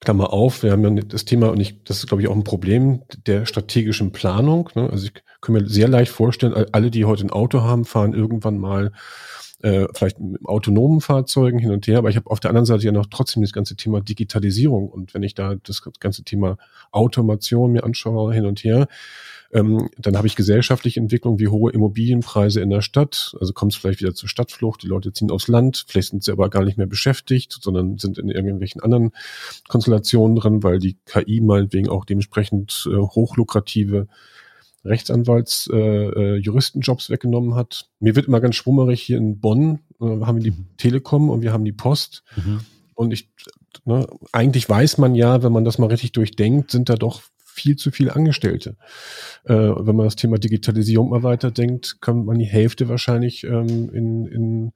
Klammer 0.00 0.32
auf, 0.32 0.62
wir 0.62 0.72
haben 0.72 0.96
ja 0.96 1.02
das 1.02 1.24
Thema, 1.24 1.48
und 1.48 1.60
ich, 1.60 1.82
das 1.84 1.98
ist, 1.98 2.08
glaube 2.08 2.22
ich, 2.22 2.28
auch 2.28 2.36
ein 2.36 2.44
Problem 2.44 3.02
der 3.26 3.46
strategischen 3.46 4.12
Planung. 4.12 4.68
Ne? 4.74 4.90
Also 4.90 5.06
ich 5.06 5.14
kann 5.40 5.54
mir 5.54 5.66
sehr 5.66 5.88
leicht 5.88 6.12
vorstellen, 6.12 6.52
alle, 6.72 6.90
die 6.90 7.06
heute 7.06 7.24
ein 7.24 7.30
Auto 7.30 7.62
haben, 7.62 7.86
fahren 7.86 8.12
irgendwann 8.12 8.58
mal 8.58 8.92
äh, 9.64 9.88
vielleicht 9.94 10.20
mit 10.20 10.44
autonomen 10.44 11.00
Fahrzeugen 11.00 11.58
hin 11.58 11.70
und 11.70 11.86
her, 11.86 11.96
aber 11.96 12.10
ich 12.10 12.16
habe 12.16 12.30
auf 12.30 12.38
der 12.38 12.50
anderen 12.50 12.66
Seite 12.66 12.84
ja 12.84 12.92
noch 12.92 13.06
trotzdem 13.06 13.42
das 13.42 13.54
ganze 13.54 13.76
Thema 13.76 14.02
Digitalisierung. 14.02 14.90
Und 14.90 15.14
wenn 15.14 15.22
ich 15.22 15.34
da 15.34 15.54
das 15.54 15.82
ganze 16.00 16.22
Thema 16.22 16.58
Automation 16.92 17.72
mir 17.72 17.82
anschaue, 17.82 18.34
hin 18.34 18.44
und 18.44 18.62
her, 18.62 18.88
ähm, 19.54 19.88
dann 19.96 20.18
habe 20.18 20.26
ich 20.26 20.36
gesellschaftliche 20.36 21.00
Entwicklung 21.00 21.38
wie 21.38 21.48
hohe 21.48 21.72
Immobilienpreise 21.72 22.60
in 22.60 22.68
der 22.68 22.82
Stadt. 22.82 23.34
Also 23.40 23.54
kommt 23.54 23.72
es 23.72 23.78
vielleicht 23.78 24.00
wieder 24.00 24.14
zur 24.14 24.28
Stadtflucht. 24.28 24.82
Die 24.82 24.88
Leute 24.88 25.14
ziehen 25.14 25.30
aufs 25.30 25.48
Land. 25.48 25.86
Vielleicht 25.88 26.10
sind 26.10 26.22
sie 26.22 26.32
aber 26.32 26.50
gar 26.50 26.64
nicht 26.64 26.76
mehr 26.76 26.86
beschäftigt, 26.86 27.56
sondern 27.62 27.96
sind 27.96 28.18
in 28.18 28.28
irgendwelchen 28.28 28.82
anderen 28.82 29.12
Konstellationen 29.68 30.36
drin, 30.36 30.62
weil 30.62 30.78
die 30.78 30.98
KI 31.06 31.40
meinetwegen 31.40 31.88
auch 31.88 32.04
dementsprechend 32.04 32.86
äh, 32.92 32.96
hochlukrative 32.96 34.08
Rechtsanwalts, 34.84 35.68
äh, 35.72 35.76
äh, 35.76 36.36
Juristenjobs 36.36 37.10
weggenommen 37.10 37.54
hat. 37.54 37.88
Mir 38.00 38.16
wird 38.16 38.26
immer 38.26 38.40
ganz 38.40 38.56
schwummerig 38.56 39.02
hier 39.02 39.18
in 39.18 39.40
Bonn, 39.40 39.80
äh, 40.00 40.04
haben 40.04 40.36
wir 40.36 40.44
die 40.44 40.50
mhm. 40.50 40.66
Telekom 40.76 41.30
und 41.30 41.42
wir 41.42 41.52
haben 41.52 41.64
die 41.64 41.72
Post. 41.72 42.22
Mhm. 42.36 42.60
Und 42.94 43.12
ich, 43.12 43.30
ne, 43.84 44.06
eigentlich 44.32 44.68
weiß 44.68 44.98
man 44.98 45.14
ja, 45.14 45.42
wenn 45.42 45.52
man 45.52 45.64
das 45.64 45.78
mal 45.78 45.86
richtig 45.86 46.12
durchdenkt, 46.12 46.70
sind 46.70 46.88
da 46.88 46.94
doch 46.94 47.22
viel 47.44 47.76
zu 47.76 47.90
viele 47.90 48.14
Angestellte. 48.14 48.76
Äh, 49.44 49.54
wenn 49.54 49.96
man 49.96 50.06
das 50.06 50.16
Thema 50.16 50.38
Digitalisierung 50.38 51.10
mal 51.10 51.22
weiterdenkt, 51.22 52.00
kann 52.00 52.24
man 52.24 52.38
die 52.38 52.44
Hälfte 52.44 52.88
wahrscheinlich 52.88 53.44
ähm, 53.44 53.90
in, 53.92 54.26
in 54.26 54.72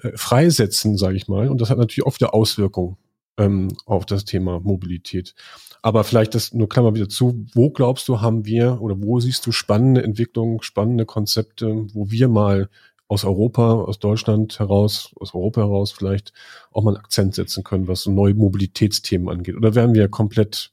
äh, 0.00 0.10
freisetzen, 0.14 0.96
sage 0.96 1.16
ich 1.16 1.28
mal. 1.28 1.48
Und 1.48 1.60
das 1.60 1.70
hat 1.70 1.78
natürlich 1.78 2.06
oft 2.06 2.22
eine 2.22 2.32
Auswirkung 2.34 2.98
ähm, 3.38 3.68
auf 3.86 4.04
das 4.04 4.24
Thema 4.24 4.60
Mobilität. 4.60 5.34
Aber 5.80 6.04
vielleicht 6.04 6.34
das 6.34 6.52
nur 6.52 6.68
Klammer 6.68 6.94
wieder 6.94 7.08
zu. 7.08 7.46
Wo 7.54 7.70
glaubst 7.70 8.08
du, 8.08 8.20
haben 8.20 8.44
wir 8.44 8.82
oder 8.82 9.00
wo 9.00 9.20
siehst 9.20 9.46
du 9.46 9.52
spannende 9.52 10.02
Entwicklungen, 10.02 10.62
spannende 10.62 11.06
Konzepte, 11.06 11.86
wo 11.94 12.10
wir 12.10 12.28
mal 12.28 12.68
aus 13.06 13.24
Europa, 13.24 13.72
aus 13.72 13.98
Deutschland 13.98 14.58
heraus, 14.58 15.14
aus 15.18 15.34
Europa 15.34 15.62
heraus 15.62 15.92
vielleicht 15.92 16.32
auch 16.72 16.82
mal 16.82 16.94
einen 16.94 17.04
Akzent 17.04 17.34
setzen 17.34 17.64
können, 17.64 17.88
was 17.88 18.02
so 18.02 18.10
neue 18.10 18.34
Mobilitätsthemen 18.34 19.28
angeht? 19.30 19.56
Oder 19.56 19.74
werden 19.74 19.94
wir 19.94 20.08
komplett 20.08 20.72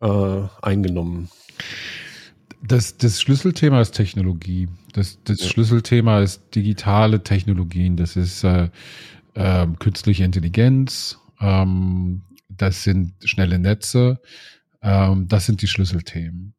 äh, 0.00 0.42
eingenommen? 0.62 1.30
Das, 2.60 2.96
das 2.96 3.20
Schlüsselthema 3.20 3.80
ist 3.80 3.92
Technologie. 3.92 4.68
Das, 4.92 5.18
das 5.22 5.40
ja. 5.40 5.46
Schlüsselthema 5.48 6.22
ist 6.22 6.42
digitale 6.56 7.22
Technologien. 7.22 7.96
Das 7.96 8.16
ist 8.16 8.42
äh, 8.42 8.70
äh, 9.38 9.66
künstliche 9.78 10.24
Intelligenz. 10.24 11.18
Ähm, 11.40 12.24
das 12.48 12.82
sind 12.82 13.14
schnelle 13.24 13.58
Netze. 13.58 14.20
Ähm, 14.82 15.28
das 15.28 15.46
sind 15.46 15.62
die 15.62 15.68
Schlüsselthemen. 15.68 16.54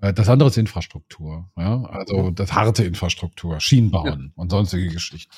Äh, 0.00 0.12
das 0.12 0.28
andere 0.28 0.48
ist 0.48 0.56
Infrastruktur. 0.56 1.50
Ja? 1.56 1.82
Also 1.84 2.30
das 2.30 2.52
harte 2.52 2.84
Infrastruktur, 2.84 3.58
Schienenbauen 3.60 4.26
ja. 4.28 4.32
und 4.42 4.50
sonstige 4.50 4.88
Geschichten. 4.88 5.32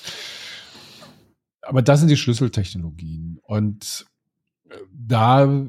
Aber 1.63 1.81
das 1.81 2.01
sind 2.01 2.09
die 2.09 2.17
Schlüsseltechnologien. 2.17 3.39
Und 3.43 4.07
äh, 4.69 4.75
da 4.93 5.67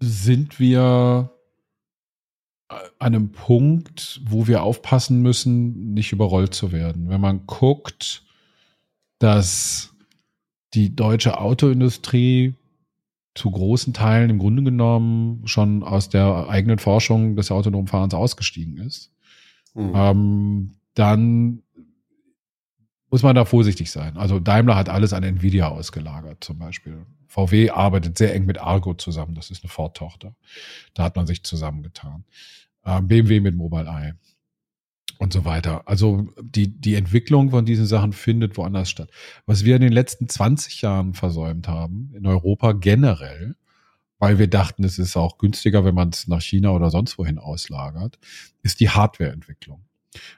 sind 0.00 0.60
wir 0.60 1.30
an 2.68 2.80
einem 2.98 3.32
Punkt, 3.32 4.20
wo 4.24 4.46
wir 4.46 4.62
aufpassen 4.62 5.22
müssen, 5.22 5.94
nicht 5.94 6.12
überrollt 6.12 6.54
zu 6.54 6.72
werden. 6.72 7.08
Wenn 7.08 7.20
man 7.20 7.46
guckt, 7.46 8.24
dass 9.18 9.93
die 10.74 10.94
deutsche 10.94 11.38
Autoindustrie 11.38 12.54
zu 13.34 13.50
großen 13.50 13.92
Teilen 13.92 14.30
im 14.30 14.38
Grunde 14.38 14.62
genommen 14.62 15.46
schon 15.46 15.82
aus 15.82 16.08
der 16.08 16.48
eigenen 16.48 16.78
Forschung 16.78 17.36
des 17.36 17.50
autonomen 17.50 17.88
Fahrens 17.88 18.14
ausgestiegen 18.14 18.76
ist, 18.78 19.12
mhm. 19.74 19.92
ähm, 19.94 20.74
dann 20.94 21.62
muss 23.10 23.22
man 23.22 23.34
da 23.34 23.44
vorsichtig 23.44 23.90
sein. 23.90 24.16
Also 24.16 24.40
Daimler 24.40 24.76
hat 24.76 24.88
alles 24.88 25.12
an 25.12 25.22
Nvidia 25.22 25.68
ausgelagert 25.68 26.42
zum 26.42 26.58
Beispiel. 26.58 27.06
VW 27.28 27.70
arbeitet 27.70 28.18
sehr 28.18 28.34
eng 28.34 28.44
mit 28.44 28.58
Argo 28.60 28.94
zusammen. 28.94 29.34
Das 29.34 29.50
ist 29.50 29.64
eine 29.64 29.70
Ford-Tochter. 29.70 30.34
Da 30.94 31.04
hat 31.04 31.16
man 31.16 31.26
sich 31.26 31.42
zusammengetan. 31.44 32.24
Ähm, 32.84 33.08
BMW 33.08 33.40
mit 33.40 33.56
Mobileye 33.56 34.14
und 35.18 35.32
so 35.32 35.44
weiter. 35.44 35.86
Also 35.86 36.28
die, 36.40 36.68
die 36.68 36.94
Entwicklung 36.94 37.50
von 37.50 37.64
diesen 37.64 37.86
Sachen 37.86 38.12
findet 38.12 38.56
woanders 38.56 38.90
statt. 38.90 39.10
Was 39.46 39.64
wir 39.64 39.76
in 39.76 39.82
den 39.82 39.92
letzten 39.92 40.28
20 40.28 40.82
Jahren 40.82 41.14
versäumt 41.14 41.68
haben, 41.68 42.12
in 42.14 42.26
Europa 42.26 42.72
generell, 42.72 43.56
weil 44.18 44.38
wir 44.38 44.48
dachten, 44.48 44.84
es 44.84 44.98
ist 44.98 45.16
auch 45.16 45.38
günstiger, 45.38 45.84
wenn 45.84 45.94
man 45.94 46.10
es 46.10 46.28
nach 46.28 46.40
China 46.40 46.70
oder 46.70 46.90
sonst 46.90 47.18
wohin 47.18 47.38
auslagert, 47.38 48.18
ist 48.62 48.80
die 48.80 48.90
Hardwareentwicklung. 48.90 49.84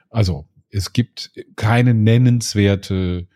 Also 0.09 0.47
es 0.69 0.93
gibt 0.93 1.31
keine 1.55 1.93
nennenswerte 1.93 3.27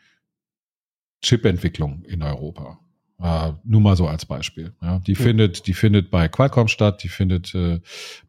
Chip-Entwicklung 1.21 2.03
in 2.03 2.23
Europa. 2.23 2.79
Äh, 3.21 3.53
nur 3.63 3.81
mal 3.81 3.95
so 3.95 4.07
als 4.07 4.25
Beispiel. 4.25 4.73
Ja, 4.81 4.99
die 4.99 5.13
ja. 5.13 5.19
findet, 5.19 5.67
die 5.67 5.73
findet 5.73 6.09
bei 6.09 6.27
Qualcomm 6.27 6.67
statt, 6.67 7.03
die 7.03 7.09
findet 7.09 7.53
äh, 7.53 7.79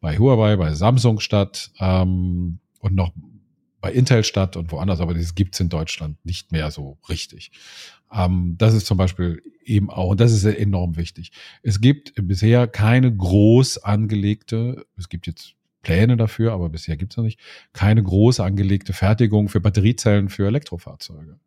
bei 0.01 0.18
Huawei, 0.18 0.56
bei 0.56 0.74
Samsung 0.74 1.18
statt 1.20 1.70
ähm, 1.80 2.59
und 2.82 2.94
noch 2.94 3.12
bei 3.80 3.92
Intel 3.92 4.22
statt 4.22 4.56
und 4.56 4.70
woanders, 4.70 5.00
aber 5.00 5.14
das 5.14 5.34
gibt's 5.34 5.59
in 5.59 5.68
Deutschland 5.68 6.24
nicht 6.24 6.52
mehr 6.52 6.70
so 6.70 6.98
richtig. 7.09 7.50
Ähm, 8.12 8.56
das 8.59 8.74
ist 8.74 8.86
zum 8.86 8.98
Beispiel 8.98 9.42
eben 9.64 9.90
auch, 9.90 10.10
und 10.10 10.20
das 10.20 10.32
ist 10.32 10.44
enorm 10.44 10.96
wichtig. 10.96 11.32
Es 11.62 11.80
gibt 11.80 12.12
bisher 12.16 12.68
keine 12.68 13.14
groß 13.14 13.78
angelegte, 13.78 14.86
es 14.96 15.09
gibt 15.09 15.26
jetzt 15.26 15.54
Pläne 15.82 16.16
dafür, 16.16 16.52
aber 16.52 16.68
bisher 16.68 16.96
gibt 16.96 17.12
es 17.12 17.16
noch 17.16 17.24
nicht, 17.24 17.40
keine 17.72 18.02
groß 18.02 18.40
angelegte 18.40 18.92
Fertigung 18.92 19.48
für 19.48 19.60
Batteriezellen 19.60 20.28
für 20.28 20.46
Elektrofahrzeuge. 20.46 21.40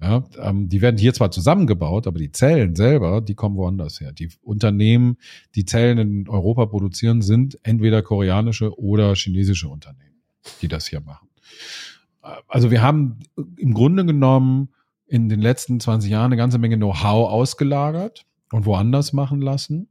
Ja, 0.00 0.24
ähm, 0.40 0.68
die 0.68 0.80
werden 0.80 0.96
hier 0.96 1.12
zwar 1.12 1.32
zusammengebaut, 1.32 2.06
aber 2.06 2.20
die 2.20 2.30
Zellen 2.30 2.76
selber, 2.76 3.20
die 3.20 3.34
kommen 3.34 3.56
woanders 3.56 4.00
her. 4.00 4.12
Die 4.12 4.28
Unternehmen, 4.42 5.16
die 5.56 5.64
Zellen 5.64 5.98
in 5.98 6.28
Europa 6.28 6.66
produzieren, 6.66 7.20
sind 7.20 7.58
entweder 7.64 8.02
koreanische 8.02 8.78
oder 8.78 9.16
chinesische 9.16 9.68
Unternehmen, 9.68 10.07
die 10.60 10.68
das 10.68 10.86
hier 10.86 11.00
machen. 11.00 11.28
Also 12.46 12.70
wir 12.70 12.82
haben 12.82 13.20
im 13.56 13.74
Grunde 13.74 14.04
genommen 14.04 14.70
in 15.06 15.28
den 15.28 15.40
letzten 15.40 15.80
20 15.80 16.10
Jahren 16.10 16.26
eine 16.26 16.36
ganze 16.36 16.58
Menge 16.58 16.76
Know-how 16.76 17.30
ausgelagert 17.30 18.26
und 18.52 18.66
woanders 18.66 19.12
machen 19.12 19.40
lassen 19.40 19.88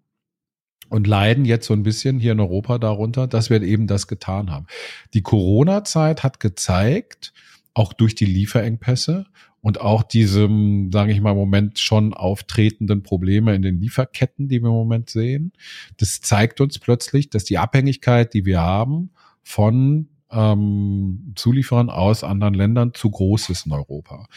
und 0.89 1.07
leiden 1.07 1.45
jetzt 1.45 1.67
so 1.67 1.73
ein 1.73 1.83
bisschen 1.83 2.19
hier 2.19 2.33
in 2.33 2.39
Europa 2.39 2.77
darunter, 2.77 3.27
dass 3.27 3.49
wir 3.49 3.61
eben 3.61 3.87
das 3.87 4.07
getan 4.07 4.51
haben. 4.51 4.67
Die 5.13 5.21
Corona-Zeit 5.21 6.23
hat 6.23 6.39
gezeigt, 6.39 7.33
auch 7.73 7.93
durch 7.93 8.15
die 8.15 8.25
Lieferengpässe 8.25 9.25
und 9.61 9.81
auch 9.81 10.03
diesem, 10.03 10.91
sage 10.91 11.11
ich 11.11 11.21
mal, 11.21 11.31
im 11.31 11.37
Moment 11.37 11.79
schon 11.79 12.13
auftretenden 12.13 13.03
Probleme 13.03 13.53
in 13.55 13.61
den 13.61 13.79
Lieferketten, 13.79 14.47
die 14.47 14.61
wir 14.61 14.69
im 14.69 14.75
Moment 14.75 15.09
sehen. 15.09 15.51
Das 15.97 16.21
zeigt 16.21 16.61
uns 16.61 16.79
plötzlich, 16.79 17.29
dass 17.29 17.43
die 17.43 17.57
Abhängigkeit, 17.57 18.33
die 18.33 18.45
wir 18.45 18.61
haben 18.61 19.11
von 19.43 20.07
ähm, 20.31 21.33
Zulieferern 21.35 21.89
aus 21.89 22.23
anderen 22.23 22.53
Ländern, 22.53 22.93
zu 22.93 23.09
groß 23.09 23.49
ist 23.49 23.65
in 23.65 23.73
Europa 23.73 24.27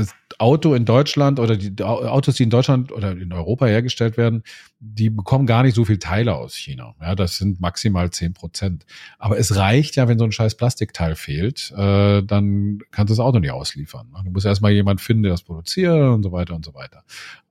das 0.00 0.14
Auto 0.38 0.74
in 0.74 0.84
Deutschland 0.84 1.38
oder 1.38 1.56
die 1.56 1.82
Autos, 1.82 2.36
die 2.36 2.44
in 2.44 2.50
Deutschland 2.50 2.92
oder 2.92 3.12
in 3.12 3.32
Europa 3.32 3.66
hergestellt 3.66 4.16
werden, 4.16 4.42
die 4.78 5.10
bekommen 5.10 5.46
gar 5.46 5.62
nicht 5.62 5.74
so 5.74 5.84
viel 5.84 5.98
Teile 5.98 6.34
aus 6.34 6.54
China. 6.54 6.94
Ja, 7.00 7.14
das 7.14 7.36
sind 7.36 7.60
maximal 7.60 8.10
zehn 8.10 8.32
Prozent. 8.32 8.86
Aber 9.18 9.38
es 9.38 9.56
reicht 9.56 9.96
ja, 9.96 10.08
wenn 10.08 10.18
so 10.18 10.24
ein 10.24 10.32
scheiß 10.32 10.56
Plastikteil 10.56 11.14
fehlt, 11.14 11.72
äh, 11.76 12.22
dann 12.22 12.78
kannst 12.90 13.10
du 13.10 13.14
das 13.14 13.20
Auto 13.20 13.38
nicht 13.38 13.50
ausliefern. 13.50 14.08
Du 14.24 14.30
musst 14.30 14.46
erstmal 14.46 14.72
jemand 14.72 15.00
finden, 15.00 15.24
der 15.24 15.32
das 15.32 15.42
produziert 15.42 16.00
und 16.00 16.22
so 16.22 16.32
weiter 16.32 16.54
und 16.54 16.64
so 16.64 16.74
weiter. 16.74 17.04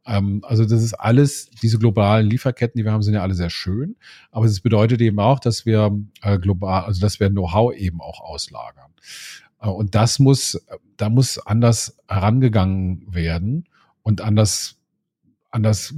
Ähm, 0.05 0.43
also 0.45 0.63
das 0.63 0.81
ist 0.81 0.93
alles, 0.93 1.49
diese 1.61 1.77
globalen 1.77 2.27
Lieferketten, 2.27 2.77
die 2.79 2.85
wir 2.85 2.91
haben, 2.91 3.03
sind 3.03 3.13
ja 3.13 3.21
alle 3.21 3.35
sehr 3.35 3.49
schön. 3.49 3.95
Aber 4.31 4.45
es 4.45 4.61
bedeutet 4.61 5.01
eben 5.01 5.19
auch, 5.19 5.39
dass 5.39 5.65
wir 5.65 5.95
äh, 6.21 6.39
global, 6.39 6.85
also 6.85 6.99
dass 6.99 7.19
wir 7.19 7.29
Know-how 7.29 7.73
eben 7.75 8.01
auch 8.01 8.19
auslagern. 8.21 8.91
Äh, 9.61 9.69
und 9.69 9.95
das 9.95 10.19
muss, 10.19 10.65
da 10.97 11.09
muss 11.09 11.37
anders 11.39 11.97
herangegangen 12.07 13.13
werden 13.13 13.65
und 14.03 14.21
anders, 14.21 14.77
anders 15.49 15.93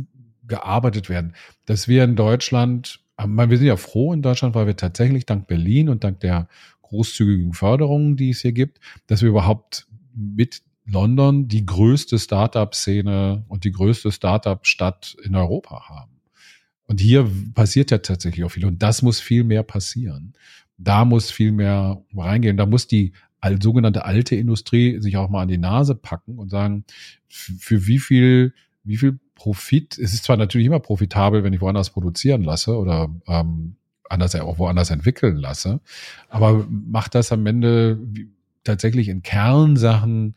gearbeitet 0.47 1.09
werden. 1.09 1.33
Dass 1.65 1.87
wir 1.87 2.03
in 2.03 2.15
Deutschland, 2.15 2.99
äh, 3.17 3.25
wir 3.27 3.57
sind 3.57 3.67
ja 3.67 3.77
froh 3.77 4.13
in 4.13 4.21
Deutschland, 4.21 4.55
weil 4.55 4.67
wir 4.67 4.77
tatsächlich 4.77 5.25
dank 5.25 5.47
Berlin 5.47 5.89
und 5.89 6.03
dank 6.03 6.19
der 6.19 6.47
großzügigen 6.81 7.53
Förderungen, 7.53 8.17
die 8.17 8.31
es 8.31 8.41
hier 8.41 8.51
gibt, 8.51 8.79
dass 9.07 9.21
wir 9.21 9.29
überhaupt 9.29 9.87
mit 10.13 10.61
London 10.85 11.47
die 11.47 11.65
größte 11.65 12.19
Startup-Szene 12.19 13.45
und 13.47 13.63
die 13.63 13.71
größte 13.71 14.11
Startup-Stadt 14.11 15.15
in 15.23 15.35
Europa 15.35 15.87
haben. 15.87 16.11
Und 16.83 16.99
hier 16.99 17.29
passiert 17.53 17.91
ja 17.91 17.99
tatsächlich 17.99 18.43
auch 18.43 18.51
viel. 18.51 18.65
Und 18.65 18.83
das 18.83 19.01
muss 19.01 19.21
viel 19.21 19.45
mehr 19.45 19.63
passieren. 19.63 20.33
Da 20.77 21.05
muss 21.05 21.31
viel 21.31 21.53
mehr 21.53 22.03
reingehen. 22.13 22.57
Da 22.57 22.65
muss 22.65 22.87
die 22.87 23.13
sogenannte 23.61 24.05
alte 24.05 24.35
Industrie 24.35 24.99
sich 24.99 25.17
auch 25.17 25.29
mal 25.29 25.41
an 25.41 25.47
die 25.47 25.57
Nase 25.57 25.95
packen 25.95 26.37
und 26.37 26.49
sagen, 26.49 26.85
für 27.27 27.87
wie 27.87 27.99
viel, 27.99 28.53
wie 28.83 28.97
viel 28.97 29.19
Profit, 29.35 29.97
es 29.97 30.13
ist 30.13 30.23
zwar 30.23 30.37
natürlich 30.37 30.67
immer 30.67 30.79
profitabel, 30.79 31.43
wenn 31.43 31.53
ich 31.53 31.61
woanders 31.61 31.89
produzieren 31.89 32.43
lasse 32.43 32.77
oder 32.77 33.09
ähm, 33.27 33.75
anders 34.09 34.35
auch 34.35 34.59
woanders 34.59 34.91
entwickeln 34.91 35.37
lasse, 35.37 35.79
aber 36.29 36.67
macht 36.69 37.15
das 37.15 37.31
am 37.31 37.45
Ende 37.45 37.99
tatsächlich 38.63 39.07
in 39.07 39.23
Kernsachen, 39.23 40.35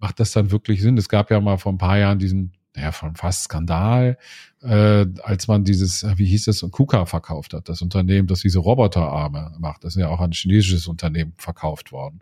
macht 0.00 0.20
das 0.20 0.32
dann 0.32 0.50
wirklich 0.50 0.82
Sinn? 0.82 0.98
Es 0.98 1.08
gab 1.08 1.30
ja 1.30 1.40
mal 1.40 1.56
vor 1.56 1.72
ein 1.72 1.78
paar 1.78 1.98
Jahren 1.98 2.18
diesen 2.18 2.52
naja, 2.78 2.92
von 2.92 3.16
fast 3.16 3.44
Skandal, 3.44 4.18
äh, 4.62 5.06
als 5.22 5.48
man 5.48 5.64
dieses, 5.64 6.02
äh, 6.02 6.14
wie 6.16 6.26
hieß 6.26 6.46
es, 6.48 6.64
KUKA 6.70 7.06
verkauft 7.06 7.52
hat, 7.54 7.68
das 7.68 7.82
Unternehmen, 7.82 8.28
das 8.28 8.40
diese 8.40 8.60
Roboterarme 8.60 9.56
macht. 9.58 9.84
Das 9.84 9.96
ist 9.96 10.00
ja 10.00 10.08
auch 10.08 10.20
ein 10.20 10.32
chinesisches 10.32 10.86
Unternehmen 10.86 11.32
verkauft 11.36 11.92
worden. 11.92 12.20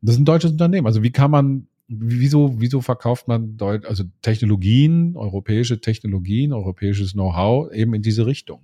Das 0.00 0.16
ist 0.16 0.20
ein 0.20 0.24
deutsches 0.24 0.52
Unternehmen. 0.52 0.86
Also 0.86 1.02
wie 1.02 1.12
kann 1.12 1.30
man, 1.30 1.68
wieso, 1.86 2.60
wieso 2.60 2.80
verkauft 2.80 3.28
man 3.28 3.56
Deut 3.56 3.86
also 3.86 4.04
Technologien, 4.22 5.16
europäische 5.16 5.80
Technologien, 5.80 6.52
europäisches 6.52 7.12
Know-how 7.12 7.72
eben 7.72 7.94
in 7.94 8.02
diese 8.02 8.26
Richtung? 8.26 8.62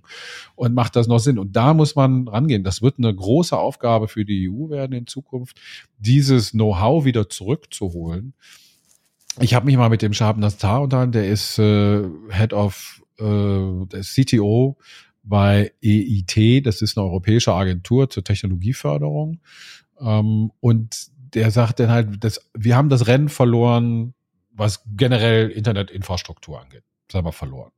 Und 0.55 0.73
macht 0.73 0.97
das 0.97 1.07
noch 1.07 1.19
Sinn? 1.19 1.39
Und 1.39 1.55
da 1.55 1.73
muss 1.73 1.95
man 1.95 2.27
rangehen. 2.27 2.65
Das 2.65 2.81
wird 2.81 2.95
eine 2.97 3.13
große 3.15 3.57
Aufgabe 3.57 4.09
für 4.09 4.25
die 4.25 4.49
EU 4.49 4.69
werden 4.69 4.93
in 4.93 5.07
Zukunft, 5.07 5.57
dieses 5.99 6.51
Know-how 6.51 7.05
wieder 7.05 7.29
zurückzuholen 7.29 8.33
ich 9.41 9.53
habe 9.53 9.65
mich 9.65 9.77
mal 9.77 9.89
mit 9.89 10.01
dem 10.01 10.13
Shahab 10.13 10.37
Nastar 10.37 10.81
unterhalten, 10.81 11.11
der 11.11 11.27
ist 11.27 11.59
äh, 11.59 12.03
Head 12.31 12.53
of 12.53 13.03
äh, 13.19 13.23
der 13.23 14.01
CTO 14.01 14.77
bei 15.23 15.71
EIT, 15.83 16.65
das 16.65 16.81
ist 16.81 16.97
eine 16.97 17.05
europäische 17.05 17.53
Agentur 17.53 18.09
zur 18.09 18.23
Technologieförderung. 18.23 19.39
Ähm, 19.99 20.51
und 20.59 21.07
der 21.33 21.51
sagt 21.51 21.79
dann 21.79 21.89
halt, 21.89 22.23
dass 22.23 22.49
wir 22.57 22.75
haben 22.75 22.89
das 22.89 23.07
Rennen 23.07 23.29
verloren, 23.29 24.13
was 24.51 24.83
generell 24.95 25.49
Internetinfrastruktur 25.49 26.61
angeht. 26.61 26.83
Das 27.07 27.17
haben 27.17 27.25
wir 27.25 27.31
verloren. 27.31 27.71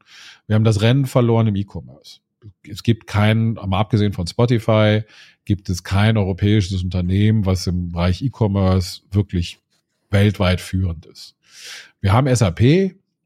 Wir 0.47 0.55
haben 0.55 0.63
das 0.63 0.81
Rennen 0.81 1.05
verloren 1.05 1.47
im 1.47 1.55
E-Commerce. 1.55 2.19
Es 2.67 2.83
gibt 2.83 3.07
kein, 3.07 3.53
mal 3.53 3.79
abgesehen 3.79 4.13
von 4.13 4.25
Spotify, 4.27 5.03
gibt 5.45 5.69
es 5.69 5.83
kein 5.83 6.17
europäisches 6.17 6.83
Unternehmen, 6.83 7.45
was 7.45 7.67
im 7.67 7.91
Bereich 7.91 8.21
E-Commerce 8.21 9.01
wirklich 9.11 9.59
weltweit 10.11 10.61
führend 10.61 11.05
ist. 11.05 11.35
Wir 11.99 12.13
haben 12.13 12.33
SAP, 12.33 12.61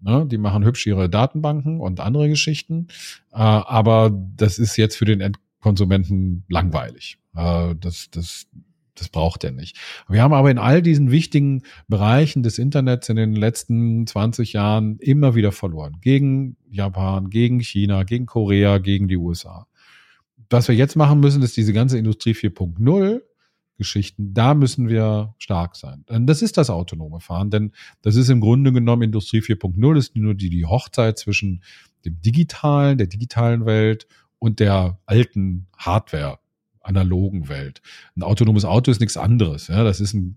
ne, 0.02 0.26
die 0.26 0.38
machen 0.38 0.64
hübsch 0.64 0.86
ihre 0.88 1.10
Datenbanken 1.10 1.80
und 1.80 2.00
andere 2.00 2.30
Geschichten, 2.30 2.88
äh, 3.32 3.38
aber 3.38 4.12
das 4.36 4.60
ist 4.60 4.78
jetzt 4.78 4.96
für 4.96 5.06
den 5.06 5.22
Endkonsumenten 5.22 6.44
langweilig. 6.48 7.18
Äh, 7.36 7.76
das, 7.80 8.10
das, 8.12 8.48
das 8.96 9.10
braucht 9.10 9.44
er 9.44 9.52
nicht. 9.52 9.78
Wir 10.08 10.22
haben 10.22 10.34
aber 10.34 10.52
in 10.52 10.58
all 10.58 10.82
diesen 10.82 11.12
wichtigen 11.12 11.64
Bereichen 11.88 12.44
des 12.44 12.60
Internets 12.60 13.10
in 13.10 13.16
den 13.16 13.36
letzten 13.36 14.08
20 14.08 14.54
Jahren 14.54 14.98
immer 15.00 15.36
wieder 15.36 15.52
verloren. 15.52 15.98
Gegen 16.02 16.58
Japan, 16.70 17.30
gegen 17.30 17.60
China, 17.60 18.04
gegen 18.04 18.26
Korea, 18.26 18.78
gegen 18.78 19.08
die 19.08 19.18
USA. 19.18 19.68
Was 20.50 20.68
wir 20.68 20.76
jetzt 20.76 20.96
machen 20.96 21.20
müssen, 21.20 21.42
ist 21.42 21.58
diese 21.58 21.74
ganze 21.74 21.98
Industrie 21.98 22.34
4.0 22.34 23.22
Geschichten, 23.78 24.34
da 24.34 24.54
müssen 24.54 24.88
wir 24.88 25.36
stark 25.38 25.76
sein. 25.76 26.06
Das 26.08 26.42
ist 26.42 26.58
das 26.58 26.70
autonome 26.70 27.20
Fahren, 27.20 27.50
denn 27.50 27.72
das 28.02 28.16
ist 28.16 28.30
im 28.30 28.40
Grunde 28.42 28.72
genommen 28.72 29.04
Industrie 29.04 29.40
4.0, 29.40 29.98
ist 29.98 30.16
nur 30.16 30.34
die, 30.34 30.50
die 30.50 30.66
Hochzeit 30.66 31.18
zwischen 31.18 31.64
dem 32.06 32.22
digitalen, 32.22 32.98
der 32.98 33.08
digitalen 33.08 33.66
Welt 33.66 34.08
und 34.40 34.60
der 34.60 35.00
alten 35.06 35.68
Hardware, 35.78 36.40
analogen 36.82 37.50
Welt. 37.50 37.82
Ein 38.16 38.24
autonomes 38.24 38.64
Auto 38.64 38.92
ist 38.92 39.00
nichts 39.00 39.18
anderes. 39.18 39.68
Ja, 39.68 39.84
das 39.84 40.00
ist 40.00 40.14
eine 40.14 40.36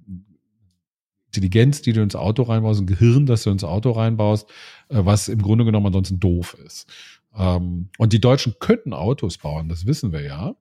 Intelligenz, 1.27 1.83
die 1.83 1.93
du 1.93 2.03
ins 2.03 2.17
Auto 2.17 2.43
reinbaust, 2.43 2.81
ein 2.81 2.87
Gehirn, 2.87 3.27
das 3.27 3.43
du 3.43 3.51
ins 3.51 3.65
Auto 3.65 3.91
reinbaust, 3.91 4.49
äh, 4.89 5.05
was 5.05 5.29
im 5.29 5.43
Grunde 5.43 5.65
genommen 5.65 5.87
ansonsten 5.87 6.19
doof 6.19 6.57
ist. 6.65 6.91
Ähm, 7.37 7.91
und 7.99 8.13
die 8.13 8.21
Deutschen 8.21 8.55
könnten 8.59 8.95
Autos 8.95 9.39
bauen, 9.39 9.69
das 9.69 9.87
wissen 9.87 10.13
wir 10.13 10.23
ja. 10.23 10.57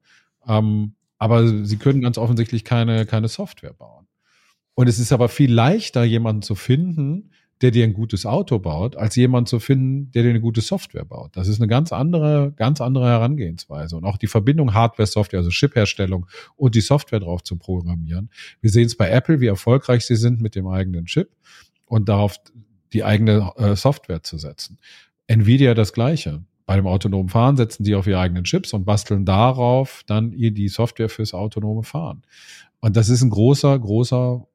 Ähm, 0.45 0.93
aber 1.17 1.65
sie 1.65 1.77
können 1.77 2.01
ganz 2.01 2.17
offensichtlich 2.17 2.63
keine, 2.63 3.05
keine 3.05 3.27
Software 3.27 3.73
bauen. 3.73 4.07
Und 4.75 4.87
es 4.87 4.99
ist 4.99 5.11
aber 5.11 5.29
viel 5.29 5.51
leichter, 5.51 6.03
jemanden 6.03 6.43
zu 6.43 6.55
finden, 6.55 7.31
der 7.61 7.71
dir 7.71 7.83
ein 7.83 7.93
gutes 7.93 8.25
Auto 8.25 8.59
baut, 8.59 8.95
als 8.95 9.15
jemanden 9.15 9.47
zu 9.47 9.59
finden, 9.59 10.11
der 10.11 10.23
dir 10.23 10.29
eine 10.29 10.41
gute 10.41 10.61
Software 10.61 11.05
baut. 11.05 11.35
Das 11.35 11.47
ist 11.47 11.59
eine 11.59 11.67
ganz 11.67 11.91
andere, 11.91 12.53
ganz 12.55 12.81
andere 12.81 13.07
Herangehensweise. 13.07 13.97
Und 13.97 14.05
auch 14.05 14.17
die 14.17 14.27
Verbindung 14.27 14.75
Hardware, 14.75 15.07
Software, 15.07 15.39
also 15.39 15.49
Chip-Herstellung 15.49 16.27
und 16.55 16.75
die 16.75 16.81
Software 16.81 17.19
drauf 17.19 17.43
zu 17.43 17.57
programmieren. 17.57 18.29
Wir 18.61 18.69
sehen 18.69 18.85
es 18.85 18.95
bei 18.95 19.09
Apple, 19.09 19.41
wie 19.41 19.47
erfolgreich 19.47 20.05
sie 20.05 20.15
sind 20.15 20.41
mit 20.41 20.55
dem 20.55 20.67
eigenen 20.67 21.05
Chip 21.05 21.31
und 21.85 22.09
darauf 22.09 22.35
die 22.93 23.03
eigene 23.03 23.51
äh, 23.57 23.75
Software 23.75 24.21
zu 24.21 24.37
setzen. 24.37 24.77
Nvidia 25.25 25.73
das 25.73 25.93
Gleiche 25.93 26.43
bei 26.67 26.75
dem 26.75 26.85
autonomen 26.85 27.29
Fahren 27.29 27.55
setzen 27.55 27.85
die 27.85 27.95
auf 27.95 28.05
ihre 28.07 28.19
eigenen 28.19 28.43
Chips 28.43 28.73
und 28.73 28.85
basteln 28.85 29.25
darauf 29.25 30.03
dann 30.05 30.33
ihr 30.33 30.51
die 30.51 30.67
Software 30.67 31.09
fürs 31.09 31.33
autonome 31.33 31.83
Fahren. 31.83 32.23
Und 32.81 32.97
das 32.97 33.07
ist 33.09 33.23
ein 33.23 33.29
großer, 33.29 33.79
großer, 33.79 34.45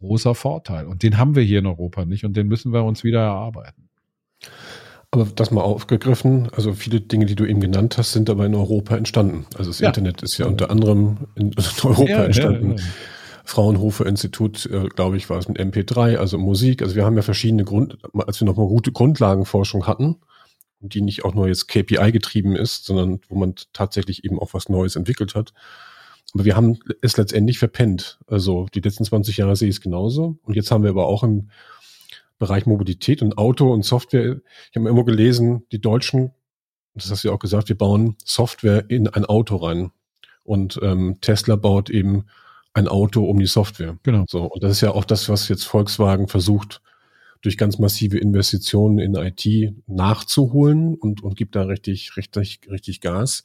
großer 0.00 0.34
Vorteil. 0.34 0.86
Und 0.86 1.04
den 1.04 1.16
haben 1.16 1.36
wir 1.36 1.44
hier 1.44 1.60
in 1.60 1.66
Europa 1.66 2.04
nicht 2.04 2.24
und 2.24 2.36
den 2.36 2.48
müssen 2.48 2.72
wir 2.72 2.82
uns 2.82 3.04
wieder 3.04 3.20
erarbeiten. 3.20 3.88
Aber 5.12 5.24
das 5.24 5.52
mal 5.52 5.62
aufgegriffen, 5.62 6.48
also 6.56 6.72
viele 6.72 7.00
Dinge, 7.00 7.26
die 7.26 7.36
du 7.36 7.44
eben 7.44 7.60
genannt 7.60 7.98
hast, 7.98 8.12
sind 8.12 8.28
aber 8.30 8.46
in 8.46 8.54
Europa 8.56 8.96
entstanden. 8.96 9.46
Also 9.56 9.70
das 9.70 9.78
ja. 9.78 9.88
Internet 9.88 10.22
ist 10.22 10.38
ja 10.38 10.46
unter 10.46 10.70
anderem 10.70 11.28
in 11.36 11.54
Europa 11.84 12.10
ja, 12.10 12.24
entstanden. 12.24 12.78
Ja, 12.78 12.84
Fraunhofer 13.44 14.06
Institut, 14.06 14.66
äh, 14.66 14.88
glaube 14.88 15.16
ich, 15.16 15.30
war 15.30 15.38
es 15.38 15.46
mit 15.46 15.58
MP3, 15.58 16.16
also 16.16 16.36
Musik. 16.36 16.82
Also 16.82 16.96
wir 16.96 17.04
haben 17.04 17.16
ja 17.16 17.22
verschiedene 17.22 17.64
Grund, 17.64 17.98
als 18.26 18.40
wir 18.40 18.46
nochmal 18.46 18.66
gute 18.66 18.90
Grundlagenforschung 18.90 19.86
hatten, 19.86 20.16
die 20.80 21.02
nicht 21.02 21.24
auch 21.24 21.34
nur 21.34 21.48
jetzt 21.48 21.68
KPI 21.68 22.12
getrieben 22.12 22.56
ist, 22.56 22.84
sondern 22.84 23.20
wo 23.28 23.36
man 23.36 23.54
tatsächlich 23.72 24.24
eben 24.24 24.38
auch 24.38 24.54
was 24.54 24.68
Neues 24.68 24.96
entwickelt 24.96 25.34
hat. 25.34 25.52
Aber 26.34 26.44
wir 26.44 26.56
haben 26.56 26.78
es 27.02 27.16
letztendlich 27.16 27.58
verpennt. 27.58 28.18
Also 28.26 28.66
die 28.74 28.80
letzten 28.80 29.04
20 29.04 29.36
Jahre 29.36 29.56
sehe 29.56 29.68
ich 29.68 29.76
es 29.76 29.80
genauso. 29.80 30.38
Und 30.42 30.54
jetzt 30.54 30.70
haben 30.70 30.84
wir 30.84 30.90
aber 30.90 31.06
auch 31.06 31.22
im 31.22 31.50
Bereich 32.38 32.66
Mobilität 32.66 33.20
und 33.20 33.36
Auto 33.36 33.70
und 33.72 33.84
Software, 33.84 34.40
ich 34.70 34.76
habe 34.76 34.86
irgendwo 34.86 35.04
gelesen, 35.04 35.66
die 35.72 35.80
Deutschen, 35.80 36.32
das 36.94 37.10
hast 37.10 37.22
du 37.22 37.28
ja 37.28 37.34
auch 37.34 37.38
gesagt, 37.38 37.68
wir 37.68 37.76
bauen 37.76 38.16
Software 38.24 38.88
in 38.88 39.08
ein 39.08 39.26
Auto 39.26 39.56
rein. 39.56 39.90
Und 40.42 40.80
ähm, 40.82 41.18
Tesla 41.20 41.56
baut 41.56 41.90
eben 41.90 42.24
ein 42.72 42.88
Auto 42.88 43.24
um 43.24 43.38
die 43.38 43.46
Software. 43.46 43.98
Genau. 44.02 44.24
So, 44.28 44.44
und 44.44 44.62
das 44.62 44.72
ist 44.72 44.80
ja 44.80 44.92
auch 44.92 45.04
das, 45.04 45.28
was 45.28 45.48
jetzt 45.48 45.64
Volkswagen 45.64 46.28
versucht, 46.28 46.80
durch 47.42 47.56
ganz 47.56 47.78
massive 47.78 48.18
Investitionen 48.18 48.98
in 48.98 49.14
IT 49.14 49.74
nachzuholen 49.86 50.94
und, 50.94 51.22
und 51.22 51.36
gibt 51.36 51.56
da 51.56 51.62
richtig, 51.62 52.16
richtig, 52.16 52.60
richtig 52.70 53.00
Gas. 53.00 53.44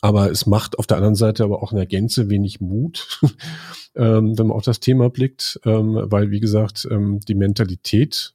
Aber 0.00 0.30
es 0.30 0.46
macht 0.46 0.78
auf 0.78 0.86
der 0.86 0.98
anderen 0.98 1.14
Seite 1.14 1.44
aber 1.44 1.62
auch 1.62 1.72
in 1.72 1.78
der 1.78 1.86
Gänze 1.86 2.28
wenig 2.28 2.60
Mut, 2.60 3.20
ähm, 3.96 4.38
wenn 4.38 4.48
man 4.48 4.56
auf 4.56 4.64
das 4.64 4.80
Thema 4.80 5.10
blickt, 5.10 5.60
ähm, 5.64 5.98
weil, 6.04 6.30
wie 6.30 6.40
gesagt, 6.40 6.86
ähm, 6.90 7.20
die 7.20 7.34
Mentalität, 7.34 8.34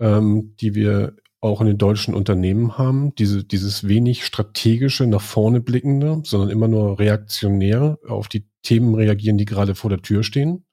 ähm, 0.00 0.54
die 0.60 0.74
wir 0.74 1.16
auch 1.40 1.60
in 1.60 1.68
den 1.68 1.78
deutschen 1.78 2.14
Unternehmen 2.14 2.78
haben, 2.78 3.14
diese, 3.14 3.44
dieses 3.44 3.86
wenig 3.86 4.24
strategische, 4.24 5.06
nach 5.06 5.20
vorne 5.20 5.60
blickende, 5.60 6.22
sondern 6.24 6.50
immer 6.50 6.68
nur 6.68 6.98
reaktionär 6.98 7.98
auf 8.08 8.28
die 8.28 8.46
Themen 8.62 8.94
reagieren, 8.94 9.38
die 9.38 9.44
gerade 9.44 9.74
vor 9.74 9.90
der 9.90 10.02
Tür 10.02 10.24
stehen 10.24 10.64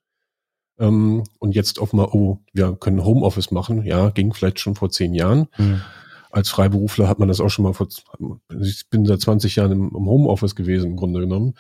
Ähm, 0.79 1.23
und 1.39 1.55
jetzt 1.55 1.79
auf 1.79 1.93
mal, 1.93 2.09
oh, 2.11 2.39
wir 2.53 2.75
können 2.79 3.03
Homeoffice 3.03 3.51
machen. 3.51 3.83
Ja, 3.83 4.09
ging 4.09 4.33
vielleicht 4.33 4.59
schon 4.59 4.75
vor 4.75 4.89
zehn 4.89 5.13
Jahren. 5.13 5.47
Mhm. 5.57 5.81
Als 6.31 6.49
Freiberufler 6.49 7.07
hat 7.07 7.19
man 7.19 7.29
das 7.29 7.39
auch 7.39 7.49
schon 7.49 7.63
mal 7.63 7.73
vor, 7.73 7.87
ich 8.61 8.89
bin 8.89 9.05
seit 9.05 9.21
20 9.21 9.55
Jahren 9.55 9.71
im, 9.71 9.91
im 9.95 10.05
Homeoffice 10.05 10.55
gewesen, 10.55 10.91
im 10.91 10.97
Grunde 10.97 11.21
genommen. 11.21 11.53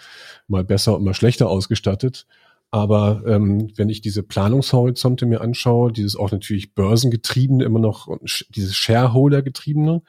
Mal 0.47 0.65
besser 0.65 0.97
und 0.97 1.03
mal 1.03 1.13
schlechter 1.13 1.49
ausgestattet. 1.49 2.25
Aber 2.71 3.23
ähm, 3.25 3.71
wenn 3.77 3.87
ich 3.87 4.01
diese 4.01 4.21
Planungshorizonte 4.21 5.25
mir 5.25 5.39
anschaue, 5.39 5.93
dieses 5.93 6.17
auch 6.17 6.31
natürlich 6.31 6.73
börsengetriebene 6.73 7.63
immer 7.63 7.79
noch, 7.79 8.09
dieses 8.49 8.75
Shareholder-getriebene 8.75 10.01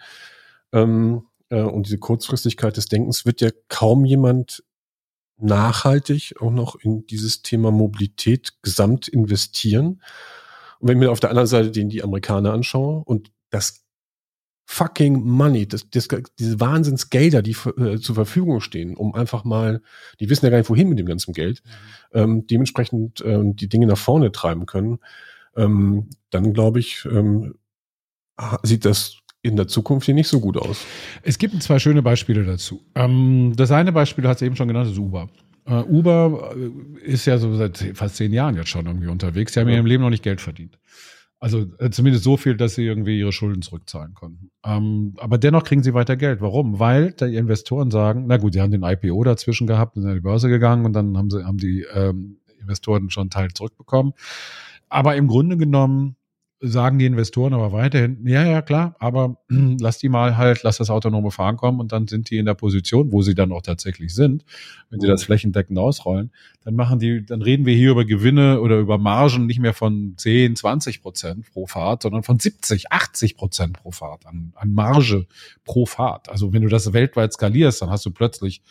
ähm, 0.73 1.23
äh, 1.51 1.63
und 1.63 1.87
diese 1.87 1.99
Kurzfristigkeit 1.99 2.77
des 2.77 2.87
Denkens, 2.87 3.25
wird 3.25 3.41
ja 3.41 3.51
kaum 3.69 4.05
jemand 4.05 4.65
nachhaltig 5.39 6.35
auch 6.41 6.51
noch 6.51 6.77
in 6.77 7.07
dieses 7.07 7.43
Thema 7.43 7.71
Mobilität 7.71 8.55
gesamt 8.63 9.09
investieren. 9.09 10.03
Und 10.79 10.89
wenn 10.89 10.97
ich 10.97 11.01
mir 11.01 11.11
auf 11.11 11.21
der 11.21 11.31
anderen 11.31 11.47
Seite 11.47 11.71
den 11.71 11.89
die 11.89 12.03
Amerikaner 12.03 12.53
anschaue 12.53 13.03
und 13.05 13.31
das 13.51 13.87
fucking 14.67 15.23
Money, 15.23 15.69
das, 15.69 15.89
das, 15.91 16.09
diese 16.39 16.59
Wahnsinnsgelder, 16.59 17.41
die 17.41 17.57
äh, 17.79 17.99
zur 17.99 18.15
Verfügung 18.15 18.61
stehen, 18.61 18.97
um 18.97 19.15
einfach 19.15 19.45
mal, 19.45 19.81
die 20.19 20.29
wissen 20.29 20.45
ja 20.45 20.51
gar 20.51 20.59
nicht, 20.59 20.69
wohin 20.69 20.89
mit 20.89 20.99
dem 20.99 21.07
ganzen 21.07 21.33
Geld, 21.33 21.63
mhm. 21.65 22.19
ähm, 22.19 22.47
dementsprechend 22.47 23.23
ähm, 23.25 23.55
die 23.55 23.69
Dinge 23.69 23.87
nach 23.87 23.99
vorne 23.99 24.33
treiben 24.33 24.67
können, 24.67 24.99
ähm, 25.57 26.11
dann 26.31 26.53
glaube 26.53 26.81
ich, 26.81 27.05
ähm, 27.07 27.55
sieht 28.63 28.85
das 28.85 29.19
in 29.47 29.57
der 29.57 29.69
Zukunft 29.69 30.07
hier 30.07 30.15
nicht 30.15 30.29
so 30.29 30.41
gut 30.41 30.57
aus. 30.57 30.85
Es 31.23 31.39
gibt 31.39 31.61
zwei 31.63 31.79
schöne 31.79 32.03
Beispiele 32.03 32.45
dazu. 32.45 32.83
Ähm, 32.95 33.53
das 33.57 33.71
eine 33.71 33.93
Beispiel 33.93 34.27
hat 34.27 34.37
es 34.37 34.43
eben 34.43 34.57
schon 34.57 34.69
genannt, 34.69 34.91
ist 34.91 34.99
Uber. 34.99 35.29
Uh, 35.69 35.83
Uber 35.89 36.55
äh, 36.57 37.05
ist 37.05 37.27
ja 37.27 37.39
so 37.39 37.53
seit 37.57 37.79
fast 37.95 38.17
zehn 38.17 38.33
Jahren 38.33 38.55
jetzt 38.55 38.69
schon 38.69 38.87
irgendwie 38.87 39.09
unterwegs. 39.09 39.53
Sie 39.53 39.61
haben 39.61 39.67
ja. 39.67 39.75
in 39.75 39.79
ihrem 39.81 39.87
Leben 39.87 40.03
noch 40.03 40.11
nicht 40.11 40.23
Geld 40.23 40.41
verdient. 40.41 40.79
Also 41.39 41.67
äh, 41.79 41.91
zumindest 41.91 42.25
so 42.25 42.37
viel, 42.37 42.57
dass 42.57 42.77
sie 42.77 42.85
irgendwie 42.85 43.19
ihre 43.19 43.33
Schulden 43.33 43.63
zurückzahlen 43.63 44.15
konnten. 44.15 44.51
Ähm, 44.65 45.15
aber 45.19 45.39
dennoch 45.39 45.65
kriegen 45.65 45.83
sie 45.83 45.93
weiter 45.93 46.17
Geld. 46.17 46.41
Warum? 46.41 46.79
Weil 46.79 47.13
die 47.13 47.37
Investoren 47.37 47.91
sagen, 47.91 48.25
na 48.27 48.37
gut, 48.37 48.55
sie 48.55 48.61
haben 48.61 48.71
den 48.71 48.85
IPO 48.85 49.23
dazwischen 49.25 49.67
gehabt, 49.67 49.95
sind 49.95 50.07
an 50.07 50.15
die 50.15 50.21
Börse 50.21 50.49
gegangen 50.49 50.87
und 50.87 50.93
dann 50.93 51.17
haben 51.17 51.31
sie 51.31 51.45
haben 51.45 51.59
die 51.59 51.85
ähm, 51.93 52.39
Investoren 52.61 53.11
schon 53.11 53.23
einen 53.23 53.31
Teil 53.31 53.49
zurückbekommen. 53.53 54.13
Aber 54.89 55.17
im 55.17 55.27
Grunde 55.27 55.57
genommen 55.57 56.17
sagen 56.61 56.99
die 56.99 57.05
Investoren 57.05 57.53
aber 57.53 57.73
weiterhin, 57.73 58.27
ja, 58.27 58.45
ja, 58.45 58.63
klar, 58.63 58.97
aber 58.99 59.37
lass 59.49 59.99
die 59.99 60.09
mal 60.09 60.37
halt, 60.37 60.63
lass 60.63 60.79
das 60.79 60.89
autonome 60.89 61.31
Fahren 61.31 61.57
kommen 61.57 61.81
und 61.81 61.93
dann 61.93 62.09
sind 62.09 62.31
die 62.31 62.39
in 62.39 62.47
der 62.47 62.55
Position, 62.55 63.13
wo 63.13 63.21
sie 63.21 63.35
dann 63.35 63.53
auch 63.53 63.61
tatsächlich 63.63 64.15
sind, 64.15 64.45
wenn 64.89 65.01
sie 65.01 65.07
das 65.07 65.23
mhm. 65.23 65.27
flächendeckend 65.27 65.79
ausrollen, 65.79 66.33
dann 66.65 66.75
machen 66.75 66.99
die, 66.99 67.25
dann 67.25 67.43
reden 67.43 67.67
wir 67.67 67.75
hier 67.75 67.91
über 67.91 68.07
Gewinne 68.07 68.61
oder 68.61 68.79
über 68.79 68.97
Margen 68.97 69.47
nicht 69.47 69.61
mehr 69.61 69.75
von 69.75 70.15
10, 70.17 70.57
20 70.57 71.03
Prozent 71.03 71.53
pro 71.53 71.67
Fahrt, 71.67 72.03
sondern 72.03 72.23
von 72.23 72.39
70, 72.39 72.91
80 72.91 73.37
Prozent 73.37 73.75
pro 73.75 73.91
Fahrt 73.91 74.25
an, 74.27 74.53
an 74.55 74.73
Marge 74.73 75.27
pro 75.65 75.85
Fahrt. 75.85 76.31
Also 76.31 76.55
wenn 76.55 76.63
du 76.63 76.69
das 76.69 76.93
weltweit 76.93 77.35
skalierst, 77.35 77.83
dann 77.83 77.91
hast 77.91 78.07
du 78.07 78.11
plötzlich, 78.11 78.63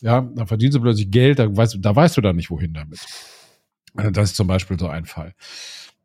ja, 0.00 0.20
dann 0.20 0.48
verdienst 0.48 0.76
du 0.76 0.82
plötzlich 0.82 1.10
Geld, 1.10 1.38
da 1.38 1.56
weißt, 1.56 1.78
da 1.80 1.94
weißt 1.94 2.16
du 2.16 2.20
dann 2.20 2.34
nicht, 2.34 2.50
wohin 2.50 2.74
damit. 2.74 2.98
Das 3.94 4.30
ist 4.30 4.36
zum 4.36 4.46
Beispiel 4.46 4.78
so 4.78 4.88
ein 4.88 5.04
Fall. 5.04 5.34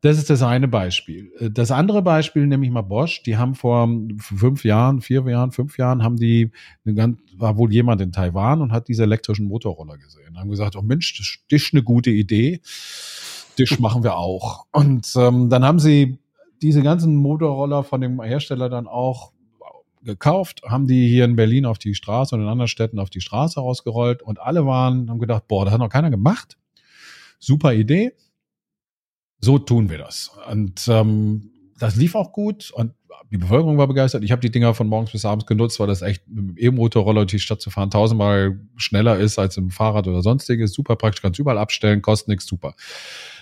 Das 0.00 0.16
ist 0.16 0.30
das 0.30 0.42
eine 0.42 0.68
Beispiel. 0.68 1.32
Äh, 1.38 1.50
das 1.50 1.70
andere 1.70 2.02
Beispiel, 2.02 2.46
nämlich 2.46 2.70
mal 2.70 2.82
Bosch, 2.82 3.22
die 3.22 3.36
haben 3.36 3.54
vor 3.54 3.88
fünf 4.18 4.64
Jahren, 4.64 5.00
vier 5.00 5.28
Jahren, 5.28 5.50
fünf 5.50 5.76
Jahren, 5.78 6.02
haben 6.02 6.16
die, 6.16 6.50
war 7.36 7.58
wohl 7.58 7.72
jemand 7.72 8.00
in 8.00 8.12
Taiwan 8.12 8.62
und 8.62 8.72
hat 8.72 8.88
diese 8.88 9.02
elektrischen 9.02 9.46
Motorroller 9.46 9.98
gesehen. 9.98 10.38
Haben 10.38 10.50
gesagt, 10.50 10.76
oh 10.76 10.82
Mensch, 10.82 11.16
das 11.18 11.38
ist 11.62 11.74
eine 11.74 11.82
gute 11.82 12.10
Idee. 12.10 12.60
Das 13.58 13.78
machen 13.80 14.04
wir 14.04 14.16
auch. 14.16 14.66
Und 14.70 15.12
ähm, 15.16 15.48
dann 15.50 15.64
haben 15.64 15.80
sie 15.80 16.18
diese 16.62 16.82
ganzen 16.82 17.16
Motorroller 17.16 17.82
von 17.82 18.00
dem 18.00 18.22
Hersteller 18.22 18.68
dann 18.68 18.86
auch 18.86 19.32
gekauft, 20.04 20.62
haben 20.64 20.86
die 20.86 21.08
hier 21.08 21.24
in 21.24 21.34
Berlin 21.34 21.66
auf 21.66 21.78
die 21.78 21.96
Straße 21.96 22.34
und 22.34 22.42
in 22.42 22.46
anderen 22.46 22.68
Städten 22.68 23.00
auf 23.00 23.10
die 23.10 23.20
Straße 23.20 23.58
rausgerollt 23.58 24.22
und 24.22 24.40
alle 24.40 24.64
waren, 24.64 25.10
haben 25.10 25.18
gedacht, 25.18 25.48
boah, 25.48 25.64
das 25.64 25.74
hat 25.74 25.80
noch 25.80 25.88
keiner 25.88 26.10
gemacht. 26.10 26.56
Super 27.40 27.74
Idee 27.74 28.12
so 29.40 29.58
tun 29.58 29.90
wir 29.90 29.98
das. 29.98 30.30
Und 30.50 30.86
ähm, 30.88 31.50
das 31.78 31.96
lief 31.96 32.14
auch 32.14 32.32
gut 32.32 32.70
und 32.72 32.92
die 33.30 33.36
Bevölkerung 33.36 33.76
war 33.76 33.86
begeistert. 33.86 34.24
Ich 34.24 34.32
habe 34.32 34.40
die 34.40 34.50
Dinger 34.50 34.74
von 34.74 34.88
morgens 34.88 35.12
bis 35.12 35.24
abends 35.24 35.46
genutzt, 35.46 35.78
weil 35.80 35.86
das 35.86 36.02
echt 36.02 36.26
mit 36.28 36.38
dem 36.38 36.56
E-Motorroller 36.56 37.22
durch 37.22 37.32
die 37.32 37.38
Stadt 37.38 37.60
zu 37.60 37.70
fahren 37.70 37.90
tausendmal 37.90 38.58
schneller 38.76 39.18
ist 39.18 39.38
als 39.38 39.56
im 39.56 39.70
Fahrrad 39.70 40.06
oder 40.06 40.22
sonstiges. 40.22 40.72
Super 40.72 40.96
praktisch, 40.96 41.20
kannst 41.20 41.38
überall 41.38 41.58
abstellen, 41.58 42.00
kostet 42.00 42.28
nichts, 42.28 42.46
super. 42.46 42.74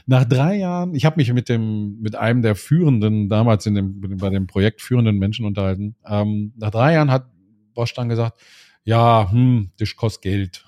Nach 0.07 0.25
drei 0.25 0.57
Jahren, 0.57 0.95
ich 0.95 1.05
habe 1.05 1.17
mich 1.17 1.33
mit 1.33 1.49
dem, 1.49 2.01
mit 2.01 2.17
einem 2.17 2.43
der 2.43 2.57
führenden, 2.57 3.29
damals 3.29 3.67
in 3.67 3.75
dem, 3.75 4.01
bei 4.19 4.31
dem 4.31 4.47
Projekt 4.47 4.81
führenden 4.81 5.19
Menschen 5.19 5.45
unterhalten. 5.45 5.97
Ähm, 6.07 6.53
nach 6.57 6.71
drei 6.71 6.95
Jahren 6.95 7.11
hat 7.11 7.27
Bosch 7.75 7.95
dann 7.95 8.09
gesagt, 8.09 8.41
ja, 8.85 9.31
hm, 9.31 9.71
das 9.79 9.95
kostet 9.95 10.23
Geld. 10.23 10.65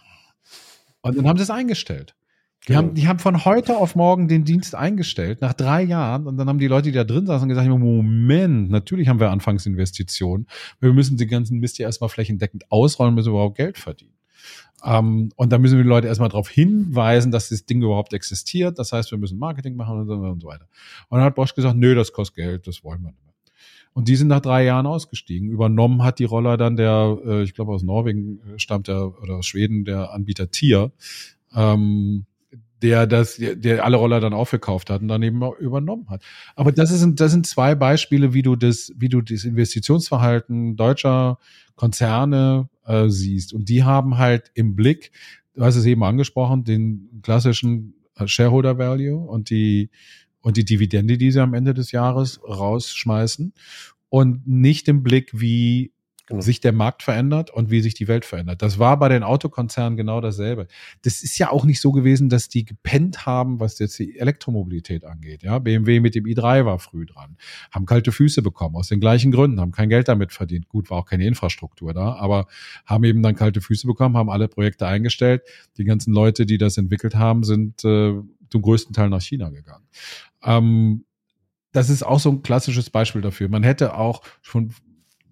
Und 1.01 1.17
dann 1.17 1.27
haben 1.27 1.39
sie 1.39 1.45
es 1.45 1.51
eingestellt. 1.51 2.15
Die, 2.67 2.77
haben, 2.77 2.95
die 2.95 3.09
haben 3.09 3.19
von 3.19 3.45
heute 3.45 3.77
auf 3.77 3.95
morgen 3.95 4.29
den 4.29 4.45
Dienst 4.45 4.75
eingestellt, 4.75 5.41
nach 5.41 5.55
drei 5.55 5.83
Jahren. 5.83 6.27
Und 6.27 6.37
dann 6.37 6.49
haben 6.49 6.59
die 6.59 6.67
Leute, 6.67 6.91
die 6.91 6.97
da 6.97 7.05
drin 7.05 7.25
saßen, 7.25 7.49
gesagt, 7.49 7.69
Moment, 7.69 8.71
natürlich 8.71 9.09
haben 9.09 9.21
wir 9.21 9.31
Anfangsinvestitionen. 9.31 10.47
Wir 10.81 10.93
müssen 10.93 11.17
die 11.17 11.27
ganzen 11.27 11.61
Mist 11.61 11.79
ja 11.79 11.87
erstmal 11.87 12.11
flächendeckend 12.11 12.71
ausrollen, 12.71 13.15
müssen 13.15 13.29
wir 13.29 13.37
überhaupt 13.37 13.57
Geld 13.57 13.79
verdienen. 13.79 14.13
Um, 14.81 15.31
und 15.35 15.51
da 15.51 15.59
müssen 15.59 15.77
wir 15.77 15.83
die 15.83 15.89
Leute 15.89 16.07
erstmal 16.07 16.29
darauf 16.29 16.49
hinweisen, 16.49 17.33
dass 17.33 17.49
das 17.49 17.67
Ding 17.67 17.83
überhaupt 17.83 18.13
existiert. 18.13 18.79
Das 18.79 18.93
heißt, 18.93 19.11
wir 19.11 19.19
müssen 19.19 19.37
Marketing 19.39 19.75
machen 19.75 19.99
und 19.99 20.07
so, 20.07 20.15
und 20.15 20.41
so 20.41 20.47
weiter. 20.47 20.69
Und 21.09 21.19
dann 21.19 21.25
hat 21.25 21.35
Bosch 21.35 21.55
gesagt, 21.55 21.77
nö, 21.77 21.97
das 21.97 22.13
kostet 22.13 22.37
Geld, 22.37 22.67
das 22.69 22.85
wollen 22.85 23.03
wir 23.03 23.11
nicht 23.11 23.25
mehr. 23.25 23.35
Und 23.93 24.07
die 24.07 24.15
sind 24.15 24.29
nach 24.29 24.41
drei 24.41 24.65
Jahren 24.65 24.87
ausgestiegen. 24.87 25.51
Übernommen 25.51 26.05
hat 26.05 26.21
die 26.21 26.25
Roller 26.25 26.57
dann 26.57 26.77
der, 26.77 27.19
äh, 27.25 27.43
ich 27.43 27.55
glaube 27.55 27.73
aus 27.73 27.83
Norwegen 27.83 28.39
stammt 28.57 28.87
der, 28.87 29.21
oder 29.21 29.39
aus 29.39 29.47
Schweden, 29.47 29.85
der 29.85 30.13
Anbieter 30.13 30.53
Tier. 30.53 30.93
Ähm, 31.53 32.27
der 32.83 33.07
das, 33.07 33.37
der 33.39 33.85
alle 33.85 33.97
Roller 33.97 34.21
dann 34.21 34.33
aufgekauft 34.33 34.91
hat 34.91 35.03
und 35.03 35.09
dann 35.09 35.23
eben 35.23 35.43
übernommen 35.59 36.09
hat. 36.09 36.23
Aber 36.55 36.73
das 36.73 36.91
ist, 36.91 37.07
das 37.17 37.33
sind 37.33 37.47
zwei 37.47 37.75
Beispiele, 37.75 38.35
wie 38.35 38.43
du 38.43 38.57
das, 38.57 38.93
wie 38.97 39.09
du 39.09 39.21
das 39.21 39.45
Investitionsverhalten 39.45 40.77
deutscher 40.77 41.39
Konzerne 41.75 42.69
äh, 42.87 43.09
siehst. 43.09 43.53
Und 43.53 43.69
die 43.69 43.85
haben 43.85 44.19
halt 44.19 44.51
im 44.55 44.77
Blick, 44.77 45.13
du 45.55 45.65
hast 45.65 45.77
es 45.77 45.87
eben 45.87 46.05
angesprochen, 46.05 46.65
den 46.65 47.21
klassischen 47.23 47.95
äh, 48.17 48.27
Shareholder 48.27 48.79
Value 48.79 49.19
und 49.19 49.51
die 49.51 49.91
und 50.41 50.57
die 50.57 50.65
Dividende, 50.65 51.19
die 51.19 51.31
sie 51.33 51.41
am 51.41 51.53
Ende 51.53 51.75
des 51.75 51.93
Jahres 51.93 52.41
rausschmeißen 52.43 53.53
und 54.09 54.47
nicht 54.47 54.89
im 54.89 55.03
Blick, 55.03 55.31
wie 55.39 55.93
genau. 56.29 56.41
sich 56.41 56.61
der 56.61 56.73
Markt 56.73 57.03
verändert 57.03 57.51
und 57.51 57.71
wie 57.71 57.81
sich 57.81 57.95
die 57.95 58.07
Welt 58.07 58.25
verändert. 58.25 58.63
Das 58.63 58.79
war 58.79 58.99
bei 58.99 59.09
den 59.09 59.23
Autokonzernen 59.23 59.97
genau 59.97 60.21
dasselbe. 60.21 60.69
Das 61.03 61.23
ist 61.23 61.39
ja 61.39 61.51
auch 61.51 61.65
nicht 61.65 61.81
so 61.81 61.91
gewesen, 61.91 62.29
dass 62.29 62.49
die 62.49 62.65
gepennt 62.65 63.27
haben, 63.27 63.61
was 63.61 63.79
jetzt 63.79 63.99
die 63.99 64.19
Elektromobilität 64.19 65.05
angeht. 65.05 65.43
Ja, 65.43 65.59
BMW 65.59 66.01
mit 66.01 66.15
dem 66.15 66.25
i3 66.25 66.65
war 66.65 66.79
früh 66.79 67.07
dran, 67.07 67.37
haben 67.73 67.87
kalte 67.87 68.13
Füße 68.13 68.43
bekommen 68.43 68.77
aus 68.77 68.89
den 68.89 69.01
gleichen 69.01 69.33
Gründen, 69.33 69.61
haben 69.61 69.73
kein 69.73 69.89
Geld 69.89 70.09
damit 70.09 70.33
verdient. 70.33 70.69
Gut, 70.69 70.91
war 70.91 70.99
auch 70.99 71.07
keine 71.07 71.27
Infrastruktur 71.27 71.95
da, 71.95 72.15
aber 72.15 72.47
haben 72.85 73.05
eben 73.05 73.23
dann 73.23 73.35
kalte 73.35 73.61
Füße 73.61 73.87
bekommen, 73.87 74.17
haben 74.17 74.31
alle 74.31 74.49
Projekte 74.49 74.87
eingestellt. 74.87 75.43
Die 75.79 75.85
ganzen 75.85 76.13
Leute, 76.13 76.47
die 76.47 76.59
das 76.59 76.77
entwickelt 76.77 77.15
haben, 77.15 77.43
sind 77.43 77.85
äh, 77.85 78.15
zum 78.51 78.63
größten 78.63 78.95
Teil 78.95 79.09
nach 79.09 79.23
China 79.23 79.51
gegangen. 79.51 79.85
Ähm, 80.43 81.05
das 81.73 81.91
ist 81.91 82.03
auch 82.03 82.19
so 82.19 82.31
ein 82.31 82.43
klassisches 82.43 82.91
Beispiel 82.91 83.21
dafür. 83.21 83.49
Man 83.49 83.63
hätte 83.63 83.95
auch 83.95 84.23
schon 84.43 84.73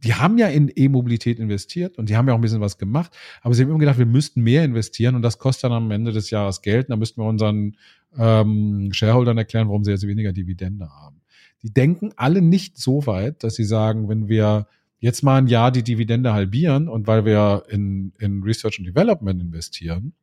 die 0.05 0.15
haben 0.15 0.39
ja 0.39 0.49
in 0.49 0.71
E-Mobilität 0.75 1.39
investiert 1.39 1.99
und 1.99 2.09
die 2.09 2.17
haben 2.17 2.29
ja 2.29 2.35
auch 2.35 2.39
ein 2.39 2.43
bisschen 2.43 2.61
was 2.61 2.79
gemacht, 2.79 3.17
aber 3.43 3.55
sie 3.55 3.63
haben 3.63 3.71
immer 3.71 3.79
gedacht, 3.79 3.99
wir 3.99 4.07
müssten 4.07 4.43
mehr 4.43 4.65
investieren 4.65 5.15
und 5.15 5.23
das 5.23 5.39
kostet 5.39 5.65
dann 5.65 5.73
am 5.73 5.91
Ende 5.91 6.13
des 6.13 6.31
Jahres 6.31 6.63
Geld. 6.63 6.87
Und 6.87 6.91
da 6.91 6.97
müssten 6.97 7.21
wir 7.21 7.27
unseren 7.27 7.77
ähm, 8.17 8.93
Shareholdern 8.93 9.39
erklären, 9.39 9.69
warum 9.69 9.85
sie 9.85 9.91
jetzt 9.91 10.07
weniger 10.07 10.33
Dividende 10.33 10.91
haben. 10.91 11.21
Die 11.63 11.73
denken 11.73 12.13
alle 12.17 12.43
nicht 12.43 12.79
so 12.79 13.07
weit, 13.07 13.43
dass 13.43 13.55
sie 13.55 13.65
sagen, 13.65 14.09
wenn 14.09 14.29
wir 14.29 14.69
jetzt 14.99 15.23
mal 15.23 15.39
ein 15.39 15.47
Jahr 15.47 15.71
die 15.71 15.83
Dividende 15.83 16.33
halbieren 16.33 16.89
und 16.89 17.07
weil 17.07 17.25
wir 17.25 17.65
in, 17.69 18.13
in 18.19 18.43
Research 18.43 18.79
and 18.79 18.89
Development 18.89 19.41
investieren, 19.41 20.15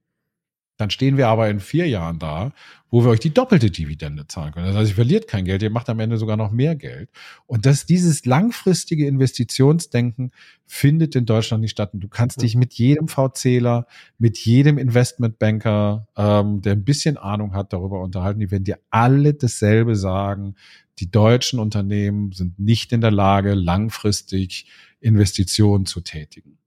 dann 0.83 0.89
stehen 0.89 1.15
wir 1.15 1.29
aber 1.29 1.49
in 1.49 1.61
vier 1.61 1.87
Jahren 1.87 2.19
da, 2.19 2.51
wo 2.91 3.05
wir 3.05 3.09
euch 3.09 3.21
die 3.21 3.33
doppelte 3.33 3.71
Dividende 3.71 4.27
zahlen 4.27 4.51
können. 4.51 4.67
Das 4.67 4.75
heißt, 4.75 4.91
ihr 4.91 4.95
verliert 4.95 5.27
kein 5.29 5.45
Geld, 5.45 5.63
ihr 5.63 5.69
macht 5.69 5.89
am 5.89 6.01
Ende 6.01 6.17
sogar 6.17 6.35
noch 6.35 6.51
mehr 6.51 6.75
Geld. 6.75 7.09
Und 7.47 7.65
das, 7.65 7.85
dieses 7.85 8.25
langfristige 8.25 9.07
Investitionsdenken 9.07 10.31
findet 10.65 11.15
in 11.15 11.25
Deutschland 11.25 11.61
nicht 11.61 11.71
statt. 11.71 11.93
Und 11.93 12.01
du 12.01 12.09
kannst 12.09 12.41
dich 12.41 12.55
mit 12.55 12.73
jedem 12.73 13.07
VCler, 13.07 13.87
mit 14.19 14.37
jedem 14.37 14.77
Investmentbanker, 14.77 16.05
ähm, 16.17 16.61
der 16.61 16.73
ein 16.73 16.83
bisschen 16.83 17.15
Ahnung 17.15 17.55
hat, 17.55 17.71
darüber 17.71 18.01
unterhalten. 18.01 18.41
Die 18.41 18.51
werden 18.51 18.65
dir 18.65 18.79
alle 18.89 19.33
dasselbe 19.33 19.95
sagen. 19.95 20.55
Die 20.99 21.09
deutschen 21.09 21.59
Unternehmen 21.59 22.33
sind 22.33 22.59
nicht 22.59 22.91
in 22.91 22.99
der 22.99 23.11
Lage, 23.11 23.53
langfristig 23.53 24.67
Investitionen 24.99 25.85
zu 25.85 26.01
tätigen. 26.01 26.57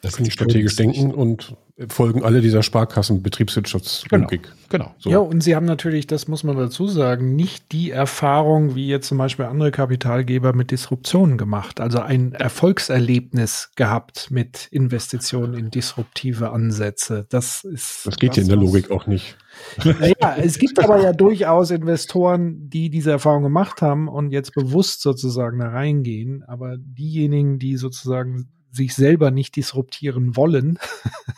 Das 0.00 0.16
können 0.16 0.30
strategisch 0.30 0.76
denken 0.76 1.12
und 1.12 1.56
folgen 1.88 2.22
alle 2.22 2.40
dieser 2.40 2.62
Sparkassen 2.62 3.22
Betriebswirtschaftslogik. 3.22 4.42
Genau. 4.42 4.54
genau. 4.68 4.94
So. 4.98 5.10
Ja, 5.10 5.18
und 5.18 5.42
sie 5.42 5.56
haben 5.56 5.66
natürlich, 5.66 6.06
das 6.06 6.28
muss 6.28 6.44
man 6.44 6.56
dazu 6.56 6.86
sagen, 6.86 7.34
nicht 7.34 7.72
die 7.72 7.90
Erfahrung, 7.90 8.76
wie 8.76 8.86
jetzt 8.86 9.08
zum 9.08 9.18
Beispiel 9.18 9.46
andere 9.46 9.72
Kapitalgeber 9.72 10.52
mit 10.52 10.70
Disruptionen 10.70 11.36
gemacht. 11.36 11.80
Also 11.80 11.98
ein 11.98 12.32
Erfolgserlebnis 12.32 13.72
gehabt 13.74 14.30
mit 14.30 14.68
Investitionen 14.70 15.54
in 15.54 15.70
disruptive 15.72 16.50
Ansätze. 16.50 17.26
Das 17.30 17.64
ist. 17.64 18.06
Das 18.06 18.16
geht 18.16 18.36
ja 18.36 18.42
in 18.42 18.48
der 18.48 18.56
Logik 18.56 18.92
auch 18.92 19.08
nicht. 19.08 19.36
Naja, 19.84 20.36
es 20.36 20.58
gibt 20.58 20.78
aber 20.78 21.00
ja 21.02 21.12
durchaus 21.12 21.72
Investoren, 21.72 22.68
die 22.70 22.88
diese 22.88 23.10
Erfahrung 23.10 23.42
gemacht 23.42 23.82
haben 23.82 24.08
und 24.08 24.30
jetzt 24.30 24.54
bewusst 24.54 25.02
sozusagen 25.02 25.58
da 25.58 25.68
reingehen. 25.70 26.44
Aber 26.46 26.76
diejenigen, 26.78 27.58
die 27.58 27.76
sozusagen 27.76 28.48
sich 28.74 28.94
selber 28.94 29.30
nicht 29.30 29.56
disruptieren 29.56 30.36
wollen, 30.36 30.78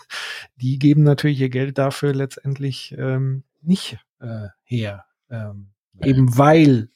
die 0.57 0.79
geben 0.79 1.03
natürlich 1.03 1.41
ihr 1.41 1.51
Geld 1.51 1.79
dafür 1.79 2.15
letztendlich 2.15 2.95
ähm, 2.99 3.45
nicht 3.63 3.99
äh, 4.21 4.49
her. 4.63 5.05
Ähm, 5.31 5.69
ja. 6.01 6.07
Eben 6.07 6.39
weil 6.39 6.89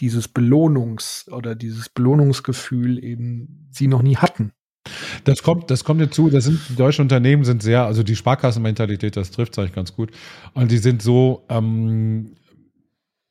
dieses 0.00 0.34
Belohnungs- 0.34 1.28
oder 1.30 1.54
dieses 1.54 1.88
Belohnungsgefühl 1.88 3.02
eben 3.02 3.68
sie 3.70 3.86
noch 3.86 4.02
nie 4.02 4.16
hatten. 4.16 4.52
Das 5.24 5.42
kommt, 5.42 5.70
das 5.70 5.84
kommt 5.84 6.00
dazu. 6.00 6.30
Das 6.30 6.44
sind 6.44 6.60
die 6.70 6.76
deutschen 6.76 7.02
Unternehmen 7.02 7.44
sind 7.44 7.62
sehr, 7.62 7.84
also 7.84 8.02
die 8.02 8.16
Sparkassenmentalität, 8.16 9.16
das 9.16 9.30
trifft 9.30 9.58
eigentlich 9.58 9.74
ganz 9.74 9.94
gut. 9.94 10.10
Und 10.54 10.70
die 10.70 10.78
sind 10.78 11.02
so, 11.02 11.44
ähm, 11.50 12.36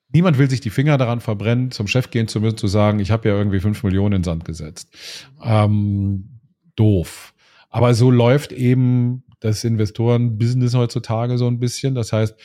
niemand 0.10 0.38
will 0.38 0.49
sich 0.49 0.61
die 0.61 0.69
Finger 0.69 0.98
daran 0.98 1.22
verbrennen, 1.22 1.72
zum 1.72 1.88
Chef 1.88 2.11
gehen 2.11 2.27
zu 2.27 2.40
müssen, 2.40 2.57
zu 2.57 2.68
sagen, 2.68 2.99
ich 2.99 3.10
habe 3.10 3.30
ja 3.30 3.36
irgendwie 3.36 3.60
fünf 3.60 3.84
Millionen 3.84 4.18
in 4.18 4.22
den 4.22 4.26
Sand 4.26 4.45
gesetzt. 4.45 4.90
Ähm, 5.44 6.39
doof. 6.80 7.34
Aber 7.70 7.94
so 7.94 8.10
läuft 8.10 8.52
eben 8.52 9.24
das 9.40 9.64
Investoren-Business 9.64 10.74
heutzutage 10.74 11.38
so 11.38 11.48
ein 11.48 11.60
bisschen. 11.60 11.96
Das 11.96 12.12
heißt, 12.12 12.36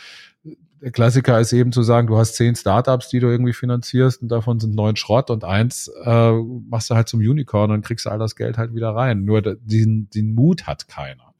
der 0.84 0.92
Klassiker 0.92 1.40
ist 1.40 1.52
eben 1.54 1.72
zu 1.72 1.82
sagen, 1.82 2.08
du 2.08 2.18
hast 2.18 2.34
zehn 2.34 2.54
Startups, 2.54 3.08
die 3.08 3.18
du 3.18 3.28
irgendwie 3.28 3.54
finanzierst 3.54 4.20
und 4.20 4.28
davon 4.28 4.60
sind 4.60 4.74
neun 4.74 4.96
Schrott 4.96 5.30
und 5.30 5.42
eins 5.42 5.90
äh, 6.04 6.32
machst 6.68 6.90
du 6.90 6.94
halt 6.94 7.08
zum 7.08 7.20
Unicorn 7.20 7.70
und 7.70 7.84
kriegst 7.84 8.06
all 8.06 8.18
das 8.18 8.36
Geld 8.36 8.58
halt 8.58 8.74
wieder 8.74 8.90
rein. 8.90 9.24
Nur 9.24 9.40
den, 9.40 10.10
den 10.10 10.34
Mut 10.34 10.66
hat 10.66 10.86
keiner. 10.86 11.32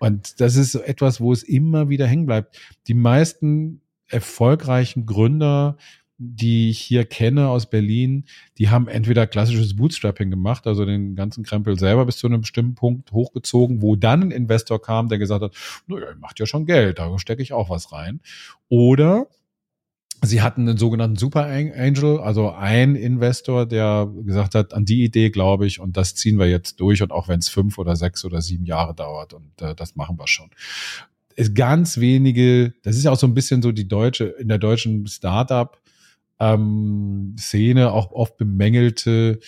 Und 0.00 0.40
das 0.40 0.56
ist 0.56 0.74
etwas, 0.74 1.20
wo 1.20 1.32
es 1.32 1.44
immer 1.44 1.88
wieder 1.88 2.08
hängen 2.08 2.26
bleibt. 2.26 2.58
Die 2.88 2.94
meisten 2.94 3.82
erfolgreichen 4.08 5.06
Gründer 5.06 5.76
die 6.18 6.70
ich 6.70 6.78
hier 6.78 7.04
kenne 7.04 7.48
aus 7.48 7.68
Berlin, 7.68 8.24
die 8.58 8.70
haben 8.70 8.88
entweder 8.88 9.26
klassisches 9.26 9.76
Bootstrapping 9.76 10.30
gemacht, 10.30 10.66
also 10.66 10.84
den 10.84 11.14
ganzen 11.14 11.44
Krempel 11.44 11.78
selber 11.78 12.06
bis 12.06 12.18
zu 12.18 12.26
einem 12.26 12.42
bestimmten 12.42 12.74
Punkt 12.74 13.12
hochgezogen, 13.12 13.82
wo 13.82 13.96
dann 13.96 14.22
ein 14.22 14.30
Investor 14.30 14.80
kam, 14.80 15.08
der 15.08 15.18
gesagt 15.18 15.42
hat, 15.42 15.54
naja, 15.86 16.06
macht 16.18 16.38
ja 16.38 16.46
schon 16.46 16.66
Geld, 16.66 16.98
da 16.98 17.18
stecke 17.18 17.42
ich 17.42 17.52
auch 17.52 17.70
was 17.70 17.92
rein. 17.92 18.20
Oder 18.68 19.26
Sie 20.24 20.40
hatten 20.40 20.68
einen 20.68 20.78
sogenannten 20.78 21.16
Super 21.16 21.46
Angel, 21.46 22.20
also 22.20 22.52
ein 22.52 22.94
Investor, 22.94 23.66
der 23.66 24.08
gesagt 24.24 24.54
hat, 24.54 24.72
an 24.72 24.84
die 24.84 25.02
Idee 25.02 25.30
glaube 25.30 25.66
ich 25.66 25.80
und 25.80 25.96
das 25.96 26.14
ziehen 26.14 26.38
wir 26.38 26.48
jetzt 26.48 26.78
durch 26.78 27.02
und 27.02 27.10
auch 27.10 27.26
wenn 27.26 27.40
es 27.40 27.48
fünf 27.48 27.76
oder 27.76 27.96
sechs 27.96 28.24
oder 28.24 28.40
sieben 28.40 28.64
Jahre 28.64 28.94
dauert 28.94 29.34
und 29.34 29.60
äh, 29.60 29.74
das 29.74 29.96
machen 29.96 30.16
wir 30.20 30.28
schon. 30.28 30.50
Es 31.34 31.54
ganz 31.54 31.98
wenige, 31.98 32.72
das 32.84 32.94
ist 32.94 33.02
ja 33.02 33.10
auch 33.10 33.18
so 33.18 33.26
ein 33.26 33.34
bisschen 33.34 33.62
so 33.62 33.72
die 33.72 33.88
deutsche, 33.88 34.26
in 34.26 34.46
der 34.46 34.58
deutschen 34.58 35.08
Startup 35.08 35.81
ähm, 36.42 37.36
Szene 37.38 37.92
auch 37.92 38.10
oft 38.12 38.36
bemängelte 38.36 39.38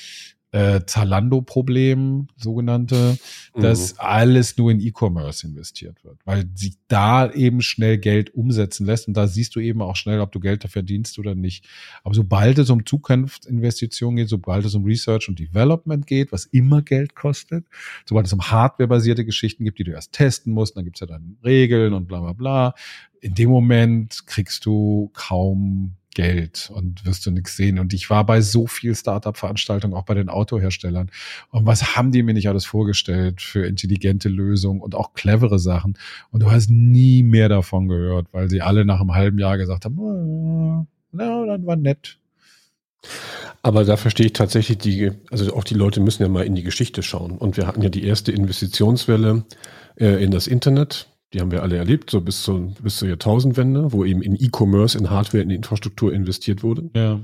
äh, 0.52 0.82
Zalando-Problem, 0.86 2.28
sogenannte, 2.36 3.18
dass 3.56 3.94
mhm. 3.94 3.98
alles 3.98 4.56
nur 4.56 4.70
in 4.70 4.78
E-Commerce 4.80 5.44
investiert 5.44 6.04
wird, 6.04 6.20
weil 6.24 6.48
sich 6.54 6.76
da 6.86 7.28
eben 7.32 7.60
schnell 7.60 7.98
Geld 7.98 8.32
umsetzen 8.32 8.86
lässt 8.86 9.08
und 9.08 9.14
da 9.14 9.26
siehst 9.26 9.56
du 9.56 9.60
eben 9.60 9.82
auch 9.82 9.96
schnell, 9.96 10.20
ob 10.20 10.30
du 10.30 10.38
Geld 10.38 10.62
dafür 10.62 10.74
verdienst 10.74 11.18
oder 11.18 11.34
nicht. 11.34 11.66
Aber 12.04 12.14
sobald 12.14 12.56
es 12.60 12.70
um 12.70 12.86
Zukunftsinvestitionen 12.86 14.14
geht, 14.14 14.28
sobald 14.28 14.64
es 14.64 14.76
um 14.76 14.84
Research 14.84 15.28
und 15.28 15.40
Development 15.40 16.06
geht, 16.06 16.30
was 16.30 16.44
immer 16.44 16.82
Geld 16.82 17.16
kostet, 17.16 17.66
sobald 18.08 18.26
es 18.26 18.32
um 18.32 18.40
hardwarebasierte 18.40 19.24
Geschichten 19.24 19.64
gibt, 19.64 19.80
die 19.80 19.84
du 19.84 19.90
erst 19.90 20.12
testen 20.12 20.52
musst, 20.52 20.76
dann 20.76 20.84
gibt's 20.84 21.00
ja 21.00 21.08
dann 21.08 21.36
Regeln 21.42 21.92
und 21.94 22.06
bla 22.06 22.20
bla 22.20 22.32
bla. 22.32 22.74
In 23.20 23.34
dem 23.34 23.50
Moment 23.50 24.24
kriegst 24.26 24.66
du 24.66 25.10
kaum 25.14 25.96
Geld 26.14 26.70
und 26.72 27.04
wirst 27.04 27.26
du 27.26 27.30
nichts 27.30 27.56
sehen. 27.56 27.78
Und 27.78 27.92
ich 27.92 28.10
war 28.10 28.24
bei 28.24 28.40
so 28.40 28.66
viel 28.66 28.94
Startup-Veranstaltungen, 28.94 29.94
auch 29.94 30.04
bei 30.04 30.14
den 30.14 30.28
Autoherstellern. 30.28 31.10
Und 31.50 31.66
was 31.66 31.96
haben 31.96 32.12
die 32.12 32.22
mir 32.22 32.34
nicht 32.34 32.48
alles 32.48 32.64
vorgestellt 32.64 33.42
für 33.42 33.66
intelligente 33.66 34.28
Lösungen 34.28 34.80
und 34.80 34.94
auch 34.94 35.12
clevere 35.12 35.58
Sachen? 35.58 35.98
Und 36.30 36.42
du 36.42 36.50
hast 36.50 36.70
nie 36.70 37.22
mehr 37.22 37.48
davon 37.48 37.88
gehört, 37.88 38.28
weil 38.32 38.48
sie 38.48 38.62
alle 38.62 38.84
nach 38.84 39.00
einem 39.00 39.14
halben 39.14 39.38
Jahr 39.38 39.58
gesagt 39.58 39.84
haben, 39.84 39.98
oh, 39.98 40.86
na, 41.12 41.46
dann 41.46 41.66
war 41.66 41.76
nett. 41.76 42.18
Aber 43.62 43.84
da 43.84 43.96
verstehe 43.96 44.26
ich 44.26 44.32
tatsächlich 44.32 44.78
die, 44.78 45.12
also 45.30 45.54
auch 45.54 45.64
die 45.64 45.74
Leute 45.74 46.00
müssen 46.00 46.22
ja 46.22 46.28
mal 46.28 46.44
in 46.44 46.54
die 46.54 46.62
Geschichte 46.62 47.02
schauen. 47.02 47.38
Und 47.38 47.56
wir 47.56 47.66
hatten 47.66 47.82
ja 47.82 47.88
die 47.88 48.04
erste 48.04 48.32
Investitionswelle 48.32 49.44
äh, 49.96 50.22
in 50.22 50.30
das 50.30 50.46
Internet 50.46 51.08
die 51.34 51.40
haben 51.40 51.50
wir 51.50 51.62
alle 51.62 51.76
erlebt, 51.76 52.10
so 52.10 52.20
bis, 52.20 52.44
zu, 52.44 52.72
bis 52.80 52.98
zur 52.98 53.08
Jahrtausendwende, 53.08 53.92
wo 53.92 54.04
eben 54.04 54.22
in 54.22 54.36
E-Commerce, 54.36 54.96
in 54.96 55.10
Hardware, 55.10 55.42
in 55.42 55.50
Infrastruktur 55.50 56.12
investiert 56.12 56.62
wurde. 56.62 56.88
Ja. 56.94 57.20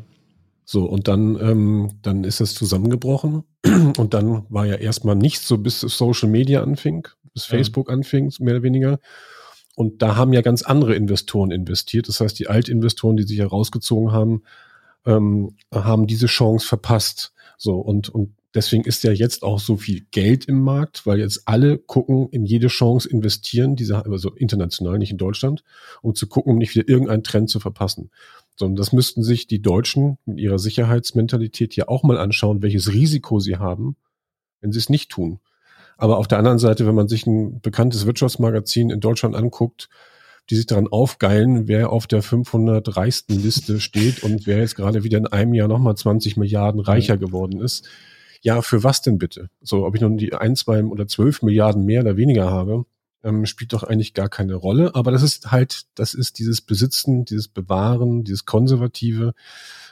So, 0.65 0.85
und 0.85 1.09
dann, 1.09 1.39
ähm, 1.41 1.93
dann 2.03 2.25
ist 2.25 2.41
es 2.41 2.55
zusammengebrochen. 2.55 3.45
Und 3.97 4.15
dann 4.15 4.45
war 4.49 4.67
ja 4.67 4.77
erstmal 4.77 5.17
nichts 5.17 5.47
so, 5.47 5.59
bis 5.59 5.81
Social 5.81 6.29
Media 6.29 6.63
anfing, 6.63 7.09
bis 7.35 7.49
ja. 7.49 7.57
Facebook 7.57 7.91
anfing, 7.91 8.33
mehr 8.39 8.55
oder 8.55 8.63
weniger. 8.63 9.01
Und 9.75 10.01
da 10.01 10.17
haben 10.17 10.33
ja 10.33 10.43
ganz 10.43 10.63
andere 10.63 10.95
Investoren 10.95 11.51
investiert. 11.51 12.09
Das 12.09 12.21
heißt, 12.21 12.39
die 12.39 12.49
Altinvestoren, 12.49 13.17
die 13.17 13.25
sich 13.25 13.39
herausgezogen 13.39 14.13
haben, 14.13 14.43
ähm, 15.07 15.57
haben 15.75 16.07
diese 16.07 16.27
Chance 16.27 16.67
verpasst. 16.67 17.33
So, 17.59 17.75
und, 17.75 18.09
und 18.09 18.35
Deswegen 18.53 18.85
ist 18.85 19.05
ja 19.05 19.13
jetzt 19.13 19.45
auch 19.45 19.61
so 19.61 19.77
viel 19.77 20.07
Geld 20.11 20.47
im 20.47 20.61
Markt, 20.61 21.07
weil 21.07 21.21
jetzt 21.21 21.43
alle 21.47 21.79
gucken, 21.79 22.29
in 22.31 22.45
jede 22.45 22.67
Chance 22.67 23.09
investieren, 23.09 23.77
diese, 23.77 24.05
also 24.05 24.35
international, 24.35 24.99
nicht 24.99 25.13
in 25.13 25.19
Deutschland, 25.19 25.63
um 26.03 26.17
zu 26.17 26.27
gucken, 26.27 26.53
um 26.53 26.59
nicht 26.59 26.75
wieder 26.75 26.89
irgendeinen 26.89 27.23
Trend 27.23 27.49
zu 27.49 27.61
verpassen. 27.61 28.11
Sondern 28.57 28.77
das 28.77 28.93
müssten 28.93 29.23
sich 29.23 29.47
die 29.47 29.63
Deutschen 29.63 30.19
mit 30.25 30.41
ihrer 30.41 30.59
Sicherheitsmentalität 30.59 31.77
ja 31.77 31.87
auch 31.87 32.03
mal 32.03 32.19
anschauen, 32.19 32.61
welches 32.61 32.93
Risiko 32.93 33.39
sie 33.39 33.57
haben, 33.57 33.97
wenn 34.61 34.73
sie 34.73 34.81
es 34.81 34.89
nicht 34.89 35.11
tun. 35.11 35.39
Aber 35.97 36.19
auf 36.19 36.27
der 36.27 36.39
anderen 36.39 36.59
Seite, 36.59 36.87
wenn 36.87 36.95
man 36.95 37.09
sich 37.09 37.27
ein 37.27 37.61
bekanntes 37.61 38.05
Wirtschaftsmagazin 38.05 38.91
in 38.91 39.01
Deutschland 39.01 39.37
anguckt, 39.37 39.89
die 40.49 40.57
sich 40.57 40.67
daran 40.67 40.89
aufgeilen, 40.89 41.69
wer 41.69 41.91
auf 41.91 42.09
der 42.09 42.23
500 42.23 42.97
reichsten 42.97 43.41
Liste 43.41 43.79
steht 43.81 44.25
und 44.25 44.47
wer 44.47 44.59
jetzt 44.59 44.75
gerade 44.75 45.05
wieder 45.05 45.19
in 45.19 45.29
einem 45.29 45.55
Jahr 45.55 45.69
nochmal 45.69 45.97
20 45.97 46.37
Milliarden 46.37 46.81
reicher 46.81 47.17
geworden 47.17 47.61
ist, 47.61 47.89
ja, 48.43 48.63
für 48.63 48.83
was 48.83 49.03
denn 49.03 49.19
bitte? 49.19 49.51
So, 49.61 49.85
ob 49.85 49.95
ich 49.95 50.01
nun 50.01 50.17
die 50.17 50.35
ein, 50.35 50.57
zwei 50.57 50.83
oder 50.83 51.07
zwölf 51.07 51.43
Milliarden 51.43 51.85
mehr 51.85 52.03
oder 52.03 52.17
weniger 52.17 52.51
habe, 52.51 52.87
ähm, 53.23 53.45
spielt 53.47 53.73
doch 53.73 53.83
eigentlich 53.83 54.15
gar 54.15 54.29
keine 54.29 54.55
Rolle. 54.55 54.95
Aber 54.95 55.11
das 55.11 55.23
ist 55.23 55.51
halt, 55.51 55.83
das 55.95 56.15
ist 56.15 56.39
dieses 56.39 56.61
Besitzen, 56.61 57.25
dieses 57.25 57.49
Bewahren, 57.49 58.25
dieses 58.25 58.47
Konservative, 58.47 59.35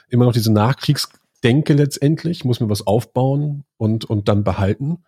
immer 0.09 0.25
noch 0.25 0.33
diese 0.33 0.51
Nachkriegsdenke 0.51 1.73
letztendlich, 1.73 2.43
muss 2.43 2.59
mir 2.59 2.69
was 2.69 2.87
aufbauen 2.87 3.65
und, 3.77 4.05
und 4.05 4.27
dann 4.27 4.43
behalten. 4.43 5.03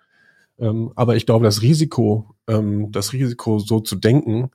Ähm, 0.59 0.91
aber 0.95 1.15
ich 1.15 1.25
glaube, 1.25 1.45
das 1.45 1.63
Risiko, 1.63 2.35
ähm, 2.47 2.91
das 2.91 3.13
Risiko 3.13 3.57
so 3.57 3.79
zu 3.79 3.95
denken, 3.95 4.51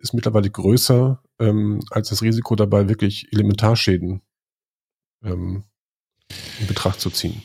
ist 0.00 0.14
mittlerweile 0.14 0.50
größer 0.50 1.22
ähm, 1.38 1.80
als 1.90 2.08
das 2.08 2.22
Risiko 2.22 2.56
dabei, 2.56 2.88
wirklich 2.88 3.32
Elementarschäden 3.32 4.22
ähm, 5.22 5.64
in 6.60 6.66
Betracht 6.66 7.00
zu 7.00 7.10
ziehen. 7.10 7.42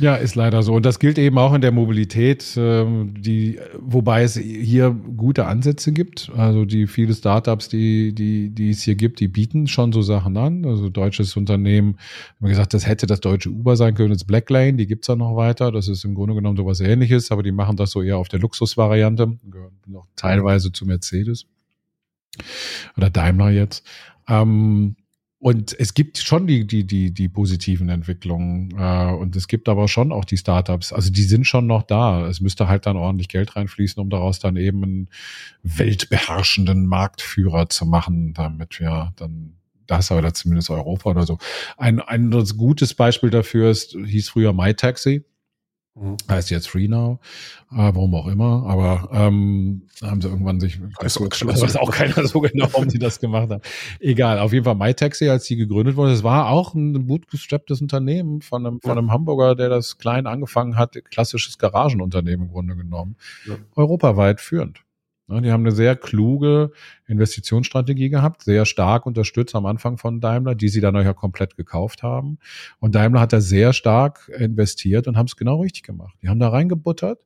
Ja, 0.00 0.16
ist 0.16 0.34
leider 0.34 0.62
so. 0.62 0.74
Und 0.74 0.84
das 0.84 0.98
gilt 0.98 1.18
eben 1.18 1.38
auch 1.38 1.54
in 1.54 1.60
der 1.60 1.70
Mobilität, 1.70 2.54
ähm, 2.56 3.14
die, 3.16 3.60
wobei 3.78 4.22
es 4.24 4.36
hier 4.36 4.90
gute 4.90 5.46
Ansätze 5.46 5.92
gibt. 5.92 6.32
Also 6.36 6.64
die 6.64 6.86
viele 6.86 7.14
Startups, 7.14 7.68
die, 7.68 8.12
die, 8.12 8.50
die 8.50 8.70
es 8.70 8.82
hier 8.82 8.96
gibt, 8.96 9.20
die 9.20 9.28
bieten 9.28 9.68
schon 9.68 9.92
so 9.92 10.02
Sachen 10.02 10.36
an. 10.36 10.64
Also 10.64 10.88
deutsches 10.88 11.36
Unternehmen, 11.36 11.98
wie 12.40 12.48
gesagt, 12.48 12.74
das 12.74 12.86
hätte 12.86 13.06
das 13.06 13.20
deutsche 13.20 13.50
Uber 13.50 13.76
sein 13.76 13.94
können, 13.94 14.12
das 14.12 14.24
Blacklane, 14.24 14.74
die 14.74 14.86
gibt's 14.86 15.06
ja 15.06 15.14
noch 15.14 15.36
weiter. 15.36 15.70
Das 15.70 15.86
ist 15.86 16.04
im 16.04 16.14
Grunde 16.14 16.34
genommen 16.34 16.56
sowas 16.56 16.80
ähnliches, 16.80 17.30
aber 17.30 17.42
die 17.42 17.52
machen 17.52 17.76
das 17.76 17.92
so 17.92 18.02
eher 18.02 18.18
auf 18.18 18.28
der 18.28 18.40
Luxusvariante, 18.40 19.38
gehören 19.48 19.78
noch 19.86 20.06
teilweise 20.16 20.72
zu 20.72 20.86
Mercedes. 20.86 21.46
Oder 22.96 23.10
Daimler 23.10 23.50
jetzt. 23.50 23.86
Ähm, 24.28 24.96
und 25.44 25.78
es 25.78 25.92
gibt 25.92 26.16
schon 26.16 26.46
die, 26.46 26.66
die, 26.66 26.86
die, 26.86 27.10
die 27.10 27.28
positiven 27.28 27.90
Entwicklungen. 27.90 28.70
Äh, 28.78 29.12
und 29.12 29.36
es 29.36 29.46
gibt 29.46 29.68
aber 29.68 29.88
schon 29.88 30.10
auch 30.10 30.24
die 30.24 30.38
Startups. 30.38 30.90
Also 30.90 31.12
die 31.12 31.22
sind 31.22 31.46
schon 31.46 31.66
noch 31.66 31.82
da. 31.82 32.26
Es 32.28 32.40
müsste 32.40 32.66
halt 32.66 32.86
dann 32.86 32.96
ordentlich 32.96 33.28
Geld 33.28 33.54
reinfließen, 33.54 34.00
um 34.02 34.08
daraus 34.08 34.38
dann 34.38 34.56
eben 34.56 34.82
einen 34.82 35.08
weltbeherrschenden 35.62 36.86
Marktführer 36.86 37.68
zu 37.68 37.84
machen, 37.84 38.32
damit 38.32 38.80
wir 38.80 39.12
dann 39.16 39.56
das 39.86 40.10
oder 40.10 40.32
zumindest 40.32 40.70
Europa 40.70 41.10
oder 41.10 41.26
so. 41.26 41.36
Ein, 41.76 42.00
ein 42.00 42.30
gutes 42.56 42.94
Beispiel 42.94 43.28
dafür 43.28 43.70
ist, 43.70 43.94
hieß 44.02 44.30
früher 44.30 44.54
MyTaxi. 44.54 45.26
Mhm. 45.96 46.16
Heißt 46.28 46.50
jetzt 46.50 46.68
Free 46.68 46.88
Now, 46.88 47.20
äh, 47.70 47.76
warum 47.76 48.16
auch 48.16 48.26
immer, 48.26 48.66
aber 48.66 49.10
ähm, 49.12 49.82
haben 50.02 50.20
sie 50.20 50.28
irgendwann 50.28 50.58
sich, 50.58 50.80
weiß, 50.80 51.20
weiß 51.20 51.76
auch 51.76 51.92
keiner 51.92 52.26
so 52.26 52.40
genau, 52.40 52.66
warum 52.72 52.90
sie 52.90 52.98
das 52.98 53.20
gemacht 53.20 53.50
haben. 53.50 53.62
Egal, 54.00 54.40
auf 54.40 54.52
jeden 54.52 54.64
Fall 54.64 54.74
MyTaxi, 54.74 55.28
als 55.28 55.44
die 55.44 55.54
gegründet 55.54 55.94
wurde, 55.94 56.12
es 56.12 56.24
war 56.24 56.48
auch 56.48 56.74
ein 56.74 57.06
bootgestrapptes 57.06 57.80
Unternehmen 57.80 58.42
von 58.42 58.66
einem, 58.66 58.80
von 58.80 58.98
einem 58.98 59.12
Hamburger, 59.12 59.54
der 59.54 59.68
das 59.68 59.96
klein 59.98 60.26
angefangen 60.26 60.76
hat, 60.76 60.98
klassisches 61.10 61.58
Garagenunternehmen 61.58 62.46
im 62.46 62.52
Grunde 62.52 62.74
genommen, 62.74 63.14
ja. 63.46 63.54
europaweit 63.76 64.40
führend. 64.40 64.83
Ja, 65.28 65.40
die 65.40 65.50
haben 65.50 65.62
eine 65.62 65.72
sehr 65.72 65.96
kluge 65.96 66.72
Investitionsstrategie 67.06 68.10
gehabt, 68.10 68.42
sehr 68.42 68.66
stark 68.66 69.06
unterstützt 69.06 69.54
am 69.54 69.64
Anfang 69.64 69.96
von 69.96 70.20
Daimler, 70.20 70.54
die 70.54 70.68
sie 70.68 70.82
dann 70.82 70.94
ja 70.94 71.14
komplett 71.14 71.56
gekauft 71.56 72.02
haben. 72.02 72.38
Und 72.78 72.94
Daimler 72.94 73.20
hat 73.20 73.32
da 73.32 73.40
sehr 73.40 73.72
stark 73.72 74.30
investiert 74.38 75.08
und 75.08 75.16
haben 75.16 75.26
es 75.26 75.36
genau 75.36 75.62
richtig 75.62 75.82
gemacht. 75.82 76.14
Die 76.22 76.28
haben 76.28 76.40
da 76.40 76.50
reingebuttert. 76.50 77.20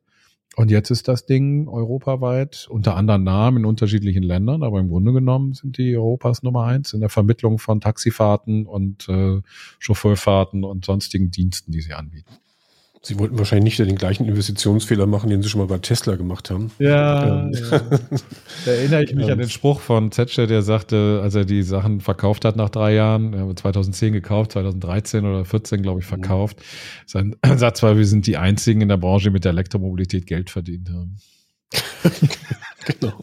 Und 0.57 0.71
jetzt 0.71 0.91
ist 0.91 1.07
das 1.07 1.27
Ding 1.27 1.69
europaweit 1.69 2.67
unter 2.69 2.97
anderen 2.97 3.23
Namen 3.23 3.59
in 3.59 3.65
unterschiedlichen 3.65 4.25
Ländern, 4.25 4.65
aber 4.65 4.81
im 4.81 4.89
Grunde 4.89 5.13
genommen 5.13 5.53
sind 5.53 5.79
die 5.79 5.97
Europas 5.97 6.43
Nummer 6.43 6.65
eins 6.65 6.93
in 6.93 7.01
der 7.01 7.11
Vermittlung 7.11 7.59
von 7.59 7.81
Taxifahrten 7.81 8.67
und 8.67 9.09
äh, 9.09 9.41
Chauffeurfahrten 9.79 10.65
und 10.65 10.85
sonstigen 10.85 11.31
Diensten, 11.31 11.71
die 11.71 11.81
sie 11.81 11.95
anbieten. 11.95 12.33
Sie 13.01 13.19
wollten 13.19 13.39
wahrscheinlich 13.39 13.79
nicht 13.79 13.89
den 13.89 13.97
gleichen 13.97 14.27
Investitionsfehler 14.27 15.07
machen, 15.07 15.31
den 15.31 15.43
Sie 15.43 15.49
schon 15.49 15.61
mal 15.61 15.69
bei 15.69 15.79
Tesla 15.79 16.17
gemacht 16.17 16.51
haben. 16.51 16.73
Ja, 16.79 17.45
ähm. 17.45 17.53
ja. 17.55 17.81
da 18.65 18.71
erinnere 18.71 19.05
ich 19.05 19.15
mich 19.15 19.27
an 19.27 19.33
ähm. 19.33 19.39
den 19.39 19.49
Spruch 19.49 19.81
von 19.81 20.11
Zetsche, 20.11 20.47
der 20.47 20.63
sagte, 20.63 21.21
als 21.23 21.35
er 21.35 21.45
die 21.45 21.63
Sachen 21.63 22.01
verkauft 22.01 22.45
hat 22.45 22.57
nach 22.57 22.71
drei 22.71 22.95
Jahren, 22.95 23.35
er 23.35 23.49
hat 23.49 23.59
2010 23.59 24.13
gekauft, 24.13 24.53
2013 24.53 25.25
oder 25.25 25.45
14, 25.45 25.83
glaube 25.83 26.01
ich, 26.01 26.07
mhm. 26.07 26.09
verkauft. 26.09 26.59
Sein 27.07 27.37
Satz 27.57 27.83
war, 27.83 27.97
wir 27.97 28.07
sind 28.07 28.27
die 28.27 28.37
einzigen 28.37 28.81
in 28.81 28.89
der 28.89 28.97
Branche, 28.97 29.29
die 29.29 29.35
mit 29.35 29.45
der 29.45 29.53
Elektromobilität 29.53 30.27
Geld 30.27 30.51
verdient 30.51 30.91
haben. 30.91 31.17
genau. 32.85 33.21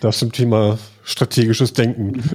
Das 0.00 0.18
zum 0.18 0.32
Thema 0.32 0.78
strategisches 1.04 1.72
Denken. 1.72 2.22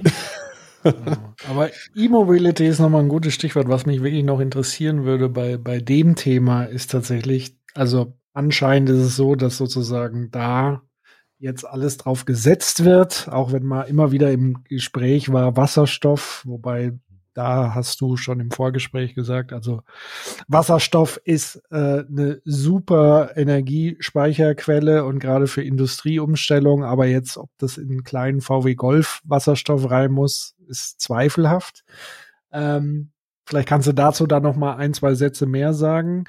Aber 1.48 1.70
E-Mobility 1.94 2.66
ist 2.66 2.78
nochmal 2.78 3.02
ein 3.02 3.08
gutes 3.08 3.34
Stichwort. 3.34 3.68
Was 3.68 3.86
mich 3.86 4.02
wirklich 4.02 4.24
noch 4.24 4.40
interessieren 4.40 5.04
würde 5.04 5.28
bei, 5.28 5.56
bei 5.56 5.80
dem 5.80 6.14
Thema 6.14 6.64
ist 6.64 6.90
tatsächlich, 6.90 7.56
also 7.74 8.14
anscheinend 8.32 8.90
ist 8.90 8.98
es 8.98 9.16
so, 9.16 9.34
dass 9.34 9.56
sozusagen 9.56 10.30
da 10.30 10.82
jetzt 11.38 11.64
alles 11.64 11.96
drauf 11.98 12.24
gesetzt 12.24 12.84
wird, 12.84 13.28
auch 13.30 13.52
wenn 13.52 13.64
mal 13.64 13.82
immer 13.82 14.10
wieder 14.12 14.32
im 14.32 14.64
Gespräch 14.64 15.32
war 15.32 15.56
Wasserstoff, 15.56 16.42
wobei 16.44 16.92
da 17.38 17.72
hast 17.72 18.00
du 18.00 18.16
schon 18.16 18.40
im 18.40 18.50
Vorgespräch 18.50 19.14
gesagt, 19.14 19.52
also 19.52 19.82
Wasserstoff 20.48 21.20
ist 21.22 21.62
äh, 21.70 22.04
eine 22.04 22.42
super 22.44 23.36
Energiespeicherquelle 23.36 25.04
und 25.04 25.20
gerade 25.20 25.46
für 25.46 25.62
Industrieumstellung, 25.62 26.82
aber 26.82 27.06
jetzt, 27.06 27.36
ob 27.36 27.50
das 27.58 27.78
in 27.78 27.90
einen 27.90 28.02
kleinen 28.02 28.40
VW 28.40 28.74
Golf 28.74 29.20
Wasserstoff 29.24 29.88
rein 29.88 30.10
muss, 30.10 30.56
ist 30.68 31.00
zweifelhaft. 31.00 31.84
Ähm, 32.52 33.10
Vielleicht 33.48 33.68
kannst 33.68 33.88
du 33.88 33.92
dazu 33.92 34.26
dann 34.26 34.42
noch 34.42 34.56
mal 34.56 34.76
ein, 34.76 34.92
zwei 34.92 35.14
Sätze 35.14 35.46
mehr 35.46 35.72
sagen. 35.72 36.24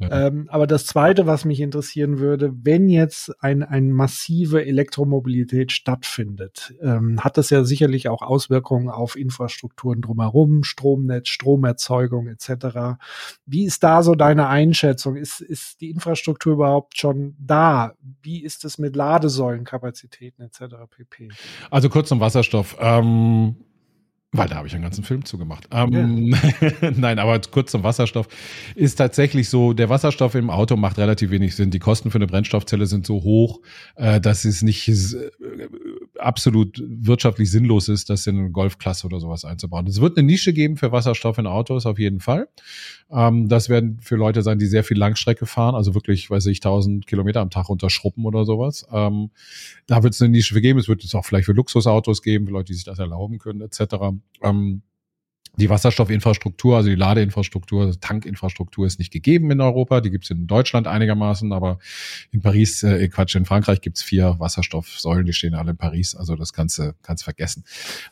Ja. 0.00 0.26
Ähm, 0.26 0.48
aber 0.50 0.66
das 0.66 0.86
Zweite, 0.86 1.24
was 1.24 1.44
mich 1.44 1.60
interessieren 1.60 2.18
würde, 2.18 2.52
wenn 2.62 2.88
jetzt 2.88 3.32
ein, 3.40 3.62
ein 3.62 3.92
massive 3.92 4.66
Elektromobilität 4.66 5.70
stattfindet, 5.70 6.74
ähm, 6.82 7.22
hat 7.22 7.38
das 7.38 7.50
ja 7.50 7.62
sicherlich 7.62 8.08
auch 8.08 8.22
Auswirkungen 8.22 8.88
auf 8.88 9.14
Infrastrukturen 9.14 10.00
drumherum, 10.00 10.64
Stromnetz, 10.64 11.28
Stromerzeugung 11.28 12.26
etc. 12.26 12.98
Wie 13.46 13.66
ist 13.66 13.84
da 13.84 14.02
so 14.02 14.16
deine 14.16 14.48
Einschätzung? 14.48 15.14
Ist, 15.14 15.40
ist 15.40 15.80
die 15.80 15.90
Infrastruktur 15.90 16.54
überhaupt 16.54 16.98
schon 16.98 17.36
da? 17.38 17.94
Wie 18.20 18.42
ist 18.42 18.64
es 18.64 18.78
mit 18.78 18.96
Ladesäulenkapazitäten 18.96 20.44
etc. 20.44 20.74
pp? 20.90 21.28
Also 21.70 21.88
kurz 21.88 22.08
zum 22.08 22.18
Wasserstoff. 22.18 22.76
Ähm 22.80 23.54
weil 24.34 24.48
da 24.48 24.56
habe 24.56 24.66
ich 24.66 24.74
einen 24.74 24.82
ganzen 24.82 25.04
Film 25.04 25.24
zugemacht. 25.24 25.68
Ähm, 25.70 26.34
ja. 26.60 26.90
Nein, 26.96 27.20
aber 27.20 27.40
kurz 27.50 27.70
zum 27.70 27.84
Wasserstoff. 27.84 28.26
Ist 28.74 28.96
tatsächlich 28.96 29.48
so, 29.48 29.72
der 29.72 29.88
Wasserstoff 29.88 30.34
im 30.34 30.50
Auto 30.50 30.76
macht 30.76 30.98
relativ 30.98 31.30
wenig 31.30 31.54
Sinn. 31.54 31.70
Die 31.70 31.78
Kosten 31.78 32.10
für 32.10 32.18
eine 32.18 32.26
Brennstoffzelle 32.26 32.86
sind 32.86 33.06
so 33.06 33.22
hoch, 33.22 33.60
äh, 33.94 34.20
dass 34.20 34.44
es 34.44 34.62
nicht 34.62 34.88
äh, 34.88 34.92
absolut 36.24 36.82
wirtschaftlich 36.86 37.50
sinnlos 37.50 37.88
ist, 37.88 38.10
das 38.10 38.26
in 38.26 38.38
eine 38.38 38.50
Golfklasse 38.50 39.06
oder 39.06 39.20
sowas 39.20 39.44
einzubauen. 39.44 39.86
Es 39.86 40.00
wird 40.00 40.16
eine 40.16 40.26
Nische 40.26 40.52
geben 40.52 40.76
für 40.76 40.92
Wasserstoff 40.92 41.38
in 41.38 41.46
Autos, 41.46 41.86
auf 41.86 41.98
jeden 41.98 42.20
Fall. 42.20 42.48
Ähm, 43.10 43.48
das 43.48 43.68
werden 43.68 43.98
für 44.00 44.16
Leute 44.16 44.42
sein, 44.42 44.58
die 44.58 44.66
sehr 44.66 44.84
viel 44.84 44.98
Langstrecke 44.98 45.46
fahren, 45.46 45.74
also 45.74 45.94
wirklich, 45.94 46.30
weiß 46.30 46.46
ich, 46.46 46.58
1000 46.58 47.06
Kilometer 47.06 47.40
am 47.40 47.50
Tag 47.50 47.68
unterschruppen 47.68 48.24
oder 48.24 48.44
sowas. 48.44 48.86
Ähm, 48.92 49.30
da 49.86 50.02
wird 50.02 50.14
es 50.14 50.22
eine 50.22 50.30
Nische 50.30 50.54
für 50.54 50.60
geben. 50.60 50.78
Es 50.78 50.88
wird 50.88 51.04
es 51.04 51.14
auch 51.14 51.24
vielleicht 51.24 51.46
für 51.46 51.52
Luxusautos 51.52 52.22
geben, 52.22 52.46
für 52.46 52.52
Leute, 52.52 52.66
die 52.66 52.74
sich 52.74 52.84
das 52.84 52.98
erlauben 52.98 53.38
können, 53.38 53.60
etc. 53.60 53.94
Ähm, 54.42 54.82
die 55.56 55.70
Wasserstoffinfrastruktur, 55.70 56.76
also 56.76 56.88
die 56.88 56.96
Ladeinfrastruktur, 56.96 57.82
also 57.82 57.98
Tankinfrastruktur 58.00 58.86
ist 58.86 58.98
nicht 58.98 59.12
gegeben 59.12 59.50
in 59.50 59.60
Europa. 59.60 60.00
Die 60.00 60.10
gibt 60.10 60.24
es 60.24 60.30
in 60.30 60.46
Deutschland 60.46 60.86
einigermaßen, 60.86 61.52
aber 61.52 61.78
in 62.32 62.40
Paris, 62.40 62.82
äh, 62.82 63.08
Quatsch, 63.08 63.36
in 63.36 63.44
Frankreich 63.44 63.80
gibt 63.80 63.98
es 63.98 64.02
vier 64.02 64.36
Wasserstoffsäulen, 64.38 65.26
die 65.26 65.32
stehen 65.32 65.54
alle 65.54 65.72
in 65.72 65.76
Paris. 65.76 66.14
Also 66.14 66.34
das 66.34 66.52
du 66.52 66.94
kannst 67.02 67.24
vergessen. 67.24 67.64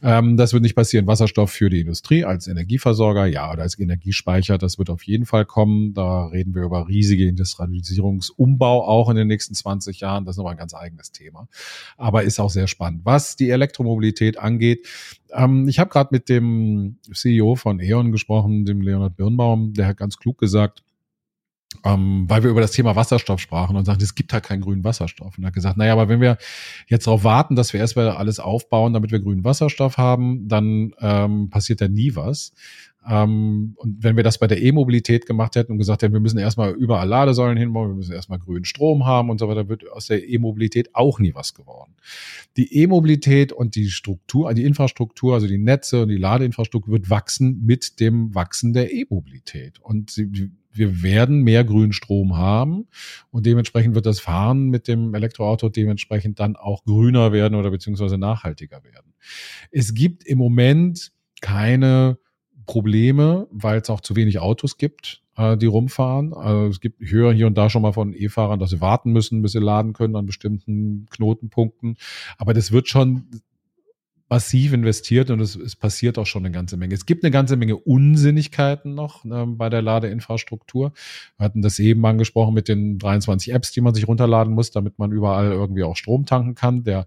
Ähm, 0.03 0.37
das 0.37 0.53
wird 0.53 0.63
nicht 0.63 0.77
passieren. 0.77 1.07
Wasserstoff 1.07 1.51
für 1.51 1.69
die 1.69 1.81
Industrie 1.81 2.25
als 2.25 2.47
Energieversorger, 2.47 3.27
ja, 3.27 3.51
oder 3.53 3.63
als 3.63 3.79
Energiespeicher, 3.79 4.59
das 4.59 4.79
wird 4.79 4.91
auf 4.91 5.03
jeden 5.05 5.27
Fall 5.27 5.45
kommen. 5.45 5.95
Da 5.95 6.27
reden 6.27 6.55
wir 6.55 6.63
über 6.63 6.89
riesige 6.89 7.27
Industrialisierungsumbau 7.27 8.87
auch 8.87 9.11
in 9.11 9.17
den 9.17 9.29
nächsten 9.29 9.55
20 9.55 10.01
Jahren. 10.01 10.25
Das 10.25 10.35
ist 10.35 10.39
nochmal 10.39 10.55
ein 10.55 10.59
ganz 10.59 10.75
eigenes 10.75 11.11
Thema. 11.11 11.49
Aber 11.97 12.23
ist 12.23 12.39
auch 12.39 12.51
sehr 12.51 12.69
spannend. 12.69 13.01
Was 13.05 13.37
die 13.37 13.51
Elektromobilität 13.51 14.39
angeht, 14.39 14.87
ähm, 15.35 15.69
ich 15.69 15.79
habe 15.79 15.91
gerade 15.91 16.11
mit 16.13 16.29
dem 16.29 16.99
CEO 17.13 17.55
von 17.55 17.81
E.ON 17.81 18.13
gesprochen, 18.13 18.65
dem 18.65 18.81
Leonhard 18.81 19.17
Birnbaum, 19.17 19.73
der 19.75 19.87
hat 19.87 19.97
ganz 19.97 20.17
klug 20.17 20.39
gesagt, 20.39 20.83
ähm, 21.85 22.25
weil 22.29 22.43
wir 22.43 22.51
über 22.51 22.61
das 22.61 22.73
Thema 22.73 22.97
Wasserstoff 22.97 23.41
sprachen 23.41 23.77
und 23.77 23.85
sagten, 23.85 24.03
es 24.03 24.15
gibt 24.15 24.33
halt 24.33 24.45
keinen 24.45 24.61
grünen 24.61 24.85
Wasserstoff. 24.85 25.37
Und 25.37 25.45
er 25.45 25.49
hat 25.49 25.55
gesagt, 25.55 25.77
naja, 25.77 25.93
aber 25.93 26.09
wenn 26.09 26.21
wir 26.21 26.39
jetzt 26.87 27.07
darauf 27.07 27.25
warten, 27.25 27.57
dass 27.57 27.73
wir 27.73 27.81
erstmal 27.81 28.11
alles 28.11 28.39
aufbauen, 28.41 28.93
damit 28.93 29.11
wir 29.11 29.21
grünen 29.21 29.45
Wasserstoff 29.45 29.97
haben, 29.97 30.49
dann 30.49 30.95
ähm, 31.01 31.51
passiert 31.51 31.81
da 31.81 31.89
nie 31.89 32.15
was. 32.15 32.53
Ähm, 33.09 33.75
und 33.77 34.03
wenn 34.03 34.17
wir 34.17 34.23
das 34.23 34.39
bei 34.39 34.47
der 34.47 34.63
E-Mobilität 34.63 35.27
gemacht 35.27 35.57
hätten 35.57 35.73
und 35.73 35.79
gesagt 35.79 36.03
hätten, 36.03 36.13
wir 36.13 36.21
müssen 36.21 36.39
erstmal 36.39 36.73
überall 36.73 37.09
Ladesäulen 37.09 37.57
hinbauen, 37.57 37.91
wir 37.91 37.97
müssen 37.97 38.15
erstmal 38.15 38.39
grünen 38.39 38.65
Strom 38.65 39.05
haben 39.05 39.31
und 39.31 39.39
so 39.39 39.49
weiter, 39.49 39.69
wird 39.69 39.91
aus 39.91 40.07
der 40.07 40.29
E-Mobilität 40.29 40.95
auch 40.95 41.19
nie 41.19 41.35
was 41.35 41.55
geworden. 41.55 41.95
Die 42.57 42.83
E-Mobilität 42.83 43.53
und 43.53 43.75
die 43.75 43.89
Struktur, 43.89 44.53
die 44.55 44.65
Infrastruktur, 44.65 45.35
also 45.35 45.47
die 45.47 45.59
Netze 45.59 46.03
und 46.03 46.09
die 46.09 46.17
Ladeinfrastruktur 46.17 46.93
wird 46.93 47.11
wachsen 47.11 47.63
mit 47.65 47.99
dem 47.99 48.35
Wachsen 48.35 48.73
der 48.73 48.93
E-Mobilität. 48.93 49.81
Und 49.81 50.11
sie, 50.11 50.51
wir 50.73 51.03
werden 51.03 51.43
mehr 51.43 51.65
grünen 51.65 51.93
Strom 51.93 52.37
haben 52.37 52.87
und 53.31 53.47
dementsprechend 53.47 53.95
wird 53.95 54.07
das 54.07 54.21
Fahren 54.21 54.69
mit 54.69 54.89
dem 54.89 55.15
Elektroauto 55.15 55.69
dementsprechend 55.69 56.41
dann 56.41 56.57
auch 56.57 56.85
grüner 56.85 57.33
werden 57.33 57.57
oder 57.57 57.71
beziehungsweise 57.71 58.17
nachhaltiger 58.17 58.83
werden. 58.85 59.13
Es 59.71 59.93
gibt 59.93 60.25
im 60.25 60.39
Moment 60.39 61.13
keine 61.41 62.19
Probleme, 62.67 63.47
weil 63.51 63.81
es 63.81 63.91
auch 63.91 64.01
zu 64.01 64.17
wenig 64.17 64.39
Autos 64.39 64.77
gibt, 64.77 65.23
äh, 65.37 65.57
die 65.57 65.67
rumfahren. 65.67 66.33
Also 66.33 66.69
es 66.69 66.81
gibt, 66.81 67.01
ich 67.01 67.13
höre 67.13 67.33
hier 67.33 67.47
und 67.47 67.57
da 67.57 67.71
schon 67.71 67.83
mal 67.83 67.93
von 67.93 68.15
E-Fahrern, 68.15 68.59
dass 68.59 68.71
sie 68.71 68.81
warten 68.81 69.13
müssen, 69.13 69.43
bis 69.43 69.53
sie 69.53 69.61
laden 69.61 69.93
können 69.93 70.17
an 70.17 70.27
bestimmten 70.27 71.07
Knotenpunkten. 71.11 71.97
Aber 72.39 72.55
das 72.55 72.73
wird 72.73 72.89
schon 72.89 73.27
massiv 74.33 74.73
investiert 74.73 75.29
und 75.29 75.41
es, 75.41 75.57
es 75.57 75.77
passiert 75.77 76.17
auch 76.17 76.25
schon 76.25 76.43
eine 76.43 76.55
ganze 76.55 76.79
Menge. 76.79 76.95
Es 76.95 77.05
gibt 77.05 77.23
eine 77.23 77.31
ganze 77.31 77.55
Menge 77.57 77.77
Unsinnigkeiten 77.77 78.95
noch 78.95 79.27
äh, 79.27 79.45
bei 79.45 79.69
der 79.69 79.83
Ladeinfrastruktur. 79.83 80.93
Wir 81.37 81.45
hatten 81.45 81.61
das 81.61 81.79
eben 81.79 82.05
angesprochen 82.07 82.55
mit 82.55 82.67
den 82.67 82.99
23 82.99 83.53
Apps, 83.53 83.73
die 83.73 83.83
man 83.83 83.93
sich 83.93 84.09
runterladen 84.09 84.55
muss, 84.55 84.71
damit 84.71 84.99
man 84.99 85.13
überall 85.13 85.53
irgendwie 85.53 85.83
auch 85.83 85.97
Strom 85.97 86.25
tanken 86.25 86.55
kann. 86.55 86.83
Der 86.83 87.05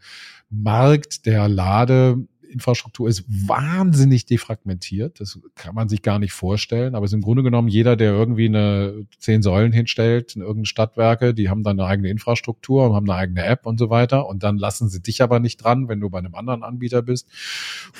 Markt 0.52 1.26
der 1.26 1.48
Lade 1.48 2.28
Infrastruktur 2.50 3.10
ist 3.10 3.26
wahnsinnig 3.28 4.26
defragmentiert. 4.26 5.20
Das 5.20 5.40
kann 5.56 5.76
man 5.76 5.90
sich 5.90 6.02
gar 6.02 6.20
nicht 6.20 6.34
vorstellen. 6.34 6.96
Aber 6.96 7.06
es 7.06 7.12
ist 7.12 7.16
im 7.16 7.22
Grunde 7.22 7.44
genommen 7.44 7.68
jeder, 7.68 7.96
der 7.96 8.12
irgendwie 8.12 8.46
eine 8.46 9.06
zehn 9.20 9.42
Säulen 9.42 9.72
hinstellt 9.72 10.36
in 10.36 10.42
irgendeine 10.42 10.66
Stadtwerke, 10.66 11.34
die 11.34 11.50
haben 11.50 11.64
dann 11.64 11.80
eine 11.80 11.88
eigene 11.88 12.10
Infrastruktur 12.10 12.86
und 12.88 12.96
haben 12.96 13.10
eine 13.10 13.20
eigene 13.20 13.44
App 13.46 13.66
und 13.66 13.80
so 13.80 13.90
weiter. 13.90 14.28
Und 14.28 14.44
dann 14.44 14.58
lassen 14.58 14.90
sie 14.90 15.02
dich 15.02 15.22
aber 15.22 15.40
nicht 15.40 15.58
dran, 15.58 15.88
wenn 15.88 16.00
du 16.00 16.10
bei 16.10 16.20
einem 16.20 16.36
anderen 16.36 16.64
Anbieter 16.64 17.02
bist 17.02 17.28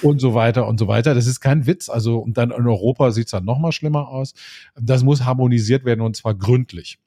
und 0.02 0.20
so 0.20 0.34
weiter 0.34 0.68
und 0.68 0.80
so 0.80 0.88
weiter. 0.88 1.14
Das 1.14 1.28
ist 1.28 1.40
kein 1.40 1.66
Witz. 1.66 1.90
Also, 1.90 2.18
und 2.18 2.38
dann 2.38 2.52
in 2.52 2.68
Europa 2.68 3.12
sieht 3.12 3.26
es 3.26 3.32
dann 3.32 3.46
noch 3.46 3.60
mal 3.60 3.72
schlimmer 3.72 4.10
aus. 4.10 4.34
Das 4.80 5.04
muss 5.04 5.26
harmonisiert 5.26 5.86
werden 5.86 6.02
und 6.02 6.16
zwar 6.16 6.36
gründlich. 6.36 7.00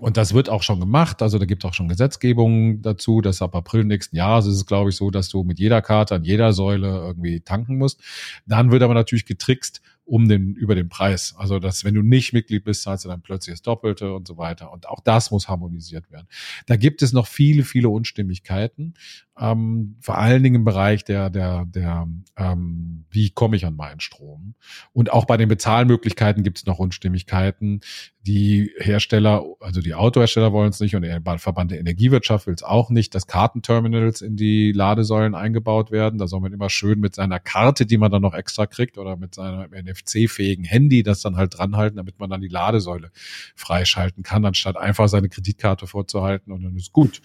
Und 0.00 0.16
das 0.16 0.32
wird 0.32 0.48
auch 0.48 0.62
schon 0.62 0.80
gemacht. 0.80 1.20
Also 1.20 1.38
da 1.38 1.44
gibt 1.44 1.62
es 1.62 1.68
auch 1.68 1.74
schon 1.74 1.88
Gesetzgebungen 1.88 2.80
dazu, 2.80 3.20
dass 3.20 3.42
ab 3.42 3.54
April 3.54 3.84
nächsten 3.84 4.16
Jahres 4.16 4.46
ist 4.46 4.56
es, 4.56 4.66
glaube 4.66 4.90
ich, 4.90 4.96
so, 4.96 5.10
dass 5.10 5.28
du 5.28 5.44
mit 5.44 5.58
jeder 5.58 5.82
Karte 5.82 6.14
an 6.14 6.24
jeder 6.24 6.54
Säule 6.54 6.88
irgendwie 6.88 7.40
tanken 7.40 7.76
musst. 7.76 8.00
Dann 8.46 8.70
wird 8.70 8.82
aber 8.82 8.94
natürlich 8.94 9.26
getrickst, 9.26 9.82
um 10.10 10.28
den, 10.28 10.54
über 10.54 10.74
den 10.74 10.88
Preis. 10.88 11.34
Also, 11.36 11.60
dass 11.60 11.84
wenn 11.84 11.94
du 11.94 12.02
nicht 12.02 12.32
Mitglied 12.32 12.64
bist, 12.64 12.82
zahlst 12.82 13.04
du 13.04 13.08
dann 13.08 13.22
plötzlich 13.22 13.52
das 13.52 13.62
Doppelte 13.62 14.12
und 14.12 14.26
so 14.26 14.38
weiter. 14.38 14.72
Und 14.72 14.88
auch 14.88 15.00
das 15.00 15.30
muss 15.30 15.48
harmonisiert 15.48 16.10
werden. 16.10 16.26
Da 16.66 16.76
gibt 16.76 17.02
es 17.02 17.12
noch 17.12 17.28
viele, 17.28 17.62
viele 17.62 17.90
Unstimmigkeiten 17.90 18.94
ähm, 19.40 19.96
vor 20.00 20.18
allen 20.18 20.42
Dingen 20.42 20.56
im 20.56 20.64
Bereich 20.64 21.02
der, 21.04 21.30
der, 21.30 21.64
der, 21.64 22.06
ähm, 22.36 23.06
wie 23.10 23.30
komme 23.30 23.56
ich 23.56 23.64
an 23.64 23.74
meinen 23.74 24.00
Strom? 24.00 24.54
Und 24.92 25.12
auch 25.12 25.24
bei 25.24 25.38
den 25.38 25.48
Bezahlmöglichkeiten 25.48 26.42
gibt 26.44 26.58
es 26.58 26.66
noch 26.66 26.78
Unstimmigkeiten. 26.78 27.80
Die 28.26 28.70
Hersteller, 28.78 29.42
also 29.60 29.80
die 29.80 29.94
Autohersteller 29.94 30.52
wollen 30.52 30.68
es 30.68 30.80
nicht 30.80 30.94
und 30.94 31.02
der 31.02 31.22
Verband 31.38 31.70
der 31.70 31.80
Energiewirtschaft 31.80 32.46
will 32.46 32.54
es 32.54 32.62
auch 32.62 32.90
nicht, 32.90 33.14
dass 33.14 33.26
Kartenterminals 33.26 34.20
in 34.20 34.36
die 34.36 34.72
Ladesäulen 34.72 35.34
eingebaut 35.34 35.90
werden. 35.90 36.18
Da 36.18 36.26
soll 36.26 36.40
man 36.40 36.52
immer 36.52 36.68
schön 36.68 37.00
mit 37.00 37.14
seiner 37.14 37.40
Karte, 37.40 37.86
die 37.86 37.96
man 37.96 38.10
dann 38.10 38.20
noch 38.20 38.34
extra 38.34 38.66
kriegt, 38.66 38.98
oder 38.98 39.16
mit 39.16 39.34
seinem 39.34 39.70
NFC-fähigen 39.70 40.64
Handy 40.64 41.02
das 41.02 41.22
dann 41.22 41.36
halt 41.36 41.56
dranhalten, 41.56 41.96
damit 41.96 42.18
man 42.18 42.28
dann 42.28 42.42
die 42.42 42.48
Ladesäule 42.48 43.10
freischalten 43.56 44.22
kann, 44.22 44.44
anstatt 44.44 44.76
einfach 44.76 45.08
seine 45.08 45.30
Kreditkarte 45.30 45.86
vorzuhalten 45.86 46.52
und 46.52 46.62
dann 46.62 46.76
ist 46.76 46.92
gut. 46.92 47.22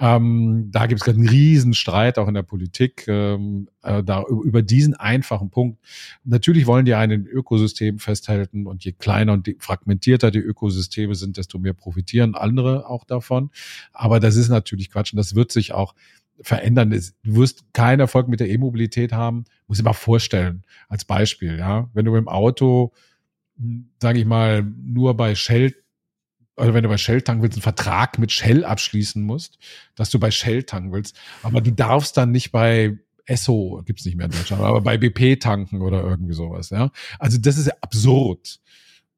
Ähm, 0.00 0.70
da 0.72 0.86
gibt 0.86 1.00
es 1.00 1.04
gerade 1.04 1.18
einen 1.18 1.28
Riesenstreit 1.44 2.18
auch 2.18 2.26
in 2.28 2.34
der 2.34 2.42
Politik 2.42 3.06
ähm, 3.06 3.68
äh, 3.82 4.02
da 4.02 4.24
über 4.24 4.62
diesen 4.62 4.94
einfachen 4.94 5.50
Punkt. 5.50 5.78
Natürlich 6.24 6.66
wollen 6.66 6.86
die 6.86 6.94
einen 6.94 7.26
Ökosystem 7.26 7.98
festhalten 7.98 8.66
und 8.66 8.84
je 8.84 8.92
kleiner 8.92 9.34
und 9.34 9.54
fragmentierter 9.58 10.30
die 10.30 10.38
Ökosysteme 10.38 11.14
sind, 11.14 11.36
desto 11.36 11.58
mehr 11.58 11.74
profitieren 11.74 12.34
andere 12.34 12.88
auch 12.88 13.04
davon. 13.04 13.50
Aber 13.92 14.20
das 14.20 14.36
ist 14.36 14.48
natürlich 14.48 14.90
Quatsch 14.90 15.12
und 15.12 15.18
das 15.18 15.34
wird 15.34 15.52
sich 15.52 15.72
auch 15.72 15.94
verändern. 16.40 16.90
Du 16.90 17.36
wirst 17.36 17.72
keinen 17.74 18.00
Erfolg 18.00 18.28
mit 18.28 18.40
der 18.40 18.48
E-Mobilität 18.48 19.12
haben. 19.12 19.44
Muss 19.68 19.78
ich 19.78 19.84
mal 19.84 19.92
vorstellen, 19.92 20.62
als 20.88 21.04
Beispiel, 21.04 21.58
ja. 21.58 21.90
Wenn 21.92 22.06
du 22.06 22.14
dem 22.14 22.28
Auto, 22.28 22.92
hm, 23.58 23.90
sage 24.00 24.18
ich 24.18 24.24
mal, 24.24 24.62
nur 24.62 25.14
bei 25.16 25.34
Shell 25.34 25.74
oder 26.56 26.74
wenn 26.74 26.82
du 26.82 26.88
bei 26.88 26.98
Shell 26.98 27.22
tanken 27.22 27.42
willst, 27.42 27.56
einen 27.56 27.62
Vertrag 27.62 28.18
mit 28.18 28.30
Shell 28.32 28.64
abschließen 28.64 29.22
musst, 29.22 29.58
dass 29.94 30.10
du 30.10 30.18
bei 30.18 30.30
Shell 30.30 30.62
tanken 30.62 30.92
willst. 30.92 31.16
Aber 31.42 31.60
du 31.60 31.72
darfst 31.72 32.16
dann 32.16 32.30
nicht 32.30 32.52
bei 32.52 32.98
Esso, 33.26 33.82
gibt's 33.84 34.04
nicht 34.04 34.16
mehr 34.16 34.26
in 34.26 34.32
Deutschland, 34.32 34.62
aber 34.62 34.80
bei 34.80 34.98
BP 34.98 35.40
tanken 35.40 35.80
oder 35.80 36.02
irgendwie 36.02 36.34
sowas. 36.34 36.70
Ja? 36.70 36.90
Also 37.18 37.38
das 37.38 37.56
ist 37.56 37.66
ja 37.66 37.74
absurd. 37.80 38.60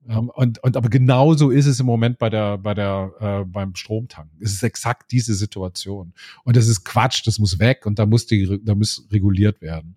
Um, 0.09 0.31
und, 0.31 0.63
und 0.63 0.77
aber 0.77 0.89
genauso 0.89 1.51
ist 1.51 1.67
es 1.67 1.81
im 1.81 1.87
Moment 1.87 2.19
bei 2.19 2.31
der, 2.31 2.59
bei 2.59 2.75
der, 2.75 3.13
äh, 3.19 3.45
beim 3.45 3.75
Stromtanken. 3.75 4.39
Es 4.41 4.53
ist 4.53 4.63
exakt 4.63 5.11
diese 5.11 5.35
Situation. 5.35 6.13
Und 6.45 6.57
das 6.57 6.69
ist 6.69 6.85
Quatsch, 6.85 7.27
das 7.27 7.41
muss 7.41 7.59
weg 7.59 7.87
und 7.87 7.99
da 7.99 8.07
muss 8.07 8.27
die, 8.27 8.61
da 8.63 8.77
muss 8.77 9.09
reguliert 9.11 9.61
werden. 9.61 9.97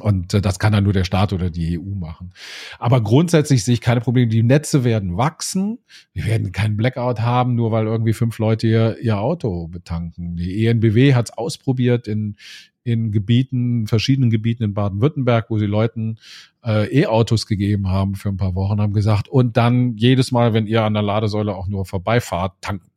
Und 0.00 0.34
äh, 0.34 0.40
das 0.40 0.58
kann 0.58 0.72
dann 0.72 0.84
nur 0.84 0.92
der 0.92 1.04
Staat 1.04 1.32
oder 1.32 1.50
die 1.50 1.78
EU 1.78 1.94
machen. 1.94 2.32
Aber 2.78 3.02
grundsätzlich 3.02 3.64
sehe 3.64 3.74
ich 3.74 3.80
keine 3.80 4.00
Probleme. 4.00 4.28
Die 4.28 4.42
Netze 4.42 4.84
werden 4.84 5.16
wachsen. 5.16 5.78
Wir 6.12 6.26
werden 6.26 6.52
keinen 6.52 6.76
Blackout 6.76 7.20
haben, 7.20 7.54
nur 7.54 7.70
weil 7.72 7.86
irgendwie 7.86 8.12
fünf 8.12 8.38
Leute 8.38 8.66
ihr, 8.66 8.98
ihr 9.00 9.18
Auto 9.18 9.68
betanken. 9.68 10.36
Die 10.36 10.66
ENBW 10.66 11.14
hat 11.14 11.30
es 11.30 11.38
ausprobiert 11.38 12.08
in, 12.08 12.36
in 12.82 13.12
Gebieten, 13.12 13.86
verschiedenen 13.86 14.30
Gebieten 14.30 14.62
in 14.62 14.74
Baden-Württemberg, 14.74 15.50
wo 15.50 15.58
sie 15.58 15.66
Leuten 15.66 16.18
äh, 16.64 17.02
E-Autos 17.02 17.46
gegeben 17.46 17.88
haben 17.88 18.14
für 18.14 18.30
ein 18.30 18.36
paar 18.36 18.54
Wochen, 18.54 18.80
haben 18.80 18.92
gesagt, 18.92 19.28
und 19.28 19.56
dann 19.56 19.96
jedes 19.96 20.32
Mal, 20.32 20.54
wenn 20.54 20.66
ihr 20.66 20.82
an 20.82 20.94
der 20.94 21.02
Ladesäule 21.02 21.54
auch 21.54 21.68
nur 21.68 21.86
vorbeifahrt, 21.86 22.54
tanken 22.60 22.90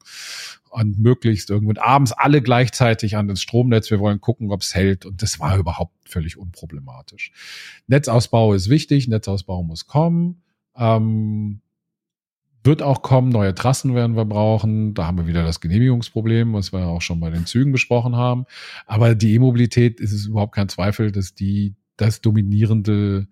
und 0.74 1.00
möglichst 1.00 1.50
irgendwann 1.50 1.78
abends 1.78 2.12
alle 2.12 2.42
gleichzeitig 2.42 3.16
an 3.16 3.28
das 3.28 3.42
Stromnetz. 3.42 3.92
Wir 3.92 4.00
wollen 4.00 4.22
gucken, 4.22 4.52
ob 4.52 4.62
es 4.62 4.74
hält. 4.74 5.06
Und 5.06 5.22
das 5.22 5.40
war 5.40 5.58
überhaupt 5.58 5.94
völlig 6.08 6.38
unproblematisch. 6.38 7.32
Netzausbau 7.88 8.54
ist 8.54 8.70
wichtig, 8.70 9.08
Netzausbau 9.08 9.64
muss 9.64 9.86
kommen. 9.86 10.42
Ähm, 10.76 11.62
wird 12.64 12.82
auch 12.82 13.02
kommen, 13.02 13.30
neue 13.30 13.54
Trassen 13.54 13.94
werden 13.94 14.16
wir 14.16 14.26
brauchen. 14.26 14.94
Da 14.94 15.06
haben 15.06 15.18
wir 15.18 15.28
wieder 15.28 15.44
das 15.44 15.60
Genehmigungsproblem, 15.60 16.54
was 16.54 16.72
wir 16.72 16.88
auch 16.88 17.02
schon 17.02 17.20
bei 17.20 17.30
den 17.30 17.46
Zügen 17.46 17.72
besprochen 17.72 18.16
haben. 18.16 18.46
Aber 18.88 19.16
die 19.16 19.34
E-Mobilität 19.36 20.00
ist 20.00 20.14
es 20.14 20.26
überhaupt 20.26 20.56
kein 20.56 20.70
Zweifel, 20.70 21.12
dass 21.12 21.36
die 21.36 21.76
das 21.98 22.22
dominierende 22.22 23.28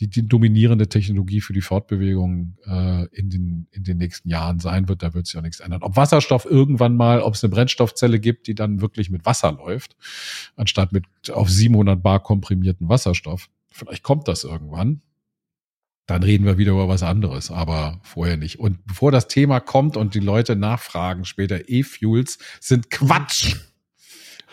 die, 0.00 0.08
die 0.08 0.26
dominierende 0.26 0.88
Technologie 0.88 1.42
für 1.42 1.52
die 1.52 1.60
Fortbewegung 1.60 2.56
äh, 2.64 3.04
in, 3.12 3.28
den, 3.28 3.66
in 3.70 3.84
den 3.84 3.98
nächsten 3.98 4.30
Jahren 4.30 4.58
sein 4.58 4.88
wird. 4.88 5.02
Da 5.02 5.12
wird 5.12 5.26
sich 5.26 5.36
auch 5.36 5.42
nichts 5.42 5.60
ändern. 5.60 5.82
Ob 5.82 5.96
Wasserstoff 5.96 6.46
irgendwann 6.46 6.96
mal, 6.96 7.20
ob 7.20 7.34
es 7.34 7.44
eine 7.44 7.50
Brennstoffzelle 7.50 8.18
gibt, 8.18 8.46
die 8.46 8.54
dann 8.54 8.80
wirklich 8.80 9.10
mit 9.10 9.26
Wasser 9.26 9.52
läuft, 9.52 9.96
anstatt 10.56 10.92
mit 10.92 11.04
auf 11.30 11.50
700 11.50 12.02
Bar 12.02 12.20
komprimierten 12.20 12.88
Wasserstoff. 12.88 13.48
Vielleicht 13.70 14.02
kommt 14.02 14.26
das 14.26 14.44
irgendwann. 14.44 15.02
Dann 16.06 16.22
reden 16.22 16.44
wir 16.44 16.58
wieder 16.58 16.72
über 16.72 16.88
was 16.88 17.02
anderes, 17.02 17.50
aber 17.50 18.00
vorher 18.02 18.36
nicht. 18.36 18.58
Und 18.58 18.84
bevor 18.86 19.12
das 19.12 19.28
Thema 19.28 19.60
kommt 19.60 19.96
und 19.96 20.14
die 20.14 20.20
Leute 20.20 20.56
nachfragen 20.56 21.24
später, 21.24 21.68
E-Fuels 21.68 22.38
sind 22.58 22.90
Quatsch. 22.90 23.54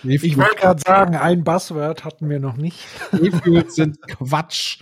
Ich 0.03 0.37
wollte 0.37 0.55
gerade 0.55 0.81
sagen, 0.85 1.15
ein 1.15 1.43
Buzzword 1.43 2.03
hatten 2.03 2.29
wir 2.29 2.39
noch 2.39 2.57
nicht. 2.57 2.85
E-Fuels 3.13 3.75
sind 3.75 4.01
Quatsch. 4.07 4.79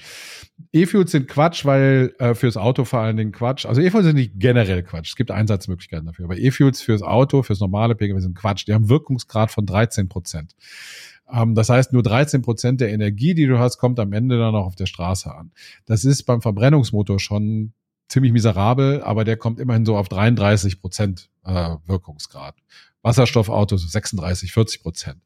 E-Fuels 0.71 1.11
sind 1.11 1.27
Quatsch, 1.27 1.65
weil 1.65 2.13
äh, 2.19 2.33
fürs 2.33 2.57
Auto 2.57 2.85
vor 2.85 2.99
allen 2.99 3.17
Dingen 3.17 3.31
Quatsch. 3.31 3.65
Also 3.65 3.81
E-Fuels 3.81 4.05
sind 4.05 4.15
nicht 4.15 4.33
generell 4.35 4.83
Quatsch. 4.83 5.09
Es 5.09 5.15
gibt 5.15 5.31
Einsatzmöglichkeiten 5.31 6.05
dafür. 6.05 6.25
Aber 6.25 6.37
E-Fuels 6.37 6.81
fürs 6.81 7.01
Auto, 7.01 7.43
fürs 7.43 7.59
normale 7.59 7.95
Pkw 7.95 8.19
sind 8.19 8.35
Quatsch. 8.35 8.67
Die 8.67 8.73
haben 8.73 8.89
Wirkungsgrad 8.89 9.51
von 9.51 9.65
13 9.65 10.09
Prozent. 10.09 10.55
Ähm, 11.31 11.55
das 11.55 11.69
heißt, 11.69 11.93
nur 11.93 12.03
13 12.03 12.41
Prozent 12.41 12.81
der 12.81 12.91
Energie, 12.91 13.33
die 13.33 13.47
du 13.47 13.59
hast, 13.59 13.77
kommt 13.77 13.99
am 13.99 14.13
Ende 14.13 14.37
dann 14.37 14.55
auch 14.55 14.65
auf 14.65 14.75
der 14.75 14.85
Straße 14.85 15.33
an. 15.33 15.51
Das 15.85 16.05
ist 16.05 16.23
beim 16.23 16.41
Verbrennungsmotor 16.41 17.19
schon 17.19 17.73
ziemlich 18.07 18.33
miserabel, 18.33 19.01
aber 19.01 19.23
der 19.23 19.37
kommt 19.37 19.59
immerhin 19.59 19.85
so 19.85 19.97
auf 19.97 20.09
33 20.09 20.79
Prozent 20.79 21.29
äh, 21.43 21.75
Wirkungsgrad. 21.85 22.55
Wasserstoffautos 23.05 23.91
36, 23.91 24.51
40 24.51 24.81
Prozent. 24.81 25.21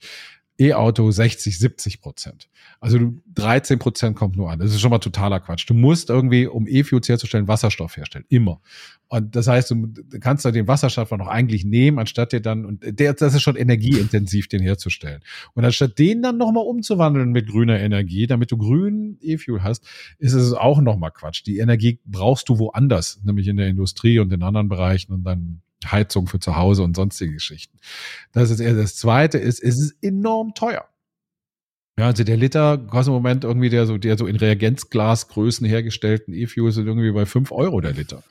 E-Auto 0.59 1.09
60, 1.09 1.57
70 1.57 2.01
Prozent. 2.01 2.49
Also 2.81 3.13
13 3.33 3.79
Prozent 3.79 4.17
kommt 4.17 4.35
nur 4.35 4.51
an. 4.51 4.59
Das 4.59 4.71
ist 4.71 4.81
schon 4.81 4.91
mal 4.91 4.99
totaler 4.99 5.39
Quatsch. 5.39 5.69
Du 5.69 5.73
musst 5.73 6.09
irgendwie, 6.09 6.47
um 6.47 6.67
E-Fuels 6.67 7.07
herzustellen, 7.07 7.47
Wasserstoff 7.47 7.95
herstellen. 7.95 8.25
Immer. 8.27 8.59
Und 9.07 9.37
das 9.37 9.47
heißt, 9.47 9.71
du 9.71 9.87
kannst 10.19 10.43
da 10.43 10.51
den 10.51 10.67
Wasserstoff 10.67 11.11
noch 11.11 11.29
eigentlich 11.29 11.63
nehmen, 11.63 11.97
anstatt 11.97 12.33
dir 12.33 12.41
dann, 12.41 12.65
und 12.65 12.83
der, 12.83 13.13
das 13.13 13.33
ist 13.33 13.41
schon 13.41 13.55
energieintensiv, 13.55 14.49
den 14.49 14.61
herzustellen. 14.61 15.21
Und 15.53 15.63
anstatt 15.63 15.97
den 15.97 16.21
dann 16.21 16.37
nochmal 16.37 16.65
umzuwandeln 16.65 17.31
mit 17.31 17.47
grüner 17.47 17.79
Energie, 17.79 18.27
damit 18.27 18.51
du 18.51 18.57
grünen 18.57 19.17
E-Fuel 19.21 19.63
hast, 19.63 19.87
ist 20.17 20.33
es 20.33 20.51
auch 20.51 20.81
nochmal 20.81 21.11
Quatsch. 21.11 21.45
Die 21.45 21.59
Energie 21.59 22.01
brauchst 22.03 22.49
du 22.49 22.59
woanders, 22.59 23.21
nämlich 23.23 23.47
in 23.47 23.55
der 23.55 23.67
Industrie 23.67 24.19
und 24.19 24.33
in 24.33 24.43
anderen 24.43 24.67
Bereichen 24.67 25.13
und 25.13 25.23
dann 25.23 25.61
Heizung 25.85 26.27
für 26.27 26.39
zu 26.39 26.55
Hause 26.55 26.83
und 26.83 26.95
sonstige 26.95 27.33
Geschichten. 27.33 27.77
Das 28.33 28.49
ist 28.49 28.59
eher 28.59 28.73
das 28.73 28.95
zweite 28.95 29.37
ist, 29.37 29.63
es 29.63 29.79
ist 29.79 29.95
enorm 30.01 30.53
teuer. 30.53 30.85
Ja, 31.99 32.05
also 32.05 32.23
der 32.23 32.37
Liter 32.37 32.77
kostet 32.77 33.07
im 33.07 33.15
Moment 33.15 33.43
irgendwie 33.43 33.67
der 33.67 33.85
so, 33.85 33.97
der 33.97 34.17
so 34.17 34.25
in 34.25 34.37
Reagenzglasgrößen 34.37 35.67
hergestellten 35.67 36.33
E-Fuel 36.33 36.71
sind 36.71 36.87
irgendwie 36.87 37.11
bei 37.11 37.25
fünf 37.25 37.51
Euro 37.51 37.81
der 37.81 37.91
Liter. 37.91 38.23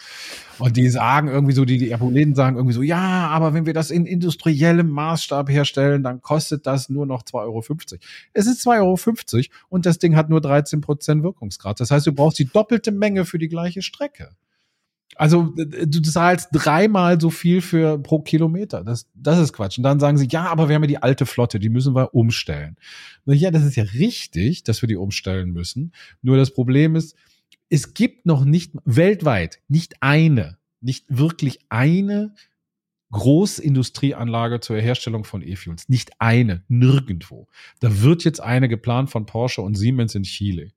Und 0.59 0.79
die 0.79 0.89
sagen 0.89 1.29
irgendwie 1.29 1.53
so, 1.53 1.67
die, 1.67 1.77
die 1.77 1.93
Apoleten 1.93 2.35
sagen 2.35 2.57
irgendwie 2.57 2.73
so, 2.73 2.81
ja, 2.81 3.29
aber 3.29 3.53
wenn 3.53 3.67
wir 3.67 3.75
das 3.75 3.91
in 3.91 4.07
industriellem 4.07 4.89
Maßstab 4.89 5.51
herstellen, 5.51 6.03
dann 6.03 6.23
kostet 6.23 6.67
das 6.67 6.89
nur 6.89 7.05
noch 7.05 7.25
2,50 7.25 7.35
Euro. 7.35 7.63
Es 8.33 8.47
ist 8.47 8.67
2,50 8.67 9.35
Euro 9.37 9.45
und 9.69 9.85
das 9.85 9.99
Ding 9.99 10.17
hat 10.17 10.31
nur 10.31 10.41
13 10.41 10.81
Prozent 10.81 11.23
Wirkungsgrad. 11.23 11.79
Das 11.79 11.91
heißt, 11.91 12.07
du 12.07 12.13
brauchst 12.13 12.39
die 12.39 12.47
doppelte 12.47 12.91
Menge 12.91 13.27
für 13.27 13.39
die 13.39 13.49
gleiche 13.49 13.83
Strecke. 13.83 14.31
Also 15.17 15.53
du 15.57 16.01
zahlst 16.03 16.51
dreimal 16.53 17.21
so 17.21 17.31
viel 17.31 17.61
für 17.61 17.99
pro 17.99 18.21
Kilometer. 18.21 18.85
Das, 18.85 19.07
das 19.15 19.39
ist 19.39 19.53
Quatsch. 19.53 19.79
Und 19.79 19.85
dann 19.85 19.99
sagen 19.99 20.17
sie, 20.17 20.29
ja, 20.31 20.47
aber 20.47 20.69
wir 20.69 20.77
haben 20.77 20.85
ja 20.85 20.89
die 20.89 21.03
alte 21.03 21.27
Flotte, 21.27 21.59
die 21.59 21.71
müssen 21.71 21.95
wir 21.95 22.15
umstellen. 22.15 22.77
Ja, 23.27 23.51
das 23.51 23.65
ist 23.65 23.77
ja 23.77 23.85
richtig, 23.85 24.63
dass 24.63 24.81
wir 24.83 24.87
die 24.87 24.97
umstellen 24.97 25.51
müssen. 25.51 25.93
Nur 26.23 26.37
das 26.37 26.53
Problem 26.53 26.95
ist, 26.95 27.17
es 27.69 27.95
gibt 27.95 28.27
noch 28.27 28.45
nicht 28.45 28.73
weltweit 28.85 29.61
nicht 29.69 29.97
eine, 30.01 30.59
nicht 30.81 31.05
wirklich 31.09 31.59
eine 31.69 32.35
Großindustrieanlage 33.11 34.61
zur 34.61 34.79
Herstellung 34.79 35.25
von 35.25 35.43
E-Fuels. 35.43 35.89
Nicht 35.89 36.13
eine, 36.19 36.63
nirgendwo. 36.69 37.49
Da 37.81 38.03
wird 38.03 38.25
jetzt 38.25 38.41
eine 38.41 38.69
geplant 38.69 39.11
von 39.11 39.27
Porsche 39.27 39.63
und 39.63 39.75
Siemens 39.75 40.15
in 40.15 40.25
Chile. 40.25 40.73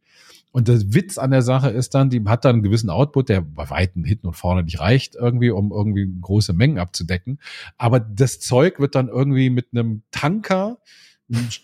Und 0.52 0.68
der 0.68 0.94
Witz 0.94 1.18
an 1.18 1.32
der 1.32 1.41
Sache 1.41 1.69
ist 1.69 1.95
dann, 1.95 2.10
die 2.10 2.22
hat 2.26 2.44
dann 2.44 2.56
einen 2.56 2.64
gewissen 2.64 2.90
Output, 2.90 3.30
der 3.30 3.41
bei 3.41 3.69
Weitem 3.69 4.03
hinten 4.03 4.28
und 4.28 4.34
vorne 4.34 4.64
nicht 4.64 4.80
reicht, 4.80 5.15
irgendwie, 5.15 5.49
um 5.49 5.72
irgendwie 5.72 6.14
große 6.19 6.53
Mengen 6.53 6.78
abzudecken. 6.78 7.40
Aber 7.78 7.99
das 8.02 8.40
Zeug 8.40 8.80
wird 8.80 8.95
dann 8.95 9.07
irgendwie 9.07 9.49
mit 9.49 9.68
einem 9.72 10.03
Tanker, 10.11 10.80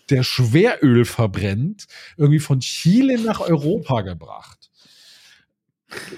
der 0.08 0.22
Schweröl 0.22 1.04
verbrennt, 1.04 1.86
irgendwie 2.16 2.38
von 2.38 2.60
Chile 2.60 3.20
nach 3.22 3.40
Europa 3.40 4.00
gebracht. 4.00 4.70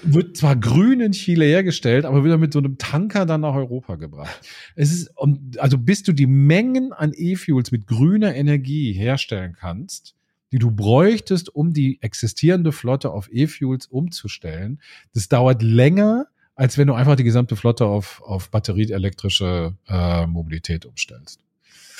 Wird 0.03 0.37
zwar 0.37 0.55
grün 0.55 1.01
in 1.01 1.11
Chile 1.11 1.45
hergestellt, 1.45 2.05
aber 2.05 2.27
dann 2.27 2.39
mit 2.39 2.53
so 2.53 2.59
einem 2.59 2.77
Tanker 2.77 3.25
dann 3.25 3.41
nach 3.41 3.55
Europa 3.55 3.95
gebracht. 3.95 4.47
Es 4.75 4.91
ist, 4.91 5.11
also 5.57 5.77
bis 5.77 6.03
du 6.03 6.13
die 6.13 6.27
Mengen 6.27 6.93
an 6.93 7.11
E-Fuels 7.13 7.71
mit 7.71 7.87
grüner 7.87 8.33
Energie 8.35 8.93
herstellen 8.93 9.55
kannst, 9.57 10.15
die 10.51 10.59
du 10.59 10.71
bräuchtest, 10.71 11.53
um 11.53 11.73
die 11.73 12.01
existierende 12.01 12.71
Flotte 12.71 13.11
auf 13.11 13.29
E-Fuels 13.31 13.87
umzustellen, 13.87 14.81
das 15.13 15.29
dauert 15.29 15.61
länger, 15.61 16.27
als 16.55 16.77
wenn 16.77 16.87
du 16.87 16.93
einfach 16.93 17.15
die 17.15 17.23
gesamte 17.23 17.55
Flotte 17.55 17.85
auf, 17.85 18.21
auf 18.21 18.51
batterieelektrische 18.51 19.75
äh, 19.87 20.27
Mobilität 20.27 20.85
umstellst. 20.85 21.39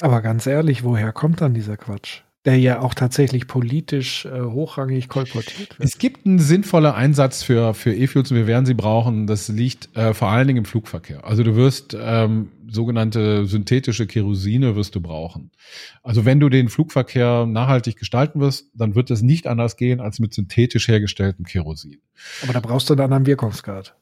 Aber 0.01 0.21
ganz 0.21 0.47
ehrlich, 0.47 0.83
woher 0.83 1.11
kommt 1.13 1.41
dann 1.41 1.53
dieser 1.53 1.77
Quatsch? 1.77 2.21
Der 2.45 2.57
ja 2.57 2.79
auch 2.79 2.95
tatsächlich 2.95 3.47
politisch 3.47 4.25
äh, 4.25 4.41
hochrangig 4.41 5.09
kolportiert 5.09 5.77
wird. 5.77 5.79
Es 5.79 5.99
gibt 5.99 6.25
einen 6.25 6.39
sinnvollen 6.39 6.91
Einsatz 6.91 7.43
für, 7.43 7.75
für 7.75 7.93
E-Fuels 7.93 8.31
und 8.31 8.37
wir 8.37 8.47
werden 8.47 8.65
sie 8.65 8.73
brauchen. 8.73 9.27
Das 9.27 9.47
liegt 9.47 9.95
äh, 9.95 10.13
vor 10.13 10.29
allen 10.29 10.47
Dingen 10.47 10.59
im 10.59 10.65
Flugverkehr. 10.65 11.23
Also 11.23 11.43
du 11.43 11.55
wirst 11.55 11.95
ähm, 11.99 12.49
sogenannte 12.67 13.45
synthetische 13.45 14.07
Kerosine 14.07 14.75
wirst 14.75 14.95
du 14.95 15.01
brauchen. 15.01 15.51
Also 16.01 16.25
wenn 16.25 16.39
du 16.39 16.49
den 16.49 16.69
Flugverkehr 16.69 17.45
nachhaltig 17.45 17.97
gestalten 17.97 18.39
wirst, 18.39 18.71
dann 18.73 18.95
wird 18.95 19.11
es 19.11 19.21
nicht 19.21 19.45
anders 19.45 19.77
gehen 19.77 19.99
als 19.99 20.19
mit 20.19 20.33
synthetisch 20.33 20.87
hergestelltem 20.87 21.45
Kerosin. 21.45 22.01
Aber 22.41 22.53
da 22.53 22.59
brauchst 22.59 22.89
du 22.89 22.93
einen 22.93 23.01
anderen 23.01 23.27
Wirkungsgrad 23.27 23.95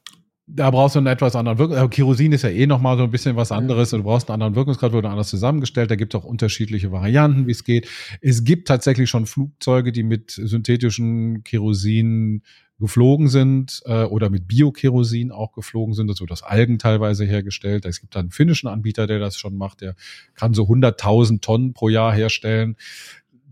da 0.54 0.70
brauchst 0.70 0.94
du 0.94 0.98
einen 0.98 1.06
etwas 1.06 1.36
anderen 1.36 1.58
Wirkungsgrad. 1.58 1.90
Kerosin 1.90 2.32
ist 2.32 2.42
ja 2.42 2.50
eh 2.50 2.66
nochmal 2.66 2.96
so 2.96 3.04
ein 3.04 3.10
bisschen 3.10 3.36
was 3.36 3.52
anderes. 3.52 3.90
Du 3.90 4.02
brauchst 4.02 4.28
einen 4.28 4.34
anderen 4.34 4.54
Wirkungsgrad, 4.54 4.92
wurde 4.92 5.08
anders 5.08 5.28
zusammengestellt. 5.28 5.90
Da 5.90 5.96
gibt 5.96 6.14
es 6.14 6.20
auch 6.20 6.24
unterschiedliche 6.24 6.92
Varianten, 6.92 7.46
wie 7.46 7.52
es 7.52 7.64
geht. 7.64 7.88
Es 8.20 8.44
gibt 8.44 8.68
tatsächlich 8.68 9.08
schon 9.08 9.26
Flugzeuge, 9.26 9.92
die 9.92 10.02
mit 10.02 10.30
synthetischen 10.30 11.44
Kerosin 11.44 12.42
geflogen 12.80 13.28
sind 13.28 13.82
äh, 13.84 14.04
oder 14.04 14.30
mit 14.30 14.48
Biokerosin 14.48 15.30
auch 15.30 15.52
geflogen 15.52 15.94
sind. 15.94 16.08
Das 16.08 16.20
wird 16.20 16.32
aus 16.32 16.42
Algen 16.42 16.78
teilweise 16.78 17.24
hergestellt. 17.26 17.84
Es 17.84 18.00
gibt 18.00 18.14
da 18.14 18.20
einen 18.20 18.30
finnischen 18.30 18.68
Anbieter, 18.68 19.06
der 19.06 19.18
das 19.18 19.36
schon 19.36 19.54
macht. 19.56 19.82
Der 19.82 19.94
kann 20.34 20.54
so 20.54 20.64
100.000 20.64 21.42
Tonnen 21.42 21.74
pro 21.74 21.90
Jahr 21.90 22.12
herstellen 22.14 22.76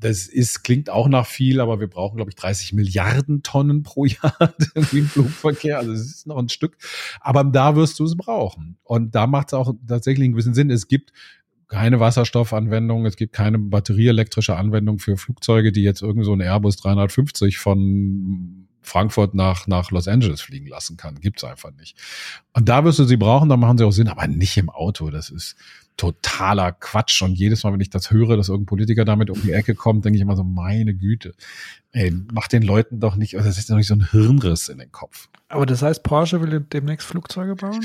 das 0.00 0.26
ist, 0.26 0.62
klingt 0.62 0.90
auch 0.90 1.08
nach 1.08 1.26
viel, 1.26 1.60
aber 1.60 1.80
wir 1.80 1.88
brauchen, 1.88 2.16
glaube 2.16 2.30
ich, 2.30 2.36
30 2.36 2.72
Milliarden 2.72 3.42
Tonnen 3.42 3.82
pro 3.82 4.04
Jahr 4.04 4.54
im 4.74 5.06
Flugverkehr. 5.06 5.78
Also 5.78 5.92
es 5.92 6.06
ist 6.06 6.26
noch 6.26 6.38
ein 6.38 6.48
Stück. 6.48 6.76
Aber 7.20 7.44
da 7.44 7.74
wirst 7.76 7.98
du 7.98 8.04
es 8.04 8.16
brauchen. 8.16 8.78
Und 8.84 9.14
da 9.14 9.26
macht 9.26 9.48
es 9.48 9.54
auch 9.54 9.74
tatsächlich 9.86 10.24
einen 10.24 10.34
gewissen 10.34 10.54
Sinn. 10.54 10.70
Es 10.70 10.88
gibt 10.88 11.12
keine 11.66 12.00
Wasserstoffanwendung, 12.00 13.04
es 13.04 13.16
gibt 13.16 13.34
keine 13.34 13.58
batterieelektrische 13.58 14.56
Anwendung 14.56 14.98
für 14.98 15.16
Flugzeuge, 15.16 15.70
die 15.70 15.82
jetzt 15.82 16.00
irgend 16.00 16.24
so 16.24 16.32
ein 16.32 16.40
Airbus 16.40 16.76
350 16.76 17.58
von 17.58 18.68
Frankfurt 18.80 19.34
nach, 19.34 19.66
nach 19.66 19.90
Los 19.90 20.08
Angeles 20.08 20.40
fliegen 20.40 20.66
lassen 20.66 20.96
kann. 20.96 21.20
Gibt's 21.20 21.44
einfach 21.44 21.72
nicht. 21.72 21.96
Und 22.54 22.70
da 22.70 22.84
wirst 22.84 22.98
du 22.98 23.04
sie 23.04 23.18
brauchen, 23.18 23.50
da 23.50 23.58
machen 23.58 23.76
sie 23.76 23.84
auch 23.84 23.92
Sinn, 23.92 24.08
aber 24.08 24.26
nicht 24.28 24.56
im 24.56 24.70
Auto. 24.70 25.10
Das 25.10 25.28
ist, 25.28 25.56
totaler 25.98 26.72
Quatsch. 26.72 27.20
Und 27.20 27.34
jedes 27.34 27.62
Mal, 27.62 27.74
wenn 27.74 27.80
ich 27.80 27.90
das 27.90 28.10
höre, 28.10 28.38
dass 28.38 28.48
irgendein 28.48 28.70
Politiker 28.70 29.04
damit 29.04 29.28
um 29.28 29.42
die 29.42 29.52
Ecke 29.52 29.74
kommt, 29.74 30.06
denke 30.06 30.16
ich 30.16 30.22
immer 30.22 30.36
so, 30.36 30.44
meine 30.44 30.94
Güte, 30.94 31.34
ey, 31.92 32.12
mach 32.32 32.48
den 32.48 32.62
Leuten 32.62 33.00
doch 33.00 33.16
nicht, 33.16 33.34
das 33.34 33.58
ist 33.58 33.70
doch 33.70 33.76
nicht 33.76 33.86
so 33.86 33.94
ein 33.94 34.10
Hirnriss 34.10 34.68
in 34.68 34.78
den 34.78 34.92
Kopf. 34.92 35.28
Aber 35.50 35.64
das 35.64 35.80
heißt, 35.80 36.02
Porsche 36.02 36.42
will 36.42 36.60
demnächst 36.60 37.06
Flugzeuge 37.06 37.56
bauen? 37.56 37.80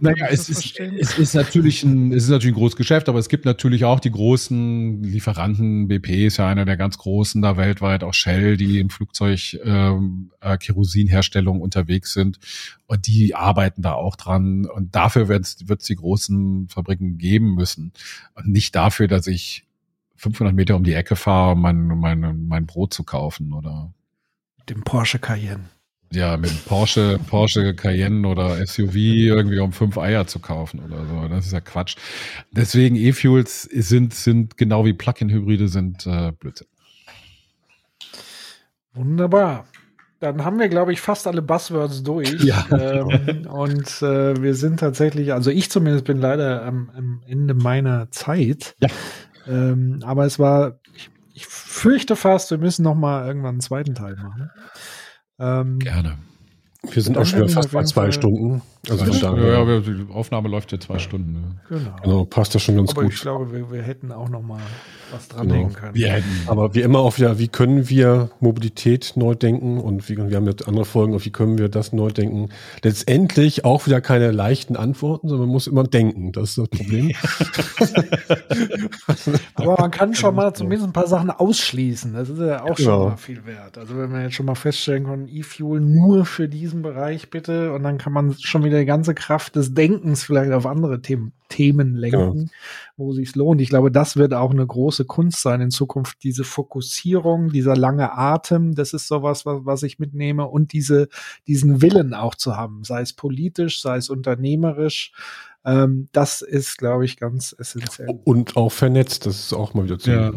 naja, 0.00 0.26
es 0.28 0.48
ist, 0.48 0.80
es 0.80 1.16
ist 1.16 1.34
natürlich 1.34 1.84
ein, 1.84 2.12
es 2.12 2.24
ist 2.24 2.30
natürlich 2.30 2.56
ein 2.56 2.58
großes 2.58 2.76
Geschäft, 2.76 3.08
aber 3.08 3.20
es 3.20 3.28
gibt 3.28 3.44
natürlich 3.44 3.84
auch 3.84 4.00
die 4.00 4.10
großen 4.10 5.04
Lieferanten. 5.04 5.86
BP 5.86 6.26
ist 6.26 6.38
ja 6.38 6.48
einer 6.48 6.64
der 6.64 6.76
ganz 6.76 6.98
großen 6.98 7.40
da 7.42 7.56
weltweit, 7.56 8.02
auch 8.02 8.12
Shell, 8.12 8.56
die 8.56 8.80
im 8.80 8.90
Flugzeug 8.90 9.56
ähm, 9.62 10.32
äh, 10.40 10.58
Kerosinherstellung 10.58 11.60
unterwegs 11.60 12.12
sind. 12.12 12.40
Und 12.86 13.06
die 13.06 13.36
arbeiten 13.36 13.82
da 13.82 13.92
auch 13.92 14.16
dran. 14.16 14.66
Und 14.66 14.96
dafür 14.96 15.28
wird 15.28 15.44
es 15.44 15.86
die 15.86 15.96
großen 15.96 16.66
Fabriken 16.68 17.18
geben 17.18 17.54
müssen. 17.54 17.92
Und 18.34 18.48
nicht 18.48 18.74
dafür, 18.74 19.06
dass 19.06 19.28
ich 19.28 19.65
500 20.16 20.54
Meter 20.54 20.76
um 20.76 20.84
die 20.84 20.94
Ecke 20.94 21.16
fahre, 21.16 21.52
um 21.52 21.60
mein, 21.62 21.86
mein, 21.86 22.46
mein 22.46 22.66
Brot 22.66 22.94
zu 22.94 23.04
kaufen 23.04 23.52
oder 23.52 23.92
dem 24.68 24.82
Porsche 24.82 25.18
Cayenne 25.18 25.68
ja, 26.12 26.36
mit 26.36 26.64
Porsche, 26.66 27.18
Porsche 27.26 27.74
Cayenne 27.74 28.26
oder 28.26 28.64
SUV 28.64 28.94
irgendwie 28.94 29.58
um 29.58 29.72
fünf 29.72 29.98
Eier 29.98 30.26
zu 30.26 30.38
kaufen 30.38 30.80
oder 30.80 31.04
so. 31.06 31.28
Das 31.28 31.46
ist 31.46 31.52
ja 31.52 31.60
Quatsch. 31.60 31.96
Deswegen 32.52 32.96
E-Fuels 32.96 33.62
sind, 33.62 34.14
sind 34.14 34.56
genau 34.56 34.84
wie 34.84 34.92
Plug-in-Hybride 34.92 35.68
sind 35.68 36.06
äh, 36.06 36.32
Blödsinn. 36.32 36.68
Wunderbar. 38.94 39.66
Dann 40.20 40.44
haben 40.44 40.58
wir, 40.58 40.68
glaube 40.68 40.94
ich, 40.94 41.00
fast 41.02 41.26
alle 41.26 41.42
Buzzwords 41.42 42.02
durch. 42.02 42.42
Ja. 42.42 42.66
Ähm, 42.70 43.46
und 43.50 44.02
äh, 44.02 44.40
wir 44.40 44.54
sind 44.54 44.80
tatsächlich, 44.80 45.34
also 45.34 45.50
ich 45.50 45.70
zumindest 45.70 46.06
bin 46.06 46.18
leider 46.18 46.64
am, 46.64 46.90
am 46.96 47.22
Ende 47.26 47.52
meiner 47.52 48.10
Zeit. 48.10 48.74
Ja. 48.80 48.88
Ähm, 49.46 50.00
aber 50.04 50.24
es 50.24 50.38
war, 50.38 50.78
ich, 50.94 51.10
ich 51.34 51.46
fürchte 51.46 52.16
fast, 52.16 52.50
wir 52.50 52.58
müssen 52.58 52.82
noch 52.82 52.94
mal 52.94 53.26
irgendwann 53.26 53.56
einen 53.56 53.60
zweiten 53.60 53.94
Teil 53.94 54.16
machen. 54.16 54.50
Ähm, 55.38 55.78
Gerne. 55.78 56.18
Wir 56.92 57.02
sind 57.02 57.18
auch 57.18 57.26
schon 57.26 57.48
fast 57.48 57.72
bei 57.72 57.84
zwei 57.84 58.10
Stunden. 58.10 58.62
Also 58.88 59.04
von. 59.04 59.36
Ja, 59.36 59.64
ja, 59.64 59.80
die 59.80 60.06
Aufnahme 60.12 60.48
läuft 60.48 60.72
ja 60.72 60.78
zwei 60.78 60.98
Stunden. 60.98 61.32
Ne? 61.32 61.42
Genau. 61.68 61.96
genau. 62.02 62.24
passt 62.24 62.54
das 62.54 62.62
schon 62.62 62.76
ganz 62.76 62.92
Aber 62.92 63.02
gut. 63.02 63.12
ich 63.12 63.20
glaube, 63.20 63.52
wir, 63.52 63.70
wir 63.70 63.82
hätten 63.82 64.12
auch 64.12 64.28
noch 64.28 64.42
mal 64.42 64.60
was 65.12 65.28
dranhängen 65.28 65.68
genau. 65.68 65.80
können. 65.80 65.94
Wir 65.94 66.12
hätten. 66.12 66.42
Aber 66.46 66.74
wie 66.74 66.82
immer 66.82 67.00
auch 67.00 67.18
wieder, 67.18 67.38
wie 67.38 67.48
können 67.48 67.88
wir 67.88 68.30
Mobilität 68.40 69.12
neu 69.16 69.34
denken 69.34 69.80
und 69.80 70.08
wie, 70.08 70.16
wir 70.16 70.36
haben 70.36 70.46
jetzt 70.46 70.68
andere 70.68 70.84
Folgen, 70.84 71.14
auf 71.14 71.24
wie 71.24 71.30
können 71.30 71.58
wir 71.58 71.68
das 71.68 71.92
neu 71.92 72.10
denken. 72.10 72.50
Letztendlich 72.82 73.64
auch 73.64 73.86
wieder 73.86 74.00
keine 74.00 74.30
leichten 74.30 74.76
Antworten, 74.76 75.28
sondern 75.28 75.48
man 75.48 75.54
muss 75.54 75.66
immer 75.66 75.84
denken. 75.84 76.32
Das 76.32 76.50
ist 76.50 76.58
das 76.58 76.68
Problem. 76.68 77.10
Aber 79.54 79.80
man 79.80 79.90
kann 79.90 80.14
schon 80.14 80.34
mal 80.34 80.54
zumindest 80.54 80.86
ein 80.86 80.92
paar 80.92 81.08
Sachen 81.08 81.30
ausschließen. 81.30 82.14
Das 82.14 82.28
ist 82.28 82.38
ja 82.38 82.62
auch 82.62 82.76
genau. 82.76 82.90
schon 82.90 83.08
mal 83.08 83.16
viel 83.16 83.46
wert. 83.46 83.78
Also 83.78 83.98
wenn 83.98 84.12
wir 84.12 84.22
jetzt 84.22 84.34
schon 84.34 84.46
mal 84.46 84.54
feststellen 84.54 85.04
können, 85.04 85.28
E-Fuel 85.28 85.80
nur 85.80 86.24
für 86.24 86.48
diesen 86.48 86.75
Bereich 86.82 87.30
bitte 87.30 87.72
und 87.72 87.82
dann 87.82 87.98
kann 87.98 88.12
man 88.12 88.34
schon 88.34 88.64
wieder 88.64 88.78
die 88.78 88.86
ganze 88.86 89.14
Kraft 89.14 89.56
des 89.56 89.74
Denkens 89.74 90.24
vielleicht 90.24 90.52
auf 90.52 90.66
andere 90.66 91.02
Themen, 91.02 91.32
Themen 91.48 91.94
lenken, 91.94 92.32
genau. 92.32 92.50
wo 92.96 93.12
sich 93.12 93.34
lohnt. 93.34 93.60
Ich 93.60 93.68
glaube, 93.68 93.90
das 93.90 94.16
wird 94.16 94.34
auch 94.34 94.50
eine 94.50 94.66
große 94.66 95.04
Kunst 95.04 95.42
sein 95.42 95.60
in 95.60 95.70
Zukunft. 95.70 96.22
Diese 96.22 96.44
Fokussierung, 96.44 97.50
dieser 97.50 97.76
lange 97.76 98.12
Atem, 98.12 98.74
das 98.74 98.92
ist 98.92 99.08
sowas, 99.08 99.46
was, 99.46 99.64
was 99.64 99.82
ich 99.82 99.98
mitnehme 99.98 100.46
und 100.46 100.72
diese, 100.72 101.08
diesen 101.46 101.82
Willen 101.82 102.14
auch 102.14 102.34
zu 102.34 102.56
haben, 102.56 102.84
sei 102.84 103.00
es 103.00 103.12
politisch, 103.12 103.80
sei 103.80 103.96
es 103.96 104.10
unternehmerisch. 104.10 105.12
Ähm, 105.66 106.08
das 106.12 106.42
ist, 106.42 106.78
glaube 106.78 107.04
ich, 107.04 107.16
ganz 107.16 107.54
essentiell. 107.58 108.20
Und 108.24 108.56
auch 108.56 108.70
vernetzt, 108.70 109.26
das 109.26 109.40
ist 109.40 109.52
auch 109.52 109.74
mal 109.74 109.84
wieder 109.84 109.98
zu 109.98 110.10
ja. 110.12 110.32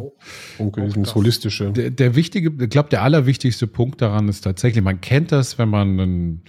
dieses 0.57 1.13
Holistische. 1.13 1.71
Der, 1.71 1.91
der 1.91 2.15
wichtige, 2.15 2.51
ich 2.63 2.69
glaube, 2.71 2.89
der 2.89 3.03
allerwichtigste 3.03 3.67
Punkt 3.67 4.01
daran 4.01 4.27
ist 4.27 4.41
tatsächlich, 4.41 4.83
man 4.83 5.01
kennt 5.01 5.31
das, 5.31 5.59
wenn 5.59 5.69
man 5.69 5.99
einen 5.99 6.43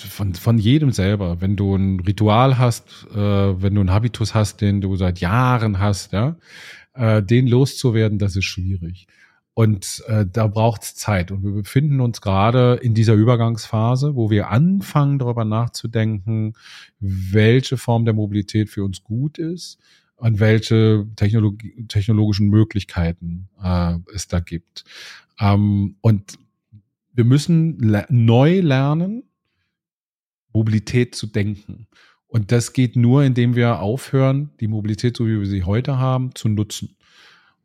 von, 0.00 0.34
von 0.36 0.58
jedem 0.58 0.92
selber. 0.92 1.40
Wenn 1.40 1.56
du 1.56 1.74
ein 1.74 1.98
Ritual 1.98 2.58
hast, 2.58 3.06
äh, 3.12 3.16
wenn 3.16 3.74
du 3.74 3.80
einen 3.80 3.90
Habitus 3.90 4.34
hast, 4.34 4.60
den 4.60 4.80
du 4.80 4.94
seit 4.94 5.18
Jahren 5.18 5.80
hast, 5.80 6.12
ja, 6.12 6.36
äh, 6.94 7.24
den 7.24 7.48
loszuwerden, 7.48 8.20
das 8.20 8.36
ist 8.36 8.44
schwierig. 8.44 9.08
Und 9.58 10.04
äh, 10.06 10.24
da 10.24 10.46
braucht 10.46 10.84
es 10.84 10.94
Zeit. 10.94 11.32
Und 11.32 11.42
wir 11.42 11.50
befinden 11.50 12.00
uns 12.00 12.20
gerade 12.20 12.78
in 12.80 12.94
dieser 12.94 13.14
Übergangsphase, 13.14 14.14
wo 14.14 14.30
wir 14.30 14.50
anfangen, 14.50 15.18
darüber 15.18 15.44
nachzudenken, 15.44 16.52
welche 17.00 17.76
Form 17.76 18.04
der 18.04 18.14
Mobilität 18.14 18.70
für 18.70 18.84
uns 18.84 19.02
gut 19.02 19.36
ist 19.36 19.78
und 20.14 20.38
welche 20.38 21.08
Technologie, 21.16 21.74
technologischen 21.88 22.50
Möglichkeiten 22.50 23.48
äh, 23.60 23.96
es 24.14 24.28
da 24.28 24.38
gibt. 24.38 24.84
Ähm, 25.40 25.96
und 26.02 26.38
wir 27.12 27.24
müssen 27.24 27.80
le 27.80 28.06
neu 28.10 28.60
lernen, 28.60 29.24
Mobilität 30.52 31.16
zu 31.16 31.26
denken. 31.26 31.88
Und 32.28 32.52
das 32.52 32.74
geht 32.74 32.94
nur, 32.94 33.24
indem 33.24 33.56
wir 33.56 33.80
aufhören, 33.80 34.50
die 34.60 34.68
Mobilität, 34.68 35.16
so 35.16 35.26
wie 35.26 35.40
wir 35.40 35.46
sie 35.46 35.64
heute 35.64 35.98
haben, 35.98 36.32
zu 36.36 36.48
nutzen. 36.48 36.94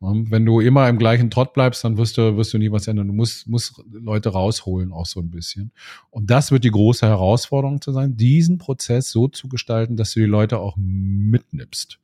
Wenn 0.00 0.44
du 0.44 0.60
immer 0.60 0.88
im 0.88 0.98
gleichen 0.98 1.30
Trott 1.30 1.54
bleibst, 1.54 1.82
dann 1.84 1.96
wirst 1.96 2.18
du, 2.18 2.36
wirst 2.36 2.52
du 2.52 2.58
nie 2.58 2.70
was 2.70 2.88
ändern. 2.88 3.08
Du 3.08 3.14
musst, 3.14 3.48
musst 3.48 3.82
Leute 3.90 4.30
rausholen, 4.30 4.92
auch 4.92 5.06
so 5.06 5.20
ein 5.20 5.30
bisschen. 5.30 5.72
Und 6.10 6.30
das 6.30 6.50
wird 6.50 6.64
die 6.64 6.70
große 6.70 7.06
Herausforderung 7.06 7.80
zu 7.80 7.92
sein, 7.92 8.16
diesen 8.16 8.58
Prozess 8.58 9.10
so 9.10 9.28
zu 9.28 9.48
gestalten, 9.48 9.96
dass 9.96 10.12
du 10.12 10.20
die 10.20 10.26
Leute 10.26 10.58
auch 10.58 10.76
mitnimmst. 10.76 11.98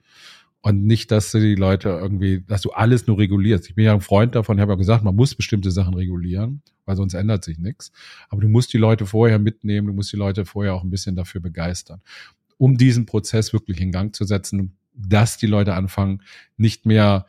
Und 0.63 0.85
nicht, 0.85 1.11
dass 1.11 1.33
du 1.33 1.41
die 1.41 1.55
Leute 1.55 1.89
irgendwie, 1.89 2.43
dass 2.47 2.61
du 2.61 2.71
alles 2.71 3.07
nur 3.07 3.19
regulierst. 3.19 3.69
Ich 3.69 3.75
bin 3.75 3.87
ja 3.87 3.95
ein 3.95 4.03
Freund 4.03 4.35
davon, 4.35 4.59
ich 4.59 4.63
habe 4.63 4.73
ja 4.73 4.77
gesagt, 4.77 5.03
man 5.03 5.17
muss 5.17 5.35
bestimmte 5.35 5.71
Sachen 5.71 5.95
regulieren, 5.95 6.63
weil 6.85 6.97
sonst 6.97 7.15
ändert 7.15 7.45
sich 7.45 7.59
nichts. 7.59 7.93
Aber 8.29 8.43
du 8.43 8.49
musst 8.49 8.73
die 8.73 8.79
Leute 8.79 9.07
vorher 9.07 9.39
mitnehmen, 9.39 9.87
du 9.87 9.95
musst 9.95 10.13
die 10.13 10.19
Leute 10.19 10.45
vorher 10.45 10.75
auch 10.75 10.85
ein 10.85 10.91
bisschen 10.91 11.17
dafür 11.17 11.41
begeistern, 11.41 12.03
um 12.59 12.77
diesen 12.77 13.07
Prozess 13.07 13.55
wirklich 13.55 13.81
in 13.81 13.91
Gang 13.91 14.15
zu 14.15 14.25
setzen, 14.25 14.77
dass 14.93 15.39
die 15.39 15.47
Leute 15.47 15.75
anfangen, 15.75 16.23
nicht 16.59 16.85
mehr 16.85 17.25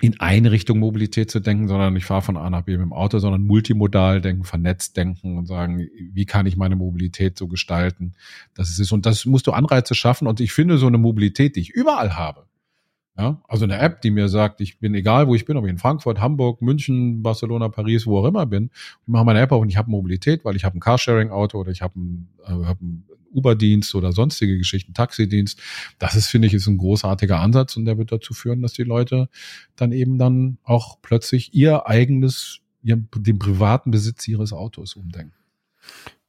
in 0.00 0.20
eine 0.20 0.50
Richtung 0.52 0.78
Mobilität 0.78 1.30
zu 1.30 1.40
denken, 1.40 1.68
sondern 1.68 1.96
ich 1.96 2.04
fahre 2.04 2.22
von 2.22 2.36
A 2.36 2.50
nach 2.50 2.62
B 2.62 2.72
mit 2.72 2.82
dem 2.82 2.92
Auto, 2.92 3.18
sondern 3.18 3.42
multimodal 3.42 4.20
denken, 4.20 4.44
vernetzt 4.44 4.96
denken 4.96 5.38
und 5.38 5.46
sagen, 5.46 5.88
wie 6.12 6.26
kann 6.26 6.46
ich 6.46 6.56
meine 6.56 6.76
Mobilität 6.76 7.38
so 7.38 7.48
gestalten, 7.48 8.12
dass 8.54 8.68
es 8.68 8.78
ist. 8.78 8.92
Und 8.92 9.06
das 9.06 9.24
musst 9.24 9.46
du 9.46 9.52
Anreize 9.52 9.94
schaffen. 9.94 10.28
Und 10.28 10.40
ich 10.40 10.52
finde 10.52 10.76
so 10.76 10.86
eine 10.86 10.98
Mobilität, 10.98 11.56
die 11.56 11.60
ich 11.60 11.70
überall 11.70 12.14
habe, 12.14 12.46
Ja, 13.18 13.40
also 13.48 13.64
eine 13.64 13.78
App, 13.78 14.02
die 14.02 14.10
mir 14.10 14.28
sagt, 14.28 14.60
ich 14.60 14.78
bin 14.78 14.94
egal, 14.94 15.28
wo 15.28 15.34
ich 15.34 15.46
bin, 15.46 15.56
ob 15.56 15.64
ich 15.64 15.70
in 15.70 15.78
Frankfurt, 15.78 16.20
Hamburg, 16.20 16.60
München, 16.60 17.22
Barcelona, 17.22 17.70
Paris, 17.70 18.06
wo 18.06 18.18
auch 18.18 18.26
immer 18.26 18.44
bin, 18.44 18.70
ich 18.74 19.08
mache 19.08 19.24
meine 19.24 19.40
App 19.40 19.52
auf 19.52 19.62
und 19.62 19.70
ich 19.70 19.78
habe 19.78 19.90
Mobilität, 19.90 20.44
weil 20.44 20.56
ich 20.56 20.64
habe 20.64 20.76
ein 20.76 20.80
Carsharing-Auto 20.80 21.58
oder 21.58 21.70
ich 21.70 21.80
habe 21.80 21.94
einen, 21.96 22.28
äh, 22.44 22.66
hab 22.66 22.80
einen 22.82 23.04
Uber-Dienst 23.36 23.94
oder 23.94 24.12
sonstige 24.12 24.58
Geschichten, 24.58 24.94
Taxidienst. 24.94 25.60
Das 25.98 26.16
ist, 26.16 26.26
finde 26.26 26.48
ich, 26.48 26.54
ist 26.54 26.66
ein 26.66 26.78
großartiger 26.78 27.38
Ansatz 27.38 27.76
und 27.76 27.84
der 27.84 27.98
wird 27.98 28.12
dazu 28.12 28.34
führen, 28.34 28.62
dass 28.62 28.72
die 28.72 28.84
Leute 28.84 29.28
dann 29.76 29.92
eben 29.92 30.18
dann 30.18 30.58
auch 30.64 31.00
plötzlich 31.02 31.54
ihr 31.54 31.86
eigenes, 31.86 32.60
ihr, 32.82 32.96
den 32.96 33.38
privaten 33.38 33.90
Besitz 33.90 34.26
ihres 34.26 34.52
Autos 34.52 34.94
umdenken. 34.94 35.34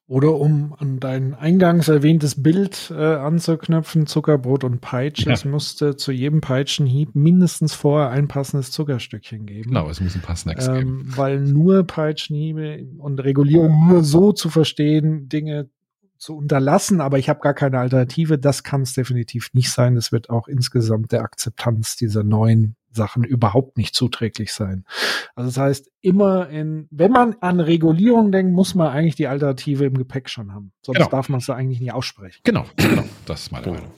Oder 0.10 0.36
um 0.36 0.74
an 0.78 1.02
dein 1.02 1.34
eingangs 1.34 1.90
erwähntes 1.90 2.42
Bild 2.42 2.94
äh, 2.96 3.04
anzuknüpfen, 3.04 4.08
Zuckerbrot 4.08 4.64
und 4.64 4.80
Peitsche. 4.80 5.26
Ja. 5.26 5.34
Es 5.34 5.44
musste 5.44 5.98
zu 5.98 6.14
jedem 6.14 6.40
Peitschenhieb 6.40 7.14
mindestens 7.14 7.74
vorher 7.74 8.10
ein 8.10 8.30
passendes 8.30 8.72
Zuckerstückchen 8.72 9.46
geben. 9.46 9.70
Genau, 9.72 9.90
es 9.90 10.00
muss 10.00 10.16
ein 10.16 10.22
paar 10.22 10.38
Snacks 10.38 10.66
ähm, 10.66 10.74
geben. 10.76 11.14
Weil 11.18 11.42
nur 11.42 11.84
Peitschenhiebe 11.84 12.88
und 12.98 13.20
Regulierung 13.20 13.90
nur 13.90 14.02
so 14.02 14.32
zu 14.32 14.50
verstehen, 14.50 15.28
Dinge 15.28 15.70
zu 16.18 16.36
unterlassen, 16.36 17.02
aber 17.02 17.18
ich 17.18 17.30
habe 17.30 17.40
gar 17.40 17.54
keine 17.54 17.80
Alternative, 17.80 18.38
das 18.38 18.64
kann 18.64 18.82
es 18.82 18.94
definitiv 18.94 19.54
nicht 19.54 19.72
sein. 19.72 19.96
Das 19.96 20.12
wird 20.12 20.30
auch 20.30 20.48
insgesamt 20.48 21.12
der 21.12 21.22
Akzeptanz 21.22 21.96
dieser 21.96 22.24
neuen 22.24 22.76
Sachen 22.92 23.24
überhaupt 23.24 23.78
nicht 23.78 23.96
zuträglich 23.96 24.54
sein. 24.54 24.84
Also 25.36 25.50
das 25.50 25.58
heißt, 25.58 25.92
immer 26.02 26.50
in, 26.50 26.88
wenn 26.92 27.12
man 27.12 27.36
an 27.42 27.60
Regulierung 27.60 28.32
denkt, 28.32 28.54
muss 28.54 28.76
man 28.76 28.88
eigentlich 28.90 29.16
die 29.16 29.28
Alternative 29.28 29.86
im 29.86 29.98
Gepäck 29.98 30.30
schon 30.30 30.54
haben. 30.54 30.74
Sonst 30.82 30.98
genau. 30.98 31.10
darf 31.10 31.30
man 31.30 31.40
es 31.40 31.50
eigentlich 31.50 31.80
nicht 31.80 31.94
aussprechen. 31.94 32.42
Genau, 32.44 32.66
genau. 32.76 33.04
Das 33.26 33.44
ist 33.44 33.52
meine 33.52 33.64
genau. 33.66 33.76
Meinung. 33.78 33.92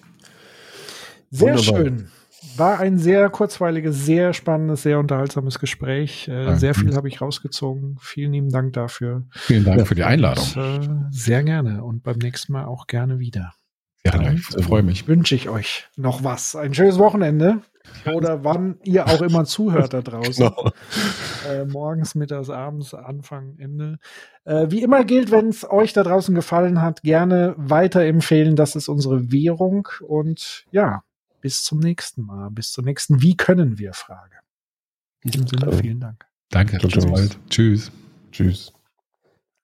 Sehr 1.32 1.56
Wunderbar. 1.56 1.82
schön. 1.82 2.12
War 2.56 2.80
ein 2.80 2.98
sehr 2.98 3.30
kurzweiliges, 3.30 4.06
sehr 4.06 4.34
spannendes, 4.34 4.84
sehr 4.84 4.99
unterhaltsames 4.99 5.60
Gespräch. 5.60 6.28
Äh, 6.28 6.56
sehr 6.56 6.74
viel 6.74 6.95
habe 6.95 7.07
ich 7.07 7.22
rausgezogen. 7.22 7.98
Vielen 8.02 8.34
lieben 8.34 8.49
Dank 8.49 8.74
dafür. 8.74 9.24
Vielen 9.32 9.66
Dank 9.66 9.88
für 9.88 9.95
die 9.95 10.03
Einladung. 10.03 10.45
Und, 10.56 10.86
äh, 10.86 10.90
sehr 11.11 11.44
gerne 11.44 11.84
und 11.84 12.03
beim 12.03 12.18
nächsten 12.18 12.53
Mal 12.53 12.66
auch 12.66 12.88
gerne 12.88 13.20
wieder. 13.20 13.53
Ja, 14.06 14.32
ich 14.32 14.41
freue 14.64 14.84
mich. 14.84 15.07
Wünsche 15.07 15.36
ich 15.36 15.49
euch 15.49 15.88
noch 15.98 16.24
was. 16.24 16.56
Ein 16.56 16.74
schönes 16.74 16.98
Wochenende. 16.98 17.61
Oder 18.06 18.44
wann 18.44 18.78
ihr 18.84 19.07
auch 19.07 19.22
immer 19.22 19.45
zuhört 19.45 19.94
da 19.94 20.02
draußen. 20.02 20.48
Genau. 20.48 20.72
Äh, 21.49 21.66
morgens, 21.66 22.16
mittags, 22.16 22.49
abends, 22.49 22.94
Anfang, 22.94 23.56
Ende. 23.57 23.98
Äh, 24.45 24.68
wie 24.70 24.84
immer 24.84 25.03
gilt, 25.03 25.32
wenn 25.32 25.49
es 25.49 25.70
euch 25.70 25.91
da 25.94 26.03
draußen 26.03 26.36
gefallen 26.36 26.82
hat, 26.82 27.02
gerne 27.02 27.56
weiterempfehlen. 27.57 28.56
Das 28.56 28.76
ist 28.76 28.88
unsere 28.90 29.32
Währung. 29.32 29.88
Und 30.07 30.66
ja, 30.72 31.03
bis 31.41 31.64
zum 31.64 31.80
nächsten 31.80 32.24
Mal. 32.24 32.49
Bis 32.52 32.72
zur 32.72 32.84
nächsten 32.84 33.22
Wie 33.22 33.36
können 33.36 33.78
wir 33.78 33.94
Frage. 33.94 34.38
In 35.22 35.32
diesem 35.32 35.48
Sinne, 35.48 35.72
vielen 35.74 35.99
Dank. 35.99 36.26
Danke. 36.49 36.78
Tschüss. 36.78 37.38
Tschüss. 37.49 37.91
Tschüss. 38.32 38.74